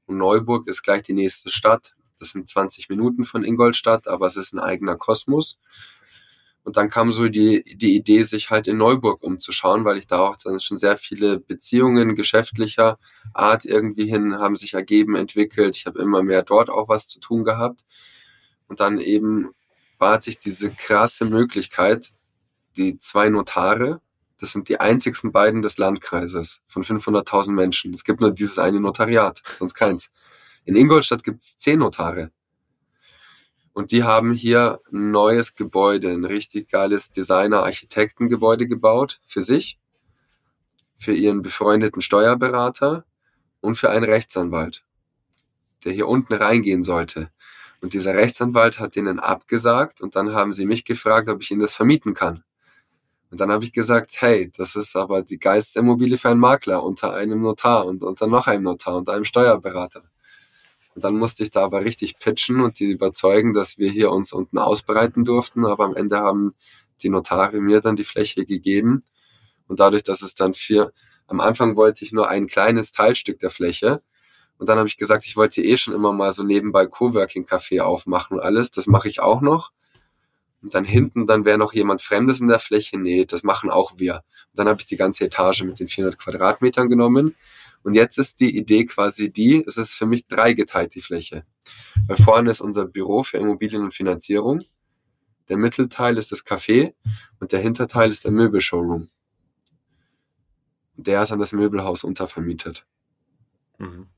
Und 0.06 0.16
Neuburg 0.16 0.68
ist 0.68 0.82
gleich 0.82 1.02
die 1.02 1.12
nächste 1.12 1.50
Stadt. 1.50 1.94
Das 2.18 2.30
sind 2.30 2.48
20 2.48 2.88
Minuten 2.88 3.26
von 3.26 3.44
Ingolstadt, 3.44 4.08
aber 4.08 4.26
es 4.26 4.38
ist 4.38 4.54
ein 4.54 4.58
eigener 4.58 4.96
Kosmos. 4.96 5.58
Und 6.66 6.76
dann 6.76 6.90
kam 6.90 7.12
so 7.12 7.28
die, 7.28 7.62
die 7.76 7.94
Idee, 7.94 8.24
sich 8.24 8.50
halt 8.50 8.66
in 8.66 8.76
Neuburg 8.76 9.22
umzuschauen, 9.22 9.84
weil 9.84 9.98
ich 9.98 10.08
da 10.08 10.18
auch 10.18 10.36
dann 10.36 10.58
schon 10.58 10.78
sehr 10.78 10.96
viele 10.96 11.38
Beziehungen 11.38 12.16
geschäftlicher 12.16 12.98
Art 13.32 13.64
irgendwie 13.64 14.06
hin 14.06 14.40
haben 14.40 14.56
sich 14.56 14.74
ergeben, 14.74 15.14
entwickelt. 15.14 15.76
Ich 15.76 15.86
habe 15.86 16.00
immer 16.00 16.24
mehr 16.24 16.42
dort 16.42 16.68
auch 16.68 16.88
was 16.88 17.06
zu 17.06 17.20
tun 17.20 17.44
gehabt. 17.44 17.84
Und 18.66 18.80
dann 18.80 18.98
eben 18.98 19.52
bat 19.98 20.24
sich 20.24 20.40
diese 20.40 20.72
krasse 20.72 21.24
Möglichkeit, 21.24 22.10
die 22.76 22.98
zwei 22.98 23.28
Notare, 23.28 24.00
das 24.40 24.50
sind 24.50 24.68
die 24.68 24.80
einzigsten 24.80 25.30
beiden 25.30 25.62
des 25.62 25.78
Landkreises 25.78 26.62
von 26.66 26.82
500.000 26.82 27.52
Menschen. 27.52 27.94
Es 27.94 28.02
gibt 28.02 28.20
nur 28.20 28.32
dieses 28.32 28.58
eine 28.58 28.80
Notariat, 28.80 29.40
sonst 29.60 29.74
keins. 29.74 30.10
In 30.64 30.74
Ingolstadt 30.74 31.22
gibt 31.22 31.44
es 31.44 31.58
zehn 31.58 31.78
Notare. 31.78 32.32
Und 33.76 33.92
die 33.92 34.04
haben 34.04 34.32
hier 34.32 34.80
ein 34.90 35.10
neues 35.10 35.54
Gebäude, 35.54 36.08
ein 36.10 36.24
richtig 36.24 36.70
geiles 36.70 37.12
Designer-Architektengebäude 37.12 38.66
gebaut 38.66 39.20
für 39.26 39.42
sich, 39.42 39.78
für 40.96 41.12
ihren 41.12 41.42
befreundeten 41.42 42.00
Steuerberater 42.00 43.04
und 43.60 43.74
für 43.74 43.90
einen 43.90 44.06
Rechtsanwalt, 44.06 44.86
der 45.84 45.92
hier 45.92 46.08
unten 46.08 46.32
reingehen 46.32 46.84
sollte. 46.84 47.30
Und 47.82 47.92
dieser 47.92 48.14
Rechtsanwalt 48.14 48.80
hat 48.80 48.96
denen 48.96 49.20
abgesagt 49.20 50.00
und 50.00 50.16
dann 50.16 50.32
haben 50.32 50.54
sie 50.54 50.64
mich 50.64 50.86
gefragt, 50.86 51.28
ob 51.28 51.42
ich 51.42 51.50
ihnen 51.50 51.60
das 51.60 51.74
vermieten 51.74 52.14
kann. 52.14 52.44
Und 53.30 53.40
dann 53.40 53.50
habe 53.50 53.64
ich 53.64 53.74
gesagt, 53.74 54.22
hey, 54.22 54.50
das 54.56 54.74
ist 54.74 54.96
aber 54.96 55.20
die 55.20 55.38
geilste 55.38 55.80
Immobilie 55.80 56.16
für 56.16 56.30
einen 56.30 56.40
Makler 56.40 56.82
unter 56.82 57.12
einem 57.12 57.42
Notar 57.42 57.84
und 57.84 58.02
unter 58.02 58.26
noch 58.26 58.46
einem 58.46 58.62
Notar 58.62 58.96
und 58.96 59.10
einem 59.10 59.26
Steuerberater. 59.26 60.02
Und 60.96 61.04
dann 61.04 61.18
musste 61.18 61.42
ich 61.42 61.50
da 61.50 61.62
aber 61.62 61.84
richtig 61.84 62.18
pitchen 62.18 62.62
und 62.62 62.80
die 62.80 62.86
überzeugen, 62.86 63.52
dass 63.52 63.76
wir 63.76 63.90
hier 63.90 64.10
uns 64.10 64.32
unten 64.32 64.56
ausbreiten 64.56 65.26
durften. 65.26 65.66
Aber 65.66 65.84
am 65.84 65.94
Ende 65.94 66.20
haben 66.20 66.54
die 67.02 67.10
Notare 67.10 67.60
mir 67.60 67.82
dann 67.82 67.96
die 67.96 68.04
Fläche 68.04 68.46
gegeben. 68.46 69.02
Und 69.68 69.78
dadurch, 69.78 70.04
dass 70.04 70.22
es 70.22 70.34
dann 70.34 70.54
vier, 70.54 70.92
am 71.26 71.40
Anfang 71.40 71.76
wollte 71.76 72.02
ich 72.02 72.12
nur 72.12 72.30
ein 72.30 72.46
kleines 72.46 72.92
Teilstück 72.92 73.38
der 73.40 73.50
Fläche. 73.50 74.00
Und 74.56 74.70
dann 74.70 74.78
habe 74.78 74.88
ich 74.88 74.96
gesagt, 74.96 75.26
ich 75.26 75.36
wollte 75.36 75.62
eh 75.62 75.76
schon 75.76 75.92
immer 75.92 76.14
mal 76.14 76.32
so 76.32 76.42
nebenbei 76.42 76.86
Coworking-Café 76.86 77.82
aufmachen 77.82 78.38
und 78.38 78.42
alles. 78.42 78.70
Das 78.70 78.86
mache 78.86 79.10
ich 79.10 79.20
auch 79.20 79.42
noch. 79.42 79.72
Und 80.62 80.72
dann 80.72 80.86
hinten, 80.86 81.26
dann 81.26 81.44
wäre 81.44 81.58
noch 81.58 81.74
jemand 81.74 82.00
Fremdes 82.00 82.40
in 82.40 82.48
der 82.48 82.58
Fläche. 82.58 82.98
Nee, 82.98 83.26
das 83.26 83.42
machen 83.42 83.68
auch 83.68 83.98
wir. 83.98 84.24
Und 84.52 84.60
dann 84.60 84.66
habe 84.66 84.80
ich 84.80 84.86
die 84.86 84.96
ganze 84.96 85.26
Etage 85.26 85.64
mit 85.64 85.78
den 85.78 85.88
400 85.88 86.18
Quadratmetern 86.18 86.88
genommen 86.88 87.34
und 87.86 87.94
jetzt 87.94 88.18
ist 88.18 88.40
die 88.40 88.56
Idee 88.58 88.84
quasi 88.84 89.32
die, 89.32 89.64
es 89.64 89.76
ist 89.76 89.92
für 89.92 90.06
mich 90.06 90.26
dreigeteilt, 90.26 90.96
die 90.96 91.00
Fläche. 91.00 91.46
Weil 92.08 92.16
vorne 92.16 92.50
ist 92.50 92.60
unser 92.60 92.84
Büro 92.84 93.22
für 93.22 93.36
Immobilien 93.36 93.84
und 93.84 93.94
Finanzierung. 93.94 94.60
Der 95.48 95.56
Mittelteil 95.56 96.18
ist 96.18 96.32
das 96.32 96.44
Café 96.44 96.94
und 97.38 97.52
der 97.52 97.60
Hinterteil 97.60 98.10
ist 98.10 98.24
der 98.24 98.32
Möbelshowroom. 98.32 99.08
Der 100.96 101.22
ist 101.22 101.30
an 101.30 101.38
das 101.38 101.52
Möbelhaus 101.52 102.02
untervermietet. 102.02 102.84
Mhm. 103.78 104.08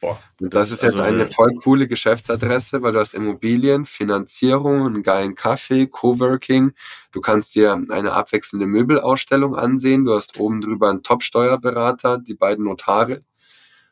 Boah, 0.00 0.18
und 0.40 0.54
das, 0.54 0.70
das 0.70 0.72
ist 0.72 0.82
jetzt 0.82 0.96
also 0.96 1.04
eine 1.04 1.26
voll 1.26 1.54
coole 1.62 1.86
Geschäftsadresse, 1.86 2.80
weil 2.80 2.92
du 2.92 3.00
hast 3.00 3.12
Immobilien, 3.12 3.84
Finanzierung, 3.84 4.86
einen 4.86 5.02
geilen 5.02 5.34
Kaffee, 5.34 5.86
Coworking. 5.86 6.72
Du 7.12 7.20
kannst 7.20 7.54
dir 7.54 7.72
eine 7.72 8.12
abwechselnde 8.12 8.66
Möbelausstellung 8.66 9.56
ansehen. 9.56 10.06
Du 10.06 10.16
hast 10.16 10.40
oben 10.40 10.62
drüber 10.62 10.88
einen 10.88 11.02
Top-Steuerberater, 11.02 12.16
die 12.16 12.34
beiden 12.34 12.64
Notare. 12.64 13.22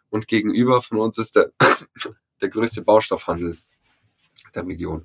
Und 0.08 0.28
gegenüber 0.28 0.80
von 0.80 0.98
uns 0.98 1.18
ist 1.18 1.36
der, 1.36 1.52
der 2.40 2.48
größte 2.48 2.80
Baustoffhandel 2.80 3.58
der 4.54 4.66
Region. 4.66 5.04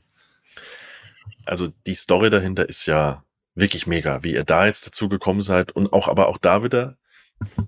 Also 1.45 1.67
die 1.85 1.95
Story 1.95 2.29
dahinter 2.29 2.69
ist 2.69 2.85
ja 2.85 3.25
wirklich 3.55 3.87
mega, 3.87 4.23
wie 4.23 4.33
ihr 4.33 4.45
da 4.45 4.65
jetzt 4.65 4.87
dazu 4.87 5.09
gekommen 5.09 5.41
seid 5.41 5.73
und 5.73 5.91
auch, 5.91 6.07
aber 6.07 6.27
auch 6.27 6.37
da 6.37 6.63
wieder 6.63 6.97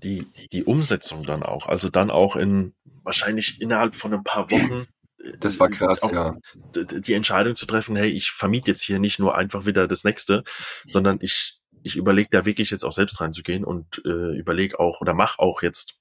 die, 0.02 0.26
die 0.52 0.64
Umsetzung 0.64 1.24
dann 1.24 1.42
auch. 1.42 1.66
Also 1.66 1.88
dann 1.88 2.10
auch 2.10 2.36
in 2.36 2.74
wahrscheinlich 3.02 3.60
innerhalb 3.60 3.96
von 3.96 4.12
ein 4.12 4.24
paar 4.24 4.50
Wochen. 4.50 4.86
Äh, 5.22 5.38
das 5.40 5.58
war 5.58 5.68
krass, 5.68 6.00
ja. 6.12 6.36
Die 6.74 7.14
Entscheidung 7.14 7.56
zu 7.56 7.66
treffen, 7.66 7.96
hey, 7.96 8.10
ich 8.10 8.30
vermiete 8.30 8.70
jetzt 8.70 8.82
hier 8.82 8.98
nicht 8.98 9.18
nur 9.18 9.36
einfach 9.36 9.66
wieder 9.66 9.88
das 9.88 10.04
nächste, 10.04 10.44
sondern 10.86 11.18
ich, 11.20 11.60
ich 11.82 11.96
überlege 11.96 12.28
da 12.30 12.44
wirklich 12.44 12.70
jetzt 12.70 12.84
auch 12.84 12.92
selbst 12.92 13.20
reinzugehen 13.20 13.64
und 13.64 14.02
äh, 14.04 14.36
überlege 14.38 14.78
auch 14.78 15.00
oder 15.00 15.14
mach 15.14 15.38
auch 15.38 15.62
jetzt 15.62 16.00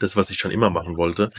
das, 0.00 0.16
was 0.16 0.30
ich 0.30 0.38
schon 0.38 0.50
immer 0.50 0.70
machen 0.70 0.96
wollte. 0.96 1.32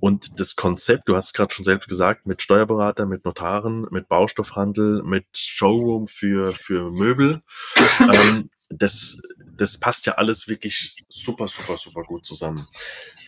Und 0.00 0.40
das 0.40 0.56
Konzept, 0.56 1.08
du 1.08 1.16
hast 1.16 1.32
gerade 1.34 1.52
schon 1.52 1.64
selbst 1.64 1.88
gesagt, 1.88 2.26
mit 2.26 2.40
Steuerberater, 2.42 3.06
mit 3.06 3.24
Notaren, 3.24 3.86
mit 3.90 4.08
Baustoffhandel, 4.08 5.02
mit 5.02 5.26
Showroom 5.36 6.06
für, 6.06 6.52
für 6.52 6.90
Möbel, 6.90 7.42
ähm, 8.00 8.50
das, 8.70 9.18
das 9.62 9.78
passt 9.78 10.06
ja 10.06 10.14
alles 10.14 10.48
wirklich 10.48 11.04
super, 11.08 11.46
super, 11.46 11.76
super 11.76 12.02
gut 12.02 12.26
zusammen. 12.26 12.66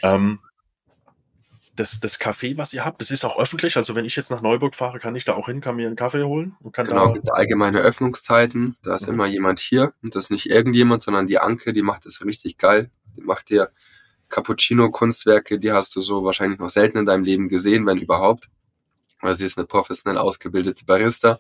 Ähm, 0.03 0.41
das, 1.77 2.01
das 2.01 2.21
Café, 2.21 2.57
was 2.57 2.73
ihr 2.73 2.85
habt, 2.85 3.01
das 3.01 3.13
ist 3.13 3.25
auch 3.25 3.39
öffentlich. 3.39 3.77
Also 3.77 3.95
wenn 3.95 4.05
ich 4.05 4.17
jetzt 4.17 4.33
nach 4.33 4.43
Neuburg 4.43 4.75
fahre, 4.75 4.99
kann 4.99 5.15
ich 5.15 5.25
da 5.25 5.35
auch 5.35 5.47
hin, 5.47 5.61
kann 5.61 5.77
mir 5.77 5.87
einen 5.87 5.95
Kaffee 5.95 6.25
holen 6.25 6.57
und 6.61 6.73
kann 6.73 6.87
genau, 6.87 7.15
da 7.15 7.33
allgemeine 7.35 7.79
Öffnungszeiten. 7.79 8.77
Da 8.83 8.97
ist 8.97 9.07
mhm. 9.07 9.15
immer 9.15 9.27
jemand 9.27 9.61
hier 9.61 9.95
und 10.03 10.17
das 10.17 10.25
ist 10.25 10.31
nicht 10.31 10.51
irgendjemand, 10.51 11.05
sondern 11.05 11.29
die 11.29 11.39
Anke, 11.39 11.73
die 11.73 11.83
macht 11.83 12.05
das 12.05 12.25
richtig 12.25 12.59
geil. 12.59 12.91
Die 13.17 13.23
macht 13.23 13.49
dir 13.51 13.71
Cappuccino-Kunstwerke, 14.29 15.61
die 15.61 15.71
hast 15.71 15.95
du 15.95 16.01
so 16.01 16.25
wahrscheinlich 16.25 16.59
noch 16.59 16.71
selten 16.71 16.99
in 16.99 17.07
deinem 17.07 17.23
Leben 17.23 17.49
gesehen, 17.49 17.87
wenn 17.87 17.99
überhaupt. 17.99 18.49
Weil 19.21 19.37
sie 19.37 19.47
ist 19.47 19.57
eine 19.57 19.69
professionell 19.69 20.19
ausgebildete 20.19 20.85
Barista 20.85 21.39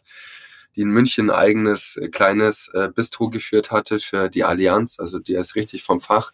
die 0.76 0.82
in 0.82 0.88
München 0.88 1.30
ein 1.30 1.36
eigenes 1.36 1.96
äh, 1.96 2.08
kleines 2.08 2.68
äh, 2.74 2.88
Bistro 2.94 3.30
geführt 3.30 3.70
hatte 3.70 3.98
für 3.98 4.28
die 4.28 4.44
Allianz. 4.44 4.98
Also 4.98 5.18
die 5.18 5.34
ist 5.34 5.54
richtig 5.54 5.82
vom 5.82 6.00
Fach. 6.00 6.32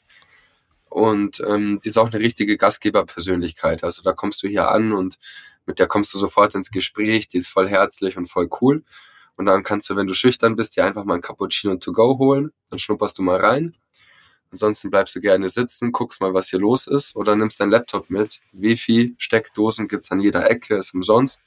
Und 0.88 1.40
ähm, 1.46 1.80
die 1.84 1.90
ist 1.90 1.98
auch 1.98 2.10
eine 2.10 2.20
richtige 2.20 2.56
Gastgeberpersönlichkeit. 2.56 3.84
Also 3.84 4.02
da 4.02 4.12
kommst 4.12 4.42
du 4.42 4.48
hier 4.48 4.70
an 4.70 4.92
und 4.92 5.18
mit 5.66 5.78
der 5.78 5.86
kommst 5.86 6.12
du 6.14 6.18
sofort 6.18 6.54
ins 6.54 6.70
Gespräch. 6.70 7.28
Die 7.28 7.38
ist 7.38 7.48
voll 7.48 7.68
herzlich 7.68 8.16
und 8.16 8.26
voll 8.26 8.48
cool. 8.60 8.82
Und 9.36 9.46
dann 9.46 9.62
kannst 9.62 9.88
du, 9.88 9.96
wenn 9.96 10.08
du 10.08 10.14
schüchtern 10.14 10.56
bist, 10.56 10.76
dir 10.76 10.84
einfach 10.84 11.04
mal 11.04 11.14
ein 11.14 11.20
Cappuccino 11.20 11.76
to 11.76 11.92
go 11.92 12.18
holen. 12.18 12.52
Dann 12.70 12.78
schnupperst 12.78 13.18
du 13.18 13.22
mal 13.22 13.38
rein. 13.38 13.72
Ansonsten 14.50 14.90
bleibst 14.90 15.14
du 15.14 15.20
gerne 15.20 15.48
sitzen, 15.48 15.92
guckst 15.92 16.20
mal, 16.20 16.34
was 16.34 16.48
hier 16.48 16.58
los 16.58 16.88
ist 16.88 17.14
oder 17.14 17.36
nimmst 17.36 17.60
deinen 17.60 17.70
Laptop 17.70 18.10
mit. 18.10 18.40
Wifi, 18.52 19.14
Steckdosen 19.16 19.86
gibt's 19.86 20.10
an 20.10 20.18
jeder 20.18 20.50
Ecke, 20.50 20.74
ist 20.76 20.92
umsonst. 20.92 21.40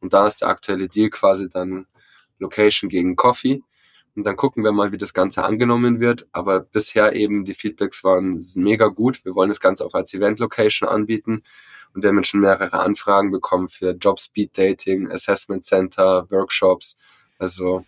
Und 0.00 0.14
da 0.14 0.26
ist 0.26 0.40
der 0.40 0.48
aktuelle 0.48 0.88
Deal 0.88 1.10
quasi 1.10 1.50
dann 1.50 1.86
Location 2.38 2.88
gegen 2.88 3.16
Coffee. 3.16 3.62
Und 4.16 4.26
dann 4.26 4.36
gucken 4.36 4.64
wir 4.64 4.72
mal, 4.72 4.90
wie 4.90 4.98
das 4.98 5.14
Ganze 5.14 5.44
angenommen 5.44 6.00
wird. 6.00 6.26
Aber 6.32 6.60
bisher 6.60 7.14
eben 7.14 7.44
die 7.44 7.54
Feedbacks 7.54 8.02
waren 8.02 8.44
mega 8.56 8.88
gut. 8.88 9.24
Wir 9.24 9.34
wollen 9.34 9.48
das 9.48 9.60
Ganze 9.60 9.84
auch 9.84 9.94
als 9.94 10.12
Event-Location 10.12 10.88
anbieten. 10.88 11.42
Und 11.94 12.02
wir 12.02 12.10
haben 12.10 12.24
schon 12.24 12.40
mehrere 12.40 12.80
Anfragen 12.80 13.30
bekommen 13.30 13.68
für 13.68 13.92
Job 13.92 14.20
Speed 14.20 14.56
Dating, 14.58 15.10
Assessment 15.10 15.64
Center, 15.64 16.26
Workshops. 16.30 16.96
Also, 17.38 17.84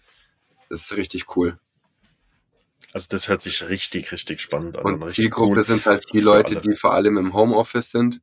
das 0.69 0.83
ist 0.83 0.97
richtig 0.97 1.37
cool. 1.37 1.59
Also 2.93 3.09
das 3.11 3.29
hört 3.29 3.43
sich 3.43 3.69
richtig, 3.69 4.11
richtig 4.11 4.41
spannend 4.41 4.79
an. 4.79 4.85
Und, 4.85 5.03
und 5.03 5.11
Zielgruppe 5.11 5.53
cool 5.59 5.63
sind 5.63 5.87
halt 5.87 6.13
die 6.13 6.21
Leute, 6.21 6.57
die 6.57 6.75
vor 6.75 6.93
allem 6.93 7.19
im 7.19 7.35
Homeoffice 7.35 7.91
sind 7.91 8.21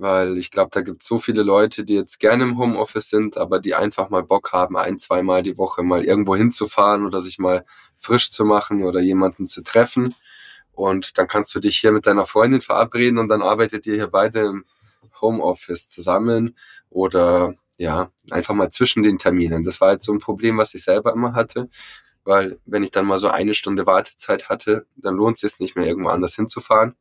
weil 0.00 0.38
ich 0.38 0.50
glaube, 0.50 0.70
da 0.72 0.80
gibt 0.80 1.02
es 1.02 1.08
so 1.08 1.18
viele 1.18 1.42
Leute, 1.42 1.84
die 1.84 1.94
jetzt 1.94 2.20
gerne 2.20 2.44
im 2.44 2.58
Homeoffice 2.58 3.10
sind, 3.10 3.36
aber 3.36 3.60
die 3.60 3.74
einfach 3.74 4.08
mal 4.08 4.22
Bock 4.22 4.52
haben, 4.52 4.76
ein, 4.78 4.98
zweimal 4.98 5.42
die 5.42 5.58
Woche 5.58 5.82
mal 5.82 6.04
irgendwo 6.04 6.34
hinzufahren 6.34 7.04
oder 7.04 7.20
sich 7.20 7.38
mal 7.38 7.64
frisch 7.98 8.30
zu 8.30 8.44
machen 8.46 8.82
oder 8.82 9.00
jemanden 9.00 9.46
zu 9.46 9.62
treffen. 9.62 10.14
Und 10.72 11.18
dann 11.18 11.28
kannst 11.28 11.54
du 11.54 11.60
dich 11.60 11.76
hier 11.76 11.92
mit 11.92 12.06
deiner 12.06 12.24
Freundin 12.24 12.62
verabreden 12.62 13.18
und 13.18 13.28
dann 13.28 13.42
arbeitet 13.42 13.86
ihr 13.86 13.94
hier 13.94 14.06
beide 14.06 14.40
im 14.40 14.64
Homeoffice 15.20 15.86
zusammen 15.86 16.56
oder 16.88 17.54
ja, 17.76 18.10
einfach 18.30 18.54
mal 18.54 18.70
zwischen 18.70 19.02
den 19.02 19.18
Terminen. 19.18 19.64
Das 19.64 19.80
war 19.82 19.92
jetzt 19.92 20.06
so 20.06 20.12
ein 20.12 20.18
Problem, 20.18 20.56
was 20.56 20.74
ich 20.74 20.84
selber 20.84 21.12
immer 21.12 21.34
hatte, 21.34 21.68
weil 22.24 22.58
wenn 22.64 22.82
ich 22.82 22.90
dann 22.90 23.06
mal 23.06 23.18
so 23.18 23.28
eine 23.28 23.52
Stunde 23.52 23.84
Wartezeit 23.84 24.48
hatte, 24.48 24.86
dann 24.96 25.16
lohnt 25.16 25.36
es 25.36 25.52
sich 25.52 25.60
nicht 25.60 25.76
mehr 25.76 25.86
irgendwo 25.86 26.08
anders 26.08 26.36
hinzufahren. 26.36 26.94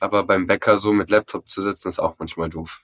Aber 0.00 0.24
beim 0.24 0.46
Bäcker 0.46 0.78
so 0.78 0.92
mit 0.92 1.10
Laptop 1.10 1.48
zu 1.48 1.62
sitzen, 1.62 1.88
ist 1.88 1.98
auch 1.98 2.16
manchmal 2.18 2.50
doof. 2.50 2.82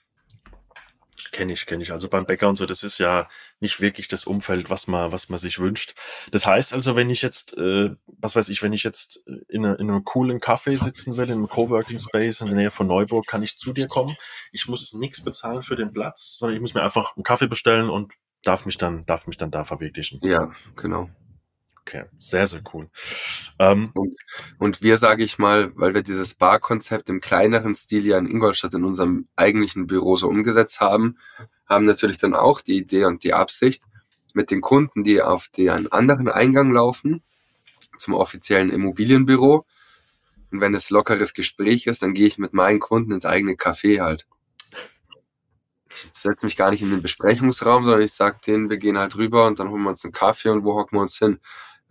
Kenne 1.31 1.55
ich, 1.55 1.65
kenne 1.65 1.83
ich. 1.83 1.93
Also 1.93 2.09
beim 2.09 2.27
Bäcker 2.27 2.49
und 2.49 2.57
so, 2.57 2.67
das 2.67 2.83
ist 2.83 2.99
ja 2.99 3.27
nicht 3.59 3.81
wirklich 3.81 4.07
das 4.07 4.25
Umfeld, 4.25 4.69
was 4.69 4.87
man, 4.87 5.13
was 5.13 5.31
man 5.31 5.39
sich 5.39 5.59
wünscht. 5.59 5.95
Das 6.31 6.47
heißt 6.47 6.75
also, 6.75 6.95
wenn 6.95 7.09
ich 7.09 7.23
jetzt, 7.23 7.57
äh, 7.57 7.91
was 8.07 8.37
weiß 8.37 8.51
ich, 8.51 8.63
wenn 8.63 8.75
ich 8.75 8.83
jetzt 8.83 9.27
in, 9.49 9.65
eine, 9.65 9.77
in 9.77 9.89
einem 9.89 10.05
coolen 10.05 10.41
Café 10.41 10.77
sitzen 10.77 11.17
will, 11.17 11.31
in 11.31 11.39
einem 11.39 11.49
Coworking 11.49 11.99
Space 11.99 12.43
in 12.43 12.49
der 12.49 12.57
Nähe 12.57 12.71
von 12.71 12.87
Neuburg, 12.87 13.27
kann 13.27 13.43
ich 13.43 13.57
zu 13.57 13.73
dir 13.73 13.89
kommen. 13.89 14.15
Ich 14.53 14.69
muss 14.69 14.93
nichts 14.93 15.25
bezahlen 15.25 15.63
für 15.63 15.77
den 15.77 15.93
Platz, 15.93 16.37
sondern 16.39 16.57
ich 16.57 16.61
muss 16.61 16.75
mir 16.75 16.83
einfach 16.83 17.17
einen 17.17 17.25
Kaffee 17.25 17.49
bestellen 17.49 17.89
und 17.89 18.13
darf 18.43 18.67
mich 18.67 18.77
dann, 18.77 19.07
darf 19.07 19.27
mich 19.27 19.39
dann 19.39 19.51
da 19.51 19.65
verwirklichen. 19.65 20.21
Ja, 20.23 20.53
genau. 20.77 21.09
Okay, 21.85 22.05
sehr, 22.19 22.47
sehr 22.47 22.63
cool. 22.73 22.89
Ähm, 23.59 23.91
und, 23.95 24.17
und 24.59 24.83
wir, 24.83 24.97
sage 24.97 25.25
ich 25.25 25.39
mal, 25.39 25.73
weil 25.75 25.95
wir 25.95 26.03
dieses 26.03 26.35
Bar-Konzept 26.35 27.11
im 27.11 27.21
kleineren 27.21 27.75
Stil 27.75 28.07
ja 28.07 28.19
in 28.19 28.27
Ingolstadt 28.27 28.75
in 28.75 28.85
unserem 28.85 29.29
eigentlichen 29.35 29.89
Büro 29.89 30.17
so 30.17 30.29
umgesetzt 30.29 30.81
haben, 30.81 31.19
haben 31.67 31.85
natürlich 31.85 32.19
dann 32.19 32.35
auch 32.35 32.61
die 32.61 32.77
Idee 32.77 33.05
und 33.05 33.25
die 33.25 33.35
Absicht, 33.35 33.83
mit 34.35 34.51
den 34.51 34.61
Kunden, 34.61 35.05
die 35.05 35.23
auf 35.23 35.49
den 35.49 35.91
anderen 35.93 36.29
Eingang 36.29 36.73
laufen, 36.73 37.23
zum 37.99 38.15
offiziellen 38.15 38.71
Immobilienbüro. 38.71 39.67
Und 40.51 40.61
wenn 40.61 40.75
es 40.75 40.91
lockeres 40.91 41.35
Gespräch 41.35 41.87
ist, 41.87 42.03
dann 42.03 42.15
gehe 42.15 42.27
ich 42.27 42.39
mit 42.39 42.53
meinen 42.53 42.81
Kunden 42.81 43.13
ins 43.13 43.27
eigene 43.27 43.55
Café 43.55 44.01
halt. 44.01 44.27
Ich 45.95 46.11
setze 46.13 46.47
mich 46.47 46.57
gar 46.57 46.71
nicht 46.71 46.83
in 46.83 46.91
den 46.91 47.03
Besprechungsraum, 47.03 47.85
sondern 47.85 48.03
ich 48.03 48.13
sage 48.13 48.39
denen, 48.47 48.71
wir 48.71 48.79
gehen 48.79 48.99
halt 48.99 49.17
rüber 49.17 49.47
und 49.47 49.59
dann 49.59 49.69
holen 49.69 49.83
wir 49.83 49.91
uns 49.91 50.05
einen 50.05 50.13
Kaffee 50.13 50.49
und 50.49 50.65
wo 50.65 50.75
hocken 50.75 50.97
wir 50.97 51.03
uns 51.03 51.19
hin. 51.19 51.39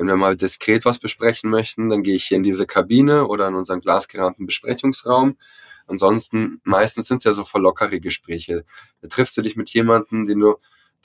Wenn 0.02 0.08
wir 0.08 0.18
mal 0.18 0.36
diskret 0.36 0.84
was 0.84 0.98
besprechen 0.98 1.52
möchten, 1.52 1.88
dann 1.90 2.02
gehe 2.02 2.16
ich 2.16 2.24
hier 2.24 2.38
in 2.38 2.42
diese 2.42 2.66
Kabine 2.66 3.28
oder 3.28 3.48
in 3.48 3.54
unseren 3.54 3.82
glasgerahmten 3.82 4.48
Besprechungsraum. 4.48 5.38
Ansonsten, 5.86 6.60
meistens 6.64 7.06
sind 7.06 7.18
es 7.18 7.26
ja 7.26 7.34
so 7.34 7.46
voll 7.46 7.62
lockere 7.62 8.00
Gespräche. 8.00 8.66
Da 9.04 9.10
triffst 9.10 9.38
du 9.38 9.44
dich 9.44 9.56
mit 9.56 9.70
jemandem, 9.70 10.26
den 10.26 10.40
du, 10.40 10.56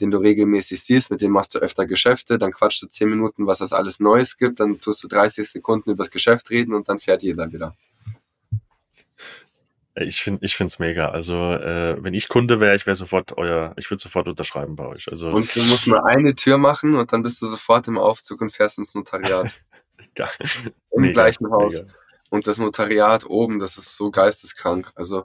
den 0.01 0.11
du 0.11 0.16
regelmäßig 0.16 0.82
siehst, 0.82 1.11
mit 1.11 1.20
dem 1.20 1.32
machst 1.32 1.55
du 1.55 1.59
öfter 1.59 1.84
Geschäfte, 1.84 2.38
dann 2.38 2.53
quatschst 2.53 2.84
du 2.84 2.86
zehn 2.86 3.11
Minuten, 3.11 3.47
was 3.47 3.61
es 3.61 3.74
alles 3.74 4.01
Neues 4.01 4.38
gibt, 4.38 4.61
dann 4.61 4.80
tust 4.80 5.05
du 5.05 5.09
30 5.09 5.47
Sekunden 5.47 5.90
übers 5.90 6.11
Geschäft 6.11 6.49
reden 6.49 6.72
und 6.72 6.88
dann 6.88 6.99
fährt 6.99 7.22
jeder 7.22 7.53
wieder. 7.53 7.76
Ich 9.99 10.22
finde, 10.22 10.44
ich 10.44 10.55
finde 10.55 10.72
es 10.72 10.78
mega. 10.78 11.09
Also 11.09 11.34
äh, 11.34 11.97
wenn 12.03 12.12
ich 12.12 12.28
Kunde 12.28 12.61
wäre, 12.61 12.76
ich 12.76 12.86
wäre 12.86 12.97
sofort 12.97 13.36
euer, 13.38 13.72
ich 13.78 13.90
würde 13.90 14.03
sofort 14.03 14.28
unterschreiben 14.28 14.76
bei 14.76 14.86
euch. 14.86 15.09
Also 15.09 15.30
und 15.30 15.55
du 15.55 15.62
musst 15.62 15.86
nur 15.86 16.05
eine 16.05 16.34
Tür 16.34 16.59
machen 16.59 16.97
und 16.97 17.12
dann 17.12 17.22
bist 17.22 17.40
du 17.40 17.47
sofort 17.47 17.88
im 17.88 17.97
Aufzug 17.97 18.42
und 18.42 18.51
fährst 18.51 18.78
ins 18.78 18.94
Notariat. 18.94 19.51
Im 20.90 21.03
mega, 21.03 21.12
gleichen 21.12 21.51
Haus. 21.51 21.74
Mega. 21.74 21.92
Und 22.30 22.47
das 22.47 22.59
Notariat 22.59 23.26
oben, 23.26 23.59
das 23.59 23.76
ist 23.76 23.97
so 23.97 24.11
geisteskrank. 24.11 24.92
Also 24.94 25.24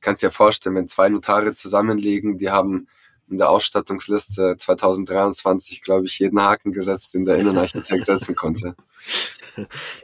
kannst 0.00 0.22
dir 0.22 0.30
vorstellen, 0.30 0.76
wenn 0.76 0.88
zwei 0.88 1.08
Notare 1.08 1.54
zusammenlegen, 1.54 2.38
die 2.38 2.50
haben 2.50 2.88
in 3.28 3.38
der 3.38 3.50
Ausstattungsliste 3.50 4.56
2023, 4.58 5.82
glaube 5.82 6.06
ich, 6.06 6.18
jeden 6.18 6.40
Haken 6.40 6.72
gesetzt, 6.72 7.14
den 7.14 7.24
der 7.24 7.38
Innenarchitekt 7.38 8.06
setzen 8.06 8.34
konnte. 8.34 8.76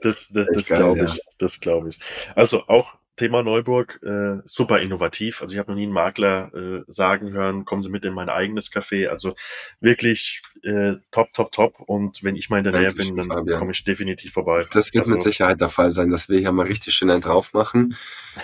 Das, 0.00 0.28
das, 0.32 0.46
das 0.52 0.66
glaube 0.66 1.00
ich. 1.00 1.14
Ja. 1.14 1.22
Das 1.38 1.60
glaube 1.60 1.88
ich. 1.88 1.98
Also 2.34 2.68
auch 2.68 2.99
Thema 3.20 3.42
Neuburg, 3.42 4.00
äh, 4.02 4.40
super 4.46 4.80
innovativ. 4.80 5.42
Also 5.42 5.52
ich 5.52 5.58
habe 5.58 5.70
noch 5.70 5.76
nie 5.76 5.82
einen 5.82 5.92
Makler 5.92 6.50
äh, 6.54 6.84
sagen 6.88 7.32
hören, 7.32 7.66
kommen 7.66 7.82
Sie 7.82 7.90
mit 7.90 8.02
in 8.06 8.14
mein 8.14 8.30
eigenes 8.30 8.72
Café. 8.72 9.08
Also 9.08 9.34
wirklich 9.78 10.40
äh, 10.62 10.94
top, 11.10 11.34
top, 11.34 11.52
top. 11.52 11.80
Und 11.80 12.24
wenn 12.24 12.34
ich 12.34 12.48
mal 12.48 12.58
in 12.58 12.64
der 12.64 12.72
Nähe 12.72 12.94
bin, 12.94 13.14
dann 13.14 13.28
komme 13.28 13.72
ich 13.72 13.84
definitiv 13.84 14.32
vorbei. 14.32 14.64
Das 14.72 14.94
wird 14.94 15.02
also, 15.02 15.10
mit 15.10 15.20
Sicherheit 15.22 15.60
der 15.60 15.68
Fall 15.68 15.90
sein, 15.90 16.10
dass 16.10 16.30
wir 16.30 16.38
hier 16.38 16.50
mal 16.50 16.64
richtig 16.64 16.94
schön 16.94 17.10
einen 17.10 17.20
drauf 17.20 17.52
machen. 17.52 17.94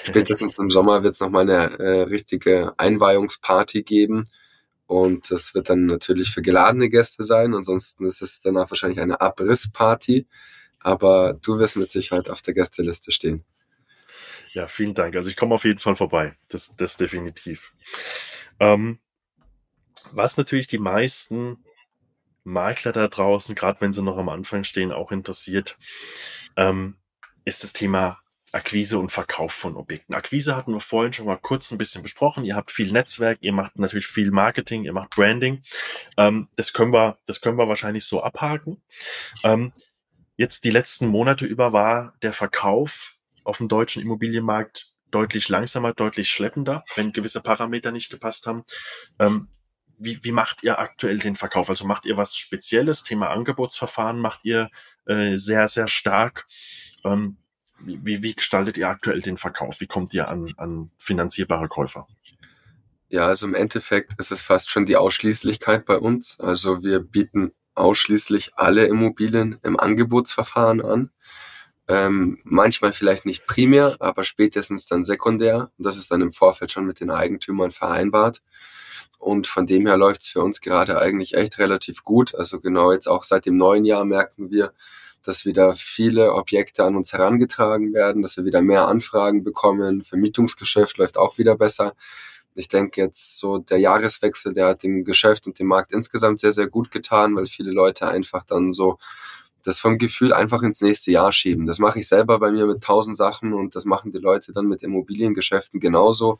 Spätestens 0.04 0.58
im 0.58 0.68
Sommer 0.68 1.02
wird 1.02 1.14
es 1.14 1.20
nochmal 1.20 1.48
eine 1.50 1.78
äh, 1.78 2.02
richtige 2.02 2.74
Einweihungsparty 2.76 3.82
geben. 3.82 4.28
Und 4.84 5.30
das 5.30 5.54
wird 5.54 5.70
dann 5.70 5.86
natürlich 5.86 6.32
für 6.32 6.42
geladene 6.42 6.90
Gäste 6.90 7.22
sein. 7.22 7.54
Ansonsten 7.54 8.04
ist 8.04 8.20
es 8.20 8.42
danach 8.42 8.70
wahrscheinlich 8.70 9.00
eine 9.00 9.22
Abrissparty. 9.22 10.26
Aber 10.80 11.32
du 11.32 11.58
wirst 11.58 11.78
mit 11.78 11.90
Sicherheit 11.90 12.28
auf 12.28 12.42
der 12.42 12.52
Gästeliste 12.52 13.10
stehen. 13.10 13.42
Ja, 14.56 14.68
vielen 14.68 14.94
Dank. 14.94 15.14
Also 15.16 15.28
ich 15.28 15.36
komme 15.36 15.54
auf 15.54 15.64
jeden 15.64 15.80
Fall 15.80 15.96
vorbei. 15.96 16.34
Das, 16.48 16.74
das 16.76 16.96
definitiv. 16.96 17.72
Ähm, 18.58 19.00
was 20.12 20.38
natürlich 20.38 20.66
die 20.66 20.78
meisten 20.78 21.62
Makler 22.42 22.92
da 22.92 23.06
draußen, 23.06 23.54
gerade 23.54 23.82
wenn 23.82 23.92
sie 23.92 24.00
noch 24.00 24.16
am 24.16 24.30
Anfang 24.30 24.64
stehen, 24.64 24.92
auch 24.92 25.12
interessiert, 25.12 25.76
ähm, 26.56 26.96
ist 27.44 27.64
das 27.64 27.74
Thema 27.74 28.18
Akquise 28.50 28.98
und 28.98 29.12
Verkauf 29.12 29.52
von 29.52 29.76
Objekten. 29.76 30.14
Akquise 30.14 30.56
hatten 30.56 30.72
wir 30.72 30.80
vorhin 30.80 31.12
schon 31.12 31.26
mal 31.26 31.36
kurz 31.36 31.70
ein 31.70 31.76
bisschen 31.76 32.02
besprochen. 32.02 32.42
Ihr 32.42 32.56
habt 32.56 32.70
viel 32.70 32.92
Netzwerk, 32.92 33.36
ihr 33.42 33.52
macht 33.52 33.78
natürlich 33.78 34.06
viel 34.06 34.30
Marketing, 34.30 34.84
ihr 34.84 34.94
macht 34.94 35.10
Branding. 35.10 35.62
Ähm, 36.16 36.48
das 36.56 36.72
können 36.72 36.94
wir, 36.94 37.18
das 37.26 37.42
können 37.42 37.58
wir 37.58 37.68
wahrscheinlich 37.68 38.06
so 38.06 38.22
abhaken. 38.22 38.80
Ähm, 39.44 39.74
jetzt 40.38 40.64
die 40.64 40.70
letzten 40.70 41.08
Monate 41.08 41.44
über 41.44 41.74
war 41.74 42.14
der 42.22 42.32
Verkauf 42.32 43.15
auf 43.46 43.58
dem 43.58 43.68
deutschen 43.68 44.02
Immobilienmarkt 44.02 44.92
deutlich 45.10 45.48
langsamer, 45.48 45.92
deutlich 45.92 46.30
schleppender, 46.30 46.84
wenn 46.96 47.12
gewisse 47.12 47.40
Parameter 47.40 47.92
nicht 47.92 48.10
gepasst 48.10 48.46
haben. 48.46 48.64
Ähm, 49.18 49.48
wie, 49.98 50.22
wie 50.22 50.32
macht 50.32 50.62
ihr 50.62 50.78
aktuell 50.78 51.18
den 51.18 51.36
Verkauf? 51.36 51.70
Also 51.70 51.86
macht 51.86 52.06
ihr 52.06 52.16
was 52.16 52.36
Spezielles? 52.36 53.02
Thema 53.02 53.30
Angebotsverfahren 53.30 54.18
macht 54.18 54.40
ihr 54.44 54.70
äh, 55.06 55.36
sehr, 55.36 55.68
sehr 55.68 55.88
stark. 55.88 56.46
Ähm, 57.04 57.38
wie, 57.80 58.22
wie 58.22 58.34
gestaltet 58.34 58.76
ihr 58.78 58.88
aktuell 58.88 59.20
den 59.20 59.36
Verkauf? 59.36 59.80
Wie 59.80 59.86
kommt 59.86 60.12
ihr 60.12 60.28
an, 60.28 60.52
an 60.56 60.90
finanzierbare 60.98 61.68
Käufer? 61.68 62.06
Ja, 63.08 63.26
also 63.26 63.46
im 63.46 63.54
Endeffekt 63.54 64.18
ist 64.18 64.32
es 64.32 64.42
fast 64.42 64.70
schon 64.70 64.86
die 64.86 64.96
Ausschließlichkeit 64.96 65.86
bei 65.86 65.96
uns. 65.96 66.40
Also 66.40 66.82
wir 66.82 67.00
bieten 67.00 67.52
ausschließlich 67.74 68.52
alle 68.56 68.86
Immobilien 68.86 69.60
im 69.62 69.78
Angebotsverfahren 69.78 70.82
an. 70.82 71.10
Ähm, 71.88 72.40
manchmal 72.42 72.92
vielleicht 72.92 73.26
nicht 73.26 73.46
primär, 73.46 73.96
aber 74.00 74.24
spätestens 74.24 74.86
dann 74.86 75.04
sekundär. 75.04 75.70
Und 75.78 75.86
das 75.86 75.96
ist 75.96 76.10
dann 76.10 76.20
im 76.20 76.32
Vorfeld 76.32 76.72
schon 76.72 76.86
mit 76.86 77.00
den 77.00 77.10
Eigentümern 77.10 77.70
vereinbart. 77.70 78.42
Und 79.18 79.46
von 79.46 79.66
dem 79.66 79.86
her 79.86 79.96
läuft 79.96 80.22
es 80.22 80.26
für 80.26 80.42
uns 80.42 80.60
gerade 80.60 81.00
eigentlich 81.00 81.34
echt 81.34 81.58
relativ 81.58 82.04
gut. 82.04 82.34
Also 82.34 82.60
genau 82.60 82.92
jetzt 82.92 83.08
auch 83.08 83.24
seit 83.24 83.46
dem 83.46 83.56
neuen 83.56 83.84
Jahr 83.84 84.04
merken 84.04 84.50
wir, 84.50 84.72
dass 85.22 85.44
wieder 85.44 85.74
viele 85.74 86.34
Objekte 86.34 86.84
an 86.84 86.96
uns 86.96 87.12
herangetragen 87.12 87.92
werden, 87.92 88.22
dass 88.22 88.36
wir 88.36 88.44
wieder 88.44 88.62
mehr 88.62 88.86
Anfragen 88.88 89.42
bekommen. 89.42 90.02
Vermietungsgeschäft 90.02 90.98
läuft 90.98 91.18
auch 91.18 91.38
wieder 91.38 91.56
besser. 91.56 91.94
Ich 92.54 92.68
denke 92.68 93.00
jetzt 93.00 93.38
so 93.38 93.58
der 93.58 93.78
Jahreswechsel, 93.78 94.54
der 94.54 94.68
hat 94.68 94.82
dem 94.82 95.04
Geschäft 95.04 95.46
und 95.46 95.58
dem 95.58 95.66
Markt 95.66 95.92
insgesamt 95.92 96.40
sehr, 96.40 96.52
sehr 96.52 96.68
gut 96.68 96.90
getan, 96.90 97.36
weil 97.36 97.46
viele 97.46 97.70
Leute 97.70 98.08
einfach 98.08 98.44
dann 98.44 98.72
so 98.72 98.98
das 99.66 99.80
vom 99.80 99.98
Gefühl 99.98 100.32
einfach 100.32 100.62
ins 100.62 100.80
nächste 100.80 101.10
Jahr 101.10 101.32
schieben. 101.32 101.66
Das 101.66 101.78
mache 101.78 102.00
ich 102.00 102.08
selber 102.08 102.38
bei 102.38 102.50
mir 102.52 102.66
mit 102.66 102.82
tausend 102.82 103.16
Sachen 103.16 103.52
und 103.52 103.74
das 103.74 103.84
machen 103.84 104.12
die 104.12 104.18
Leute 104.18 104.52
dann 104.52 104.66
mit 104.66 104.82
Immobiliengeschäften 104.82 105.80
genauso. 105.80 106.38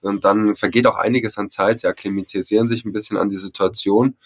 Und 0.00 0.24
dann 0.24 0.54
vergeht 0.54 0.86
auch 0.86 0.96
einiges 0.96 1.38
an 1.38 1.50
Zeit. 1.50 1.80
Sie 1.80 1.86
akklimatisieren 1.86 2.68
sich 2.68 2.84
ein 2.84 2.92
bisschen 2.92 3.16
an 3.16 3.30
die 3.30 3.38
Situation. 3.38 4.16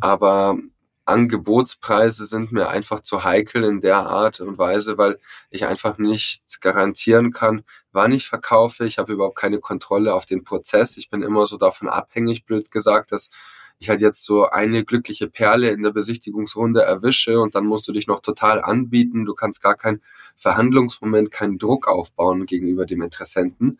Aber 0.00 0.58
Angebotspreise 1.04 2.26
sind 2.26 2.52
mir 2.52 2.68
einfach 2.68 3.00
zu 3.00 3.24
heikel 3.24 3.64
in 3.64 3.80
der 3.80 3.98
Art 4.06 4.40
und 4.40 4.58
Weise, 4.58 4.98
weil 4.98 5.18
ich 5.50 5.64
einfach 5.64 5.98
nicht 5.98 6.60
garantieren 6.60 7.32
kann, 7.32 7.64
wann 7.92 8.12
ich 8.12 8.28
verkaufe. 8.28 8.84
Ich 8.86 8.98
habe 8.98 9.12
überhaupt 9.12 9.38
keine 9.38 9.60
Kontrolle 9.60 10.14
auf 10.14 10.26
den 10.26 10.44
Prozess. 10.44 10.96
Ich 10.96 11.08
bin 11.08 11.22
immer 11.22 11.46
so 11.46 11.56
davon 11.56 11.88
abhängig, 11.88 12.44
blöd 12.44 12.70
gesagt, 12.70 13.12
dass 13.12 13.30
ich 13.78 13.88
halt 13.88 14.00
jetzt 14.00 14.24
so 14.24 14.48
eine 14.48 14.84
glückliche 14.84 15.28
Perle 15.28 15.70
in 15.70 15.82
der 15.82 15.92
Besichtigungsrunde 15.92 16.82
erwische 16.82 17.40
und 17.40 17.54
dann 17.54 17.66
musst 17.66 17.86
du 17.86 17.92
dich 17.92 18.06
noch 18.06 18.20
total 18.20 18.60
anbieten. 18.60 19.24
Du 19.24 19.34
kannst 19.34 19.62
gar 19.62 19.76
keinen 19.76 20.02
Verhandlungsmoment, 20.36 21.30
keinen 21.30 21.58
Druck 21.58 21.86
aufbauen 21.86 22.46
gegenüber 22.46 22.86
dem 22.86 23.02
Interessenten. 23.02 23.78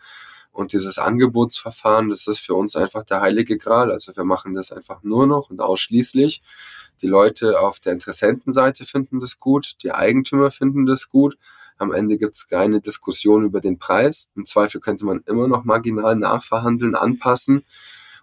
Und 0.53 0.73
dieses 0.73 0.99
Angebotsverfahren, 0.99 2.09
das 2.09 2.27
ist 2.27 2.41
für 2.41 2.55
uns 2.55 2.75
einfach 2.75 3.05
der 3.05 3.21
heilige 3.21 3.59
Gral. 3.59 3.93
Also 3.93 4.17
wir 4.17 4.25
machen 4.25 4.55
das 4.55 4.73
einfach 4.73 5.03
nur 5.03 5.27
noch 5.27 5.51
und 5.51 5.61
ausschließlich. 5.61 6.43
Die 7.01 7.07
Leute 7.07 7.61
auf 7.61 7.79
der 7.79 7.93
Interessentenseite 7.93 8.85
finden 8.85 9.21
das 9.21 9.39
gut, 9.39 9.77
die 9.83 9.93
Eigentümer 9.93 10.51
finden 10.51 10.87
das 10.87 11.09
gut. 11.11 11.39
Am 11.77 11.93
Ende 11.93 12.19
gibt 12.19 12.35
es 12.35 12.49
keine 12.49 12.81
Diskussion 12.81 13.45
über 13.45 13.61
den 13.61 13.79
Preis. 13.79 14.31
Im 14.35 14.47
Zweifel 14.47 14.81
könnte 14.81 15.07
man 15.07 15.23
immer 15.27 15.47
noch 15.47 15.63
marginal 15.63 16.17
nachverhandeln, 16.17 16.97
anpassen. 16.97 17.65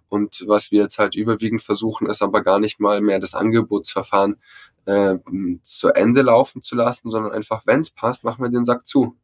Und 0.10 0.44
was 0.48 0.72
wir 0.72 0.82
jetzt 0.82 1.00
halt 1.00 1.16
überwiegend 1.16 1.62
versuchen, 1.62 2.08
ist 2.08 2.22
aber 2.22 2.44
gar 2.44 2.60
nicht 2.60 2.80
mal 2.80 3.02
mehr 3.02 3.20
das 3.20 3.34
Angebotsverfahren 3.34 4.38
äh, 4.86 5.16
zu 5.64 5.90
Ende 5.90 6.22
laufen 6.22 6.62
zu 6.62 6.76
lassen, 6.76 7.12
sondern 7.12 7.32
einfach, 7.32 7.64
wenn 7.66 7.82
es 7.82 7.90
passt, 7.90 8.24
machen 8.24 8.44
wir 8.44 8.50
den 8.50 8.66
Sack 8.66 8.88
zu. 8.88 9.18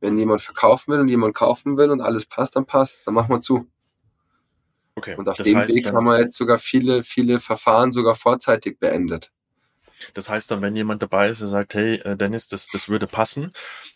Wenn 0.00 0.18
jemand 0.18 0.42
verkaufen 0.42 0.92
will 0.92 1.00
und 1.00 1.08
jemand 1.08 1.34
kaufen 1.34 1.76
will 1.76 1.90
und 1.90 2.00
alles 2.00 2.26
passt, 2.26 2.56
dann 2.56 2.66
passt, 2.66 3.06
dann 3.06 3.14
machen 3.14 3.30
wir 3.30 3.40
zu. 3.40 3.66
Okay, 4.96 5.16
und 5.16 5.28
auf 5.28 5.36
dem 5.38 5.56
heißt, 5.56 5.74
Weg 5.74 5.86
haben 5.86 6.04
wir 6.04 6.20
jetzt 6.20 6.36
sogar 6.36 6.58
viele, 6.58 7.02
viele 7.02 7.40
Verfahren 7.40 7.90
sogar 7.90 8.14
vorzeitig 8.14 8.78
beendet. 8.78 9.32
Das 10.12 10.28
heißt 10.28 10.50
dann, 10.50 10.60
wenn 10.60 10.76
jemand 10.76 11.02
dabei 11.02 11.30
ist, 11.30 11.40
der 11.40 11.48
sagt, 11.48 11.74
hey 11.74 11.96
äh, 11.96 12.16
Dennis, 12.16 12.48
das, 12.48 12.68
das 12.68 12.88
würde 12.88 13.06
passen, 13.06 13.52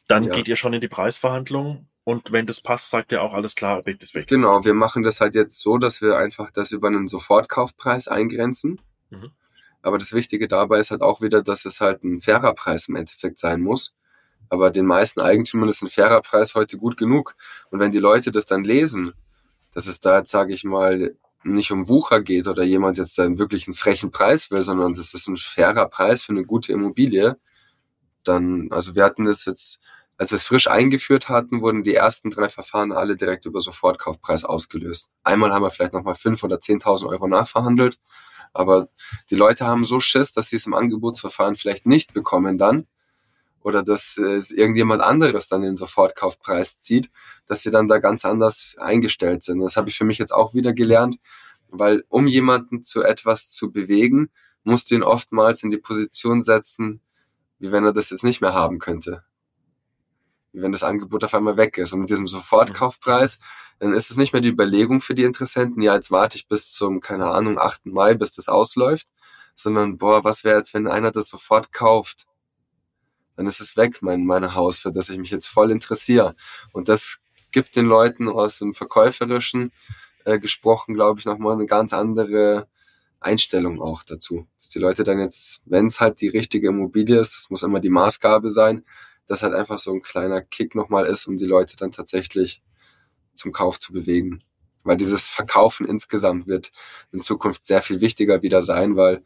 dann 0.06 0.24
ja. 0.24 0.30
geht 0.30 0.48
ihr 0.48 0.56
schon 0.56 0.72
in 0.72 0.80
die 0.80 0.88
Preisverhandlung 0.88 1.86
und 2.08 2.32
wenn 2.32 2.46
das 2.46 2.62
passt, 2.62 2.88
sagt 2.88 3.12
ihr 3.12 3.20
auch 3.20 3.34
alles 3.34 3.54
klar, 3.54 3.84
weg 3.84 4.02
ist 4.02 4.14
weg. 4.14 4.28
Genau, 4.28 4.64
wir 4.64 4.72
machen 4.72 5.02
das 5.02 5.20
halt 5.20 5.34
jetzt 5.34 5.60
so, 5.60 5.76
dass 5.76 6.00
wir 6.00 6.16
einfach 6.16 6.50
das 6.50 6.72
über 6.72 6.88
einen 6.88 7.06
Sofortkaufpreis 7.06 8.08
eingrenzen. 8.08 8.80
Mhm. 9.10 9.32
Aber 9.82 9.98
das 9.98 10.14
Wichtige 10.14 10.48
dabei 10.48 10.78
ist 10.78 10.90
halt 10.90 11.02
auch 11.02 11.20
wieder, 11.20 11.42
dass 11.42 11.66
es 11.66 11.82
halt 11.82 12.04
ein 12.04 12.20
fairer 12.20 12.54
Preis 12.54 12.88
im 12.88 12.96
Endeffekt 12.96 13.38
sein 13.38 13.60
muss. 13.60 13.92
Aber 14.48 14.70
den 14.70 14.86
meisten 14.86 15.20
Eigentümern 15.20 15.68
ist 15.68 15.82
ein 15.82 15.90
fairer 15.90 16.22
Preis 16.22 16.54
heute 16.54 16.78
gut 16.78 16.96
genug. 16.96 17.36
Und 17.70 17.78
wenn 17.78 17.92
die 17.92 17.98
Leute 17.98 18.32
das 18.32 18.46
dann 18.46 18.64
lesen, 18.64 19.12
dass 19.74 19.86
es 19.86 20.00
da 20.00 20.20
jetzt, 20.20 20.30
sage 20.30 20.54
ich 20.54 20.64
mal, 20.64 21.14
nicht 21.44 21.72
um 21.72 21.90
Wucher 21.90 22.22
geht 22.22 22.48
oder 22.48 22.62
jemand 22.62 22.96
jetzt 22.96 23.18
dann 23.18 23.38
wirklich 23.38 23.68
einen 23.68 23.76
frechen 23.76 24.12
Preis 24.12 24.50
will, 24.50 24.62
sondern 24.62 24.94
das 24.94 25.12
ist 25.12 25.28
ein 25.28 25.36
fairer 25.36 25.86
Preis 25.90 26.22
für 26.22 26.32
eine 26.32 26.46
gute 26.46 26.72
Immobilie, 26.72 27.36
dann, 28.24 28.68
also 28.70 28.94
wir 28.96 29.04
hatten 29.04 29.26
das 29.26 29.44
jetzt 29.44 29.80
als 30.18 30.32
wir 30.32 30.36
es 30.36 30.44
frisch 30.44 30.68
eingeführt 30.68 31.28
hatten, 31.28 31.62
wurden 31.62 31.84
die 31.84 31.94
ersten 31.94 32.30
drei 32.30 32.48
Verfahren 32.48 32.90
alle 32.90 33.16
direkt 33.16 33.46
über 33.46 33.60
Sofortkaufpreis 33.60 34.44
ausgelöst. 34.44 35.10
Einmal 35.22 35.52
haben 35.52 35.62
wir 35.62 35.70
vielleicht 35.70 35.92
nochmal 35.92 36.16
fünf 36.16 36.42
oder 36.42 36.60
zehntausend 36.60 37.08
Euro 37.08 37.28
nachverhandelt, 37.28 38.00
aber 38.52 38.88
die 39.30 39.36
Leute 39.36 39.64
haben 39.66 39.84
so 39.84 40.00
Schiss, 40.00 40.32
dass 40.32 40.50
sie 40.50 40.56
es 40.56 40.66
im 40.66 40.74
Angebotsverfahren 40.74 41.54
vielleicht 41.54 41.86
nicht 41.86 42.14
bekommen 42.14 42.58
dann 42.58 42.88
oder 43.60 43.84
dass 43.84 44.18
äh, 44.18 44.42
irgendjemand 44.54 45.02
anderes 45.02 45.46
dann 45.46 45.62
den 45.62 45.76
Sofortkaufpreis 45.76 46.80
zieht, 46.80 47.10
dass 47.46 47.62
sie 47.62 47.70
dann 47.70 47.86
da 47.86 47.98
ganz 47.98 48.24
anders 48.24 48.74
eingestellt 48.78 49.44
sind. 49.44 49.60
Das 49.60 49.76
habe 49.76 49.88
ich 49.88 49.96
für 49.96 50.04
mich 50.04 50.18
jetzt 50.18 50.32
auch 50.32 50.52
wieder 50.52 50.72
gelernt, 50.72 51.18
weil 51.68 52.04
um 52.08 52.26
jemanden 52.26 52.82
zu 52.82 53.02
etwas 53.02 53.48
zu 53.50 53.70
bewegen, 53.70 54.30
musst 54.64 54.90
du 54.90 54.96
ihn 54.96 55.04
oftmals 55.04 55.62
in 55.62 55.70
die 55.70 55.78
Position 55.78 56.42
setzen, 56.42 57.00
wie 57.60 57.70
wenn 57.70 57.84
er 57.84 57.92
das 57.92 58.10
jetzt 58.10 58.24
nicht 58.24 58.40
mehr 58.40 58.54
haben 58.54 58.80
könnte 58.80 59.22
wenn 60.62 60.72
das 60.72 60.82
Angebot 60.82 61.24
auf 61.24 61.34
einmal 61.34 61.56
weg 61.56 61.78
ist. 61.78 61.92
Und 61.92 62.00
mit 62.00 62.10
diesem 62.10 62.26
Sofortkaufpreis, 62.26 63.38
dann 63.78 63.92
ist 63.92 64.10
es 64.10 64.16
nicht 64.16 64.32
mehr 64.32 64.42
die 64.42 64.48
Überlegung 64.48 65.00
für 65.00 65.14
die 65.14 65.22
Interessenten, 65.22 65.82
ja, 65.82 65.94
jetzt 65.94 66.10
warte 66.10 66.36
ich 66.36 66.48
bis 66.48 66.72
zum, 66.72 67.00
keine 67.00 67.26
Ahnung, 67.26 67.58
8. 67.58 67.86
Mai, 67.86 68.14
bis 68.14 68.32
das 68.32 68.48
ausläuft, 68.48 69.08
sondern, 69.54 69.98
boah, 69.98 70.24
was 70.24 70.44
wäre 70.44 70.58
jetzt, 70.58 70.74
wenn 70.74 70.86
einer 70.86 71.10
das 71.10 71.28
sofort 71.28 71.72
kauft? 71.72 72.26
Dann 73.36 73.46
ist 73.46 73.60
es 73.60 73.76
weg, 73.76 73.98
mein, 74.00 74.24
mein 74.24 74.54
Haus, 74.54 74.80
für 74.80 74.90
das 74.90 75.10
ich 75.10 75.18
mich 75.18 75.30
jetzt 75.30 75.46
voll 75.46 75.70
interessiere. 75.70 76.34
Und 76.72 76.88
das 76.88 77.18
gibt 77.52 77.76
den 77.76 77.86
Leuten 77.86 78.28
aus 78.28 78.58
dem 78.58 78.74
Verkäuferischen 78.74 79.72
äh, 80.24 80.38
gesprochen, 80.38 80.94
glaube 80.94 81.20
ich, 81.20 81.26
nochmal 81.26 81.54
eine 81.54 81.66
ganz 81.66 81.92
andere 81.92 82.68
Einstellung 83.20 83.80
auch 83.80 84.02
dazu. 84.02 84.46
Dass 84.60 84.70
die 84.70 84.78
Leute 84.78 85.04
dann 85.04 85.20
jetzt, 85.20 85.60
wenn 85.64 85.86
es 85.86 86.00
halt 86.00 86.20
die 86.20 86.28
richtige 86.28 86.68
Immobilie 86.68 87.20
ist, 87.20 87.36
das 87.36 87.50
muss 87.50 87.62
immer 87.62 87.80
die 87.80 87.90
Maßgabe 87.90 88.50
sein, 88.50 88.84
das 89.28 89.42
halt 89.42 89.54
einfach 89.54 89.78
so 89.78 89.92
ein 89.92 90.02
kleiner 90.02 90.40
Kick 90.40 90.74
nochmal 90.74 91.06
ist, 91.06 91.26
um 91.26 91.38
die 91.38 91.44
Leute 91.44 91.76
dann 91.76 91.92
tatsächlich 91.92 92.62
zum 93.34 93.52
Kauf 93.52 93.78
zu 93.78 93.92
bewegen. 93.92 94.42
Weil 94.82 94.96
dieses 94.96 95.26
Verkaufen 95.26 95.86
insgesamt 95.86 96.46
wird 96.46 96.72
in 97.12 97.20
Zukunft 97.20 97.66
sehr 97.66 97.82
viel 97.82 98.00
wichtiger 98.00 98.42
wieder 98.42 98.62
sein, 98.62 98.96
weil, 98.96 99.22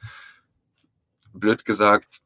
blöd 1.33 1.65
gesagt, 1.65 2.21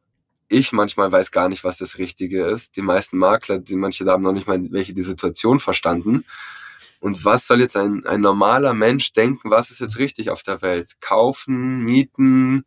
ich 0.48 0.72
manchmal 0.72 1.12
weiß 1.12 1.32
gar 1.32 1.48
nicht, 1.48 1.64
was 1.64 1.78
das 1.78 1.98
Richtige 1.98 2.46
ist. 2.46 2.76
Die 2.76 2.82
meisten 2.82 3.18
Makler, 3.18 3.58
die 3.58 3.76
manche 3.76 4.04
haben 4.06 4.22
noch 4.22 4.32
nicht 4.32 4.46
mal 4.46 4.60
welche 4.70 4.94
die 4.94 5.02
Situation 5.02 5.58
verstanden. 5.58 6.24
Und 7.00 7.24
was 7.24 7.46
soll 7.46 7.60
jetzt 7.60 7.76
ein, 7.76 8.06
ein 8.06 8.20
normaler 8.20 8.72
Mensch 8.72 9.12
denken, 9.12 9.50
was 9.50 9.70
ist 9.70 9.80
jetzt 9.80 9.98
richtig 9.98 10.30
auf 10.30 10.42
der 10.42 10.62
Welt? 10.62 10.94
Kaufen, 11.00 11.84
mieten, 11.84 12.64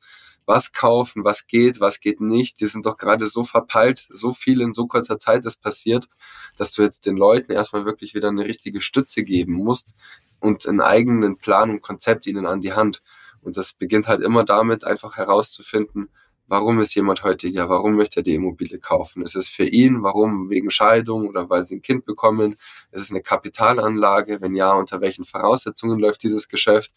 was 0.50 0.74
kaufen, 0.74 1.24
was 1.24 1.46
geht, 1.46 1.80
was 1.80 2.00
geht 2.00 2.20
nicht. 2.22 2.60
Die 2.60 2.66
sind 2.66 2.88
doch 2.88 2.98
gerade 2.98 3.28
so 3.28 3.44
verpeilt, 3.44 4.08
so 4.12 4.34
viel 4.34 4.62
in 4.62 4.74
so 4.74 4.88
kurzer 4.88 5.20
Zeit 5.20 5.46
ist 5.46 5.62
passiert, 5.62 6.10
dass 6.58 6.74
du 6.74 6.82
jetzt 6.82 7.06
den 7.06 7.16
Leuten 7.16 7.52
erstmal 7.52 7.86
wirklich 7.86 8.16
wieder 8.16 8.30
eine 8.30 8.46
richtige 8.46 8.82
Stütze 8.82 9.24
geben 9.24 9.54
musst 9.54 9.94
und 10.40 10.68
einen 10.68 10.82
eigenen 10.82 11.38
Plan 11.38 11.70
und 11.70 11.84
Konzept 11.84 12.26
ihnen 12.26 12.48
an 12.48 12.62
die 12.62 12.74
Hand. 12.74 13.04
Und 13.42 13.58
das 13.58 13.74
beginnt 13.74 14.08
halt 14.08 14.22
immer 14.22 14.44
damit, 14.44 14.86
einfach 14.86 15.18
herauszufinden, 15.18 16.10
warum 16.50 16.80
ist 16.80 16.96
jemand 16.96 17.24
heute 17.24 17.48
hier, 17.48 17.70
warum 17.70 17.96
möchte 17.96 18.20
er 18.20 18.24
die 18.24 18.34
Immobilie 18.34 18.80
kaufen? 18.80 19.22
Ist 19.22 19.36
es 19.36 19.48
für 19.48 19.66
ihn, 19.66 20.02
warum 20.02 20.50
wegen 20.50 20.72
Scheidung 20.72 21.28
oder 21.28 21.50
weil 21.50 21.66
sie 21.66 21.76
ein 21.76 21.82
Kind 21.82 22.06
bekommen? 22.06 22.58
Ist 22.92 23.02
es 23.02 23.12
eine 23.12 23.22
Kapitalanlage? 23.22 24.42
Wenn 24.42 24.56
ja, 24.56 24.74
unter 24.74 25.00
welchen 25.00 25.24
Voraussetzungen 25.24 26.00
läuft 26.00 26.24
dieses 26.24 26.50
Geschäft? 26.50 26.92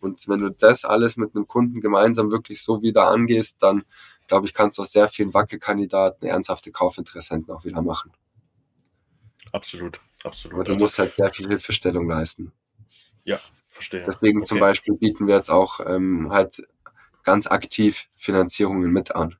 Und 0.00 0.26
wenn 0.28 0.40
du 0.40 0.50
das 0.50 0.84
alles 0.84 1.16
mit 1.16 1.34
einem 1.34 1.46
Kunden 1.46 1.80
gemeinsam 1.80 2.32
wirklich 2.32 2.62
so 2.62 2.82
wieder 2.82 3.08
angehst, 3.08 3.62
dann 3.62 3.84
glaube 4.26 4.46
ich, 4.46 4.54
kannst 4.54 4.76
du 4.76 4.82
aus 4.82 4.90
sehr 4.90 5.08
vielen 5.08 5.32
Wackelkandidaten 5.32 6.28
ernsthafte 6.28 6.72
Kaufinteressenten 6.72 7.54
auch 7.54 7.64
wieder 7.64 7.82
machen. 7.82 8.12
Absolut, 9.52 10.00
absolut. 10.24 10.54
Aber 10.56 10.64
du 10.64 10.72
also, 10.72 10.84
musst 10.84 10.98
halt 10.98 11.14
sehr 11.14 11.32
viel 11.32 11.46
Hilfestellung 11.46 12.08
leisten. 12.08 12.52
Ja, 13.22 13.38
verstehe. 13.70 14.02
Deswegen 14.02 14.38
okay. 14.38 14.48
zum 14.48 14.58
Beispiel 14.58 14.94
bieten 14.94 15.28
wir 15.28 15.36
jetzt 15.36 15.50
auch 15.50 15.78
ähm, 15.86 16.30
halt 16.32 16.62
ganz 17.26 17.46
aktiv 17.46 18.08
Finanzierungen 18.16 18.90
mit 18.90 19.14
an, 19.14 19.36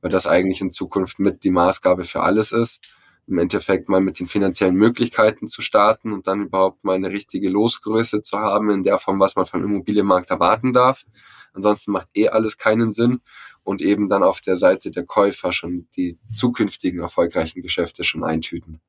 weil 0.00 0.10
das 0.10 0.26
eigentlich 0.26 0.60
in 0.60 0.72
Zukunft 0.72 1.20
mit 1.20 1.44
die 1.44 1.50
Maßgabe 1.50 2.04
für 2.04 2.22
alles 2.22 2.50
ist 2.50 2.80
im 3.28 3.38
Endeffekt 3.38 3.88
mal 3.88 4.00
mit 4.00 4.20
den 4.20 4.26
finanziellen 4.26 4.76
Möglichkeiten 4.76 5.48
zu 5.48 5.60
starten 5.60 6.12
und 6.12 6.26
dann 6.26 6.42
überhaupt 6.42 6.84
mal 6.84 6.94
eine 6.94 7.10
richtige 7.10 7.48
Losgröße 7.48 8.22
zu 8.22 8.38
haben 8.38 8.70
in 8.70 8.84
der 8.84 8.98
Form, 8.98 9.18
was 9.18 9.34
man 9.36 9.46
vom 9.46 9.64
Immobilienmarkt 9.64 10.30
erwarten 10.30 10.72
darf. 10.72 11.04
Ansonsten 11.52 11.92
macht 11.92 12.08
eh 12.14 12.28
alles 12.28 12.56
keinen 12.56 12.92
Sinn 12.92 13.20
und 13.64 13.82
eben 13.82 14.08
dann 14.08 14.22
auf 14.22 14.40
der 14.40 14.56
Seite 14.56 14.90
der 14.90 15.04
Käufer 15.04 15.52
schon 15.52 15.88
die 15.96 16.18
zukünftigen 16.32 17.00
erfolgreichen 17.00 17.62
Geschäfte 17.62 18.04
schon 18.04 18.22
eintüten. 18.22 18.80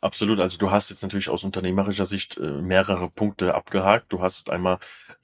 Absolut. 0.00 0.40
Also 0.40 0.58
du 0.58 0.70
hast 0.70 0.90
jetzt 0.90 1.02
natürlich 1.02 1.28
aus 1.28 1.44
unternehmerischer 1.44 2.06
Sicht 2.06 2.38
äh, 2.38 2.60
mehrere 2.62 3.10
Punkte 3.10 3.54
abgehakt. 3.54 4.12
Du 4.12 4.20
hast 4.20 4.50
einmal 4.50 4.78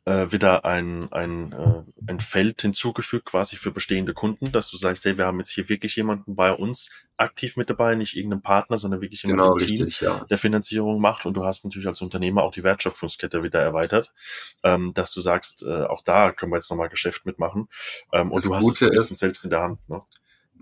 äh, 0.04 0.32
wieder 0.32 0.64
ein, 0.64 1.12
ein, 1.12 1.52
äh, 1.52 2.10
ein 2.10 2.20
Feld 2.20 2.62
hinzugefügt, 2.62 3.26
quasi 3.26 3.56
für 3.56 3.70
bestehende 3.70 4.14
Kunden, 4.14 4.50
dass 4.50 4.70
du 4.70 4.76
sagst, 4.76 5.04
hey, 5.04 5.16
wir 5.16 5.26
haben 5.26 5.38
jetzt 5.38 5.50
hier 5.50 5.68
wirklich 5.68 5.94
jemanden 5.96 6.34
bei 6.34 6.52
uns 6.52 6.90
aktiv 7.16 7.56
mit 7.56 7.70
dabei, 7.70 7.94
nicht 7.94 8.16
irgendeinen 8.16 8.42
Partner, 8.42 8.78
sondern 8.78 9.00
wirklich 9.00 9.22
jemanden 9.22 9.42
genau, 9.42 9.54
richtig, 9.54 9.98
Team, 9.98 10.08
ja. 10.08 10.24
der 10.24 10.38
Finanzierung 10.38 11.00
macht. 11.00 11.26
Und 11.26 11.34
du 11.34 11.44
hast 11.44 11.64
natürlich 11.64 11.86
als 11.86 12.00
Unternehmer 12.00 12.42
auch 12.42 12.52
die 12.52 12.64
Wertschöpfungskette 12.64 13.44
wieder 13.44 13.60
erweitert, 13.60 14.12
ähm, 14.64 14.92
dass 14.94 15.12
du 15.12 15.20
sagst, 15.20 15.62
äh, 15.62 15.84
auch 15.84 16.02
da 16.02 16.32
können 16.32 16.50
wir 16.50 16.56
jetzt 16.56 16.70
nochmal 16.70 16.88
Geschäft 16.88 17.24
mitmachen. 17.26 17.68
Ähm, 18.12 18.32
und 18.32 18.44
du 18.44 18.54
hast 18.54 18.68
es 18.68 18.82
ein 18.82 18.90
bisschen 18.90 19.16
selbst 19.16 19.44
in 19.44 19.50
der 19.50 19.62
Hand. 19.62 19.88
Ne? 19.88 20.02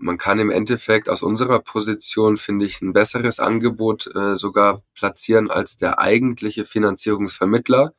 Man 0.01 0.17
kann 0.17 0.39
im 0.39 0.49
Endeffekt 0.49 1.09
aus 1.09 1.21
unserer 1.21 1.59
Position, 1.59 2.37
finde 2.37 2.65
ich, 2.65 2.81
ein 2.81 2.93
besseres 2.93 3.39
Angebot 3.39 4.07
äh, 4.15 4.35
sogar 4.35 4.81
platzieren 4.93 5.49
als 5.51 5.77
der 5.77 5.99
eigentliche 5.99 6.65
Finanzierungsvermittler. 6.65 7.93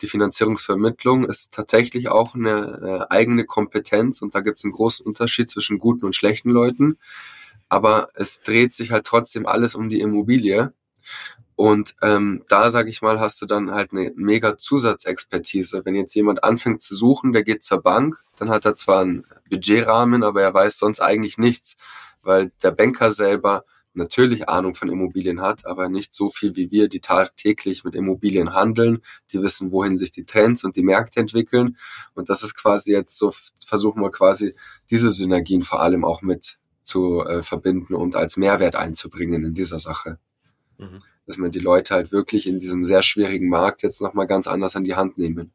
Die 0.00 0.06
Finanzierungsvermittlung 0.06 1.24
ist 1.24 1.52
tatsächlich 1.52 2.08
auch 2.08 2.34
eine 2.34 3.08
äh, 3.10 3.12
eigene 3.12 3.44
Kompetenz 3.44 4.22
und 4.22 4.34
da 4.34 4.40
gibt 4.40 4.58
es 4.58 4.64
einen 4.64 4.74
großen 4.74 5.04
Unterschied 5.04 5.50
zwischen 5.50 5.78
guten 5.78 6.04
und 6.04 6.14
schlechten 6.14 6.50
Leuten. 6.50 6.98
Aber 7.68 8.08
es 8.14 8.42
dreht 8.42 8.74
sich 8.74 8.92
halt 8.92 9.06
trotzdem 9.06 9.46
alles 9.46 9.74
um 9.74 9.88
die 9.88 10.00
Immobilie. 10.00 10.72
Und 11.58 11.96
ähm, 12.02 12.44
da, 12.48 12.70
sage 12.70 12.88
ich 12.88 13.02
mal, 13.02 13.18
hast 13.18 13.42
du 13.42 13.46
dann 13.46 13.72
halt 13.72 13.90
eine 13.90 14.12
mega 14.14 14.56
Zusatzexpertise. 14.56 15.84
Wenn 15.84 15.96
jetzt 15.96 16.14
jemand 16.14 16.44
anfängt 16.44 16.82
zu 16.82 16.94
suchen, 16.94 17.32
der 17.32 17.42
geht 17.42 17.64
zur 17.64 17.82
Bank, 17.82 18.22
dann 18.36 18.48
hat 18.48 18.64
er 18.64 18.76
zwar 18.76 19.00
einen 19.00 19.26
Budgetrahmen, 19.50 20.22
aber 20.22 20.40
er 20.40 20.54
weiß 20.54 20.78
sonst 20.78 21.00
eigentlich 21.00 21.36
nichts, 21.36 21.76
weil 22.22 22.52
der 22.62 22.70
Banker 22.70 23.10
selber 23.10 23.64
natürlich 23.92 24.48
Ahnung 24.48 24.76
von 24.76 24.88
Immobilien 24.88 25.40
hat, 25.40 25.66
aber 25.66 25.88
nicht 25.88 26.14
so 26.14 26.28
viel 26.28 26.54
wie 26.54 26.70
wir, 26.70 26.88
die 26.88 27.00
tagtäglich 27.00 27.82
mit 27.82 27.96
Immobilien 27.96 28.54
handeln, 28.54 29.02
die 29.32 29.42
wissen, 29.42 29.72
wohin 29.72 29.98
sich 29.98 30.12
die 30.12 30.24
Trends 30.24 30.62
und 30.62 30.76
die 30.76 30.84
Märkte 30.84 31.18
entwickeln. 31.18 31.76
Und 32.14 32.28
das 32.28 32.44
ist 32.44 32.54
quasi 32.54 32.92
jetzt 32.92 33.18
so, 33.18 33.32
versuchen 33.66 34.00
wir 34.00 34.12
quasi 34.12 34.54
diese 34.92 35.10
Synergien 35.10 35.62
vor 35.62 35.82
allem 35.82 36.04
auch 36.04 36.22
mit 36.22 36.60
zu 36.84 37.24
äh, 37.24 37.42
verbinden 37.42 37.96
und 37.96 38.14
als 38.14 38.36
Mehrwert 38.36 38.76
einzubringen 38.76 39.44
in 39.44 39.54
dieser 39.54 39.80
Sache. 39.80 40.20
Mhm. 40.78 41.02
Dass 41.28 41.38
man 41.38 41.52
die 41.52 41.60
Leute 41.60 41.94
halt 41.94 42.10
wirklich 42.10 42.48
in 42.48 42.58
diesem 42.58 42.82
sehr 42.82 43.02
schwierigen 43.02 43.48
Markt 43.48 43.82
jetzt 43.84 44.00
nochmal 44.02 44.26
ganz 44.26 44.48
anders 44.48 44.74
an 44.74 44.82
die 44.82 44.96
Hand 44.96 45.18
nehmen. 45.18 45.52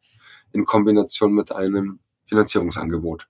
In 0.54 0.64
Kombination 0.64 1.34
mit 1.34 1.52
einem 1.52 2.00
Finanzierungsangebot. 2.26 3.28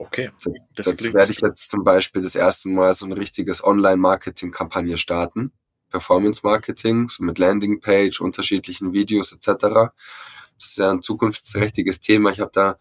Okay. 0.00 0.30
Das, 0.74 0.86
das 0.86 1.12
werde 1.12 1.30
ich 1.30 1.42
jetzt 1.42 1.68
zum 1.68 1.84
Beispiel 1.84 2.22
das 2.22 2.34
erste 2.34 2.70
Mal 2.70 2.94
so 2.94 3.04
ein 3.04 3.12
richtiges 3.12 3.62
Online-Marketing-Kampagne 3.62 4.96
starten. 4.96 5.52
Performance-Marketing, 5.90 7.10
so 7.10 7.22
mit 7.22 7.38
Landingpage, 7.38 8.22
unterschiedlichen 8.22 8.94
Videos 8.94 9.30
etc. 9.32 9.46
Das 9.66 9.92
ist 10.58 10.78
ja 10.78 10.90
ein 10.90 11.02
zukunftsträchtiges 11.02 12.00
Thema. 12.00 12.30
Ich 12.30 12.40
habe 12.40 12.50
da 12.54 12.78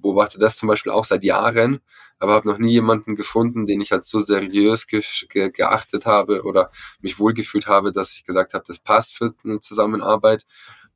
beobachte 0.00 0.38
das 0.38 0.56
zum 0.56 0.68
Beispiel 0.68 0.92
auch 0.92 1.04
seit 1.04 1.24
Jahren, 1.24 1.80
aber 2.18 2.34
habe 2.34 2.48
noch 2.48 2.58
nie 2.58 2.72
jemanden 2.72 3.16
gefunden, 3.16 3.66
den 3.66 3.80
ich 3.80 3.92
als 3.92 4.08
so 4.08 4.20
seriös 4.20 4.86
ge 4.86 5.02
ge 5.28 5.50
geachtet 5.50 6.06
habe 6.06 6.42
oder 6.42 6.70
mich 7.00 7.18
wohlgefühlt 7.18 7.66
habe, 7.66 7.92
dass 7.92 8.14
ich 8.14 8.24
gesagt 8.24 8.54
habe, 8.54 8.64
das 8.66 8.78
passt 8.78 9.16
für 9.16 9.34
eine 9.44 9.60
Zusammenarbeit. 9.60 10.46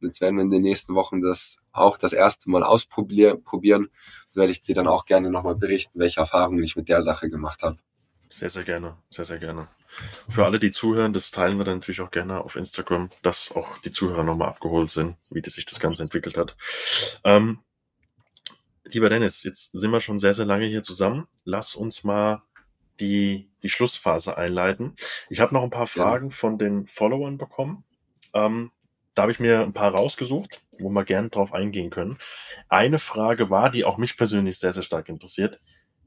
Jetzt 0.00 0.20
werden 0.20 0.36
wir 0.36 0.42
in 0.42 0.50
den 0.50 0.62
nächsten 0.62 0.94
Wochen 0.94 1.22
das 1.22 1.58
auch 1.72 1.96
das 1.96 2.12
erste 2.12 2.50
Mal 2.50 2.62
ausprobieren. 2.62 3.42
Probieren. 3.42 3.88
Da 4.34 4.40
werde 4.40 4.52
ich 4.52 4.60
dir 4.60 4.74
dann 4.74 4.86
auch 4.86 5.06
gerne 5.06 5.30
nochmal 5.30 5.54
berichten, 5.54 5.98
welche 5.98 6.20
Erfahrungen 6.20 6.62
ich 6.62 6.76
mit 6.76 6.88
der 6.88 7.00
Sache 7.00 7.30
gemacht 7.30 7.62
habe. 7.62 7.78
Sehr, 8.28 8.50
sehr 8.50 8.64
gerne. 8.64 8.98
Sehr, 9.10 9.24
sehr 9.24 9.38
gerne. 9.38 9.68
Für 10.28 10.44
alle, 10.44 10.58
die 10.58 10.72
zuhören, 10.72 11.12
das 11.12 11.30
teilen 11.30 11.56
wir 11.56 11.64
dann 11.64 11.78
natürlich 11.78 12.00
auch 12.00 12.10
gerne 12.10 12.40
auf 12.42 12.56
Instagram, 12.56 13.10
dass 13.22 13.54
auch 13.54 13.78
die 13.78 13.92
Zuhörer 13.92 14.24
nochmal 14.24 14.48
abgeholt 14.48 14.90
sind, 14.90 15.16
wie 15.30 15.40
das 15.40 15.54
sich 15.54 15.66
das 15.66 15.78
Ganze 15.78 16.02
entwickelt 16.02 16.36
hat. 16.36 16.56
Ähm, 17.22 17.60
lieber 18.84 19.08
Dennis, 19.08 19.42
jetzt 19.42 19.72
sind 19.72 19.90
wir 19.90 20.00
schon 20.00 20.18
sehr, 20.18 20.34
sehr 20.34 20.46
lange 20.46 20.66
hier 20.66 20.82
zusammen. 20.82 21.26
Lass 21.44 21.74
uns 21.74 22.04
mal 22.04 22.42
die, 23.00 23.50
die 23.62 23.68
Schlussphase 23.68 24.36
einleiten. 24.38 24.94
Ich 25.28 25.40
habe 25.40 25.54
noch 25.54 25.62
ein 25.62 25.70
paar 25.70 25.86
Fragen 25.86 26.30
ja. 26.30 26.34
von 26.34 26.58
den 26.58 26.86
Followern 26.86 27.38
bekommen. 27.38 27.84
Ähm, 28.32 28.70
da 29.14 29.22
habe 29.22 29.32
ich 29.32 29.40
mir 29.40 29.62
ein 29.62 29.72
paar 29.72 29.92
rausgesucht, 29.92 30.62
wo 30.78 30.90
wir 30.90 31.04
gerne 31.04 31.28
drauf 31.28 31.52
eingehen 31.52 31.90
können. 31.90 32.18
Eine 32.68 32.98
Frage 32.98 33.50
war, 33.50 33.70
die 33.70 33.84
auch 33.84 33.96
mich 33.96 34.16
persönlich 34.16 34.58
sehr, 34.58 34.72
sehr 34.72 34.82
stark 34.82 35.08
interessiert. 35.08 35.60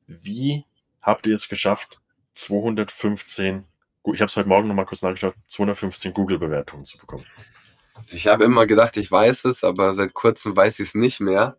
Wie 0.08 0.66
habt 1.02 1.26
ihr 1.28 1.34
es 1.34 1.48
geschafft, 1.48 2.00
215, 2.34 3.66
ich 4.14 4.22
habe 4.22 4.28
es 4.28 4.36
heute 4.36 4.50
Morgen 4.50 4.68
nochmal 4.68 4.86
kurz 4.86 5.02
nachgeschaut, 5.02 5.36
215 5.48 6.14
Google-Bewertungen 6.14 6.86
zu 6.86 6.98
bekommen? 6.98 7.26
Ich 8.08 8.28
habe 8.28 8.44
immer 8.44 8.68
gedacht, 8.68 8.96
ich 8.98 9.10
weiß 9.10 9.46
es, 9.46 9.64
aber 9.64 9.94
seit 9.94 10.14
kurzem 10.14 10.56
weiß 10.56 10.80
ich 10.80 10.90
es 10.90 10.96
nicht 10.96 11.20
mehr. 11.20 11.58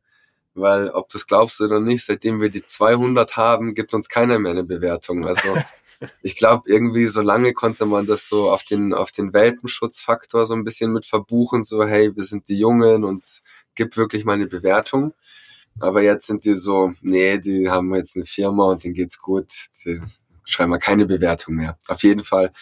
Weil, 0.61 0.91
ob 0.91 1.09
du 1.09 1.19
es 1.19 1.27
glaubst 1.27 1.61
oder 1.61 1.81
nicht, 1.81 2.05
seitdem 2.05 2.41
wir 2.41 2.51
die 2.51 2.65
200 2.65 3.37
haben, 3.37 3.75
gibt 3.75 3.95
uns 3.95 4.09
keiner 4.09 4.39
mehr 4.39 4.53
eine 4.53 4.65
Bewertung. 4.65 5.27
Also 5.27 5.57
ich 6.23 6.37
glaube, 6.37 6.71
irgendwie 6.71 7.09
so 7.09 7.21
lange 7.21 7.53
konnte 7.53 7.87
man 7.87 8.07
das 8.07 8.29
so 8.29 8.51
auf 8.51 8.65
den, 8.65 8.95
auf 8.95 9.13
den 9.13 9.33
Welpenschutzfaktor 9.33 10.47
so 10.47 10.55
ein 10.55 10.65
bisschen 10.65 10.93
mit 10.93 11.07
verbuchen, 11.07 11.65
so, 11.65 11.85
hey, 11.85 12.15
wir 12.15 12.25
sind 12.25 12.49
die 12.49 12.59
Jungen 12.59 13.05
und 13.05 13.43
gib 13.75 13.97
wirklich 13.97 14.25
mal 14.25 14.35
eine 14.35 14.47
Bewertung. 14.47 15.15
Aber 15.81 16.03
jetzt 16.03 16.27
sind 16.27 16.45
die 16.45 16.55
so, 16.55 16.93
nee, 17.03 17.39
die 17.39 17.71
haben 17.71 17.95
jetzt 17.95 18.17
eine 18.17 18.25
Firma 18.25 18.65
und 18.65 18.83
denen 18.83 18.95
geht's 18.95 19.19
gut. 19.19 19.47
Die 19.85 20.01
schreiben 20.45 20.73
wir 20.73 20.79
keine 20.79 21.07
Bewertung 21.07 21.55
mehr. 21.55 21.79
Auf 21.87 22.03
jeden 22.03 22.25
Fall, 22.25 22.53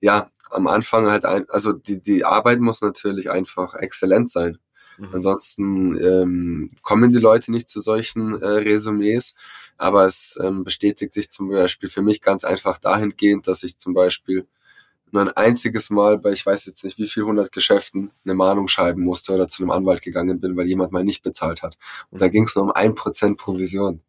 ja, 0.00 0.30
am 0.50 0.66
Anfang 0.66 1.08
halt 1.08 1.24
ein, 1.24 1.48
also 1.48 1.72
die, 1.72 2.00
die 2.00 2.24
Arbeit 2.24 2.60
muss 2.60 2.80
natürlich 2.80 3.30
einfach 3.30 3.74
exzellent 3.74 4.30
sein. 4.30 4.58
Mhm. 5.00 5.08
Ansonsten 5.14 5.98
ähm, 5.98 6.70
kommen 6.82 7.12
die 7.12 7.18
Leute 7.18 7.50
nicht 7.50 7.68
zu 7.68 7.80
solchen 7.80 8.40
äh, 8.40 8.46
Resümees, 8.46 9.34
aber 9.78 10.04
es 10.04 10.38
ähm, 10.42 10.62
bestätigt 10.62 11.14
sich 11.14 11.30
zum 11.30 11.48
Beispiel 11.48 11.88
für 11.88 12.02
mich 12.02 12.20
ganz 12.20 12.44
einfach 12.44 12.78
dahingehend, 12.78 13.46
dass 13.46 13.62
ich 13.62 13.78
zum 13.78 13.94
Beispiel 13.94 14.46
nur 15.12 15.22
ein 15.22 15.30
einziges 15.30 15.90
Mal 15.90 16.18
bei, 16.18 16.32
ich 16.32 16.46
weiß 16.46 16.66
jetzt 16.66 16.84
nicht 16.84 16.98
wie 16.98 17.06
viel 17.06 17.24
hundert 17.24 17.50
Geschäften, 17.50 18.12
eine 18.24 18.34
Mahnung 18.34 18.68
schreiben 18.68 19.02
musste 19.02 19.32
oder 19.32 19.48
zu 19.48 19.62
einem 19.62 19.70
Anwalt 19.70 20.02
gegangen 20.02 20.38
bin, 20.38 20.56
weil 20.56 20.66
jemand 20.66 20.92
mal 20.92 21.02
nicht 21.02 21.22
bezahlt 21.22 21.62
hat. 21.62 21.78
Und 22.10 22.20
da 22.20 22.26
mhm. 22.26 22.30
ging 22.30 22.44
es 22.44 22.54
nur 22.54 22.64
um 22.64 22.70
ein 22.70 22.94
Prozent 22.94 23.38
Provision. 23.38 24.02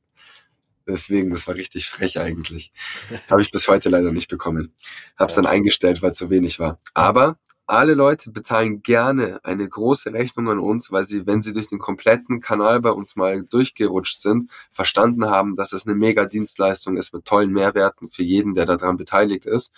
Deswegen, 0.88 1.30
das 1.30 1.48
war 1.48 1.56
richtig 1.56 1.88
frech 1.88 2.20
eigentlich. 2.20 2.72
Habe 3.30 3.42
ich 3.42 3.52
bis 3.52 3.68
heute 3.68 3.90
leider 3.90 4.12
nicht 4.12 4.30
bekommen. 4.30 4.74
Habe 5.18 5.30
es 5.30 5.36
dann 5.36 5.46
eingestellt, 5.46 6.02
weil 6.02 6.12
es 6.12 6.18
zu 6.18 6.30
wenig 6.30 6.60
war. 6.60 6.80
Aber 6.94 7.40
alle 7.68 7.94
Leute 7.94 8.32
bezahlen 8.32 8.82
gerne 8.84 9.40
eine 9.44 9.68
große 9.68 10.12
Rechnung 10.14 10.50
an 10.50 10.60
uns, 10.60 10.92
weil 10.92 11.06
sie, 11.06 11.26
wenn 11.26 11.42
sie 11.42 11.54
durch 11.54 11.68
den 11.68 11.80
kompletten 11.80 12.42
Kanal 12.42 12.82
bei 12.82 12.92
uns 12.92 13.16
mal 13.16 13.44
durchgerutscht 13.44 14.20
sind, 14.20 14.52
verstanden 14.72 15.30
haben, 15.30 15.56
dass 15.56 15.72
es 15.72 15.86
eine 15.86 15.96
mega 15.96 16.26
Dienstleistung 16.26 16.98
ist 16.98 17.14
mit 17.14 17.26
tollen 17.26 17.52
Mehrwerten 17.52 18.08
für 18.08 18.24
jeden, 18.24 18.56
der 18.56 18.66
daran 18.66 18.98
beteiligt 18.98 19.46
ist. 19.46 19.72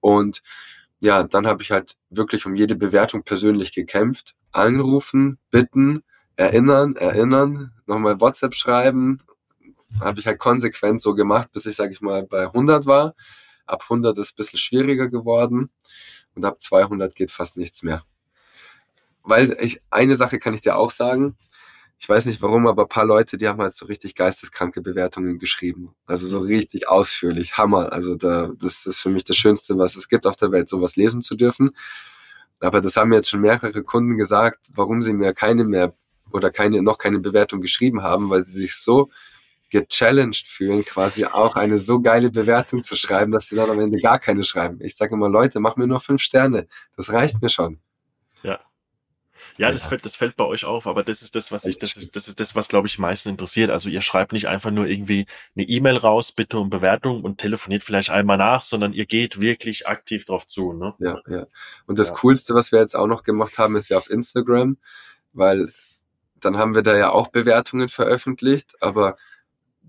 Und 0.00 0.42
ja, 1.00 1.24
dann 1.24 1.46
habe 1.46 1.62
ich 1.62 1.72
halt 1.72 1.96
wirklich 2.08 2.46
um 2.46 2.56
jede 2.56 2.74
Bewertung 2.74 3.22
persönlich 3.22 3.74
gekämpft. 3.74 4.34
Anrufen, 4.52 5.38
bitten, 5.50 6.02
erinnern, 6.36 6.96
erinnern, 6.96 7.72
nochmal 7.86 8.20
WhatsApp 8.20 8.54
schreiben. 8.54 9.20
Habe 10.00 10.20
ich 10.20 10.26
halt 10.26 10.38
konsequent 10.38 11.02
so 11.02 11.14
gemacht, 11.14 11.52
bis 11.52 11.66
ich, 11.66 11.76
sage 11.76 11.92
ich 11.92 12.00
mal, 12.00 12.22
bei 12.22 12.44
100 12.44 12.86
war. 12.86 13.14
Ab 13.66 13.82
100 13.82 14.16
ist 14.18 14.32
ein 14.32 14.36
bisschen 14.36 14.58
schwieriger 14.58 15.08
geworden 15.08 15.70
und 16.36 16.44
ab 16.44 16.60
200 16.60 17.14
geht 17.14 17.30
fast 17.30 17.56
nichts 17.56 17.82
mehr. 17.82 18.04
Weil 19.22 19.56
ich, 19.60 19.82
eine 19.90 20.14
Sache 20.14 20.38
kann 20.38 20.54
ich 20.54 20.60
dir 20.60 20.76
auch 20.76 20.92
sagen, 20.92 21.36
ich 21.98 22.08
weiß 22.08 22.26
nicht 22.26 22.42
warum, 22.42 22.66
aber 22.66 22.86
paar 22.86 23.06
Leute, 23.06 23.38
die 23.38 23.48
haben 23.48 23.60
halt 23.60 23.74
so 23.74 23.86
richtig 23.86 24.14
geisteskranke 24.14 24.82
Bewertungen 24.82 25.38
geschrieben. 25.38 25.94
Also 26.04 26.26
so 26.26 26.40
richtig 26.40 26.88
ausführlich, 26.88 27.56
Hammer. 27.56 27.92
Also 27.92 28.16
da, 28.16 28.50
das 28.58 28.86
ist 28.86 29.00
für 29.00 29.08
mich 29.08 29.24
das 29.24 29.36
Schönste, 29.36 29.78
was 29.78 29.96
es 29.96 30.08
gibt 30.08 30.26
auf 30.26 30.36
der 30.36 30.52
Welt, 30.52 30.68
sowas 30.68 30.96
lesen 30.96 31.22
zu 31.22 31.36
dürfen. 31.36 31.70
Aber 32.60 32.80
das 32.80 32.96
haben 32.96 33.12
jetzt 33.12 33.30
schon 33.30 33.40
mehrere 33.40 33.82
Kunden 33.82 34.18
gesagt, 34.18 34.68
warum 34.74 35.02
sie 35.02 35.14
mir 35.14 35.32
keine 35.32 35.64
mehr 35.64 35.94
oder 36.32 36.50
keine, 36.50 36.82
noch 36.82 36.98
keine 36.98 37.18
Bewertung 37.18 37.60
geschrieben 37.60 38.02
haben, 38.02 38.28
weil 38.28 38.44
sie 38.44 38.60
sich 38.60 38.76
so 38.76 39.10
gechallenged 39.70 40.46
fühlen, 40.46 40.84
quasi 40.84 41.24
auch 41.24 41.56
eine 41.56 41.78
so 41.78 42.00
geile 42.00 42.30
Bewertung 42.30 42.82
zu 42.82 42.96
schreiben, 42.96 43.32
dass 43.32 43.48
sie 43.48 43.56
dann 43.56 43.70
am 43.70 43.80
Ende 43.80 44.00
gar 44.00 44.18
keine 44.18 44.44
schreiben. 44.44 44.78
Ich 44.80 44.96
sage 44.96 45.14
immer, 45.14 45.28
Leute, 45.28 45.60
mach 45.60 45.76
mir 45.76 45.86
nur 45.86 46.00
fünf 46.00 46.22
Sterne. 46.22 46.66
Das 46.96 47.12
reicht 47.12 47.42
mir 47.42 47.48
schon. 47.48 47.80
Ja. 48.42 48.60
Ja, 49.58 49.72
das 49.72 49.86
fällt, 49.86 50.04
das 50.04 50.16
fällt 50.16 50.36
bei 50.36 50.44
euch 50.44 50.66
auf, 50.66 50.86
aber 50.86 51.02
das 51.02 51.22
ist 51.22 51.34
das, 51.34 51.50
was 51.50 51.64
ich, 51.64 51.78
das 51.78 51.96
ist, 51.96 52.14
das 52.14 52.28
ist 52.28 52.40
das, 52.40 52.54
was 52.54 52.68
glaube 52.68 52.88
ich 52.88 52.98
meisten 52.98 53.30
interessiert. 53.30 53.70
Also 53.70 53.88
ihr 53.88 54.02
schreibt 54.02 54.32
nicht 54.32 54.48
einfach 54.48 54.70
nur 54.70 54.86
irgendwie 54.86 55.26
eine 55.54 55.66
E-Mail 55.66 55.96
raus, 55.96 56.32
bitte 56.32 56.58
um 56.58 56.68
Bewertung 56.68 57.22
und 57.22 57.38
telefoniert 57.38 57.82
vielleicht 57.82 58.10
einmal 58.10 58.36
nach, 58.36 58.60
sondern 58.60 58.92
ihr 58.92 59.06
geht 59.06 59.40
wirklich 59.40 59.86
aktiv 59.86 60.26
drauf 60.26 60.46
zu, 60.46 60.74
ne? 60.74 60.94
Ja, 60.98 61.20
ja. 61.26 61.46
Und 61.86 61.98
das 61.98 62.10
ja. 62.10 62.14
Coolste, 62.16 62.54
was 62.54 62.70
wir 62.70 62.80
jetzt 62.80 62.94
auch 62.94 63.06
noch 63.06 63.22
gemacht 63.22 63.56
haben, 63.56 63.76
ist 63.76 63.88
ja 63.88 63.96
auf 63.96 64.10
Instagram, 64.10 64.76
weil 65.32 65.72
dann 66.34 66.58
haben 66.58 66.74
wir 66.74 66.82
da 66.82 66.94
ja 66.96 67.10
auch 67.10 67.28
Bewertungen 67.28 67.88
veröffentlicht, 67.88 68.74
aber 68.82 69.16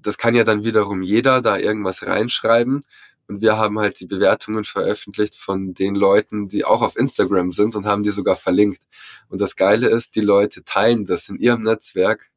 das 0.02 0.18
kann 0.18 0.36
ja 0.36 0.44
dann 0.44 0.64
wiederum 0.64 1.02
jeder 1.02 1.42
da 1.42 1.58
irgendwas 1.58 2.06
reinschreiben. 2.06 2.84
Und 3.28 3.42
wir 3.42 3.58
haben 3.58 3.78
halt 3.78 4.00
die 4.00 4.06
Bewertungen 4.06 4.64
veröffentlicht 4.64 5.36
von 5.36 5.74
den 5.74 5.96
Leuten, 5.96 6.48
die 6.48 6.64
auch 6.64 6.82
auf 6.82 6.96
Instagram 6.96 7.52
sind 7.52 7.76
und 7.76 7.86
haben 7.86 8.04
die 8.04 8.12
sogar 8.12 8.38
verlinkt. 8.38 8.84
Und 9.28 9.42
das 9.42 9.58
Geile 9.58 9.90
ist, 9.90 10.16
die 10.16 10.22
Leute 10.22 10.64
teilen 10.64 11.06
das 11.06 11.28
in 11.28 11.36
ihrem 11.36 11.62
Netzwerk, 11.62 12.32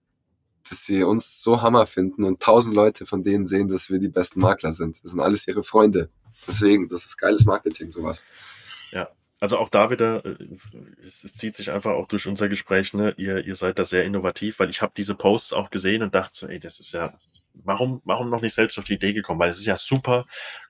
dass 0.69 0.85
sie 0.85 1.05
uns 1.05 1.43
so 1.43 1.63
Hammer 1.63 1.87
finden 1.87 2.25
und 2.25 2.41
tausend 2.41 2.75
Leute 2.75 3.07
von 3.07 3.23
denen 3.23 3.47
sehen, 3.47 3.69
dass 3.69 3.91
wir 3.91 4.01
die 4.01 4.09
besten 4.09 4.41
Makler 4.41 4.73
sind. 4.73 5.03
Das 5.05 5.13
sind 5.13 5.21
alles 5.21 5.47
ihre 5.47 5.63
Freunde. 5.63 6.11
Deswegen, 6.47 6.89
das 6.89 7.07
ist 7.07 7.19
geiles 7.19 7.45
Marketing, 7.45 7.91
sowas. 7.93 8.25
Also 9.41 9.57
auch 9.57 9.71
da 9.71 9.91
wieder, 9.91 10.25
äh, 10.27 10.37
es, 11.03 11.25
es, 11.25 11.35
zieht 11.35 11.57
sich 11.57 11.71
einfach 11.71 11.93
auch 11.93 12.07
durch 12.07 12.27
unser 12.27 12.51
Gespräch, 12.51 12.93
ne? 12.93 13.15
Ihr, 13.17 13.45
ihr 13.47 13.57
seid 13.57 13.79
da 13.79 13.87
sehr 13.87 14.05
innovativ, 14.05 14.59
weil 14.59 14.69
ich 14.69 14.83
habe 14.83 14.93
diese 14.95 15.15
Posts 15.15 15.55
auch 15.55 15.71
gesehen 15.71 16.03
und 16.03 16.15
dachte 16.15 16.37
so, 16.37 16.47
ey, 16.47 16.61
das 16.61 16.79
ist 16.79 16.93
ja, 16.93 17.15
warum, 17.55 18.03
warum 18.05 18.29
noch 18.29 18.43
nicht 18.43 18.53
selbst 18.53 18.79
auf 18.79 18.85
die 18.85 18.95
Idee 18.95 19.15
gekommen? 19.15 19.41
Weil 19.41 19.51
es 19.51 19.59
ist 19.59 19.65
ja 19.65 19.79
super 19.79 20.27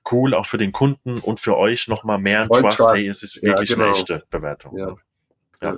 cool, 0.09 0.33
auch 0.33 0.45
für 0.45 0.57
den 0.57 0.71
Kunden 0.71 1.19
und 1.19 1.41
für 1.41 1.57
euch 1.57 1.89
nochmal 1.89 2.17
mehr 2.17 2.47
Trust. 2.47 2.77
Trust. 2.77 2.93
Hey, 2.95 3.07
es 3.07 3.23
ist 3.23 3.43
wirklich 3.43 3.71
ja, 3.71 3.75
genau. 3.75 3.87
eine 3.89 3.97
echte 3.97 4.19
Bewertung. 4.29 4.77
Ja. 4.77 4.95
ja. 5.61 5.77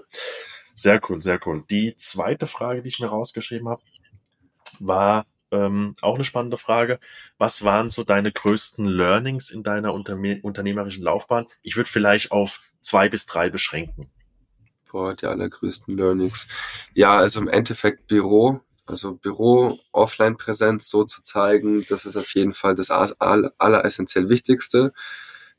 Sehr 0.76 1.02
cool, 1.10 1.20
sehr 1.20 1.40
cool. 1.48 1.64
Die 1.72 1.96
zweite 1.98 2.46
Frage, 2.46 2.84
die 2.84 2.90
ich 2.90 3.00
mir 3.00 3.08
rausgeschrieben 3.08 3.70
habe, 3.70 3.82
war, 4.80 5.26
ähm, 5.54 5.96
auch 6.02 6.16
eine 6.16 6.26
spannende 6.26 6.58
Frage. 6.58 7.00
Was 7.38 7.64
waren 7.64 7.90
so 7.90 8.04
deine 8.04 8.32
größten 8.32 8.86
Learnings 8.86 9.52
in 9.52 9.64
deiner 9.64 9.94
Unterne 9.94 10.40
unternehmerischen 10.42 11.04
Laufbahn? 11.04 11.48
Ich 11.62 11.78
würde 11.78 11.90
vielleicht 11.90 12.32
auf 12.32 12.62
zwei 12.82 13.10
bis 13.10 13.26
drei 13.26 13.50
beschränken. 13.50 14.12
Boah, 14.92 15.16
die 15.16 15.26
allergrößten 15.26 15.96
Learnings. 15.98 16.48
Ja, 16.94 17.18
also 17.18 17.40
im 17.42 17.48
Endeffekt 17.48 18.08
Büro 18.08 18.62
Also 18.86 19.16
Büro, 19.16 19.80
Offline-Präsenz 19.94 20.90
so 20.90 21.06
zu 21.06 21.24
zeigen, 21.24 21.86
das 21.88 22.06
ist 22.06 22.18
auf 22.18 22.34
jeden 22.36 22.54
Fall 22.54 22.76
das 22.76 22.92
aller, 22.92 23.54
aller 23.58 23.86
essentiell 23.86 24.30
Wichtigste. 24.30 24.94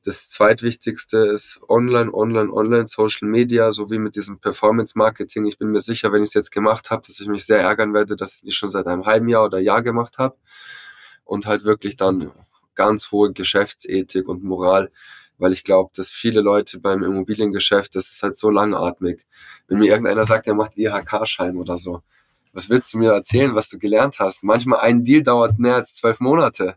Das 0.05 0.28
zweitwichtigste 0.28 1.16
ist 1.16 1.60
Online, 1.66 2.12
Online, 2.12 2.52
Online, 2.52 2.86
Social 2.86 3.26
Media, 3.26 3.72
sowie 3.72 3.98
mit 3.98 4.16
diesem 4.16 4.39
Performance 4.39 4.98
Marketing. 4.98 5.47
Ich 5.47 5.56
bin 5.56 5.70
mir 5.70 5.81
sicher, 5.81 6.12
wenn 6.12 6.22
ich 6.22 6.28
es 6.28 6.35
jetzt 6.35 6.52
gemacht 6.52 6.90
habe, 6.90 7.01
dass 7.06 7.20
ich 7.20 7.26
mich 7.26 7.47
sehr 7.47 7.60
ärgern 7.60 7.94
werde, 7.94 8.14
dass 8.14 8.43
ich 8.43 8.55
schon 8.55 8.70
seit 8.70 8.86
einem 8.86 9.06
halben 9.06 9.31
Jahr 9.31 9.47
oder 9.47 9.59
Jahr 9.59 9.82
gemacht 9.82 10.18
habe. 10.18 10.36
Und 11.24 11.47
halt 11.47 11.64
wirklich 11.64 11.97
dann 11.97 12.32
ganz 12.74 13.12
hohe 13.12 13.32
Geschäftsethik 13.32 14.28
und 14.28 14.44
Moral, 14.44 14.93
weil 15.39 15.55
ich 15.55 15.64
glaube, 15.64 15.90
dass 15.97 16.10
viele 16.10 16.43
Leute 16.43 16.81
beim 16.81 17.02
Immobiliengeschäft, 17.02 17.97
das 17.97 18.10
ist 18.10 18.22
halt 18.22 18.36
so 18.36 18.51
langatmig. 18.51 19.24
Wenn 19.68 19.78
mir 19.78 19.86
irgendeiner 19.86 20.26
sagt, 20.26 20.47
er 20.47 20.55
macht 20.55 20.76
IHK-Schein 20.76 21.56
oder 21.56 21.78
so, 21.78 22.02
was 22.52 22.68
willst 22.68 22.93
du 22.93 22.98
mir 22.98 23.12
erzählen, 23.12 23.55
was 23.55 23.70
du 23.70 23.78
gelernt 23.78 24.18
hast? 24.18 24.44
Manchmal 24.44 24.81
ein 24.81 25.02
Deal 25.02 25.22
dauert 25.22 25.59
mehr 25.59 25.76
als 25.76 25.94
zwölf 25.94 26.20
Monate 26.20 26.76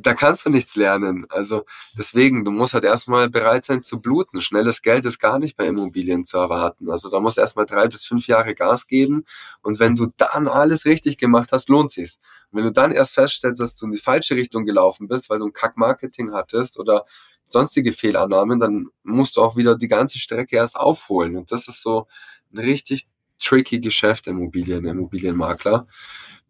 da 0.00 0.14
kannst 0.14 0.46
du 0.46 0.50
nichts 0.50 0.76
lernen. 0.76 1.26
Also 1.28 1.64
deswegen, 1.96 2.44
du 2.44 2.52
musst 2.52 2.72
halt 2.72 2.84
erstmal 2.84 3.28
bereit 3.28 3.64
sein 3.64 3.82
zu 3.82 4.00
bluten. 4.00 4.40
Schnelles 4.40 4.82
Geld 4.82 5.04
ist 5.04 5.18
gar 5.18 5.40
nicht 5.40 5.56
bei 5.56 5.66
Immobilien 5.66 6.24
zu 6.24 6.38
erwarten. 6.38 6.88
Also 6.88 7.10
da 7.10 7.18
musst 7.18 7.36
du 7.36 7.40
erstmal 7.40 7.66
drei 7.66 7.88
bis 7.88 8.04
fünf 8.04 8.28
Jahre 8.28 8.54
Gas 8.54 8.86
geben. 8.86 9.24
Und 9.60 9.80
wenn 9.80 9.96
du 9.96 10.06
dann 10.16 10.46
alles 10.46 10.84
richtig 10.84 11.18
gemacht 11.18 11.50
hast, 11.50 11.68
lohnt 11.68 11.90
sich's. 11.90 12.20
Und 12.50 12.58
wenn 12.58 12.64
du 12.64 12.72
dann 12.72 12.92
erst 12.92 13.14
feststellst, 13.14 13.60
dass 13.60 13.74
du 13.74 13.86
in 13.86 13.92
die 13.92 13.98
falsche 13.98 14.36
Richtung 14.36 14.64
gelaufen 14.64 15.08
bist, 15.08 15.30
weil 15.30 15.40
du 15.40 15.46
ein 15.46 15.52
Kack-Marketing 15.52 16.32
hattest 16.32 16.78
oder 16.78 17.04
sonstige 17.42 17.92
Fehlannahmen, 17.92 18.60
dann 18.60 18.86
musst 19.02 19.36
du 19.36 19.42
auch 19.42 19.56
wieder 19.56 19.76
die 19.76 19.88
ganze 19.88 20.20
Strecke 20.20 20.56
erst 20.56 20.76
aufholen. 20.76 21.36
Und 21.36 21.50
das 21.50 21.66
ist 21.66 21.82
so 21.82 22.06
ein 22.52 22.58
richtig 22.58 23.08
tricky 23.40 23.80
Geschäft, 23.80 24.28
Immobilien, 24.28 24.84
Immobilienmakler. 24.84 25.88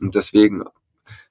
Und 0.00 0.14
deswegen 0.14 0.64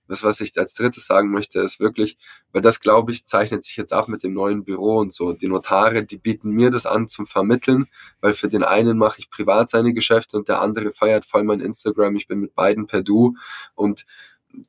das, 0.08 0.24
was 0.24 0.42
ich 0.42 0.58
als 0.58 0.74
drittes 0.74 1.06
sagen 1.06 1.32
möchte, 1.32 1.60
ist 1.60 1.80
wirklich, 1.80 2.18
weil 2.52 2.62
das, 2.62 2.80
glaube 2.80 3.12
ich, 3.12 3.26
zeichnet 3.26 3.64
sich 3.64 3.78
jetzt 3.78 3.94
ab 3.94 4.08
mit 4.08 4.24
dem 4.24 4.34
neuen 4.34 4.64
Büro 4.64 4.98
und 4.98 5.14
so. 5.14 5.34
Die 5.34 5.48
Notare, 5.48 6.04
die 6.04 6.18
bieten 6.18 6.50
mir 6.52 6.72
das 6.72 6.86
an 6.86 7.08
zum 7.08 7.28
Vermitteln, 7.28 7.88
weil 8.22 8.34
für 8.34 8.48
den 8.48 8.64
einen 8.64 8.98
mache 8.98 9.20
ich 9.20 9.30
privat 9.30 9.70
seine 9.70 9.94
Geschäfte 9.94 10.38
und 10.38 10.48
der 10.48 10.62
andere 10.62 10.92
feiert 10.92 11.26
voll 11.26 11.44
mein 11.44 11.60
Instagram. 11.60 12.16
Ich 12.16 12.28
bin 12.28 12.40
mit 12.40 12.56
beiden 12.56 12.88
per 12.88 13.02
Du 13.02 13.36
und 13.76 14.06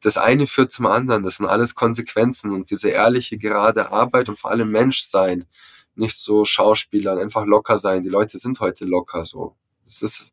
das 0.01 0.19
eine 0.19 0.47
führt 0.47 0.73
zum 0.73 0.87
anderen. 0.87 1.23
Das 1.23 1.37
sind 1.37 1.47
alles 1.47 1.75
Konsequenzen 1.75 2.53
und 2.53 2.71
diese 2.71 2.91
ehrliche, 2.91 3.39
gerade 3.39 3.93
Arbeit 3.93 4.29
und 4.29 4.39
vor 4.39 4.51
allem 4.51 4.71
Menschsein. 4.71 5.47
Nicht 5.95 6.17
so 6.17 6.45
Schauspielern, 6.45 7.19
einfach 7.19 7.45
locker 7.45 7.79
sein. 7.79 8.03
Die 8.03 8.09
Leute 8.09 8.39
sind 8.39 8.61
heute 8.61 8.85
locker 8.85 9.25
so. 9.25 9.57
Es 9.85 10.03
ist, 10.03 10.33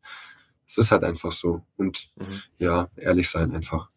es 0.66 0.78
ist 0.78 0.90
halt 0.90 1.04
einfach 1.04 1.32
so. 1.32 1.62
Und 1.76 2.10
mhm. 2.16 2.42
ja, 2.58 2.88
ehrlich 2.96 3.28
sein 3.28 3.52
einfach. 3.52 3.90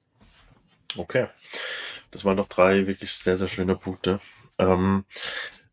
Okay. 0.98 1.28
Das 2.12 2.26
waren 2.26 2.38
doch 2.38 2.48
drei 2.48 2.88
wirklich 2.88 3.12
sehr, 3.14 3.38
sehr 3.38 3.48
schöne 3.48 3.76
Punkte. 3.76 4.20
Ähm, 4.58 5.06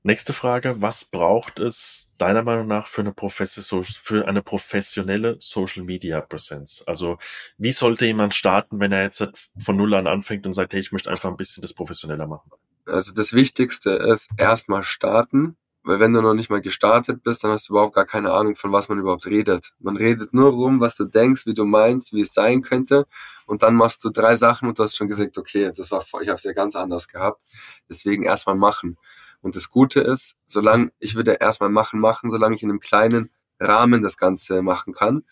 nächste 0.02 0.32
Frage. 0.32 0.80
Was 0.80 1.04
braucht 1.04 1.58
es 1.58 2.06
deiner 2.18 2.42
Meinung 2.42 2.66
nach 2.66 2.86
für 2.86 3.02
eine, 3.02 3.14
für 3.14 4.28
eine 4.28 4.42
professionelle 4.42 5.36
Social 5.40 5.82
Media 5.82 6.20
Präsenz? 6.20 6.84
Also, 6.86 7.18
wie 7.58 7.72
sollte 7.72 8.06
jemand 8.06 8.34
starten, 8.34 8.80
wenn 8.80 8.92
er 8.92 9.02
jetzt 9.02 9.52
von 9.58 9.76
Null 9.76 9.94
an 9.94 10.06
anfängt 10.06 10.46
und 10.46 10.52
sagt, 10.52 10.72
hey, 10.72 10.80
ich 10.80 10.92
möchte 10.92 11.10
einfach 11.10 11.30
ein 11.30 11.36
bisschen 11.36 11.62
das 11.62 11.72
professioneller 11.72 12.26
machen? 12.26 12.50
Also, 12.86 13.12
das 13.12 13.32
Wichtigste 13.32 13.90
ist 13.90 14.30
erstmal 14.36 14.84
starten 14.84 15.56
weil 15.86 16.00
wenn 16.00 16.12
du 16.12 16.20
noch 16.20 16.34
nicht 16.34 16.50
mal 16.50 16.60
gestartet 16.60 17.22
bist, 17.22 17.44
dann 17.44 17.52
hast 17.52 17.68
du 17.68 17.74
überhaupt 17.74 17.94
gar 17.94 18.06
keine 18.06 18.32
Ahnung, 18.32 18.56
von 18.56 18.72
was 18.72 18.88
man 18.88 18.98
überhaupt 18.98 19.26
redet. 19.26 19.72
Man 19.78 19.96
redet 19.96 20.34
nur 20.34 20.50
rum, 20.50 20.80
was 20.80 20.96
du 20.96 21.04
denkst, 21.04 21.46
wie 21.46 21.54
du 21.54 21.64
meinst, 21.64 22.12
wie 22.12 22.22
es 22.22 22.34
sein 22.34 22.60
könnte. 22.60 23.06
Und 23.46 23.62
dann 23.62 23.76
machst 23.76 24.02
du 24.04 24.10
drei 24.10 24.34
Sachen 24.34 24.66
und 24.68 24.78
du 24.78 24.82
hast 24.82 24.96
schon 24.96 25.06
gesagt, 25.06 25.38
okay, 25.38 25.70
das 25.76 25.92
war, 25.92 26.04
ich 26.20 26.28
habe 26.28 26.38
es 26.38 26.42
ja 26.42 26.52
ganz 26.52 26.74
anders 26.74 27.06
gehabt. 27.06 27.40
Deswegen 27.88 28.24
erstmal 28.24 28.56
machen. 28.56 28.98
Und 29.42 29.54
das 29.54 29.70
Gute 29.70 30.00
ist, 30.00 30.36
solange, 30.46 30.90
ich 30.98 31.14
würde 31.14 31.34
erstmal 31.34 31.70
machen, 31.70 32.00
machen, 32.00 32.30
solange 32.30 32.56
ich 32.56 32.64
in 32.64 32.70
einem 32.70 32.80
kleinen 32.80 33.30
Rahmen 33.60 34.02
das 34.02 34.16
Ganze 34.16 34.62
machen 34.62 34.92
kann 34.92 35.22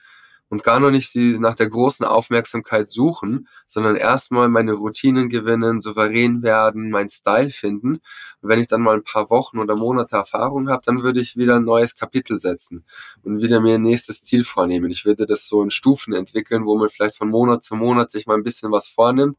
und 0.54 0.62
gar 0.62 0.78
noch 0.78 0.92
nicht 0.92 1.12
die, 1.14 1.36
nach 1.40 1.56
der 1.56 1.68
großen 1.68 2.06
Aufmerksamkeit 2.06 2.88
suchen, 2.88 3.48
sondern 3.66 3.96
erstmal 3.96 4.48
meine 4.48 4.74
Routinen 4.74 5.28
gewinnen, 5.28 5.80
souverän 5.80 6.44
werden, 6.44 6.90
mein 6.90 7.10
Style 7.10 7.50
finden. 7.50 7.94
Und 7.94 8.48
wenn 8.48 8.60
ich 8.60 8.68
dann 8.68 8.80
mal 8.80 8.94
ein 8.94 9.02
paar 9.02 9.30
Wochen 9.30 9.58
oder 9.58 9.74
Monate 9.74 10.14
Erfahrung 10.14 10.68
habe, 10.68 10.80
dann 10.86 11.02
würde 11.02 11.18
ich 11.18 11.36
wieder 11.36 11.56
ein 11.56 11.64
neues 11.64 11.96
Kapitel 11.96 12.38
setzen 12.38 12.84
und 13.24 13.42
wieder 13.42 13.60
mir 13.60 13.74
ein 13.74 13.82
nächstes 13.82 14.22
Ziel 14.22 14.44
vornehmen. 14.44 14.92
Ich 14.92 15.04
würde 15.04 15.26
das 15.26 15.48
so 15.48 15.60
in 15.60 15.72
Stufen 15.72 16.14
entwickeln, 16.14 16.66
wo 16.66 16.78
man 16.78 16.88
vielleicht 16.88 17.16
von 17.16 17.30
Monat 17.30 17.64
zu 17.64 17.74
Monat 17.74 18.12
sich 18.12 18.28
mal 18.28 18.36
ein 18.36 18.44
bisschen 18.44 18.70
was 18.70 18.86
vornimmt 18.86 19.36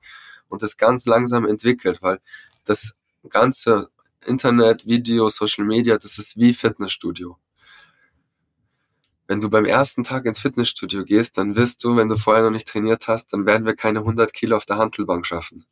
und 0.50 0.64
das 0.64 0.76
ganz 0.76 1.06
langsam 1.06 1.46
entwickelt, 1.46 2.00
weil 2.02 2.20
das 2.66 2.94
ganze 3.30 3.88
Internet, 4.26 4.86
Video, 4.86 5.30
Social 5.30 5.64
Media, 5.64 5.98
das 5.98 6.18
ist 6.18 6.38
wie 6.38 6.54
Fitnessstudio 6.54 7.38
wenn 9.28 9.42
du 9.42 9.50
beim 9.50 9.66
ersten 9.66 10.04
Tag 10.04 10.26
ins 10.26 10.40
Fitnessstudio 10.40 11.04
gehst, 11.04 11.38
dann 11.38 11.56
wirst 11.56 11.84
du, 11.84 11.96
wenn 11.96 12.10
du 12.10 12.18
vorher 12.18 12.44
noch 12.44 12.52
nicht 12.52 12.68
trainiert 12.68 13.08
hast, 13.08 13.34
dann 13.34 13.46
werden 13.46 13.66
wir 13.66 13.76
keine 13.76 14.00
100 14.00 14.34
Kilo 14.34 14.56
auf 14.56 14.66
der 14.66 14.78
Handelbank 14.78 15.26
schaffen. 15.26 15.66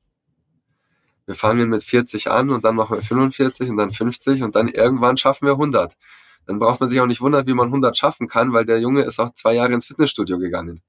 Wir 1.26 1.36
fangen 1.36 1.70
mit 1.70 1.84
40 1.84 2.32
an 2.32 2.50
und 2.50 2.66
dann 2.66 2.76
machen 2.76 2.98
wir 2.98 3.02
45 3.02 3.70
und 3.70 3.78
dann 3.78 3.92
50 3.92 4.44
und 4.44 4.56
dann 4.56 4.68
irgendwann 4.68 5.18
schaffen 5.18 5.46
wir 5.46 5.54
100. 5.54 5.96
Dann 6.46 6.60
braucht 6.60 6.82
man 6.82 6.90
sich 6.90 7.00
auch 7.00 7.06
nicht 7.06 7.22
wundern, 7.22 7.48
wie 7.48 7.54
man 7.54 7.68
100 7.68 7.96
schaffen 7.96 8.28
kann, 8.28 8.52
weil 8.52 8.66
der 8.66 8.82
Junge 8.82 9.04
ist 9.04 9.20
auch 9.20 9.34
zwei 9.34 9.54
Jahre 9.54 9.74
ins 9.74 9.86
Fitnessstudio 9.86 10.38
gegangen. 10.38 10.82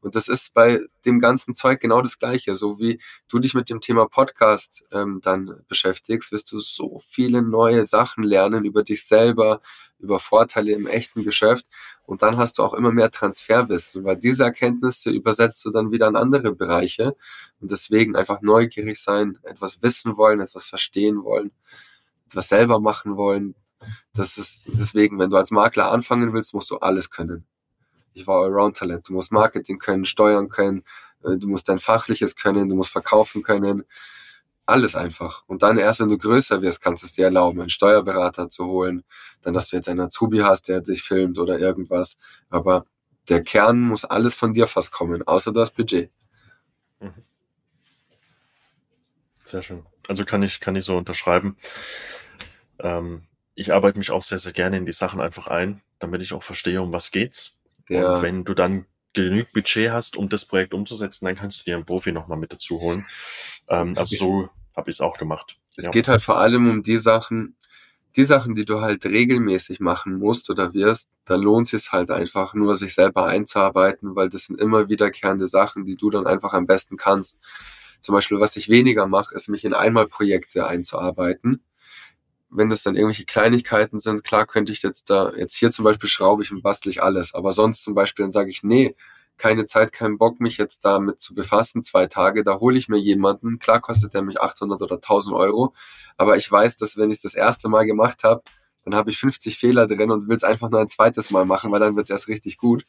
Und 0.00 0.14
das 0.14 0.28
ist 0.28 0.54
bei 0.54 0.80
dem 1.04 1.20
ganzen 1.20 1.54
Zeug 1.54 1.80
genau 1.80 2.00
das 2.00 2.18
Gleiche. 2.18 2.54
So 2.54 2.78
wie 2.78 3.00
du 3.28 3.38
dich 3.38 3.54
mit 3.54 3.68
dem 3.68 3.80
Thema 3.80 4.06
Podcast 4.08 4.84
ähm, 4.92 5.20
dann 5.22 5.62
beschäftigst, 5.68 6.32
wirst 6.32 6.50
du 6.52 6.58
so 6.58 6.98
viele 6.98 7.42
neue 7.42 7.84
Sachen 7.86 8.24
lernen 8.24 8.64
über 8.64 8.82
dich 8.82 9.06
selber, 9.06 9.60
über 9.98 10.18
Vorteile 10.18 10.72
im 10.72 10.86
echten 10.86 11.22
Geschäft. 11.22 11.66
Und 12.06 12.22
dann 12.22 12.38
hast 12.38 12.58
du 12.58 12.62
auch 12.62 12.74
immer 12.74 12.92
mehr 12.92 13.10
Transferwissen, 13.10 14.04
weil 14.04 14.16
diese 14.16 14.44
Erkenntnisse 14.44 15.10
übersetzt 15.10 15.64
du 15.64 15.70
dann 15.70 15.92
wieder 15.92 16.08
in 16.08 16.16
andere 16.16 16.52
Bereiche. 16.54 17.14
Und 17.60 17.70
deswegen 17.70 18.16
einfach 18.16 18.40
neugierig 18.40 18.98
sein, 18.98 19.38
etwas 19.42 19.82
wissen 19.82 20.16
wollen, 20.16 20.40
etwas 20.40 20.64
verstehen 20.64 21.24
wollen, 21.24 21.52
etwas 22.26 22.48
selber 22.48 22.80
machen 22.80 23.16
wollen. 23.16 23.54
Das 24.14 24.38
ist 24.38 24.68
deswegen, 24.72 25.18
wenn 25.18 25.30
du 25.30 25.36
als 25.36 25.50
Makler 25.50 25.92
anfangen 25.92 26.32
willst, 26.32 26.54
musst 26.54 26.70
du 26.70 26.78
alles 26.78 27.10
können 27.10 27.46
ich 28.14 28.26
war 28.26 28.42
Allround-Talent. 28.44 29.08
Du 29.08 29.12
musst 29.12 29.32
Marketing 29.32 29.78
können, 29.78 30.04
steuern 30.04 30.48
können, 30.48 30.84
äh, 31.24 31.36
du 31.36 31.48
musst 31.48 31.68
dein 31.68 31.78
Fachliches 31.78 32.36
können, 32.36 32.68
du 32.68 32.76
musst 32.76 32.90
verkaufen 32.90 33.42
können. 33.42 33.84
Alles 34.66 34.94
einfach. 34.94 35.42
Und 35.46 35.62
dann 35.62 35.78
erst, 35.78 36.00
wenn 36.00 36.08
du 36.08 36.18
größer 36.18 36.62
wirst, 36.62 36.80
kannst 36.80 37.02
du 37.02 37.06
es 37.06 37.12
dir 37.12 37.24
erlauben, 37.24 37.60
einen 37.60 37.70
Steuerberater 37.70 38.50
zu 38.50 38.66
holen. 38.66 39.04
Dann, 39.42 39.54
dass 39.54 39.70
du 39.70 39.76
jetzt 39.76 39.88
einen 39.88 40.00
Azubi 40.00 40.38
hast, 40.38 40.68
der 40.68 40.80
dich 40.80 41.02
filmt 41.02 41.38
oder 41.38 41.58
irgendwas. 41.58 42.18
Aber 42.50 42.84
der 43.28 43.42
Kern 43.42 43.80
muss 43.80 44.04
alles 44.04 44.34
von 44.34 44.54
dir 44.54 44.66
fast 44.66 44.92
kommen, 44.92 45.26
außer 45.26 45.52
das 45.52 45.70
Budget. 45.70 46.10
Mhm. 47.00 47.24
Sehr 49.44 49.62
schön. 49.62 49.84
Also 50.06 50.24
kann 50.24 50.42
ich, 50.42 50.60
kann 50.60 50.76
ich 50.76 50.84
so 50.84 50.96
unterschreiben. 50.96 51.56
Ähm, 52.78 53.22
ich 53.54 53.72
arbeite 53.72 53.98
mich 53.98 54.10
auch 54.10 54.22
sehr, 54.22 54.38
sehr 54.38 54.52
gerne 54.52 54.76
in 54.76 54.86
die 54.86 54.92
Sachen 54.92 55.20
einfach 55.20 55.48
ein, 55.48 55.82
damit 55.98 56.22
ich 56.22 56.32
auch 56.32 56.42
verstehe, 56.42 56.80
um 56.80 56.92
was 56.92 57.10
geht's. 57.10 57.59
Ja. 57.90 58.14
Und 58.14 58.22
wenn 58.22 58.44
du 58.44 58.54
dann 58.54 58.86
genügend 59.12 59.52
Budget 59.52 59.90
hast, 59.90 60.16
um 60.16 60.28
das 60.28 60.44
Projekt 60.44 60.72
umzusetzen, 60.72 61.24
dann 61.24 61.36
kannst 61.36 61.60
du 61.60 61.64
dir 61.64 61.76
einen 61.76 61.84
Profi 61.84 62.12
nochmal 62.12 62.38
mit 62.38 62.52
dazu 62.52 62.80
holen. 62.80 63.06
Ähm, 63.68 63.94
also 63.96 64.16
so 64.16 64.48
habe 64.76 64.90
ich 64.90 64.96
es 64.96 65.00
auch 65.00 65.18
gemacht. 65.18 65.58
Es 65.76 65.86
ja. 65.86 65.90
geht 65.90 66.08
halt 66.08 66.22
vor 66.22 66.38
allem 66.38 66.70
um 66.70 66.82
die 66.82 66.96
Sachen, 66.96 67.56
die 68.16 68.24
Sachen, 68.24 68.54
die 68.54 68.64
du 68.64 68.80
halt 68.80 69.04
regelmäßig 69.04 69.80
machen 69.80 70.18
musst 70.18 70.50
oder 70.50 70.72
wirst, 70.74 71.10
da 71.24 71.34
lohnt 71.34 71.72
es 71.72 71.92
halt 71.92 72.10
einfach 72.10 72.54
nur, 72.54 72.76
sich 72.76 72.94
selber 72.94 73.26
einzuarbeiten, 73.26 74.14
weil 74.14 74.28
das 74.28 74.46
sind 74.46 74.60
immer 74.60 74.88
wiederkehrende 74.88 75.48
Sachen, 75.48 75.84
die 75.84 75.96
du 75.96 76.10
dann 76.10 76.26
einfach 76.26 76.52
am 76.52 76.66
besten 76.66 76.96
kannst. 76.96 77.40
Zum 78.00 78.14
Beispiel, 78.14 78.40
was 78.40 78.56
ich 78.56 78.68
weniger 78.68 79.06
mache, 79.06 79.34
ist 79.34 79.48
mich 79.48 79.64
in 79.64 79.74
Einmalprojekte 79.74 80.66
einzuarbeiten 80.66 81.62
wenn 82.50 82.68
das 82.68 82.82
dann 82.82 82.96
irgendwelche 82.96 83.24
Kleinigkeiten 83.24 84.00
sind, 84.00 84.24
klar 84.24 84.46
könnte 84.46 84.72
ich 84.72 84.82
jetzt 84.82 85.10
da, 85.10 85.32
jetzt 85.36 85.56
hier 85.56 85.70
zum 85.70 85.84
Beispiel 85.84 86.08
schraube 86.08 86.42
ich 86.42 86.52
und 86.52 86.62
bastle 86.62 86.90
ich 86.90 87.02
alles, 87.02 87.34
aber 87.34 87.52
sonst 87.52 87.84
zum 87.84 87.94
Beispiel 87.94 88.24
dann 88.24 88.32
sage 88.32 88.50
ich, 88.50 88.62
nee, 88.62 88.94
keine 89.38 89.64
Zeit, 89.66 89.92
keinen 89.92 90.18
Bock, 90.18 90.40
mich 90.40 90.58
jetzt 90.58 90.84
damit 90.84 91.20
zu 91.20 91.34
befassen, 91.34 91.82
zwei 91.82 92.06
Tage, 92.06 92.44
da 92.44 92.58
hole 92.60 92.76
ich 92.76 92.88
mir 92.88 92.98
jemanden, 92.98 93.58
klar 93.58 93.80
kostet 93.80 94.14
der 94.14 94.22
mich 94.22 94.40
800 94.40 94.82
oder 94.82 94.96
1000 94.96 95.34
Euro, 95.34 95.74
aber 96.16 96.36
ich 96.36 96.50
weiß, 96.50 96.76
dass 96.76 96.96
wenn 96.96 97.10
ich 97.10 97.16
es 97.16 97.22
das 97.22 97.34
erste 97.34 97.68
Mal 97.68 97.86
gemacht 97.86 98.24
habe, 98.24 98.42
dann 98.84 98.94
habe 98.94 99.10
ich 99.10 99.18
50 99.18 99.58
Fehler 99.58 99.86
drin 99.86 100.10
und 100.10 100.28
will 100.28 100.36
es 100.36 100.44
einfach 100.44 100.70
nur 100.70 100.80
ein 100.80 100.88
zweites 100.88 101.30
Mal 101.30 101.44
machen, 101.44 101.70
weil 101.70 101.80
dann 101.80 101.96
wird 101.96 102.04
es 102.04 102.10
erst 102.10 102.28
richtig 102.28 102.56
gut. 102.56 102.86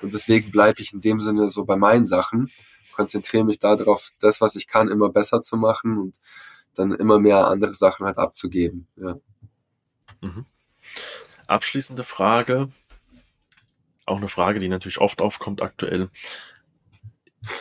Und 0.00 0.14
deswegen 0.14 0.50
bleibe 0.50 0.80
ich 0.80 0.92
in 0.92 1.00
dem 1.00 1.20
Sinne 1.20 1.48
so 1.48 1.64
bei 1.64 1.76
meinen 1.76 2.06
Sachen, 2.06 2.50
konzentriere 2.94 3.44
mich 3.44 3.58
darauf, 3.58 4.10
das, 4.20 4.40
was 4.40 4.56
ich 4.56 4.66
kann, 4.66 4.88
immer 4.88 5.10
besser 5.10 5.42
zu 5.42 5.56
machen 5.56 5.98
und 5.98 6.16
dann 6.74 6.92
immer 6.92 7.18
mehr 7.18 7.46
andere 7.48 7.74
Sachen 7.74 8.06
halt 8.06 8.18
abzugeben. 8.18 8.86
Ja. 8.96 9.16
Mhm. 10.20 10.46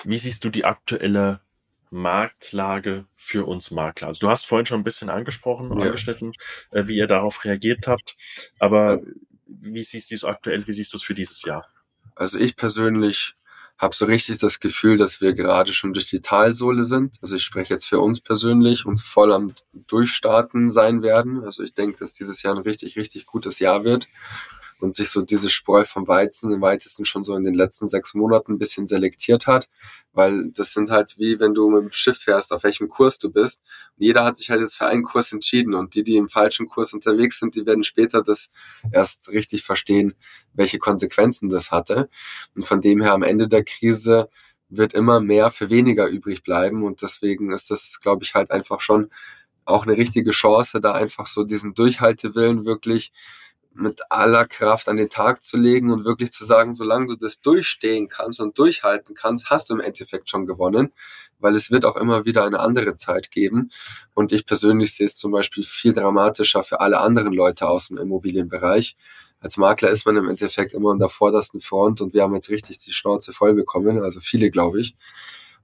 wie 0.06 0.18
siehst 0.18 0.44
du 0.45 0.49
die 0.49 0.65
aktuelle 0.65 1.41
Marktlage 1.90 3.06
für 3.15 3.45
uns 3.45 3.72
Makler? 3.72 4.07
Also 4.07 4.22
du 4.22 4.30
hast 4.30 4.45
vorhin 4.45 4.65
schon 4.65 4.81
ein 4.81 4.85
bisschen 4.85 5.10
angesprochen, 5.10 5.69
ja. 5.80 5.85
angeschnitten, 5.85 6.34
äh, 6.72 6.88
wie 6.88 6.98
ihr 6.98 7.07
darauf 7.07 7.44
reagiert 7.45 7.88
habt, 7.88 8.15
aber 8.60 9.02
wie 9.45 9.84
siehst 9.84 10.11
du 10.11 10.15
es 10.15 10.23
aktuell, 10.23 10.68
wie 10.68 10.73
siehst 10.73 10.94
du 10.94 10.98
es 10.98 11.03
für 11.03 11.14
dieses 11.14 11.44
Jahr? 11.44 11.68
Also 12.15 12.40
ich 12.40 12.56
persönlich 12.56 13.35
habe 13.84 13.95
so 13.95 14.05
richtig 14.05 14.39
das 14.39 14.60
Gefühl, 14.60 14.97
dass 14.97 15.22
wir 15.22 15.34
gerade 15.34 15.73
schon 15.73 15.93
durch 15.93 16.07
die 16.07 16.22
Talsohle 16.22 16.84
sind. 16.84 17.18
Also 17.22 17.35
ich 17.35 17.43
spreche 17.43 17.73
jetzt 17.73 17.85
für 17.85 17.99
uns 17.99 18.19
persönlich 18.19 18.85
und 18.85 18.99
voll 18.99 19.31
am 19.31 19.53
Durchstarten 19.73 20.72
sein 20.72 21.03
werden. 21.03 21.43
Also 21.43 21.64
ich 21.64 21.73
denke, 21.73 21.99
dass 21.99 22.14
dieses 22.14 22.41
Jahr 22.41 22.55
ein 22.55 22.61
richtig, 22.61 22.97
richtig 22.97 23.26
gutes 23.26 23.60
Jahr 23.60 23.84
wird 23.84 24.07
und 24.84 24.93
sich 24.95 25.10
so 25.10 25.22
diese 25.22 25.49
Spreu 25.49 25.85
vom 25.85 26.07
Weizen 26.07 26.51
im 26.51 26.61
weitesten 26.61 27.05
schon 27.05 27.23
so 27.23 27.35
in 27.35 27.45
den 27.45 27.53
letzten 27.53 27.88
sechs 27.88 28.14
Monaten 28.14 28.53
ein 28.53 28.57
bisschen 28.60 28.85
selektiert 28.85 29.47
hat, 29.47 29.69
weil 30.11 30.51
das 30.51 30.73
sind 30.73 30.91
halt 30.91 31.15
wie 31.18 31.39
wenn 31.39 31.53
du 31.53 31.69
mit 31.69 31.84
dem 31.84 31.91
Schiff 31.91 32.18
fährst, 32.18 32.51
auf 32.51 32.64
welchem 32.64 32.89
Kurs 32.89 33.18
du 33.18 33.31
bist. 33.31 33.61
Und 33.97 34.05
jeder 34.05 34.26
hat 34.26 34.38
sich 34.38 34.49
halt 34.49 34.61
jetzt 34.61 34.77
für 34.77 34.85
einen 34.85 35.03
Kurs 35.03 35.31
entschieden 35.31 35.73
und 35.73 35.95
die, 35.95 36.03
die 36.03 36.18
im 36.18 36.27
falschen 36.27 36.68
Kurs 36.68 36.93
unterwegs 36.93 37.39
sind, 37.39 37.55
die 37.55 37.65
werden 37.65 37.84
später 37.84 38.23
das 38.23 38.51
erst 38.91 39.30
richtig 39.30 39.64
verstehen, 39.64 40.15
welche 40.53 40.80
Konsequenzen 40.80 41.49
das 41.49 41.72
hatte. 41.72 42.10
Und 42.55 42.65
von 42.65 42.81
dem 42.81 43.01
her 43.01 43.14
am 43.14 43.23
Ende 43.23 43.47
der 43.47 43.64
Krise 43.64 44.30
wird 44.69 44.93
immer 44.93 45.22
mehr 45.22 45.49
für 45.49 45.69
weniger 45.69 46.07
übrig 46.07 46.43
bleiben 46.43 46.84
und 46.84 47.01
deswegen 47.01 47.51
ist 47.51 47.72
das, 47.72 47.99
glaube 48.01 48.23
ich, 48.23 48.34
halt 48.34 48.51
einfach 48.51 48.81
schon 48.81 49.10
auch 49.65 49.84
eine 49.84 49.97
richtige 49.97 50.31
Chance, 50.31 50.81
da 50.81 50.91
einfach 50.91 51.27
so 51.27 51.43
diesen 51.43 51.73
Durchhaltewillen 51.73 52.65
wirklich 52.65 53.14
mit 53.76 54.02
aller 54.10 54.45
Kraft 54.45 54.88
an 54.88 54.98
den 54.98 55.10
Tag 55.10 55.44
zu 55.44 55.58
legen 55.58 55.91
und 55.91 56.06
wirklich 56.06 56.32
zu 56.32 56.45
sagen, 56.45 56.76
solange 56.76 57.08
du 57.08 57.16
das 57.16 57.41
durchstehen 57.41 58.08
kannst 58.08 58.40
und 58.40 58.58
durchhalten 58.58 59.16
kannst, 59.16 59.50
hast 59.50 59.70
du 59.70 59.74
im 59.74 59.80
Endeffekt 59.80 60.30
schon 60.30 60.45
gewonnen, 60.45 60.94
weil 61.40 61.56
es 61.56 61.72
wird 61.72 61.86
auch 61.86 61.95
immer 61.95 62.26
wieder 62.26 62.45
eine 62.45 62.60
andere 62.60 62.98
Zeit 62.98 63.32
geben. 63.32 63.72
Und 64.14 64.32
ich 64.32 64.45
persönlich 64.45 64.95
sehe 64.95 65.08
es 65.08 65.16
zum 65.16 65.32
Beispiel 65.32 65.64
viel 65.64 65.94
dramatischer 65.94 66.64
für 66.64 66.80
alle 66.82 67.00
anderen 67.00 67.34
Leute 67.34 67.68
aus 67.68 67.88
dem 67.88 67.98
Immobilienbereich. 67.98 68.95
Als 69.40 69.58
Makler 69.58 69.90
ist 69.90 70.06
man 70.06 70.16
im 70.16 70.30
Endeffekt 70.30 70.74
immer 70.74 70.91
an 70.91 71.00
der 71.00 71.10
vordersten 71.10 71.60
Front 71.60 72.00
und 72.00 72.14
wir 72.14 72.24
haben 72.24 72.34
jetzt 72.34 72.50
richtig 72.50 72.80
die 72.80 72.94
Schnauze 72.94 73.34
voll 73.34 73.54
bekommen, 73.54 74.02
also 74.02 74.22
viele, 74.22 74.50
glaube 74.50 74.80
ich. 74.80 74.95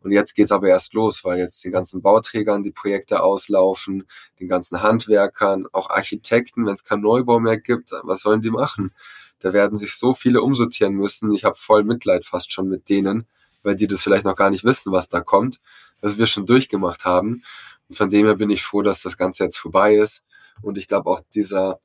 Und 0.01 0.11
jetzt 0.11 0.34
geht's 0.34 0.51
aber 0.51 0.67
erst 0.69 0.93
los, 0.93 1.23
weil 1.23 1.39
jetzt 1.39 1.63
den 1.63 1.71
ganzen 1.71 2.01
Bauträgern 2.01 2.63
die 2.63 2.71
Projekte 2.71 3.21
auslaufen, 3.21 4.07
den 4.39 4.47
ganzen 4.47 4.81
Handwerkern, 4.81 5.67
auch 5.71 5.89
Architekten, 5.89 6.65
wenn 6.65 6.76
es 6.76 6.84
keinen 6.84 7.01
Neubau 7.01 7.39
mehr 7.39 7.57
gibt, 7.57 7.91
was 8.03 8.21
sollen 8.21 8.41
die 8.41 8.49
machen? 8.49 8.93
Da 9.39 9.53
werden 9.53 9.77
sich 9.77 9.95
so 9.95 10.13
viele 10.13 10.41
umsortieren 10.41 10.93
müssen. 10.93 11.34
Ich 11.34 11.43
habe 11.45 11.55
voll 11.55 11.84
Mitleid 11.84 12.26
fast 12.26 12.51
schon 12.51 12.67
mit 12.69 12.89
denen, 12.89 13.26
weil 13.63 13.76
die 13.76 13.88
das 13.88 14.03
vielleicht 14.03 14.26
noch 14.26 14.35
gar 14.35 14.49
nicht 14.49 14.63
wissen, 14.63 14.91
was 14.91 15.09
da 15.09 15.21
kommt, 15.21 15.59
was 16.01 16.17
wir 16.17 16.27
schon 16.27 16.45
durchgemacht 16.45 17.05
haben. 17.05 17.43
Und 17.89 17.95
von 17.95 18.09
dem 18.09 18.26
her 18.26 18.35
bin 18.35 18.49
ich 18.49 18.63
froh, 18.63 18.81
dass 18.81 19.01
das 19.01 19.17
Ganze 19.17 19.43
jetzt 19.43 19.57
vorbei 19.57 19.95
ist. 19.95 20.23
Und 20.61 20.77
ich 20.77 20.88
glaube 20.88 21.09
auch 21.09 21.21
dieser 21.34 21.80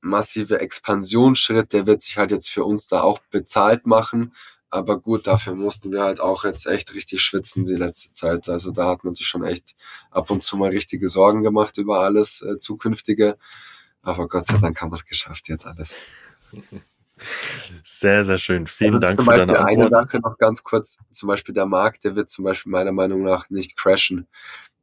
massive 0.00 0.60
Expansionsschritt, 0.60 1.72
der 1.72 1.86
wird 1.86 2.02
sich 2.02 2.16
halt 2.16 2.30
jetzt 2.30 2.48
für 2.48 2.64
uns 2.64 2.88
da 2.88 3.02
auch 3.02 3.18
bezahlt 3.30 3.86
machen, 3.86 4.32
aber 4.70 5.00
gut, 5.00 5.26
dafür 5.26 5.54
mussten 5.54 5.92
wir 5.92 6.02
halt 6.02 6.20
auch 6.20 6.44
jetzt 6.44 6.66
echt 6.66 6.94
richtig 6.94 7.22
schwitzen 7.22 7.64
die 7.64 7.74
letzte 7.74 8.12
Zeit. 8.12 8.48
Also 8.48 8.70
da 8.70 8.88
hat 8.88 9.04
man 9.04 9.14
sich 9.14 9.26
schon 9.26 9.42
echt 9.42 9.74
ab 10.10 10.30
und 10.30 10.44
zu 10.44 10.56
mal 10.56 10.70
richtige 10.70 11.08
Sorgen 11.08 11.42
gemacht 11.42 11.76
über 11.76 12.00
alles 12.00 12.40
äh, 12.42 12.58
Zukünftige. 12.58 13.36
Aber 14.02 14.28
Gott 14.28 14.46
sei 14.46 14.58
Dank 14.58 14.80
haben 14.80 14.90
wir 14.90 14.96
es 14.96 15.04
geschafft 15.04 15.48
jetzt 15.48 15.66
alles. 15.66 15.96
Sehr, 17.84 18.24
sehr 18.24 18.38
schön. 18.38 18.66
Vielen 18.66 18.94
also 18.94 19.00
Dank 19.00 19.20
für 19.20 19.26
Beispiel 19.26 19.46
deine 19.46 19.58
Antwort. 19.58 19.78
Eine 19.78 19.88
Sache 19.90 20.20
noch 20.20 20.38
ganz 20.38 20.62
kurz. 20.62 20.98
Zum 21.10 21.26
Beispiel 21.26 21.54
der 21.54 21.66
Markt, 21.66 22.04
der 22.04 22.16
wird 22.16 22.30
zum 22.30 22.44
Beispiel 22.44 22.70
meiner 22.70 22.92
Meinung 22.92 23.22
nach 23.22 23.50
nicht 23.50 23.76
crashen. 23.76 24.26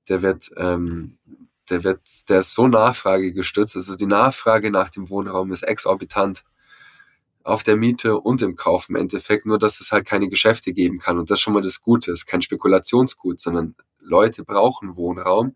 Der 0.10 0.22
wird, 0.22 0.52
ähm, 0.58 1.18
der 1.70 1.84
wird, 1.84 2.02
der 2.30 2.40
ist 2.40 2.54
so 2.54 2.68
nachfragegestützt. 2.68 3.76
Also 3.76 3.96
die 3.96 4.06
Nachfrage 4.06 4.70
nach 4.70 4.90
dem 4.90 5.10
Wohnraum 5.10 5.52
ist 5.52 5.64
exorbitant 5.64 6.44
auf 7.48 7.64
der 7.64 7.78
Miete 7.78 8.20
und 8.20 8.42
im 8.42 8.58
Kauf 8.58 8.90
im 8.90 8.96
Endeffekt, 8.96 9.46
nur 9.46 9.58
dass 9.58 9.80
es 9.80 9.94
halt 9.94 10.06
keine 10.06 10.28
Geschäfte 10.28 10.74
geben 10.74 11.00
kann. 11.00 11.18
Und 11.18 11.32
das 11.32 11.40
schon 11.40 11.54
mal 11.54 11.62
das 11.62 11.82
Gute, 11.82 12.12
ist 12.12 12.26
kein 12.26 12.42
Spekulationsgut, 12.42 13.40
sondern 13.40 13.76
Leute 14.02 14.44
brauchen 14.44 14.98
Wohnraum. 14.98 15.56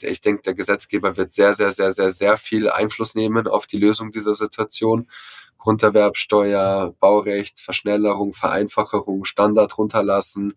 Ich 0.00 0.22
denke, 0.22 0.42
der 0.42 0.54
Gesetzgeber 0.54 1.16
wird 1.18 1.34
sehr, 1.34 1.54
sehr, 1.54 1.72
sehr, 1.72 1.90
sehr, 1.92 2.10
sehr 2.10 2.36
viel 2.38 2.70
Einfluss 2.70 3.14
nehmen 3.14 3.46
auf 3.46 3.66
die 3.66 3.76
Lösung 3.76 4.12
dieser 4.12 4.32
Situation. 4.32 5.10
Grunderwerbsteuer, 5.58 6.94
Baurecht, 6.98 7.60
Verschnellerung, 7.60 8.32
Vereinfachung, 8.32 9.24
Standard 9.24 9.76
runterlassen, 9.76 10.54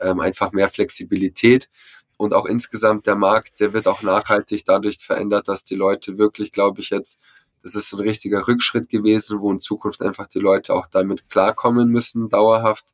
ähm, 0.00 0.18
einfach 0.18 0.50
mehr 0.50 0.68
Flexibilität. 0.68 1.68
Und 2.16 2.34
auch 2.34 2.44
insgesamt 2.44 3.06
der 3.06 3.14
Markt, 3.14 3.60
der 3.60 3.72
wird 3.72 3.86
auch 3.86 4.02
nachhaltig 4.02 4.64
dadurch 4.64 4.98
verändert, 4.98 5.46
dass 5.46 5.62
die 5.62 5.76
Leute 5.76 6.18
wirklich, 6.18 6.50
glaube 6.50 6.80
ich, 6.80 6.90
jetzt 6.90 7.20
das 7.62 7.74
ist 7.74 7.92
ein 7.92 8.00
richtiger 8.00 8.46
Rückschritt 8.48 8.88
gewesen, 8.88 9.40
wo 9.40 9.50
in 9.52 9.60
Zukunft 9.60 10.00
einfach 10.02 10.26
die 10.26 10.38
Leute 10.38 10.74
auch 10.74 10.86
damit 10.86 11.28
klarkommen 11.28 11.88
müssen, 11.88 12.28
dauerhaft 12.28 12.86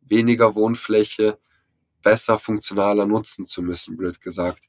weniger 0.00 0.54
Wohnfläche 0.54 1.38
besser, 2.02 2.38
funktionaler 2.38 3.06
nutzen 3.06 3.44
zu 3.44 3.62
müssen, 3.62 3.96
blöd 3.96 4.20
gesagt. 4.20 4.64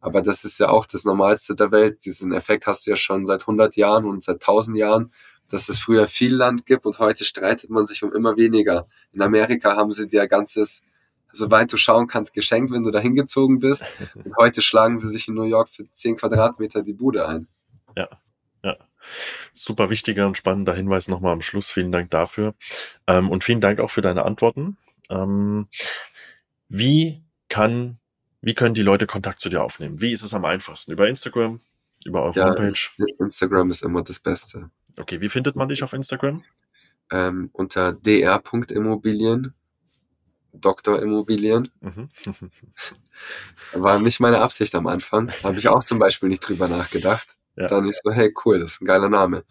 Aber 0.00 0.22
das 0.22 0.44
ist 0.44 0.58
ja 0.58 0.70
auch 0.70 0.86
das 0.86 1.04
Normalste 1.04 1.54
der 1.54 1.70
Welt. 1.72 2.04
Diesen 2.04 2.32
Effekt 2.32 2.66
hast 2.66 2.86
du 2.86 2.90
ja 2.90 2.96
schon 2.96 3.26
seit 3.26 3.42
100 3.42 3.76
Jahren 3.76 4.06
und 4.06 4.24
seit 4.24 4.36
1000 4.36 4.78
Jahren, 4.78 5.12
dass 5.48 5.68
es 5.68 5.78
früher 5.78 6.08
viel 6.08 6.34
Land 6.34 6.64
gibt 6.64 6.86
und 6.86 6.98
heute 6.98 7.24
streitet 7.24 7.70
man 7.70 7.86
sich 7.86 8.02
um 8.02 8.12
immer 8.12 8.36
weniger. 8.36 8.86
In 9.12 9.20
Amerika 9.20 9.76
haben 9.76 9.92
sie 9.92 10.08
dir 10.08 10.26
ganzes, 10.26 10.82
soweit 11.32 11.72
du 11.72 11.76
schauen 11.76 12.06
kannst, 12.06 12.32
geschenkt, 12.32 12.72
wenn 12.72 12.82
du 12.82 12.90
da 12.90 12.98
hingezogen 12.98 13.58
bist. 13.58 13.84
Und 14.14 14.36
heute 14.36 14.62
schlagen 14.62 14.98
sie 14.98 15.08
sich 15.08 15.28
in 15.28 15.34
New 15.34 15.42
York 15.42 15.68
für 15.68 15.90
10 15.90 16.16
Quadratmeter 16.16 16.82
die 16.82 16.92
Bude 16.92 17.26
ein. 17.28 17.46
Ja, 17.96 18.08
ja. 18.62 18.76
Super 19.54 19.90
wichtiger 19.90 20.26
und 20.26 20.36
spannender 20.36 20.74
Hinweis 20.74 21.08
nochmal 21.08 21.32
am 21.32 21.40
Schluss. 21.40 21.70
Vielen 21.70 21.92
Dank 21.92 22.10
dafür. 22.10 22.54
Ähm, 23.06 23.30
und 23.30 23.44
vielen 23.44 23.60
Dank 23.60 23.80
auch 23.80 23.90
für 23.90 24.02
deine 24.02 24.24
Antworten. 24.24 24.76
Ähm, 25.08 25.68
wie 26.68 27.22
kann, 27.48 27.98
wie 28.40 28.54
können 28.54 28.74
die 28.74 28.82
Leute 28.82 29.06
Kontakt 29.06 29.40
zu 29.40 29.48
dir 29.48 29.62
aufnehmen? 29.62 30.00
Wie 30.00 30.12
ist 30.12 30.22
es 30.22 30.34
am 30.34 30.44
einfachsten? 30.44 30.92
Über 30.92 31.08
Instagram? 31.08 31.60
Über 32.04 32.22
eure 32.22 32.38
ja, 32.38 32.44
Homepage? 32.46 32.78
Instagram 33.18 33.70
ist 33.70 33.82
immer 33.82 34.02
das 34.02 34.20
Beste. 34.20 34.70
Okay, 34.96 35.20
wie 35.20 35.28
findet 35.28 35.56
man 35.56 35.68
dich 35.68 35.82
auf 35.82 35.92
Instagram? 35.92 36.44
Ähm, 37.10 37.50
unter 37.52 37.92
dr.immobilien. 37.92 39.54
Doktor 40.52 41.00
Immobilien. 41.00 41.70
Mhm. 41.80 42.08
War 43.72 44.00
nicht 44.00 44.20
meine 44.20 44.40
Absicht 44.40 44.74
am 44.74 44.86
Anfang. 44.86 45.30
Habe 45.42 45.58
ich 45.58 45.68
auch 45.68 45.84
zum 45.84 45.98
Beispiel 45.98 46.28
nicht 46.28 46.40
drüber 46.40 46.68
nachgedacht. 46.68 47.36
Ja. 47.56 47.66
Dann 47.66 47.88
ist 47.88 48.02
so, 48.04 48.10
hey, 48.10 48.32
cool, 48.44 48.58
das 48.60 48.72
ist 48.72 48.82
ein 48.82 48.86
geiler 48.86 49.08
Name. 49.08 49.44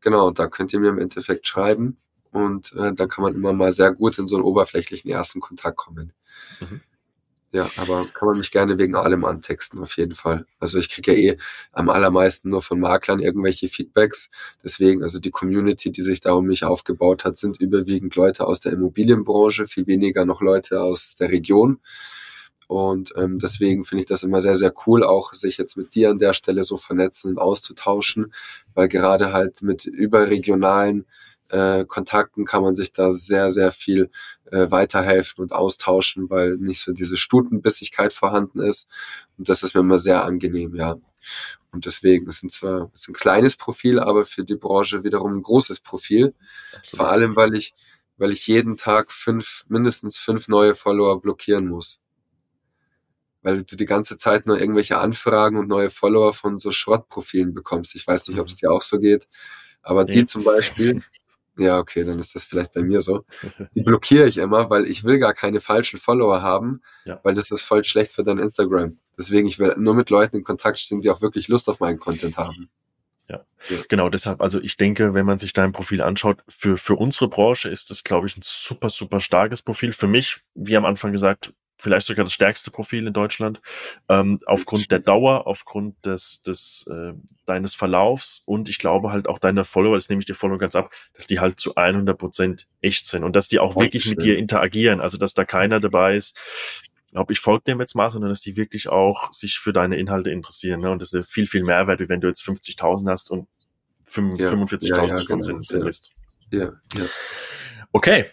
Genau, 0.00 0.30
da 0.30 0.48
könnt 0.48 0.72
ihr 0.72 0.80
mir 0.80 0.90
im 0.90 0.98
Endeffekt 0.98 1.46
schreiben 1.46 1.96
und 2.30 2.72
äh, 2.74 2.92
da 2.94 3.06
kann 3.06 3.22
man 3.22 3.34
immer 3.34 3.52
mal 3.52 3.72
sehr 3.72 3.92
gut 3.92 4.18
in 4.18 4.26
so 4.26 4.36
einen 4.36 4.44
oberflächlichen 4.44 5.10
ersten 5.10 5.40
Kontakt 5.40 5.76
kommen. 5.76 6.12
Mhm. 6.60 6.80
Ja, 7.50 7.70
aber 7.78 8.06
kann 8.12 8.28
man 8.28 8.38
mich 8.38 8.50
gerne 8.50 8.76
wegen 8.76 8.94
allem 8.94 9.24
antexten, 9.24 9.80
auf 9.80 9.96
jeden 9.96 10.14
Fall. 10.14 10.44
Also 10.60 10.78
ich 10.78 10.90
kriege 10.90 11.12
ja 11.14 11.32
eh 11.32 11.38
am 11.72 11.88
allermeisten 11.88 12.50
nur 12.50 12.60
von 12.60 12.78
Maklern 12.78 13.20
irgendwelche 13.20 13.68
Feedbacks. 13.68 14.28
Deswegen, 14.62 15.02
also 15.02 15.18
die 15.18 15.30
Community, 15.30 15.90
die 15.90 16.02
sich 16.02 16.20
da 16.20 16.32
um 16.32 16.46
mich 16.46 16.64
aufgebaut 16.64 17.24
hat, 17.24 17.38
sind 17.38 17.58
überwiegend 17.58 18.14
Leute 18.16 18.46
aus 18.46 18.60
der 18.60 18.72
Immobilienbranche, 18.72 19.66
viel 19.66 19.86
weniger 19.86 20.26
noch 20.26 20.42
Leute 20.42 20.82
aus 20.82 21.16
der 21.16 21.30
Region. 21.30 21.80
Und 22.68 23.14
ähm, 23.16 23.38
deswegen 23.38 23.84
finde 23.86 24.00
ich 24.02 24.06
das 24.06 24.22
immer 24.22 24.42
sehr, 24.42 24.54
sehr 24.54 24.74
cool, 24.86 25.02
auch 25.02 25.32
sich 25.32 25.56
jetzt 25.56 25.78
mit 25.78 25.94
dir 25.94 26.10
an 26.10 26.18
der 26.18 26.34
Stelle 26.34 26.64
so 26.64 26.76
vernetzen 26.76 27.30
und 27.30 27.38
auszutauschen, 27.38 28.34
weil 28.74 28.88
gerade 28.88 29.32
halt 29.32 29.62
mit 29.62 29.86
überregionalen 29.86 31.06
äh, 31.48 31.86
Kontakten 31.86 32.44
kann 32.44 32.62
man 32.62 32.74
sich 32.74 32.92
da 32.92 33.12
sehr, 33.12 33.50
sehr 33.50 33.72
viel 33.72 34.10
äh, 34.50 34.70
weiterhelfen 34.70 35.42
und 35.42 35.52
austauschen, 35.52 36.28
weil 36.28 36.56
nicht 36.58 36.82
so 36.82 36.92
diese 36.92 37.16
Stutenbissigkeit 37.16 38.12
vorhanden 38.12 38.60
ist. 38.60 38.86
Und 39.38 39.48
das 39.48 39.62
ist 39.62 39.74
mir 39.74 39.80
immer 39.80 39.98
sehr 39.98 40.24
angenehm, 40.24 40.74
ja. 40.74 40.96
Und 41.72 41.86
deswegen, 41.86 42.28
es 42.28 42.40
sind 42.40 42.52
zwar 42.52 42.90
es 42.92 43.00
ist 43.00 43.08
ein 43.08 43.14
kleines 43.14 43.56
Profil, 43.56 43.98
aber 43.98 44.26
für 44.26 44.44
die 44.44 44.56
Branche 44.56 45.04
wiederum 45.04 45.36
ein 45.36 45.42
großes 45.42 45.80
Profil. 45.80 46.34
Absolut. 46.76 46.96
Vor 46.98 47.08
allem, 47.08 47.34
weil 47.34 47.54
ich, 47.54 47.72
weil 48.18 48.30
ich 48.30 48.46
jeden 48.46 48.76
Tag 48.76 49.10
fünf, 49.10 49.64
mindestens 49.68 50.18
fünf 50.18 50.48
neue 50.48 50.74
Follower 50.74 51.18
blockieren 51.18 51.66
muss 51.66 51.98
weil 53.42 53.62
du 53.62 53.76
die 53.76 53.86
ganze 53.86 54.16
Zeit 54.16 54.46
nur 54.46 54.60
irgendwelche 54.60 54.98
Anfragen 54.98 55.56
und 55.56 55.68
neue 55.68 55.90
Follower 55.90 56.32
von 56.32 56.58
so 56.58 56.70
Schrottprofilen 56.70 57.54
bekommst. 57.54 57.94
Ich 57.94 58.06
weiß 58.06 58.28
nicht, 58.28 58.38
ob 58.38 58.48
es 58.48 58.54
mhm. 58.54 58.58
dir 58.58 58.70
auch 58.72 58.82
so 58.82 58.98
geht, 58.98 59.28
aber 59.82 60.04
die 60.04 60.26
zum 60.26 60.44
Beispiel, 60.44 61.02
ja, 61.56 61.78
okay, 61.78 62.04
dann 62.04 62.18
ist 62.18 62.34
das 62.34 62.44
vielleicht 62.44 62.72
bei 62.72 62.82
mir 62.82 63.00
so. 63.00 63.24
Die 63.74 63.82
blockiere 63.82 64.26
ich 64.26 64.38
immer, 64.38 64.70
weil 64.70 64.86
ich 64.86 65.04
will 65.04 65.18
gar 65.18 65.34
keine 65.34 65.60
falschen 65.60 65.98
Follower 65.98 66.42
haben, 66.42 66.82
ja. 67.04 67.20
weil 67.22 67.34
das 67.34 67.50
ist 67.50 67.62
voll 67.62 67.84
schlecht 67.84 68.12
für 68.12 68.24
dein 68.24 68.38
Instagram. 68.38 68.98
Deswegen, 69.16 69.48
ich 69.48 69.58
will 69.58 69.74
nur 69.78 69.94
mit 69.94 70.10
Leuten 70.10 70.36
in 70.36 70.44
Kontakt 70.44 70.78
stehen, 70.78 71.00
die 71.00 71.10
auch 71.10 71.20
wirklich 71.20 71.48
Lust 71.48 71.68
auf 71.68 71.80
meinen 71.80 71.98
Content 71.98 72.36
haben. 72.36 72.70
Ja, 73.28 73.44
genau 73.88 74.08
deshalb, 74.08 74.40
also 74.40 74.60
ich 74.60 74.76
denke, 74.78 75.12
wenn 75.12 75.26
man 75.26 75.38
sich 75.38 75.52
dein 75.52 75.72
Profil 75.72 76.00
anschaut, 76.00 76.42
für, 76.48 76.78
für 76.78 76.94
unsere 76.94 77.28
Branche 77.28 77.68
ist 77.68 77.90
das, 77.90 78.02
glaube 78.02 78.26
ich, 78.26 78.36
ein 78.38 78.42
super, 78.42 78.88
super 78.88 79.20
starkes 79.20 79.60
Profil. 79.60 79.92
Für 79.92 80.06
mich, 80.06 80.40
wie 80.54 80.76
am 80.76 80.86
Anfang 80.86 81.12
gesagt, 81.12 81.52
vielleicht 81.78 82.06
sogar 82.06 82.24
das 82.24 82.32
stärkste 82.32 82.70
Profil 82.70 83.06
in 83.06 83.12
Deutschland, 83.12 83.60
ähm, 84.08 84.38
aufgrund 84.46 84.90
der 84.90 84.98
Dauer, 84.98 85.46
aufgrund 85.46 86.04
des, 86.04 86.42
des 86.42 86.86
äh, 86.90 87.12
deines 87.46 87.74
Verlaufs 87.74 88.42
und 88.44 88.68
ich 88.68 88.78
glaube 88.78 89.10
halt 89.10 89.28
auch 89.28 89.38
deiner 89.38 89.64
Follower, 89.64 89.94
das 89.94 90.08
nehme 90.08 90.20
ich 90.20 90.26
dir 90.26 90.34
voll 90.34 90.52
und 90.52 90.58
ganz 90.58 90.74
ab, 90.74 90.90
dass 91.14 91.26
die 91.26 91.40
halt 91.40 91.60
zu 91.60 91.76
100 91.76 92.18
Prozent 92.18 92.64
echt 92.80 93.06
sind 93.06 93.24
und 93.24 93.34
dass 93.34 93.48
die 93.48 93.58
auch 93.58 93.76
wirklich 93.76 94.08
mit 94.10 94.22
dir 94.22 94.36
interagieren, 94.36 95.00
also 95.00 95.16
dass 95.16 95.34
da 95.34 95.44
keiner 95.44 95.80
dabei 95.80 96.16
ist, 96.16 96.36
glaube 97.12 97.32
ich, 97.32 97.40
folgt 97.40 97.68
dem 97.68 97.80
jetzt 97.80 97.94
mal, 97.94 98.10
sondern 98.10 98.30
dass 98.30 98.42
die 98.42 98.56
wirklich 98.56 98.88
auch 98.88 99.32
sich 99.32 99.58
für 99.58 99.72
deine 99.72 99.96
Inhalte 99.96 100.30
interessieren. 100.30 100.80
Ne? 100.80 100.90
Und 100.90 101.00
das 101.00 101.12
ist 101.12 101.30
viel, 101.30 101.46
viel 101.46 101.64
Mehrwert, 101.64 102.00
wie 102.00 102.08
wenn 102.08 102.20
du 102.20 102.28
jetzt 102.28 102.42
50.000 102.42 103.10
hast 103.10 103.30
und 103.30 103.48
45.000 104.06 104.86
ja, 104.88 104.96
ja, 104.96 105.02
ja, 105.02 105.08
davon 105.08 105.26
genau. 105.26 105.40
sind, 105.40 105.66
sind. 105.66 106.10
Ja, 106.50 106.72
ja. 106.94 107.06
Okay, 107.92 108.26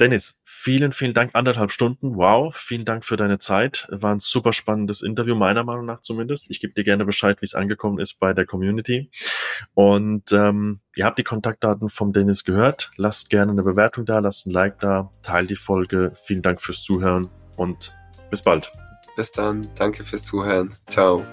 Dennis, 0.00 0.38
vielen, 0.44 0.92
vielen 0.92 1.14
Dank. 1.14 1.30
Anderthalb 1.34 1.72
Stunden. 1.72 2.16
Wow. 2.16 2.54
Vielen 2.56 2.84
Dank 2.84 3.04
für 3.04 3.16
deine 3.16 3.38
Zeit. 3.38 3.88
War 3.90 4.14
ein 4.14 4.20
super 4.20 4.52
spannendes 4.52 5.02
Interview, 5.02 5.34
meiner 5.34 5.64
Meinung 5.64 5.86
nach 5.86 6.02
zumindest. 6.02 6.50
Ich 6.50 6.60
gebe 6.60 6.72
dir 6.72 6.84
gerne 6.84 7.04
Bescheid, 7.04 7.40
wie 7.40 7.46
es 7.46 7.54
angekommen 7.54 7.98
ist 7.98 8.20
bei 8.20 8.32
der 8.32 8.46
Community. 8.46 9.10
Und 9.74 10.32
ähm, 10.32 10.80
ihr 10.94 11.04
habt 11.04 11.18
die 11.18 11.24
Kontaktdaten 11.24 11.88
vom 11.88 12.12
Dennis 12.12 12.44
gehört. 12.44 12.92
Lasst 12.96 13.28
gerne 13.28 13.52
eine 13.52 13.62
Bewertung 13.62 14.04
da, 14.04 14.20
lasst 14.20 14.46
ein 14.46 14.52
Like 14.52 14.78
da, 14.78 15.10
teilt 15.22 15.50
die 15.50 15.56
Folge. 15.56 16.12
Vielen 16.22 16.42
Dank 16.42 16.60
fürs 16.60 16.82
Zuhören 16.82 17.28
und 17.56 17.92
bis 18.30 18.42
bald. 18.42 18.70
Bis 19.16 19.32
dann. 19.32 19.66
Danke 19.74 20.04
fürs 20.04 20.24
Zuhören. 20.24 20.74
Ciao. 20.88 21.24